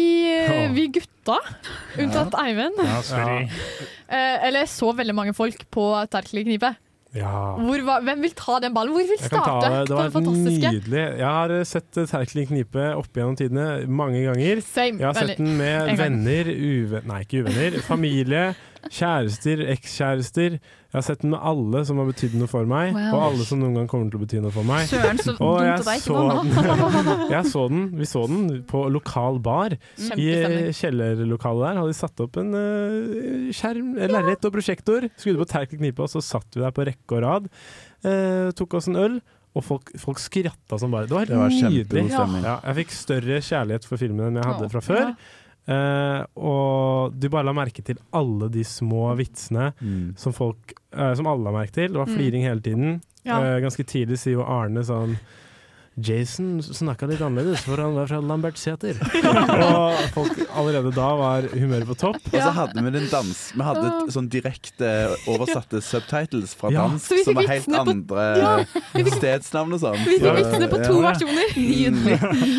vi 0.76 0.88
gutta, 1.00 1.40
unntatt 2.00 2.36
Eivind. 2.42 2.80
Ja, 2.84 3.02
sorry. 3.06 3.46
Eh, 4.08 4.48
eller 4.48 4.68
så 4.70 4.92
veldig 4.96 5.16
mange 5.18 5.34
folk 5.38 5.64
på 5.74 5.86
Terkelig 6.12 6.46
knipe. 6.46 6.76
Ja. 7.16 7.56
Hvor, 7.56 7.84
hvem 8.04 8.24
vil 8.26 8.34
ta 8.36 8.58
den 8.64 8.74
ballen? 8.76 8.92
Hvor 8.96 9.08
vil 9.08 9.22
starte 9.22 9.70
det. 9.72 9.82
Det 9.88 9.96
på 9.96 10.00
var 10.00 10.10
det 10.12 10.26
var 10.26 10.40
nydelig. 10.44 11.04
Jeg 11.22 11.30
har 11.38 11.54
eh, 11.56 11.66
sett 11.68 12.00
eh, 12.02 12.08
Terkelig 12.12 12.48
knipe 12.52 12.88
opp 13.00 13.16
gjennom 13.16 13.38
tidene 13.40 13.68
mange 13.88 14.26
ganger. 14.26 14.62
Same. 14.66 15.00
Jeg 15.00 15.08
har 15.08 15.20
sett 15.20 15.40
den 15.40 15.56
med 15.60 15.96
venner, 16.00 16.52
uven... 16.52 17.08
Nei, 17.10 17.22
ikke 17.24 17.46
uvenner. 17.46 17.80
Familie, 17.92 18.44
kjærester, 18.92 19.62
ekskjærester. 19.74 20.56
Jeg 20.60 20.94
har 20.96 21.04
sett 21.04 21.22
den 21.26 21.34
med 21.34 21.42
alle 21.44 21.82
som 21.88 21.98
har 22.00 22.08
betydd 22.08 22.36
noe 22.40 22.48
for 22.48 22.68
meg, 22.70 22.94
Wow. 22.96 23.08
og 23.18 23.24
alle 23.28 23.46
som 23.48 23.60
noen 23.60 23.76
gang 23.76 23.88
kommer 23.92 24.12
til 24.12 24.20
å 24.20 24.24
bety 24.24 24.40
noe 24.44 24.54
for 24.56 24.68
meg. 24.68 24.86
Søren, 24.88 25.20
så 25.20 25.36
Og 25.44 25.60
jeg 25.66 25.74
at 25.82 26.04
så 26.06 26.24
den, 26.30 27.14
jeg 27.36 27.52
så 27.52 27.64
den, 27.74 27.86
vi 28.00 28.08
så 28.10 28.24
den 28.32 28.46
på 28.70 28.84
lokal 28.94 29.40
bar. 29.44 29.76
I 30.16 30.30
kjellerlokalet 30.76 31.66
der 31.68 31.80
hadde 31.82 31.92
de 31.92 31.98
satt 32.00 32.26
opp 32.26 32.40
en 32.42 32.54
uh, 32.56 33.52
skjerm, 33.56 33.96
eh, 34.00 34.12
lerret 34.12 34.48
og 34.48 34.56
prosjektor. 34.56 35.10
Skrudde 35.20 35.42
på 35.44 35.50
terkel 35.52 35.82
knipe, 35.82 36.06
og 36.06 36.12
så 36.14 36.24
satt 36.24 36.56
vi 36.56 36.64
der 36.64 36.76
på 36.76 36.86
rekke 36.88 37.18
og 37.20 37.26
rad. 37.26 37.50
Uh, 38.06 38.52
tok 38.56 38.78
oss 38.80 38.92
en 38.92 39.02
øl. 39.02 39.18
Og 39.56 39.64
folk, 39.64 39.88
folk 40.02 40.20
skratta 40.20 40.76
som 40.82 40.92
bare. 40.92 41.08
Det 41.08 41.16
var 41.16 41.24
helt 41.24 41.32
Det 41.32 41.40
var 41.40 41.72
nydelig. 41.72 42.02
Ja. 42.12 42.26
Ja, 42.44 42.56
jeg 42.68 42.76
fikk 42.82 42.92
større 42.92 43.38
kjærlighet 43.40 43.86
for 43.88 44.02
filmen 44.02 44.26
enn 44.28 44.40
jeg 44.42 44.50
hadde 44.50 44.68
fra 44.74 44.82
før. 44.84 45.14
Eh, 45.68 46.26
og 46.38 47.14
du 47.18 47.28
bare 47.34 47.46
la 47.48 47.54
merke 47.58 47.82
til 47.84 47.98
alle 48.14 48.50
de 48.54 48.64
små 48.64 49.16
vitsene 49.18 49.72
Mm. 49.82 50.14
som 50.18 50.34
folk 50.34 50.74
uh, 50.94 51.14
Som 51.16 51.26
alle 51.28 51.44
la 51.44 51.52
merke 51.52 51.72
til. 51.74 51.88
Det 51.92 51.98
var 51.98 52.06
Mm. 52.08 52.16
fliring 52.18 52.44
hele 52.44 52.62
tiden. 52.62 53.02
Ja. 53.26 53.40
Uh, 53.40 53.60
ganske 53.62 53.84
tidlig 53.84 54.20
sier 54.20 54.34
jo 54.38 54.44
Arne 54.46 54.84
sånn 54.86 55.18
Jason 55.96 56.60
snakka 56.60 57.08
litt 57.08 57.22
annerledes, 57.24 57.62
for 57.64 57.80
han 57.80 57.94
var 57.96 58.10
fra 58.10 58.18
Lambertseter. 58.20 58.98
og 59.70 60.00
folk 60.12 60.42
allerede 60.52 60.92
da 60.96 61.08
var 61.16 61.46
humøret 61.54 61.88
på 61.88 61.96
topp. 62.02 62.20
Og 62.34 62.36
så 62.36 62.52
hadde 62.58 62.84
vi 62.84 62.92
den 62.98 63.06
dans 63.12 63.44
Vi 63.56 63.64
hadde 63.64 63.84
et 63.88 64.12
sånn 64.16 64.28
direkte 64.34 64.90
oversatte 65.32 65.80
subtitles 65.86 66.52
fra 66.60 66.72
Ja. 66.76 66.88
dansk 66.90 67.08
Så 67.14 67.22
som 67.30 67.38
var 67.40 67.48
helt 67.48 67.70
andre 67.80 68.26
Ja, 68.42 68.52
stedsnavn 69.16 69.78
og 69.78 69.82
sånn. 69.86 69.96
Vi 70.04 70.18
fikk 70.18 70.26
Så, 70.26 70.34
vitsene 70.42 70.70
på 70.74 70.82
to 70.84 70.98
ja. 71.00 71.14
versjoner. 71.14 71.56
Nydelig. 71.56 72.18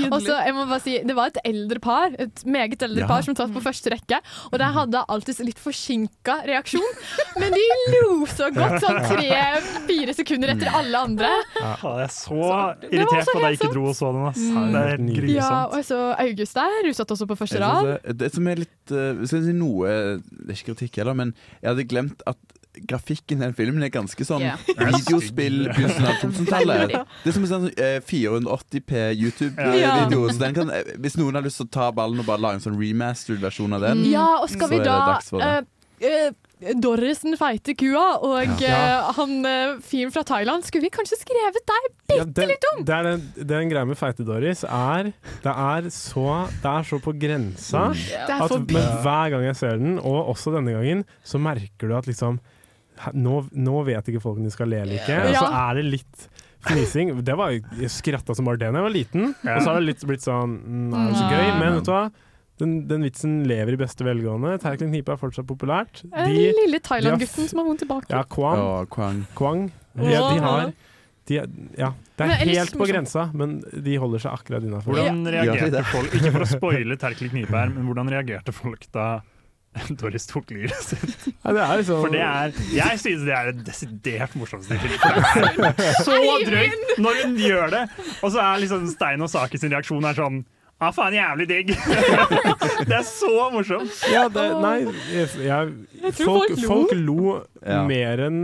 Og 0.09 0.19
så, 0.25 0.39
jeg 0.47 0.57
må 0.57 0.65
bare 0.71 0.81
si, 0.87 0.97
Det 1.05 1.17
var 1.19 1.33
et 1.35 1.41
eldre 1.45 1.83
par 1.85 2.17
Et 2.17 2.45
meget 2.49 2.81
eldre 2.89 3.05
Ja. 3.05 3.11
par 3.11 3.23
som 3.27 3.37
satt 3.37 3.53
på 3.53 3.61
første 3.65 3.93
rekke. 3.93 4.23
Og 4.51 4.59
de 4.63 4.71
hadde 4.81 5.05
alltid 5.13 5.45
litt 5.45 5.61
forsinka 5.61 6.41
reaksjon, 6.49 6.89
men 7.37 7.53
de 7.53 7.67
lo 7.93 8.16
så 8.33 8.49
godt, 8.55 8.79
sånn 8.85 9.01
tre-fire 9.07 10.17
sekunder 10.17 10.55
etter 10.55 10.73
alle 10.81 11.03
andre. 11.09 11.31
Ja, 11.61 11.73
jeg 11.83 12.07
er 12.07 12.13
så 12.15 12.27
så 12.37 12.91
irritert 12.91 13.31
på 13.31 13.39
at 13.39 13.47
jeg 13.47 13.59
ikke 13.61 13.73
dro 13.75 13.87
og 13.91 13.97
så 13.99 14.13
den. 14.15 14.27
Ass. 14.31 14.43
Mm. 14.43 14.59
Det 14.73 14.83
er 14.83 14.91
helt 14.93 15.07
Nydelig. 15.07 15.37
Ja, 15.37 15.47
grusomt. 15.47 15.79
og 15.79 15.89
så 15.91 16.01
August 16.27 16.61
der, 16.61 16.77
hun 16.87 16.99
satt 16.99 17.17
også 17.17 17.31
på 17.31 17.39
første 17.39 17.63
rad. 17.63 17.89
det, 17.93 18.19
det 18.21 18.33
som 18.35 18.51
er 18.51 18.63
litt 18.65 18.93
uh, 18.93 19.25
Skal 19.27 19.41
jeg 19.41 19.47
si 19.49 19.57
noe 19.57 19.95
Det 20.19 20.53
er 20.53 20.59
ikke 20.59 20.73
kritikk 20.73 21.01
heller, 21.03 21.17
men 21.19 21.35
jeg 21.61 21.73
hadde 21.73 21.89
glemt 21.91 22.25
at 22.27 22.39
grafikken 22.77 23.41
i 23.41 23.47
den 23.47 23.55
filmen 23.57 23.85
er 23.87 23.93
ganske 23.93 24.25
sånn 24.27 24.43
yeah. 24.45 24.61
videospill 24.69 25.63
begynnelsen 25.71 26.09
av 26.09 26.19
2000-tallet. 26.21 26.93
Det 26.93 27.31
er 27.31 27.37
som 27.37 27.47
en 27.47 27.53
sånn 27.53 27.69
eh, 27.73 27.99
480p 28.05 29.05
YouTube-video. 29.17 30.27
Så 30.29 30.43
den 30.43 30.57
kan, 30.59 30.73
eh, 30.75 30.91
hvis 31.01 31.17
noen 31.21 31.39
har 31.39 31.47
lyst 31.47 31.63
til 31.63 31.71
å 31.71 31.73
ta 31.79 31.89
ballen 31.97 32.21
og 32.21 32.29
bare 32.29 32.43
lage 32.45 32.61
en 32.61 32.67
sånn 32.67 32.77
remastered 32.81 33.41
versjon 33.45 33.77
av 33.77 33.87
den, 33.87 34.05
Ja, 34.11 34.27
og 34.43 34.51
skal 34.53 34.69
så 34.69 34.75
vi 34.75 34.81
er 34.83 34.85
det 34.85 34.91
da 34.93 34.99
dags 35.15 35.33
for 35.33 35.45
det. 35.45 35.65
Uh, 35.97 36.11
eh, 36.11 36.29
Dorris 36.83 37.21
den 37.23 37.37
feite 37.39 37.75
kua 37.79 38.05
og 38.25 38.61
Ja. 38.63 38.79
uh, 39.07 39.13
han 39.19 39.35
uh, 39.47 39.77
fyren 39.85 40.13
fra 40.15 40.25
Thailand, 40.27 40.65
skulle 40.67 40.87
vi 40.89 40.91
kanskje 40.95 41.19
skrevet 41.21 41.61
deg 41.71 41.87
Ja, 42.17 42.25
bitte 42.25 42.41
det, 42.41 42.47
litt 42.53 42.67
om? 42.73 42.83
det 42.89 42.97
er 42.97 43.09
den, 43.11 43.25
den 43.53 43.71
greia 43.71 43.87
med 43.89 43.99
Feite-Doris 44.01 44.65
er 44.67 45.13
Det 45.45 45.53
er 45.53 45.89
så 45.95 46.27
Det 46.63 46.73
er 46.73 46.89
så 46.89 47.01
på 47.03 47.15
grensa 47.21 47.89
er 47.93 48.35
at 48.47 48.57
men 48.73 48.91
hver 49.05 49.31
gang 49.35 49.47
jeg 49.51 49.59
ser 49.61 49.79
den, 49.83 49.99
og 50.01 50.33
også 50.35 50.55
denne 50.57 50.75
gangen, 50.75 51.05
så 51.23 51.39
merker 51.43 51.91
du 51.91 51.97
at 51.99 52.09
liksom 52.11 52.41
Nå, 53.13 53.43
nå 53.53 53.81
vet 53.85 54.07
ikke 54.09 54.23
folk 54.25 54.39
om 54.41 54.47
de 54.47 54.51
skal 54.55 54.71
le 54.73 54.79
eller 54.81 54.97
ikke, 54.97 55.17
og 55.29 55.35
så 55.37 55.49
er 55.53 55.77
det 55.77 55.83
litt 55.85 56.29
fnising. 56.67 57.11
Det 57.27 57.35
var, 57.39 57.53
jeg 57.53 57.91
skratta 57.93 58.35
som 58.35 58.49
bare 58.49 58.57
det 58.61 58.71
da 58.73 58.81
jeg 58.81 58.87
var 58.87 58.95
liten, 58.95 59.27
og 59.37 59.59
så 59.61 59.69
har 59.69 59.77
det 59.83 59.87
litt 59.91 60.05
blitt 60.09 60.25
sånn 60.25 60.55
mm, 60.57 60.95
Er 60.97 61.11
det 61.11 61.19
så 61.21 61.27
gøy? 61.29 61.51
Men 61.61 61.77
vet 61.77 61.87
du 61.87 61.93
hva? 61.93 62.05
Den, 62.59 62.89
den 62.89 63.03
vitsen 63.05 63.43
lever 63.45 63.75
i 63.77 63.79
beste 63.83 64.05
velgående. 64.07 64.55
Terkel 64.63 64.89
Knipe 64.89 65.13
er 65.13 65.19
fortsatt 65.21 65.45
populært. 65.49 66.03
Den 66.09 66.33
De- 66.33 66.53
lille 66.63 66.79
Thailand-gutten 66.81 67.49
som 67.51 67.59
har 67.61 67.67
vondt 67.69 67.83
tilbake. 67.85 68.09
ja, 68.15 68.23
Kwang. 68.33 68.63
Oh, 68.63 68.85
Kwang. 68.89 69.23
Kwang. 69.37 69.67
De, 69.97 70.09
de 70.09 70.17
har 70.41 70.73
de, 71.27 71.35
Ja, 71.77 71.91
det 72.17 72.27
Men 72.27 72.31
er 72.31 72.47
jeg 72.47 72.57
helt 72.63 72.77
på 72.79 72.87
grensa, 72.89 73.27
men 73.35 73.59
de 73.85 73.97
holder 74.01 74.23
seg 74.25 74.33
akkurat 74.39 74.63
innafor. 74.65 74.95
Hvordan 74.95 75.25
Ja. 75.27 75.33
Ja, 75.43 75.53
reagerte 75.53 75.85
folk 75.91 76.13
Ikke 76.15 76.33
for 76.33 76.45
å 76.47 76.49
spoile 76.49 76.97
Terkel 76.97 77.29
Knipe 77.33 77.53
her, 77.57 77.69
men 77.75 77.85
hvordan 77.91 78.09
reagerte 78.15 78.53
folk 78.57 78.87
da 78.95 79.07
Doris 80.01 80.25
tok 80.31 80.49
livet 80.55 80.73
sitt? 80.81 81.27
Ja, 81.45 81.53
det 81.53 81.61
er 81.67 81.77
liksom 81.83 82.01
For 82.01 82.09
det 82.15 82.23
er 82.25 82.55
Jeg 82.73 83.01
synes 83.03 83.25
det 83.27 83.35
er 83.37 83.51
det 83.53 83.67
desidert 83.67 84.37
morsomste 84.41 84.79
i 84.79 84.79
så 86.07 86.17
drøyt 86.47 86.95
når 87.03 87.19
hun 87.25 87.37
gjør 87.43 87.75
det! 87.75 87.83
Og 88.23 88.31
så 88.33 88.41
er 88.41 88.63
liksom 88.63 88.87
Stein 88.95 89.21
og 89.27 89.29
Saki 89.29 89.61
sin 89.61 89.75
reaksjon 89.75 90.07
er 90.09 90.17
sånn 90.17 90.41
Ah, 90.77 90.91
faen, 90.93 91.15
jævlig 91.17 91.47
digg! 91.49 91.71
det 92.89 92.97
er 92.99 93.05
så 93.09 93.47
morsomt! 93.55 93.95
Ja, 94.13 94.27
det, 94.29 94.43
nei, 94.61 94.75
jeg, 95.09 95.31
jeg, 95.47 95.71
folk, 96.19 96.27
folk 96.27 96.51
lo. 96.53 96.67
folk 96.69 96.93
lo 97.01 97.21
Ja. 97.65 97.79
mer 97.89 98.21
enn 98.27 98.41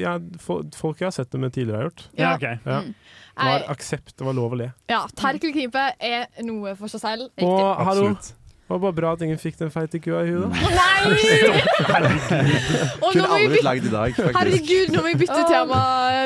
ja, 0.00 0.16
folk 0.42 0.98
jeg 0.98 1.06
har 1.06 1.14
sett 1.14 1.30
det 1.30 1.38
med 1.42 1.52
tidligere 1.54 1.76
har 1.82 1.90
gjort. 1.90 2.06
Ja, 2.18 2.30
ok. 2.34 2.46
Ja. 2.64 2.78
Mm. 2.82 2.94
Det 3.38 3.50
var 3.52 3.66
aksept, 3.70 4.16
det 4.18 4.26
var 4.26 4.34
lov 4.34 4.56
å 4.56 4.58
le. 4.58 4.70
Ja, 4.90 5.04
Terkel 5.14 5.52
Knipe 5.54 5.84
er 6.02 6.24
noe 6.42 6.72
for 6.80 6.90
seg 6.90 7.04
selv. 7.04 7.28
Riktig. 7.36 7.46
Og 7.46 7.84
hallo, 7.86 8.08
Absolutt. 8.08 8.32
Det 8.68 8.74
var 8.74 8.80
bare 8.82 8.92
bra 8.98 9.12
at 9.16 9.22
ingen 9.24 9.38
fikk 9.40 9.56
den 9.56 9.70
feite 9.72 9.96
kua 10.04 10.18
i 10.28 10.32
huet. 10.34 10.52
Nei! 10.52 10.98
Kunne 12.28 13.28
aldri 13.28 13.48
blitt 13.54 13.64
lagd 13.64 13.86
i 13.88 13.92
dag, 13.92 14.12
faktisk. 14.16 14.36
Herregud, 14.36 14.90
nå 14.92 15.00
må 15.04 15.12
vi 15.12 15.20
bytte 15.24 15.38
tema 15.48 15.78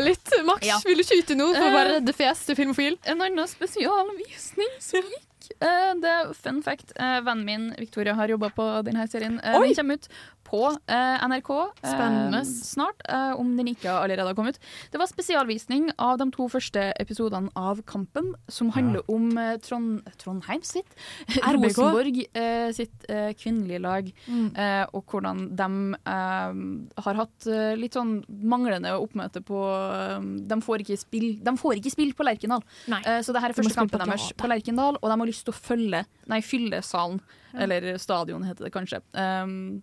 litt. 0.02 0.32
Max, 0.48 0.66
Ja. 0.66 0.78
vil 0.86 0.98
du 0.98 1.04
skyte 1.06 1.36
noe 1.38 1.54
for 1.54 1.68
å 1.68 1.74
bare 1.76 1.92
redde 2.00 2.14
fjes 2.18 2.42
til 2.48 2.58
Filmofil? 2.58 2.98
En 3.06 3.22
annen 3.22 3.46
spesialvisning 3.50 4.72
som 4.82 5.06
gikk. 5.06 5.28
Eh, 5.62 5.92
det 6.02 6.10
er 6.10 6.32
fun 6.38 6.62
fact. 6.66 6.92
Eh, 6.96 7.20
vennen 7.26 7.44
min 7.46 7.64
Victoria 7.78 8.14
har 8.18 8.30
jobba 8.30 8.50
på 8.56 8.66
denne 8.86 9.06
serien. 9.10 9.38
Eh, 9.42 9.58
Oi! 9.60 9.68
den 9.68 9.76
kommer 9.78 9.94
ut 10.00 10.08
på 10.52 10.60
eh, 10.68 11.22
NRK 11.26 11.50
eh, 11.56 11.88
Spennende. 11.88 12.42
snart, 12.44 13.00
eh, 13.08 13.32
om 13.40 13.54
den 13.56 13.70
ikke 13.72 13.88
allerede 13.90 14.28
har 14.28 14.36
kommet. 14.36 14.58
Det 14.92 15.00
var 15.00 15.08
spesialvisning 15.10 15.88
av 15.98 16.18
de 16.20 16.26
to 16.34 16.46
første 16.52 16.90
episodene 17.00 17.48
av 17.56 17.80
Kampen, 17.88 18.34
som 18.52 18.68
handler 18.76 19.02
om 19.12 19.30
eh, 19.40 19.54
Trond, 19.64 20.04
Trondheim 20.20 20.60
sitt 20.68 20.92
RBK. 21.40 21.72
Rosenborg 21.72 22.20
eh, 22.36 22.68
sitt 22.76 23.08
eh, 23.08 23.32
kvinnelige 23.40 23.80
lag, 23.82 24.10
Mm. 24.28 24.48
eh, 24.56 24.84
og 24.94 25.06
hvordan 25.10 25.40
de 25.56 25.66
eh, 26.08 27.02
har 27.06 27.18
hatt 27.18 27.46
eh, 27.50 27.72
litt 27.80 27.96
sånn 27.96 28.12
manglende 28.52 28.92
oppmøte 29.00 29.40
på 29.46 29.58
eh, 29.72 30.26
De 30.50 30.58
får 30.62 30.84
ikke 30.84 30.96
spill 31.00 31.28
De 31.44 31.54
får 31.58 31.78
ikke 31.80 31.92
spill 31.94 32.12
på 32.18 32.26
Lerkendal. 32.26 32.62
Nei. 32.92 33.00
Eh, 33.08 33.20
så 33.24 33.32
det 33.34 33.42
her 33.42 33.52
er 33.54 33.58
første 33.58 33.76
kampen 33.78 34.04
deres 34.04 34.28
på 34.38 34.50
Lerkendal, 34.52 34.98
og 35.00 35.08
de 35.08 35.16
har 35.16 35.30
lyst 35.30 35.46
til 35.48 35.54
å 35.54 35.58
følge 35.58 36.04
Nei, 36.30 36.40
fylle 36.44 36.82
salen. 36.86 37.20
Eller 37.52 37.96
stadion, 38.00 38.44
heter 38.48 38.64
det 38.68 38.72
kanskje. 38.74 39.00
Um, 39.12 39.82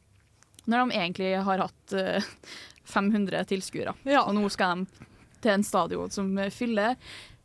når 0.69 0.85
de 0.85 0.99
egentlig 0.99 1.33
har 1.45 1.65
hatt 1.65 1.97
eh, 1.97 2.29
500 2.89 3.43
tilskuere. 3.49 3.95
Ja. 4.07 4.23
Og 4.25 4.35
nå 4.37 4.45
skal 4.53 4.83
de 4.83 5.07
til 5.39 5.55
en 5.55 5.65
stadion 5.65 6.11
som 6.11 6.31
fyller 6.51 6.95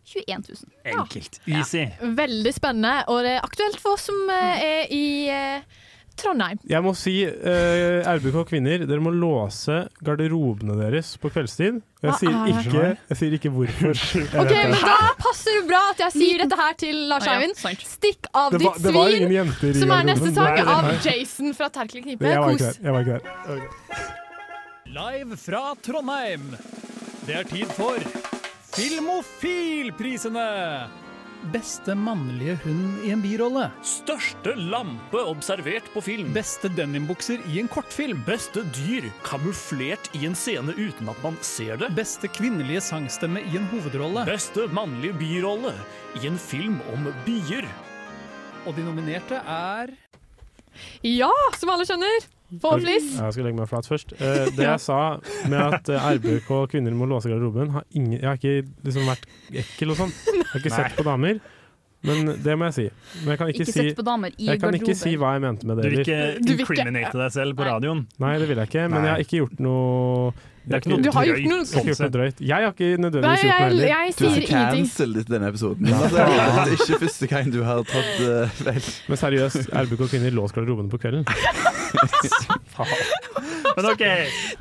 21 0.05 0.43
000. 0.49 0.73
Enkelt. 0.85 1.41
Easy. 1.47 1.87
Veldig 2.01 2.53
spennende, 2.55 3.05
og 3.09 3.23
det 3.25 3.37
er 3.39 3.47
aktuelt 3.47 3.81
for 3.81 3.97
oss 3.97 4.09
som 4.11 4.31
eh, 4.33 4.65
er 4.65 4.93
i 4.93 5.07
eh, 5.33 5.83
Trondheim. 6.21 6.59
Jeg 6.71 6.83
må 6.85 6.93
si, 6.97 7.15
uh, 7.27 8.05
RBK 8.15 8.37
kvinner, 8.49 8.85
dere 8.87 9.01
må 9.03 9.11
låse 9.15 9.81
garderobene 10.07 10.77
deres 10.79 11.17
på 11.21 11.31
kveldstid. 11.35 11.81
Jeg 12.05 12.13
sier 12.21 12.35
er 12.37 12.47
ikke, 12.53 12.85
jeg 13.11 13.17
sier 13.21 13.33
ikke 13.39 13.51
hvorfor. 13.55 13.95
Ok, 14.45 14.53
men. 14.53 14.75
Da 14.85 14.97
passer 15.21 15.53
det 15.61 15.65
bra 15.71 15.81
at 15.95 15.99
jeg 16.05 16.13
sier 16.19 16.43
dette 16.45 16.57
her 16.61 16.75
til 16.85 16.97
Lars 17.11 17.27
Eivind. 17.33 17.57
Stikk 17.89 18.29
av 18.37 18.51
Det 18.55 18.61
ditt 18.65 18.77
det 18.85 18.93
var 18.95 19.09
svin! 19.09 19.17
ingen 19.23 19.33
jenter 19.39 19.69
i 19.73 19.81
Som 19.81 19.91
er 19.97 20.03
neste 20.11 20.31
sang 20.37 20.59
av. 20.65 20.91
Jason 21.07 21.55
fra 21.57 21.69
Terkel 21.73 22.03
Knipe. 22.05 22.29
Jeg 22.29 22.39
var 22.45 22.51
ikke 22.55 22.69
Kos. 22.69 22.77
der. 22.77 22.85
Jeg 22.85 22.93
var 22.93 23.01
ikke 23.01 23.15
der. 23.15 23.23
Jeg 23.25 23.49
var 23.49 23.57
ikke 23.63 23.73
der. 23.89 24.13
Live 24.95 25.37
fra 25.41 25.63
Trondheim. 25.83 26.45
Det 27.27 27.35
er 27.41 27.49
tid 27.49 27.69
for 27.75 27.97
Filmofilprisene. 28.75 30.49
Beste 31.53 31.93
mannlige 31.95 32.55
hund 32.63 33.03
i 33.05 33.11
en 33.13 33.21
birolle. 33.21 33.67
Største 33.85 34.55
lampe 34.57 35.21
observert 35.29 35.91
på 35.93 36.01
film. 36.05 36.31
Beste 36.33 36.71
denimbukser 36.73 37.43
i 37.51 37.59
en 37.61 37.69
kortfilm. 37.69 38.23
Beste 38.25 38.63
dyr 38.77 39.11
kamuflert 39.27 40.09
i 40.17 40.25
en 40.29 40.37
scene 40.39 40.73
uten 40.73 41.11
at 41.13 41.21
man 41.25 41.37
ser 41.45 41.77
det. 41.83 41.91
Beste 41.99 42.31
kvinnelige 42.33 42.81
sangstemme 42.87 43.43
i 43.45 43.59
en 43.59 43.69
hovedrolle. 43.73 44.25
Beste 44.29 44.65
mannlige 44.73 45.19
birolle 45.21 45.75
i 46.23 46.31
en 46.31 46.41
film 46.41 46.81
om 46.95 47.11
bier. 47.27 47.69
Og 48.65 48.73
de 48.79 48.87
nominerte 48.87 49.43
er 49.45 49.93
Ja, 51.05 51.31
som 51.59 51.71
alle 51.71 51.85
skjønner. 51.87 52.34
Forhåpentligvis. 52.63 53.09
Jeg 53.19 53.33
skal 53.37 53.45
legge 53.49 53.59
meg 53.59 53.69
flat 53.71 53.89
først. 53.89 54.15
Eh, 54.19 54.45
det 54.57 54.67
jeg 54.71 54.81
sa 54.81 55.01
med 55.51 55.59
at 55.61 55.89
RBK 55.89 56.51
og 56.51 56.71
kvinner 56.71 56.95
må 56.95 57.09
låse 57.11 57.29
garderoben, 57.33 57.71
har 57.75 57.85
ingen, 57.95 58.19
jeg 58.21 58.29
har 58.29 58.39
ikke 58.39 58.69
liksom 58.85 59.07
vært 59.11 59.27
ekkel 59.65 59.91
og 59.95 59.97
sånn. 60.05 60.15
Jeg 60.35 60.47
har 60.53 60.61
ikke 60.63 60.71
Nei. 60.71 60.83
sett 60.85 60.97
på 61.01 61.05
damer. 61.09 61.41
Men 62.05 62.27
det 62.45 62.55
må 62.61 62.67
jeg 62.69 62.75
si. 62.77 62.83
Men 63.25 63.31
jeg 63.33 63.39
kan 63.41 63.49
ikke, 63.49 63.63
Ikke 63.65 63.73
si 63.73 63.85
sett 63.89 63.97
på 63.97 64.03
damer 64.05 64.35
i 64.37 64.47
Jeg 64.51 64.61
kan 64.61 64.75
ikke 64.77 64.95
si 64.95 65.15
hva 65.17 65.31
jeg 65.35 65.41
mente 65.41 65.65
med 65.67 65.79
Du 65.79 65.83
det. 65.83 65.91
vil 65.91 66.01
heller. 66.05 66.35
ikke 66.35 66.45
Du 66.45 66.51
vil 66.53 66.61
ikke- 66.61 66.75
incriminate 66.77 67.17
deg 67.23 67.33
selv 67.33 67.57
på 67.57 67.65
radioen? 67.65 68.03
Nei, 68.21 68.33
det 68.39 68.49
vil 68.51 68.61
jeg 68.61 68.69
ikke. 68.69 68.85
Men 68.93 69.07
jeg 69.09 69.11
har 69.15 69.23
ikke 69.25 69.39
gjort 69.41 69.63
noe 69.65 70.35
Det 70.65 70.73
er 70.73 70.81
ikke 70.81 70.91
noe 70.95 71.03
Du 71.05 71.11
har 71.13 71.25
gjort 71.29 71.37
drøyt, 71.37 71.51
noe- 71.51 71.65
Jeg 71.65 71.85
har 71.85 71.97
sånn 71.99 72.13
drøyt. 72.15 72.39
Jeg 72.41 72.55
har 72.65 72.73
ikke 72.73 72.89
nødvendigvis 73.05 73.43
gjort 73.45 73.45
noe 73.45 73.53
jeg, 73.53 73.65
heller. 73.65 73.85
jeg 73.85 74.15
Du 74.17 74.25
er 74.25 74.31
sier 74.31 74.31
så 74.31 74.41
ingenting. 74.41 74.85
cancelled 74.85 75.17
etter 75.21 75.33
denne 75.35 75.49
episoden. 75.53 75.85
Ja. 75.91 75.99
det 76.09 76.21
er 76.65 76.73
ikke 76.79 76.99
første 77.05 77.27
gang 77.35 77.51
du 77.53 77.59
har 77.67 77.83
tatt 77.85 78.15
uh, 78.25 78.55
feil. 78.65 78.89
Men 79.11 79.21
seriøst, 79.21 79.69
RBK 79.85 80.03
kvinner 80.15 80.31
lås 80.41 80.53
garderobene 80.57 80.89
på 80.95 81.01
kvelden. 81.05 81.25
Men 83.77 83.87
OK. 83.91 84.03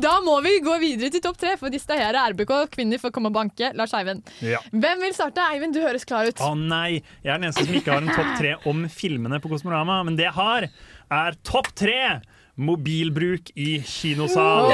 Da 0.01 0.14
må 0.26 0.36
vi 0.45 0.56
gå 0.66 0.76
videre 0.82 1.10
til 1.14 1.22
topp 1.24 1.38
tre, 1.41 1.54
for 1.62 1.70
distrahere 1.74 2.24
RBK 2.34 2.54
kvinner 2.74 2.99
for 3.01 3.12
å 3.12 3.16
komme 3.16 3.30
og 3.32 3.36
banke 3.38 3.70
Lars 3.78 3.93
Eivind. 3.97 4.26
Ja. 4.43 4.60
Hvem 4.74 5.04
vil 5.06 5.14
starte? 5.16 5.43
Eivind, 5.54 5.76
du 5.78 5.82
høres 5.84 6.06
klar 6.10 6.28
ut. 6.30 6.41
Å 6.41 6.51
nei, 6.58 6.99
jeg 7.24 7.30
er 7.34 7.38
den 7.39 7.47
eneste 7.49 7.66
som 7.68 7.78
ikke 7.78 7.93
har 7.93 8.01
en 8.06 8.14
topp 8.16 8.32
tre 8.39 8.56
om 8.70 8.84
filmene 8.91 9.39
på 9.43 9.51
Kosmorama. 9.54 10.01
Men 10.08 10.18
det 10.20 10.26
jeg 10.28 10.36
har, 10.38 10.68
er 11.14 11.38
topp 11.45 11.70
tre 11.78 11.99
mobilbruk 12.58 13.49
i 13.58 13.80
kinosal. 13.82 14.70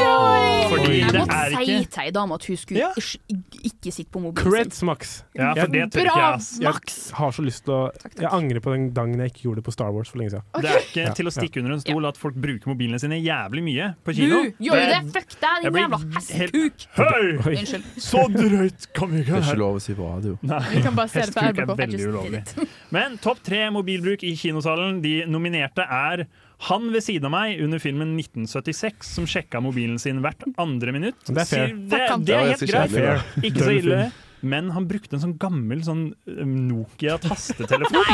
Fordi 0.69 0.97
Jeg 0.99 1.11
det 1.13 1.21
måtte 1.21 1.36
er 1.38 1.53
si 1.55 1.75
ikke 1.80 1.91
til 1.93 2.03
ei 2.03 2.11
dame 2.11 2.34
at 2.36 2.45
hun 2.49 2.57
skulle 2.59 2.80
Ja. 2.82 2.89
ikke, 2.99 3.61
ikke 3.69 3.91
sitte 3.95 4.11
på 4.11 4.19
mobilen 4.19 4.43
sin. 4.43 4.51
Creds, 4.51 4.84
Max. 4.84 5.23
Ja, 5.36 5.53
for 5.53 5.67
det 5.71 5.86
tør 5.93 6.03
ikke 6.03 6.19
jeg, 6.19 6.39
Jeg 6.59 6.73
har 7.15 7.32
så 7.32 7.41
lyst 7.45 7.63
til 7.65 7.73
å 7.73 7.91
Jeg 8.19 8.30
angrer 8.32 8.59
på 8.59 8.73
den 8.75 8.89
dagen 8.93 9.15
jeg 9.17 9.32
ikke 9.32 9.41
gjorde 9.47 9.55
det 9.55 9.63
på 9.63 9.71
Star 9.71 9.91
Wars 9.95 10.09
for 10.09 10.17
lenge 10.19 10.32
siden. 10.32 10.43
Det 10.59 10.65
er 10.69 10.80
ikke 10.84 11.05
Ja. 11.07 11.13
til 11.13 11.25
å 11.25 11.32
stikke 11.32 11.57
under 11.59 11.71
en 11.73 11.80
stol 11.80 12.05
at 12.07 12.17
folk 12.17 12.36
bruker 12.36 12.67
mobilene 12.67 12.99
sine 12.99 13.15
jævlig 13.23 13.63
mye 13.63 13.95
på 14.03 14.13
kino. 14.13 14.43
Du 14.43 14.51
gjør 14.59 14.75
det! 14.75 15.13
Fuck 15.13 15.30
deg, 15.39 15.63
Jeg 15.63 15.73
din 15.73 15.84
jævla 15.84 15.99
helt- 15.99 16.32
hestkuk! 16.32 16.88
Hei! 16.95 17.27
Oi. 17.47 17.55
Unnskyld. 17.55 17.84
Så 17.97 18.27
drøyt 18.27 18.93
kan 18.93 19.09
vi 19.09 19.23
Det 19.23 19.30
er 19.30 19.41
ikke 19.41 19.57
lov 19.57 19.75
å 19.75 19.82
si 19.82 19.93
på 19.93 20.03
radio. 20.15 20.38
Nei, 20.43 20.59
Vi 20.75 20.82
kan 20.82 20.95
bare 20.95 21.07
se 21.09 21.21
det 21.21 21.34
på 21.34 21.41
er 21.41 21.53
RBK. 21.53 21.77
veldig 21.77 22.07
ulovlig. 22.11 22.67
Men 22.91 23.17
topp 23.17 23.41
tre 23.43 23.69
mobilbruk 23.69 24.21
i 24.23 24.36
kinosalen. 24.36 25.01
De 25.01 25.23
nominerte 25.25 25.80
er 25.89 26.27
han 26.68 26.89
ved 26.91 27.01
siden 27.05 27.26
av 27.30 27.32
meg 27.32 27.62
under 27.64 27.80
filmen 27.80 28.18
1976, 28.20 29.07
som 29.16 29.26
sjekka 29.30 29.62
mobilen 29.64 29.99
sin 30.01 30.20
hvert 30.24 30.43
andre 30.60 30.91
minutt. 30.91 31.22
Det 31.26 31.38
er 31.38 31.45
fair. 31.47 31.68
Sier- 31.68 31.78
Det, 31.89 32.26
det 32.26 32.36
er 32.36 32.49
helt 32.49 32.66
greit. 32.68 33.45
Ikke 33.47 33.64
så 33.64 33.72
ille. 33.80 33.99
Men 34.41 34.69
han 34.71 34.85
brukte 34.87 35.17
en 35.17 35.23
sånn 35.23 35.37
gammel 35.41 35.81
sånn 35.83 36.03
um, 36.25 36.53
Nokia-tastetelefon. 36.69 38.05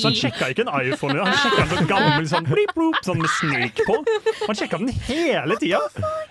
Så 0.00 0.10
han 0.10 0.16
sjekka 0.18 0.50
ikke 0.52 0.66
en 0.66 0.72
iPhone, 0.92 1.16
han 1.24 1.36
sjekka 1.40 1.62
en 1.64 1.70
sånn 1.74 1.88
gammel 1.90 2.28
sånn 2.30 2.48
blip, 2.48 2.72
blip, 2.76 2.98
sånn 3.06 3.20
med 3.22 3.32
Snake 3.38 3.86
på. 3.88 3.96
Han 4.46 4.58
sjekka 4.58 4.80
den 4.82 4.92
hele 5.08 5.56
tida. 5.60 5.80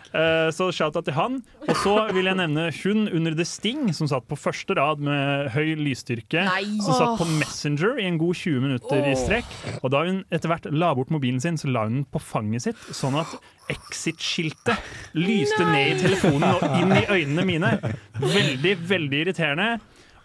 Eh, 0.09 0.49
Så 0.55 0.69
shout-out 0.73 1.05
til 1.07 1.13
han. 1.17 1.39
Og 1.67 1.75
så 1.83 1.95
vil 2.15 2.29
jeg 2.29 2.37
nevne 2.39 2.67
hun 2.81 3.07
under 3.09 3.35
The 3.37 3.45
Sting, 3.45 3.89
som 3.93 4.09
satt 4.09 4.27
på 4.29 4.37
første 4.39 4.75
rad 4.77 5.01
med 5.05 5.49
høy 5.55 5.75
lysstyrke. 5.79 6.45
Nei. 6.49 6.65
Som 6.85 6.97
satt 6.97 7.17
på 7.21 7.27
Messenger 7.39 7.99
i 8.01 8.07
en 8.09 8.17
god 8.21 8.37
20 8.39 8.63
minutter 8.65 9.05
i 9.11 9.15
strekk. 9.19 9.49
Og 9.83 9.89
da 9.93 10.05
hun 10.07 10.23
etter 10.33 10.51
hvert 10.51 10.69
la 10.73 10.93
bort 10.97 11.13
mobilen 11.13 11.41
sin, 11.43 11.57
så 11.61 11.69
la 11.71 11.85
hun 11.87 11.99
den 12.01 12.05
på 12.09 12.21
fanget 12.21 12.67
sitt, 12.69 12.81
sånn 12.95 13.17
at 13.19 13.33
Exit-skiltet 13.70 15.15
lyste 15.17 15.65
ned 15.65 15.93
i 15.93 16.01
telefonen 16.01 16.49
og 16.57 16.78
inn 16.80 16.93
i 16.97 17.05
øynene 17.09 17.45
mine. 17.47 17.72
Veldig, 18.20 18.76
veldig 18.89 19.24
irriterende. 19.26 19.72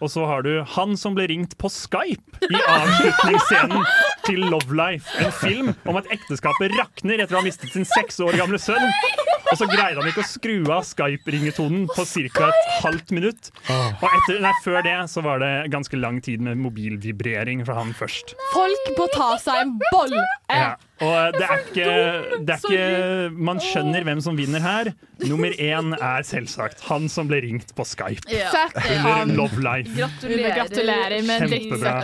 Og 0.03 0.11
så 0.11 0.25
har 0.29 0.43
du 0.45 0.51
han 0.75 0.97
som 1.01 1.15
ble 1.17 1.29
ringt 1.31 1.55
på 1.61 1.71
Skype 1.73 2.49
i 2.51 2.59
avslutningsscenen 2.61 3.85
til 4.27 4.43
Love 4.53 4.77
Life. 4.77 5.09
En 5.23 5.33
film 5.39 5.71
om 5.89 6.01
at 6.01 6.09
ekteskapet 6.13 6.75
rakner 6.79 7.23
etter 7.23 7.37
å 7.37 7.41
ha 7.41 7.47
mistet 7.47 7.73
sin 7.73 7.87
seks 7.89 8.21
år 8.25 8.37
gamle 8.41 8.61
sønn. 8.61 8.85
Og 9.55 9.61
så 9.61 9.69
greide 9.71 10.01
han 10.01 10.09
ikke 10.11 10.25
å 10.25 10.27
skru 10.27 10.57
av 10.75 10.83
Skype-ringetonen 10.89 11.85
på 11.93 12.03
ca. 12.03 12.49
et 12.51 12.73
halvt 12.83 13.13
minutt. 13.15 13.51
Og 13.71 14.09
etter, 14.09 14.41
nei, 14.43 14.51
før 14.65 14.81
det 14.83 14.95
så 15.13 15.23
var 15.23 15.39
det 15.45 15.53
ganske 15.71 15.99
lang 16.01 16.19
tid 16.25 16.43
med 16.43 16.59
mobilvibrering 16.59 17.63
fra 17.69 17.77
han 17.79 17.93
først. 17.95 18.35
Folk 18.51 18.91
må 18.99 19.07
ta 19.15 19.31
seg 19.43 19.61
en 19.63 19.77
boll! 19.93 20.17
Ja. 20.51 20.73
Og 21.05 21.35
det 21.35 21.47
er, 21.47 21.63
ikke, 21.65 21.87
det 22.47 22.55
er 22.55 22.61
ikke 22.65 23.45
Man 23.47 23.59
skjønner 23.63 24.05
hvem 24.07 24.21
som 24.25 24.37
vinner 24.39 24.63
her. 24.63 24.91
Nummer 25.27 25.55
én 25.55 25.95
er 25.99 26.27
selvsagt 26.27 26.83
han 26.89 27.07
som 27.13 27.31
ble 27.31 27.41
ringt 27.45 27.75
på 27.79 27.87
Skype. 27.87 28.27
Ja. 28.31 28.51
Under. 29.23 29.35
Love 29.39 29.63
Life. 29.63 29.95
Gratulerer. 29.95 30.59
Gratulerer 30.59 31.23
med 31.27 31.47
Kjempebra. 31.47 31.95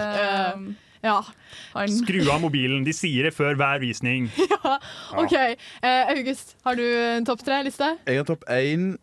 Drittsekk. 1.03 1.37
Han... 1.75 1.89
Skru 1.89 2.31
av 2.31 2.41
mobilen. 2.41 2.85
De 2.85 2.93
sier 2.93 3.29
det 3.29 3.35
før 3.35 3.55
hver 3.55 3.81
visning. 3.81 4.31
ja. 4.53 4.79
OK. 5.17 5.33
Eh, 5.33 6.11
August, 6.17 6.57
har 6.65 6.75
du 6.75 6.85
en 6.85 7.27
topp 7.27 7.45
tre-liste? 7.45 7.97
Jeg 8.07 8.17
har 8.17 8.25
topp 8.29 8.45
én. 8.51 8.97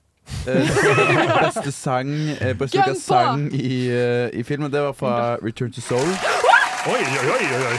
Eh, 0.47 0.67
beste 1.45 1.71
sang 1.71 2.09
eh, 2.41 2.51
Beste 2.59 2.83
på! 2.83 2.95
sang 2.99 3.47
i, 3.55 3.87
uh, 3.87 4.27
i 4.33 4.43
filmen. 4.43 4.71
Det 4.71 4.81
var 4.81 4.93
fra 4.93 5.37
Return 5.43 5.71
to 5.71 5.81
Soul. 5.81 6.07
Oi, 6.87 6.99
oi, 6.99 7.29
oi! 7.31 7.45
oi, 7.55 7.61
oi. 7.71 7.77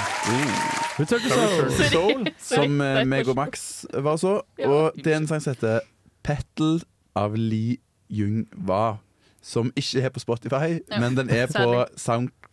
Return 0.99 1.21
to 1.21 1.29
Soul. 1.29 1.51
Return 1.51 1.69
to 1.69 1.91
Soul 1.91 2.13
Sorry. 2.13 2.33
som 2.39 2.81
Sorry. 2.81 3.05
meg 3.05 3.29
og 3.29 3.37
Max 3.37 3.85
var 3.95 4.17
så. 4.17 4.41
Og 4.65 4.97
det 4.97 5.13
er 5.13 5.21
en 5.21 5.29
sang 5.29 5.43
som 5.43 5.55
heter 5.55 5.81
'Petal' 6.25 6.83
av 7.17 7.37
Lee 7.37 7.77
Jung-wa. 8.11 8.97
Som 9.43 9.73
ikke 9.77 10.03
er 10.03 10.09
på 10.09 10.21
Spotify, 10.21 10.81
men 10.99 11.17
den 11.17 11.31
er 11.31 11.47
på 11.47 11.53
særlig. 11.53 11.87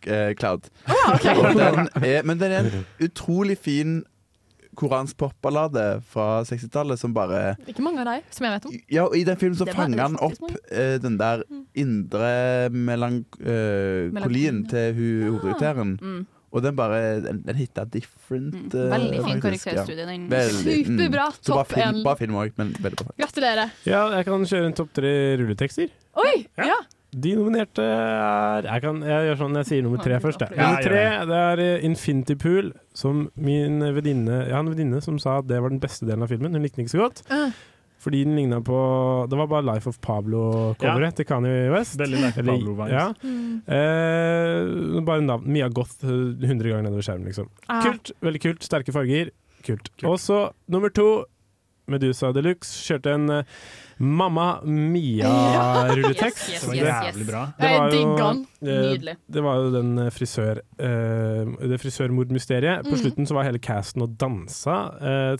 SoundCloud. 0.04 0.68
ok. 1.14 1.26
Og 1.36 1.56
den 1.56 1.88
er, 2.04 2.22
men 2.22 2.38
den 2.40 2.52
er 2.52 2.68
en 2.68 2.84
utrolig 3.00 3.58
fin 3.58 4.04
koransk 4.76 5.16
popballade 5.16 6.02
fra 6.10 6.42
60-tallet 6.44 7.00
som 7.00 7.14
bare 7.16 7.54
Ikke 7.64 7.84
mange 7.84 8.02
av 8.02 8.10
deg, 8.10 8.26
som 8.34 8.44
jeg 8.46 8.56
vet 8.56 8.68
om. 8.68 8.78
Ja, 8.92 9.06
og 9.06 9.16
i 9.16 9.24
den 9.24 9.38
filmen 9.40 9.56
så 9.58 9.68
fanger 9.70 10.02
han 10.04 10.18
opp 10.20 10.42
eh, 10.68 10.96
den 11.00 11.16
der 11.20 11.46
indre 11.76 12.68
melankolien 12.70 14.12
Melankolien, 14.12 14.64
til 14.68 14.96
hun 14.98 15.30
hovedkarakteren. 15.30 15.94
Mm. 16.00 16.24
Og 16.56 16.62
den 16.62 16.76
bare 16.78 17.00
Den, 17.24 17.40
den 17.44 17.58
hitta 17.58 17.84
different. 17.84 18.54
Mm. 18.54 18.90
Veldig 18.92 19.22
fin 19.24 19.40
den. 19.40 20.28
Veldig, 20.30 20.76
mm. 20.76 20.92
Superbra. 20.92 21.30
Bra 21.32 21.56
Topp 21.64 21.72
én. 21.76 22.02
bra 22.04 22.14
film 22.20 22.38
òg, 22.40 22.52
men 22.60 22.74
veldig 22.80 23.00
bra. 23.00 23.16
Gratulerer. 23.24 23.72
Ja, 23.88 24.06
jeg 24.16 24.28
kan 24.28 24.46
kjøre 24.52 24.70
en 24.70 24.76
topp 24.76 24.92
tre 24.96 25.14
rulletekster. 25.40 25.90
Oi! 26.16 26.36
Ja. 26.56 26.78
De 27.16 27.32
nominerte 27.38 27.80
er 27.80 28.66
Jeg, 28.68 28.82
kan, 28.84 28.98
jeg 29.06 29.28
gjør 29.30 29.38
sånn, 29.40 29.54
jeg 29.62 29.68
sier 29.70 29.86
nummer 29.86 30.02
tre 30.04 30.18
først. 30.20 30.42
Ja, 30.50 30.66
Nummer 30.66 30.84
tre 30.84 31.04
det. 31.30 31.38
er 31.52 31.62
eh, 31.64 31.86
Infinity 31.88 32.36
Pool, 32.40 32.74
som 32.96 33.30
min 33.40 33.80
venninne 33.96 34.42
Jeg 34.44 34.52
har 34.52 34.60
en 34.60 34.72
venninne 34.72 35.00
som 35.04 35.16
sa 35.22 35.38
at 35.40 35.48
det 35.48 35.62
var 35.64 35.72
den 35.72 35.80
beste 35.80 36.08
delen 36.08 36.26
av 36.26 36.32
filmen. 36.32 36.52
Hun 36.52 36.66
likte 36.66 36.80
den 36.80 36.86
ikke 36.86 36.96
så 36.98 37.06
godt. 37.06 37.24
Uh. 37.32 37.56
Fordi 38.06 38.20
den 38.24 38.36
ligna 38.38 38.60
på 38.62 38.76
Det 39.30 39.38
var 39.38 39.48
bare 39.50 39.66
Life 39.66 39.88
of 39.90 39.96
Pablo-coveret 40.04 41.16
til 41.18 41.26
Kanye 41.26 41.70
West. 41.72 41.96
Veldig 41.98 42.20
Life 42.22 42.40
of 42.40 42.46
Eller-. 42.46 42.92
Ja. 42.92 43.06
Eh, 43.66 45.00
bare 45.08 45.24
navn. 45.24 45.48
Mia 45.50 45.68
Goth 45.68 46.04
eh, 46.04 46.36
100 46.38 46.68
ganger 46.68 46.86
nedover 46.86 47.02
skjermen, 47.02 47.26
liksom. 47.32 47.48
Ah. 47.66 47.80
Kult. 47.82 48.12
Veldig 48.22 48.42
kult. 48.44 48.62
Sterke 48.68 48.94
farger. 48.94 49.32
Kult. 49.66 49.90
Og 50.04 50.20
så 50.22 50.50
nummer 50.70 50.92
to. 50.94 51.24
Medusa 51.86 52.32
Deluxe 52.34 52.80
kjørte 52.82 53.12
en 53.14 53.28
eh, 53.30 53.58
Mamma 53.98 54.60
Mia-rulletekst. 54.64 56.48
Yes, 56.52 56.62
yes, 56.62 56.62
Det 56.70 56.82
var 56.84 56.86
yes, 56.86 57.06
jævlig 57.08 57.26
bra. 57.30 57.42
Det 57.58 57.70
var 57.70 57.90
jo, 57.94 58.00
eh, 58.60 58.66
Nydelig. 58.66 59.14
Det 59.32 59.42
var 59.44 59.56
jo 59.60 59.70
den 59.72 59.90
eh, 60.02 60.10
frisør 60.12 60.58
eh, 60.60 61.68
Det 61.70 61.78
frisørmordmysteriet. 61.80 62.84
På 62.84 62.92
Mhm. 62.92 63.00
slutten 63.02 63.26
så 63.28 63.34
var 63.36 63.44
hele 63.48 63.58
casten 63.62 64.02
og 64.04 64.16
dansa 64.20 64.76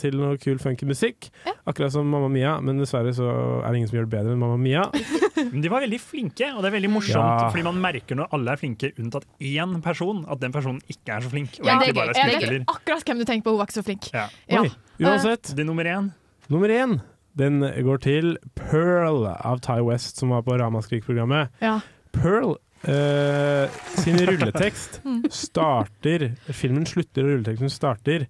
til 0.01 0.17
noe 0.17 0.37
kul 0.41 0.59
funky 0.59 0.87
musikk. 0.89 1.29
Akkurat 1.67 1.93
som 1.93 2.07
Mamma 2.09 2.29
Mia, 2.33 2.61
men 2.61 2.79
dessverre 2.81 3.13
så 3.15 3.27
er 3.65 3.69
det 3.71 3.77
ingen 3.77 3.89
som 3.91 3.99
gjør 3.99 4.09
det 4.09 4.15
bedre 4.17 4.33
enn 4.33 4.39
Mamma 4.41 4.57
Mia. 4.57 4.85
Men 5.53 5.61
de 5.61 5.69
var 5.69 5.83
veldig 5.85 5.99
flinke, 6.01 6.47
og 6.57 6.63
det 6.65 6.71
er 6.71 6.75
veldig 6.79 6.89
morsomt. 6.91 7.21
Ja. 7.43 7.49
Fordi 7.53 7.63
man 7.63 7.77
merker 7.81 8.17
når 8.17 8.31
alle 8.33 8.55
er 8.55 8.57
flinke, 8.57 8.89
unntatt 8.99 9.27
én 9.39 9.75
person, 9.85 10.25
at 10.33 10.41
den 10.41 10.51
personen 10.55 10.81
ikke 10.89 11.13
er 11.13 11.21
så 11.21 11.29
flink. 11.31 11.59
Og 11.61 11.67
Ja, 11.69 11.75
bare 11.77 11.91
er 11.93 11.93
jeg 11.93 12.17
skuespiller. 12.17 12.59
vet 12.61 12.73
akkurat 12.73 13.05
hvem 13.05 13.19
du 13.21 13.25
tenker 13.29 13.45
på, 13.45 13.51
hun 13.53 13.59
var 13.61 13.67
ikke 13.69 13.77
så 13.77 13.85
flink. 13.85 14.09
Ja. 14.15 14.25
Ja. 14.49 14.63
Oi, 14.65 14.71
uansett. 15.05 15.53
Det 15.55 15.61
er 15.61 15.69
nummer 15.69 15.85
én. 15.85 16.09
Nummer 16.49 16.69
én 16.73 16.97
den 17.37 17.61
går 17.61 18.01
til 18.05 18.37
Pearl 18.57 19.27
av 19.29 19.61
Ty 19.65 19.81
West, 19.85 20.21
som 20.21 20.33
var 20.33 20.45
på 20.47 20.57
Ramaskrik-programmet. 20.57 21.53
Ja. 21.61 21.79
Pearl 22.17 22.55
eh, 22.89 23.69
sin 24.01 24.21
rulletekst 24.31 25.01
starter 25.35 26.31
Filmen 26.49 26.87
slutter, 26.89 27.27
og 27.27 27.35
rulleteksten 27.37 27.73
starter 27.73 28.27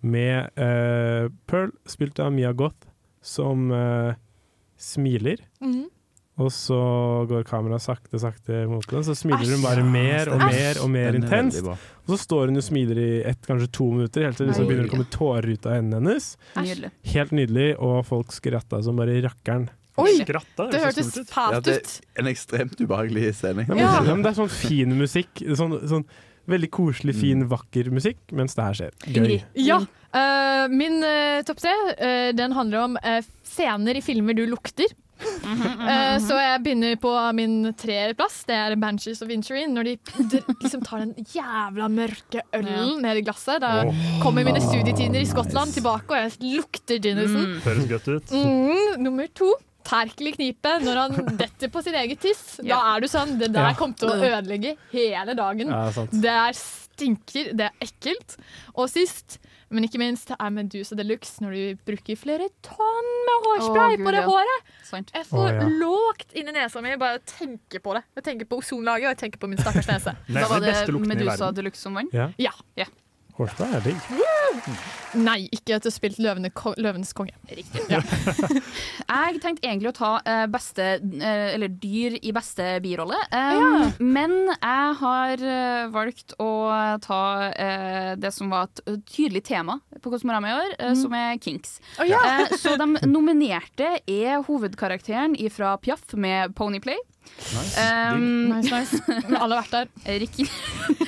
med 0.00 0.48
eh, 0.56 1.26
Pearl, 1.50 1.72
spilt 1.90 2.20
av 2.22 2.30
Mia 2.32 2.52
Goth, 2.56 2.86
som 3.22 3.70
eh, 3.74 4.14
smiler. 4.80 5.42
Mhm. 5.60 5.88
Og 6.40 6.48
så 6.54 6.76
går 7.28 7.44
kameraet 7.48 7.84
sakte, 7.84 8.20
sakte 8.22 8.62
mot 8.70 8.86
den, 8.88 9.04
så 9.04 9.16
smiler 9.18 9.50
hun 9.52 9.64
bare 9.64 9.82
mer 9.84 10.30
og 10.32 10.40
mer 10.40 10.80
og 10.80 10.88
mer 10.92 11.10
er 11.10 11.18
intenst. 11.18 11.66
Og 11.66 12.14
så 12.14 12.18
står 12.22 12.48
hun 12.48 12.60
og 12.62 12.64
smiler 12.64 13.00
i 13.02 13.10
ett, 13.28 13.42
kanskje 13.46 13.68
to 13.76 13.90
minutter, 13.92 14.24
helt 14.24 14.40
til 14.40 14.48
det 14.48 14.54
liksom 14.54 14.70
begynner 14.70 14.88
å 14.88 14.94
komme 14.94 15.08
tårer 15.12 15.50
ut 15.52 15.68
av 15.68 15.76
hendene 15.76 16.00
hennes. 16.00 16.30
Nydelig. 16.56 16.92
Helt 17.12 17.36
nydelig, 17.36 17.68
og 17.76 18.00
folk 18.08 18.32
skratta 18.34 18.80
som 18.86 18.96
bare 19.00 19.18
rakkeren. 19.26 19.68
Oi! 20.00 20.14
Skratta, 20.22 20.70
Det 20.70 20.80
så 20.80 20.88
hørtes 20.88 21.12
fælt 21.12 21.28
ut. 21.28 21.52
Ja, 21.52 21.60
det 21.66 21.76
er 21.76 22.22
en 22.22 22.30
ekstremt 22.30 22.80
ubehagelig 22.80 23.34
scene. 23.36 23.66
Ja, 23.68 23.76
Ja. 23.76 23.92
ja, 24.06 24.16
det 24.16 24.32
er 24.32 24.38
sånn 24.38 24.52
fin 24.54 24.96
musikk. 24.96 25.42
Sånn, 25.58 25.76
sånn 25.90 26.06
veldig 26.50 26.70
koselig, 26.72 27.14
fin, 27.20 27.44
vakker 27.50 27.90
musikk, 27.92 28.22
mens 28.32 28.56
det 28.56 28.64
her 28.64 28.78
skjer. 28.78 28.94
Gøy. 29.12 29.36
Ja. 29.60 29.82
Uh, 30.10 30.66
min 30.72 30.98
uh, 31.04 31.42
topp 31.46 31.60
tre 31.62 31.74
uh, 31.92 32.30
den 32.34 32.56
handler 32.56 32.86
om 32.88 32.96
scener 33.46 33.98
i 33.98 34.02
filmer 34.02 34.34
du 34.34 34.46
lukter. 34.50 34.88
Eh, 35.20 36.16
så 36.22 36.36
jeg 36.38 36.62
begynner 36.64 36.96
på 37.00 37.10
min 37.36 37.54
treerplass. 37.78 38.42
Det 38.48 38.56
er 38.56 38.76
Banshees 38.80 39.20
og 39.24 39.30
Vincherine. 39.30 39.72
Når 39.74 39.88
de 39.88 40.42
liksom 40.62 40.82
tar 40.86 41.04
den 41.04 41.26
jævla 41.34 41.88
mørke 41.92 42.44
ølen 42.56 43.00
ned 43.04 43.20
i 43.20 43.24
glasset. 43.26 43.60
Da 43.64 43.84
kommer 44.22 44.46
mine 44.46 44.60
studietider 44.62 45.20
i 45.22 45.28
Skottland 45.28 45.74
tilbake, 45.76 46.10
og 46.10 46.16
jeg 46.16 46.54
lukter 46.60 47.00
Ginnison. 47.02 47.58
Høres 47.66 47.88
godt 47.90 48.08
ut. 48.14 48.32
Mm, 48.36 49.02
nummer 49.04 49.28
to. 49.34 49.52
Terkel 49.90 50.28
i 50.28 50.32
knipet 50.36 50.82
når 50.84 50.98
han 51.00 51.36
detter 51.40 51.70
på 51.72 51.80
sin 51.82 51.96
eget 51.98 52.20
tiss. 52.22 52.58
Da 52.62 52.76
er 52.92 53.00
du 53.00 53.08
sånn 53.10 53.38
Det 53.40 53.48
der 53.50 53.70
Ja. 53.70 53.74
kommer 53.74 53.96
til 53.98 54.10
å 54.12 54.18
ødelegge 54.20 54.76
hele 54.92 55.34
dagen. 55.34 55.72
Ja. 55.72 56.06
Det 56.12 56.30
er 56.30 56.52
stinker, 57.00 57.50
det 57.56 57.66
er 57.68 57.84
ekkelt. 57.84 58.36
Og 58.76 58.90
sist, 58.92 59.38
men 59.72 59.86
ikke 59.86 60.00
minst, 60.02 60.30
det 60.30 60.38
er 60.38 60.54
Medusa 60.54 60.98
de 60.98 61.06
luxe 61.08 61.42
når 61.42 61.56
du 61.56 61.82
bruker 61.88 62.18
flere 62.20 62.48
tonn 62.66 63.10
med 63.26 63.46
hårspray 63.48 63.98
på 64.04 64.14
det 64.14 64.24
håret. 64.28 64.72
Sant. 64.86 65.12
Jeg 65.16 65.26
får 65.30 65.46
oh, 65.46 65.52
ja. 65.56 65.68
lågt 65.82 66.34
inn 66.38 66.50
i 66.50 66.56
nesa 66.56 66.82
mi 66.84 66.96
bare 67.00 67.20
å 67.20 67.26
tenke 67.26 67.82
på 67.82 67.96
det. 67.96 68.04
Jeg 68.20 68.28
tenker 68.30 68.50
på 68.50 68.60
ozonlaget, 68.62 69.08
og 69.08 69.14
jeg 69.14 69.22
tenker 69.24 69.42
på 69.42 69.50
min 69.50 69.60
stakkars 69.60 69.90
nese. 69.90 70.16
Det 70.28 70.40
Da 70.40 70.48
var 70.50 70.64
det 70.64 70.74
Medusa. 71.10 71.52
Deluxe 71.54 71.86
som 71.88 71.96
vant. 71.98 72.12
Ja. 72.14 72.30
Ja. 72.38 72.86
Hårspray 73.40 73.76
er 73.78 73.86
digg. 73.88 74.10
Nei, 75.20 75.46
ikke 75.54 75.76
etter 75.76 75.88
å 75.88 75.90
ha 75.90 75.94
spilt 75.94 76.18
Løvene, 76.22 76.50
ko- 76.54 76.74
Løvenes 76.78 77.12
konge. 77.16 77.32
Riktig. 77.50 77.82
Ja. 77.90 78.00
Jeg 79.10 79.40
tenkte 79.42 79.66
egentlig 79.66 79.90
å 79.90 79.96
ta 79.96 80.10
eh, 80.28 80.44
beste, 80.50 80.86
eh, 81.00 81.54
eller 81.56 81.72
dyr 81.82 82.18
i 82.20 82.32
beste 82.36 82.66
birolle, 82.84 83.18
eh, 83.34 83.96
men 84.02 84.34
jeg 84.52 84.94
har 85.00 85.42
valgt 85.94 86.34
å 86.42 86.50
ta 87.02 87.20
uh, 87.50 88.12
det 88.20 88.30
som 88.34 88.50
var 88.52 88.68
et 88.68 89.02
tydelig 89.08 89.42
tema 89.48 89.78
på 90.02 90.12
Kosmorama 90.12 90.50
i 90.50 90.56
år, 90.58 90.74
eh, 90.78 90.94
som 90.98 91.14
er 91.16 91.38
kinks. 91.42 91.78
Oh, 91.98 92.06
ja. 92.06 92.20
uh, 92.44 92.54
så 92.60 92.76
de 92.80 92.88
nominerte 93.08 93.96
er 94.06 94.44
hovedkarakteren 94.46 95.36
fra 95.54 95.74
Piaf 95.82 96.12
med 96.14 96.54
Ponyplay. 96.58 96.98
Um, 97.80 98.48
Nice, 98.52 98.70
nice. 98.70 99.00
Alle 99.40 99.56
har 99.56 99.64
vært 99.64 99.72
der. 99.72 100.18
Ricky 100.22 100.46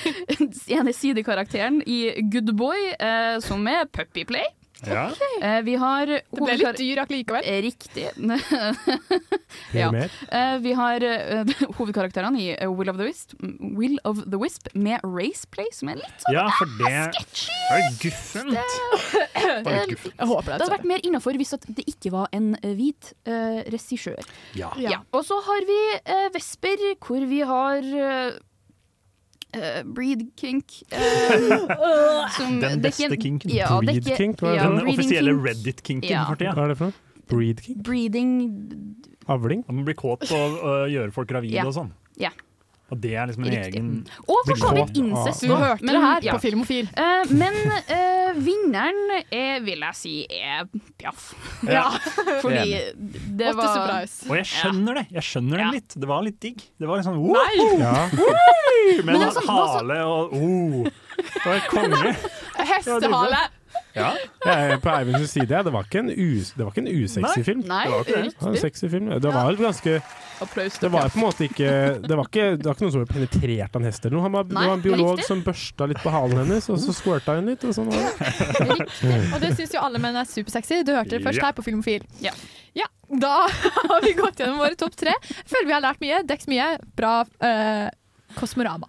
ene 0.76 0.94
sidekarakteren 0.96 1.82
i 1.86 1.98
Good 2.32 2.54
Boy, 2.58 2.88
uh, 2.98 3.36
som 3.44 3.66
er 3.70 3.84
Puppyplay. 3.92 4.48
Ja. 4.86 5.10
Eh, 5.40 5.60
vi 5.62 5.74
har 5.78 6.06
Det 6.06 6.40
ble 6.40 6.56
litt 6.58 6.80
dyr 6.80 7.02
likevel. 7.10 7.48
Riktig. 7.68 8.08
Ja. 9.72 9.88
Eh, 9.92 10.58
vi 10.64 10.72
har 10.72 11.04
eh, 11.04 11.50
hovedkarakterene 11.78 12.40
i 12.40 12.66
Will 12.72 12.88
of 12.88 12.96
the 12.96 13.04
Wisp, 13.04 13.34
Will 13.60 13.98
of 14.08 14.22
the 14.24 14.38
Wisp 14.40 14.68
med 14.72 15.00
Raceplay, 15.04 15.68
som 15.76 15.90
er 15.92 16.00
litt 16.00 16.24
sånn 16.24 16.36
Ja, 16.36 16.46
for 16.56 16.72
det 16.80 16.92
er 16.92 17.88
guffent. 18.00 18.56
Jeg 18.56 20.28
håper 20.28 20.48
Det 20.48 20.56
hadde 20.56 20.70
vært 20.72 20.88
mer 20.88 21.04
innafor 21.04 21.36
hvis 21.40 21.52
at 21.56 21.66
det 21.68 21.84
ikke 21.88 22.12
var 22.14 22.32
en 22.36 22.54
hvit 22.62 23.12
uh, 23.28 23.60
regissør. 23.72 24.20
Ja. 24.56 24.72
Ja. 24.80 25.02
Og 25.12 25.24
så 25.28 25.38
har 25.46 25.68
vi 25.68 25.80
uh, 26.08 26.28
Vesper, 26.34 26.86
hvor 27.02 27.28
vi 27.28 27.42
har 27.46 27.84
eh, 27.84 28.40
eh, 29.54 29.82
Breed 29.84 30.26
Kink. 30.36 30.82
eh, 30.90 32.28
som- 32.36 32.60
Den 32.60 32.80
beste 32.82 33.08
dekker, 33.08 33.22
kinken. 33.22 33.50
Ja, 33.54 33.68
Breed 33.80 34.02
dekker, 34.04 34.16
kink, 34.16 34.36
hva 34.40 34.52
er 34.52 34.56
ja. 34.56 34.68
Den 34.68 34.88
offisielle. 34.94 35.34
Reddit-kinken 35.44 36.10
Ja. 36.10 36.24
for 36.28 36.36
tida. 36.36 36.52
Hva 36.56 36.64
er 36.64 36.68
det 36.74 36.78
for 36.78 36.84
noe? 36.92 36.94
Breed 37.32 37.60
kink? 37.62 37.82
Breeding 37.82 38.32
Avling? 39.28 39.64
Man 39.68 39.84
blir 39.86 39.94
kåt 39.94 40.24
på 40.28 40.34
å 40.36 40.72
gjøre 40.90 41.12
folk 41.14 41.28
gravide 41.28 41.54
Ja. 41.54 41.64
og 41.66 41.74
sånn. 41.76 41.92
Ja. 42.18 42.30
Og 42.92 42.98
det 43.00 43.14
er 43.16 43.28
liksom 43.30 43.44
en 43.46 43.54
Riktig. 43.54 43.72
egen 43.72 43.86
Og 44.28 44.40
for 44.44 44.58
så 44.60 44.70
vidt 44.76 44.98
incest. 45.00 45.46
Du 45.48 45.54
hørte 45.56 45.86
det 45.88 46.00
her 46.02 46.26
ja. 46.26 46.34
på 46.36 46.42
Filmofil. 46.42 46.90
Uh, 46.92 47.30
men 47.32 47.54
uh, 47.88 48.34
vinneren 48.36 49.14
er, 49.32 49.62
vil 49.64 49.80
jeg 49.86 49.96
si 49.96 50.12
er 50.28 50.66
Piaf. 51.00 51.30
Ja. 51.72 51.86
Fordi 52.44 52.58
Enig. 52.58 52.82
det 53.38 53.54
var 53.56 53.70
surprise. 53.72 54.28
Og 54.28 54.36
jeg 54.42 54.50
skjønner 54.50 55.00
det. 55.00 55.06
Jeg 55.16 55.24
skjønner 55.30 55.62
den 55.64 55.72
litt. 55.78 55.96
Det 56.04 56.10
var 56.10 56.26
litt 56.26 56.38
digg. 56.44 56.60
Det 56.76 56.90
var 56.90 57.00
litt 57.00 57.08
sånn 57.08 57.22
wow! 57.22 57.40
Nei! 57.40 57.56
Ja. 57.86 57.96
Med 58.12 59.08
Men 59.08 59.20
det 59.22 59.32
sånn- 59.32 59.46
det 59.46 59.48
var 59.48 59.66
så- 59.72 59.78
hale 59.78 59.98
og 60.10 60.36
oh. 60.36 60.84
Det 61.22 61.42
var 61.46 61.66
konge. 61.70 62.14
Hestehale! 62.72 63.42
Ja. 63.94 64.10
Jeg 64.46 64.72
er 64.72 64.78
på 64.82 64.88
Eivinds 64.94 65.30
side. 65.34 65.48
Det 65.66 65.72
var 65.74 65.84
ikke 65.84 66.00
en, 66.00 66.10
us 66.10 66.52
det 66.56 66.64
var 66.64 66.70
ikke 66.72 66.82
en 66.86 66.90
usexy 67.04 67.20
Nei. 67.26 67.42
film. 67.44 67.60
Nei, 67.68 67.82
Det 67.84 67.92
var 67.92 68.00
ikke 68.06 68.14
det. 68.22 68.30
Det 68.32 68.42
var 68.46 68.52
en 68.54 68.62
sexy 68.62 68.88
film. 68.88 69.10
Det 69.20 69.32
var 69.34 69.58
ganske 69.60 69.96
Applaus 70.42 70.78
Det 70.82 70.88
var 70.90 71.08
på 71.12 71.18
en 71.20 71.22
måte 71.22 71.44
ikke 71.46 71.68
Det 72.02 72.16
var 72.18 72.26
ikke, 72.26 72.46
det 72.58 72.66
var 72.66 72.74
ikke 72.74 72.86
noen 72.86 72.94
som 72.96 73.04
ble 73.04 73.12
penetrert 73.12 73.76
av 73.76 73.82
en 73.82 73.86
hest 73.90 74.06
eller 74.08 74.16
noe. 74.16 74.24
Han 74.26 74.32
var, 74.38 74.48
Nei, 74.48 74.62
det 74.62 74.70
var 74.72 74.78
en 74.80 74.84
biolog 74.86 75.22
som 75.28 75.42
børsta 75.46 75.88
litt 75.92 76.00
på 76.02 76.10
halen 76.14 76.40
hennes, 76.42 76.70
og 76.72 76.80
så 76.82 76.94
squirta 76.96 77.36
hun 77.38 77.52
litt. 77.52 77.62
Og 77.68 77.76
sånn 77.76 77.92
var 77.92 78.00
det. 78.00 79.28
Og 79.36 79.38
det 79.44 79.52
syns 79.60 79.76
jo 79.76 79.84
alle 79.84 80.00
menn 80.02 80.16
er 80.18 80.26
supersexy. 80.28 80.82
Du 80.88 80.94
hørte 80.96 81.18
det 81.18 81.22
først 81.26 81.38
Ja. 81.42 81.50
her 81.50 81.56
på 81.60 81.62
Filmofil. 81.68 82.02
Ja. 82.24 82.32
Ja, 82.74 82.86
Da 83.12 83.46
har 83.92 84.00
vi 84.00 84.14
gått 84.16 84.38
gjennom 84.40 84.56
våre 84.62 84.74
topp 84.80 84.96
tre. 84.96 85.12
Føler 85.44 85.66
vi 85.68 85.72
har 85.76 85.82
lært 85.84 86.00
mye, 86.00 86.22
dekt 86.24 86.48
mye. 86.48 86.78
Bra 86.96 87.18
eh, 87.44 87.90
Kosmorama. 88.36 88.88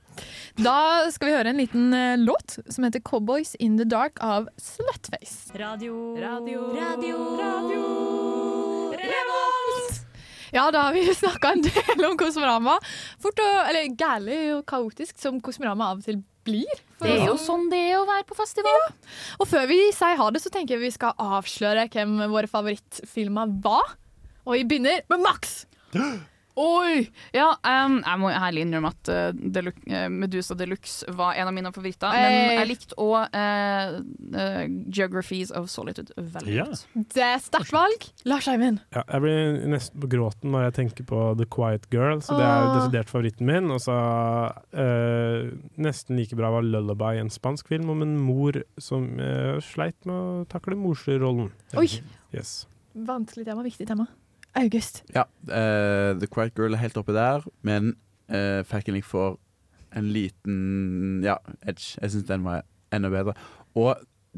Da 0.60 1.10
skal 1.14 1.30
vi 1.30 1.36
høre 1.36 1.54
en 1.54 1.62
liten 1.62 1.94
eh, 1.98 2.16
låt 2.22 2.58
som 2.70 2.84
heter 2.84 3.02
'Cowboys 3.04 3.56
in 3.60 3.78
the 3.78 3.86
Dark' 3.86 4.22
av 4.22 4.48
Slutface. 4.58 5.54
Radio, 5.60 6.16
radio, 6.20 6.68
radio, 6.76 7.18
radio, 7.40 7.84
Revolt! 8.94 10.04
Ja, 10.54 10.72
da 10.72 10.82
har 10.88 10.94
vi 10.94 11.16
snakka 11.24 11.52
en 11.52 11.64
del 11.66 12.06
om 12.06 12.18
Kosmorama. 12.18 12.78
Fort 13.20 13.40
og, 13.42 13.56
eller 13.70 13.90
gærlig 13.98 14.40
og 14.58 14.66
kaotisk 14.70 15.18
som 15.22 15.42
Kosmorama 15.42 15.90
av 15.94 16.04
og 16.04 16.06
til 16.06 16.22
blir. 16.44 16.82
for 17.00 17.08
Det 17.08 17.16
er 17.22 17.30
jo 17.32 17.38
sånn 17.40 17.70
det 17.72 17.80
er 17.90 17.98
å 18.02 18.08
være 18.08 18.26
på 18.28 18.36
festival. 18.38 18.86
Og 19.40 19.48
før 19.50 19.66
vi 19.70 19.80
sier 19.96 20.20
ha 20.20 20.30
det, 20.34 20.44
så 20.44 20.52
tenker 20.54 20.76
jeg 20.76 20.84
vi 20.84 20.94
skal 20.94 21.16
avsløre 21.18 21.88
hvem 21.94 22.20
våre 22.32 22.52
favorittfilmer 22.52 23.56
var. 23.64 23.96
Og 24.44 24.58
vi 24.60 24.68
begynner 24.68 25.02
med 25.10 25.24
Max. 25.24 25.64
Oi! 26.60 27.08
Ja, 27.34 27.48
um, 27.66 27.96
jeg 28.06 28.20
må 28.22 28.30
ærlig 28.30 28.62
innrømme 28.68 28.92
at 28.94 29.10
uh, 29.10 29.32
Delu- 29.34 29.74
eh, 29.90 30.06
Medusa 30.14 30.54
Deluxe 30.58 31.08
var 31.18 31.34
en 31.40 31.50
av 31.50 31.56
mine 31.56 31.72
favoritter. 31.74 32.14
Hey. 32.14 32.36
Men 32.36 32.60
jeg 32.60 32.70
likte 32.70 32.98
òg 33.02 33.38
Geographies 34.94 35.52
of 35.52 35.70
Solitude 35.74 36.14
veldig 36.18 36.58
godt. 36.60 36.84
Det 37.16 37.24
er 37.26 37.42
sterkt 37.42 37.74
valg. 37.74 38.06
Lars 38.30 38.48
Eivind. 38.52 38.82
Ja, 38.94 39.02
jeg 39.10 39.24
blir 39.26 39.64
nesten 39.74 40.04
på 40.04 40.10
gråten 40.14 40.54
når 40.54 40.68
jeg 40.68 40.76
tenker 40.80 41.08
på 41.10 41.24
The 41.40 41.48
Quiet 41.54 41.88
Girl, 41.94 42.22
så 42.26 42.38
det 42.38 42.46
er 42.46 42.64
jo 42.68 42.74
desidert 42.78 43.10
favoritten 43.14 43.50
min. 43.50 43.72
Og 43.74 43.82
så 43.84 43.98
eh, 44.78 45.50
nesten 45.82 46.20
like 46.20 46.38
bra 46.40 46.52
var 46.54 46.66
Lullaby, 46.68 47.16
en 47.22 47.34
spansk 47.34 47.72
film 47.74 47.90
om 47.94 48.06
en 48.06 48.14
mor 48.22 48.62
som 48.82 49.10
eh, 49.20 49.58
sleit 49.66 49.98
med 50.10 50.16
å 50.16 50.44
takle 50.54 50.78
morsrollen. 50.80 51.50
Oi. 51.80 51.88
Yes. 52.36 52.64
Vanskelig 52.94 53.48
tema, 53.50 53.66
viktig 53.66 53.88
tema. 53.90 54.06
August. 54.56 55.04
Ja, 55.16 55.24
Uh, 55.44 56.14
The 56.20 56.28
Quiet 56.32 56.54
Girl 56.56 56.74
er 56.74 56.80
helt 56.80 56.96
oppi 56.98 57.12
der, 57.16 57.44
men 57.68 57.96
uh, 58.32 58.64
Falcon 58.64 58.94
Link 58.96 59.06
får 59.06 59.38
en 59.96 60.08
liten 60.14 61.22
ja, 61.26 61.36
edge. 61.68 61.98
Jeg 62.02 62.12
syns 62.14 62.24
den 62.30 62.46
var 62.48 62.64
enda 62.96 63.10
bedre. 63.12 63.34
Og 63.76 63.98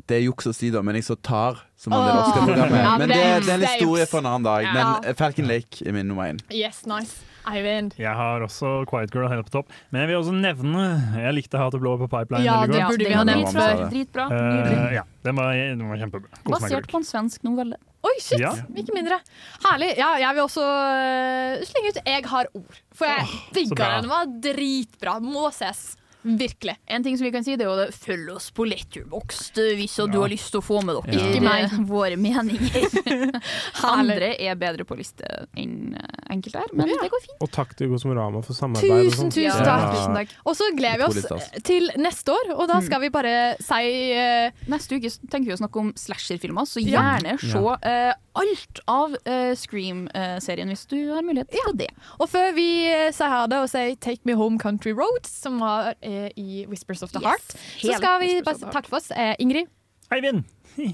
det 0.10 0.18
er 0.18 0.24
juks 0.26 0.48
å 0.50 0.54
si, 0.56 0.72
da, 0.74 0.82
men 0.84 0.98
jeg 0.98 1.06
så 1.08 1.16
Tar 1.24 1.62
som 1.80 1.94
en 1.96 2.02
del 2.04 2.18
Oscar-programmet. 2.24 2.88
Men 3.00 3.10
det 3.14 3.16
det, 3.16 3.54
er- 3.54 3.54
en 3.54 3.68
historie 3.68 4.06
for 4.10 4.20
en 4.24 4.26
annen 4.34 4.48
dag. 4.48 4.68
Men 4.74 5.16
Falcon 5.16 5.48
Lake 5.48 5.86
er 5.86 5.96
min 5.96 6.08
nummer 6.10 6.28
én. 6.34 6.42
Yes, 6.52 6.82
nice. 6.90 7.22
Eivind. 7.52 7.96
Jeg 8.00 8.14
har 8.18 8.46
også 8.46 8.84
Quiet 8.90 9.14
Girl 9.14 9.30
helt 9.32 9.48
på 9.50 9.56
topp. 9.58 9.74
Men 9.92 10.04
jeg 10.04 10.12
vil 10.12 10.22
også 10.22 10.36
nevne 10.36 10.86
Jeg 11.22 11.36
likte 11.38 11.62
og 11.62 11.80
blå 11.82 11.96
på 12.04 12.08
Pipeline 12.12 12.46
Ja, 12.46 12.62
det 12.70 12.82
burde 12.86 13.10
vi 13.10 13.18
ha 13.18 13.26
nevnt 13.28 13.52
før. 13.56 13.84
Dritbra. 13.92 14.30
Uh, 14.32 14.94
ja, 14.96 15.04
den 15.26 15.40
var, 15.40 15.52
den 15.54 15.84
var 15.90 16.02
kjempebra. 16.02 16.42
Koste 16.44 16.62
Basert 16.70 16.90
på 16.92 17.02
en 17.02 17.08
svensk 17.08 17.46
novelle. 17.48 17.80
Oi, 18.06 18.16
shit! 18.22 18.40
Ja. 18.42 18.52
Ikke 18.78 18.94
mindre. 18.94 19.18
Herlig. 19.66 19.94
Ja, 19.98 20.12
jeg 20.22 20.38
vil 20.38 20.46
også 20.46 20.64
øh, 20.66 21.64
slenge 21.66 21.92
ut 21.94 22.00
'Jeg 22.06 22.26
har 22.30 22.50
ord'. 22.54 22.82
For 22.94 23.10
jeg 23.10 23.26
digga 23.56 23.76
bra. 23.76 23.88
den. 23.96 24.04
Den 24.04 24.12
var 24.14 24.26
dritbra. 24.46 25.20
Må 25.20 25.50
ses. 25.56 25.96
Virkelig. 26.26 26.74
En 26.90 27.04
ting 27.06 27.18
som 27.18 27.26
vi 27.28 27.32
kan 27.32 27.44
si, 27.46 27.54
det 27.56 27.66
er 27.68 27.70
jo 27.70 27.78
det 27.78 27.94
følg 27.94 28.32
oss 28.34 28.48
på 28.56 28.66
Letterboxd 28.66 29.60
hvis 29.78 29.96
du 30.10 30.18
har 30.18 30.32
lyst 30.32 30.50
til 30.56 30.62
å 30.62 30.66
få 30.66 30.80
med 30.86 30.98
dere 30.98 31.20
Ja. 31.20 31.28
Ikke 31.30 31.44
meg. 31.46 31.76
våre 31.96 32.18
meninger. 32.18 33.36
Andre 33.86 34.32
er 34.42 34.58
bedre 34.60 34.86
på 34.88 34.98
liste 34.98 35.28
enn 35.60 35.94
eh, 35.94 36.18
enkelte 36.34 36.64
her, 36.64 36.74
men 36.74 36.90
det 36.90 37.10
går 37.14 37.22
fint. 37.28 37.38
Og 37.46 37.52
takk 37.54 37.76
til 37.78 37.92
Gosmorama 37.94 38.42
for 38.46 38.58
samarbeid. 38.58 39.12
Tusen, 39.12 39.30
tusen 39.30 39.46
Ja, 39.46 39.56
takk. 39.62 39.94
tusen 39.94 40.18
takk. 40.18 40.34
Og 40.50 40.58
så 40.58 40.70
gleder 40.76 41.04
vi 41.04 41.22
oss 41.22 41.50
til 41.68 41.90
neste 42.02 42.34
år, 42.34 42.54
og 42.58 42.66
da 42.72 42.80
skal 42.84 43.04
vi 43.06 43.12
bare 43.14 43.36
si 43.62 43.94
uh, 44.18 44.50
Neste 44.72 44.98
uke 44.98 45.12
tenker 45.30 45.52
vi 45.52 45.56
å 45.56 45.62
snakke 45.62 45.82
om 45.82 45.94
slasherfilmer, 46.00 46.66
så 46.68 46.82
Ja. 46.82 47.06
gjerne 47.20 47.38
se 47.42 47.62
uh, 47.62 48.14
alt 48.36 48.82
av 48.92 49.14
uh, 49.16 49.54
Scream-serien 49.56 50.72
hvis 50.74 50.86
du 50.92 50.98
har 51.14 51.24
mulighet 51.26 51.54
til 51.54 51.78
det. 51.80 51.92
Og 52.20 52.28
før 52.32 52.52
vi 52.58 52.68
sier 53.16 53.32
ha 53.32 53.46
det 53.52 53.62
og 53.62 53.70
sier 53.72 53.96
'Take 53.96 54.26
Me 54.28 54.34
Home 54.36 54.60
Country 54.60 54.92
Roads', 54.96 55.32
som 55.46 55.60
var 55.62 55.94
eh, 56.02 56.15
i 56.38 56.66
Whispers 56.70 57.04
of 57.04 57.12
the 57.14 57.20
Yes. 57.22 57.28
Heart, 57.28 57.56
så 57.82 57.98
skal 58.00 58.20
vi 58.24 58.32
bare 58.46 58.72
takke 58.74 58.90
for 58.90 58.98
oss. 59.02 59.12
Eh, 59.12 59.36
Ingrid. 59.40 59.70
Eivind. 60.14 60.44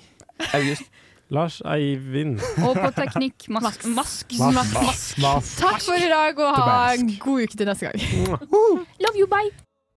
August. 0.57 0.83
Lars 1.31 1.61
Eivind. 1.63 2.41
Og 2.59 2.75
på 2.75 2.89
teknikk 2.97 3.47
mask. 3.55 3.85
mask. 3.95 4.33
Mask. 4.35 5.17
Mask. 5.23 5.57
Takk 5.63 5.81
for 5.85 5.95
i 5.95 6.09
dag, 6.11 6.39
og 6.43 6.55
ha 6.59 6.93
en 6.99 7.13
god 7.23 7.47
uke 7.47 7.57
til 7.57 7.71
neste 7.71 7.87
gang. 7.87 8.39
Love 8.99 9.15
you, 9.19 9.27
bye! 9.31 9.70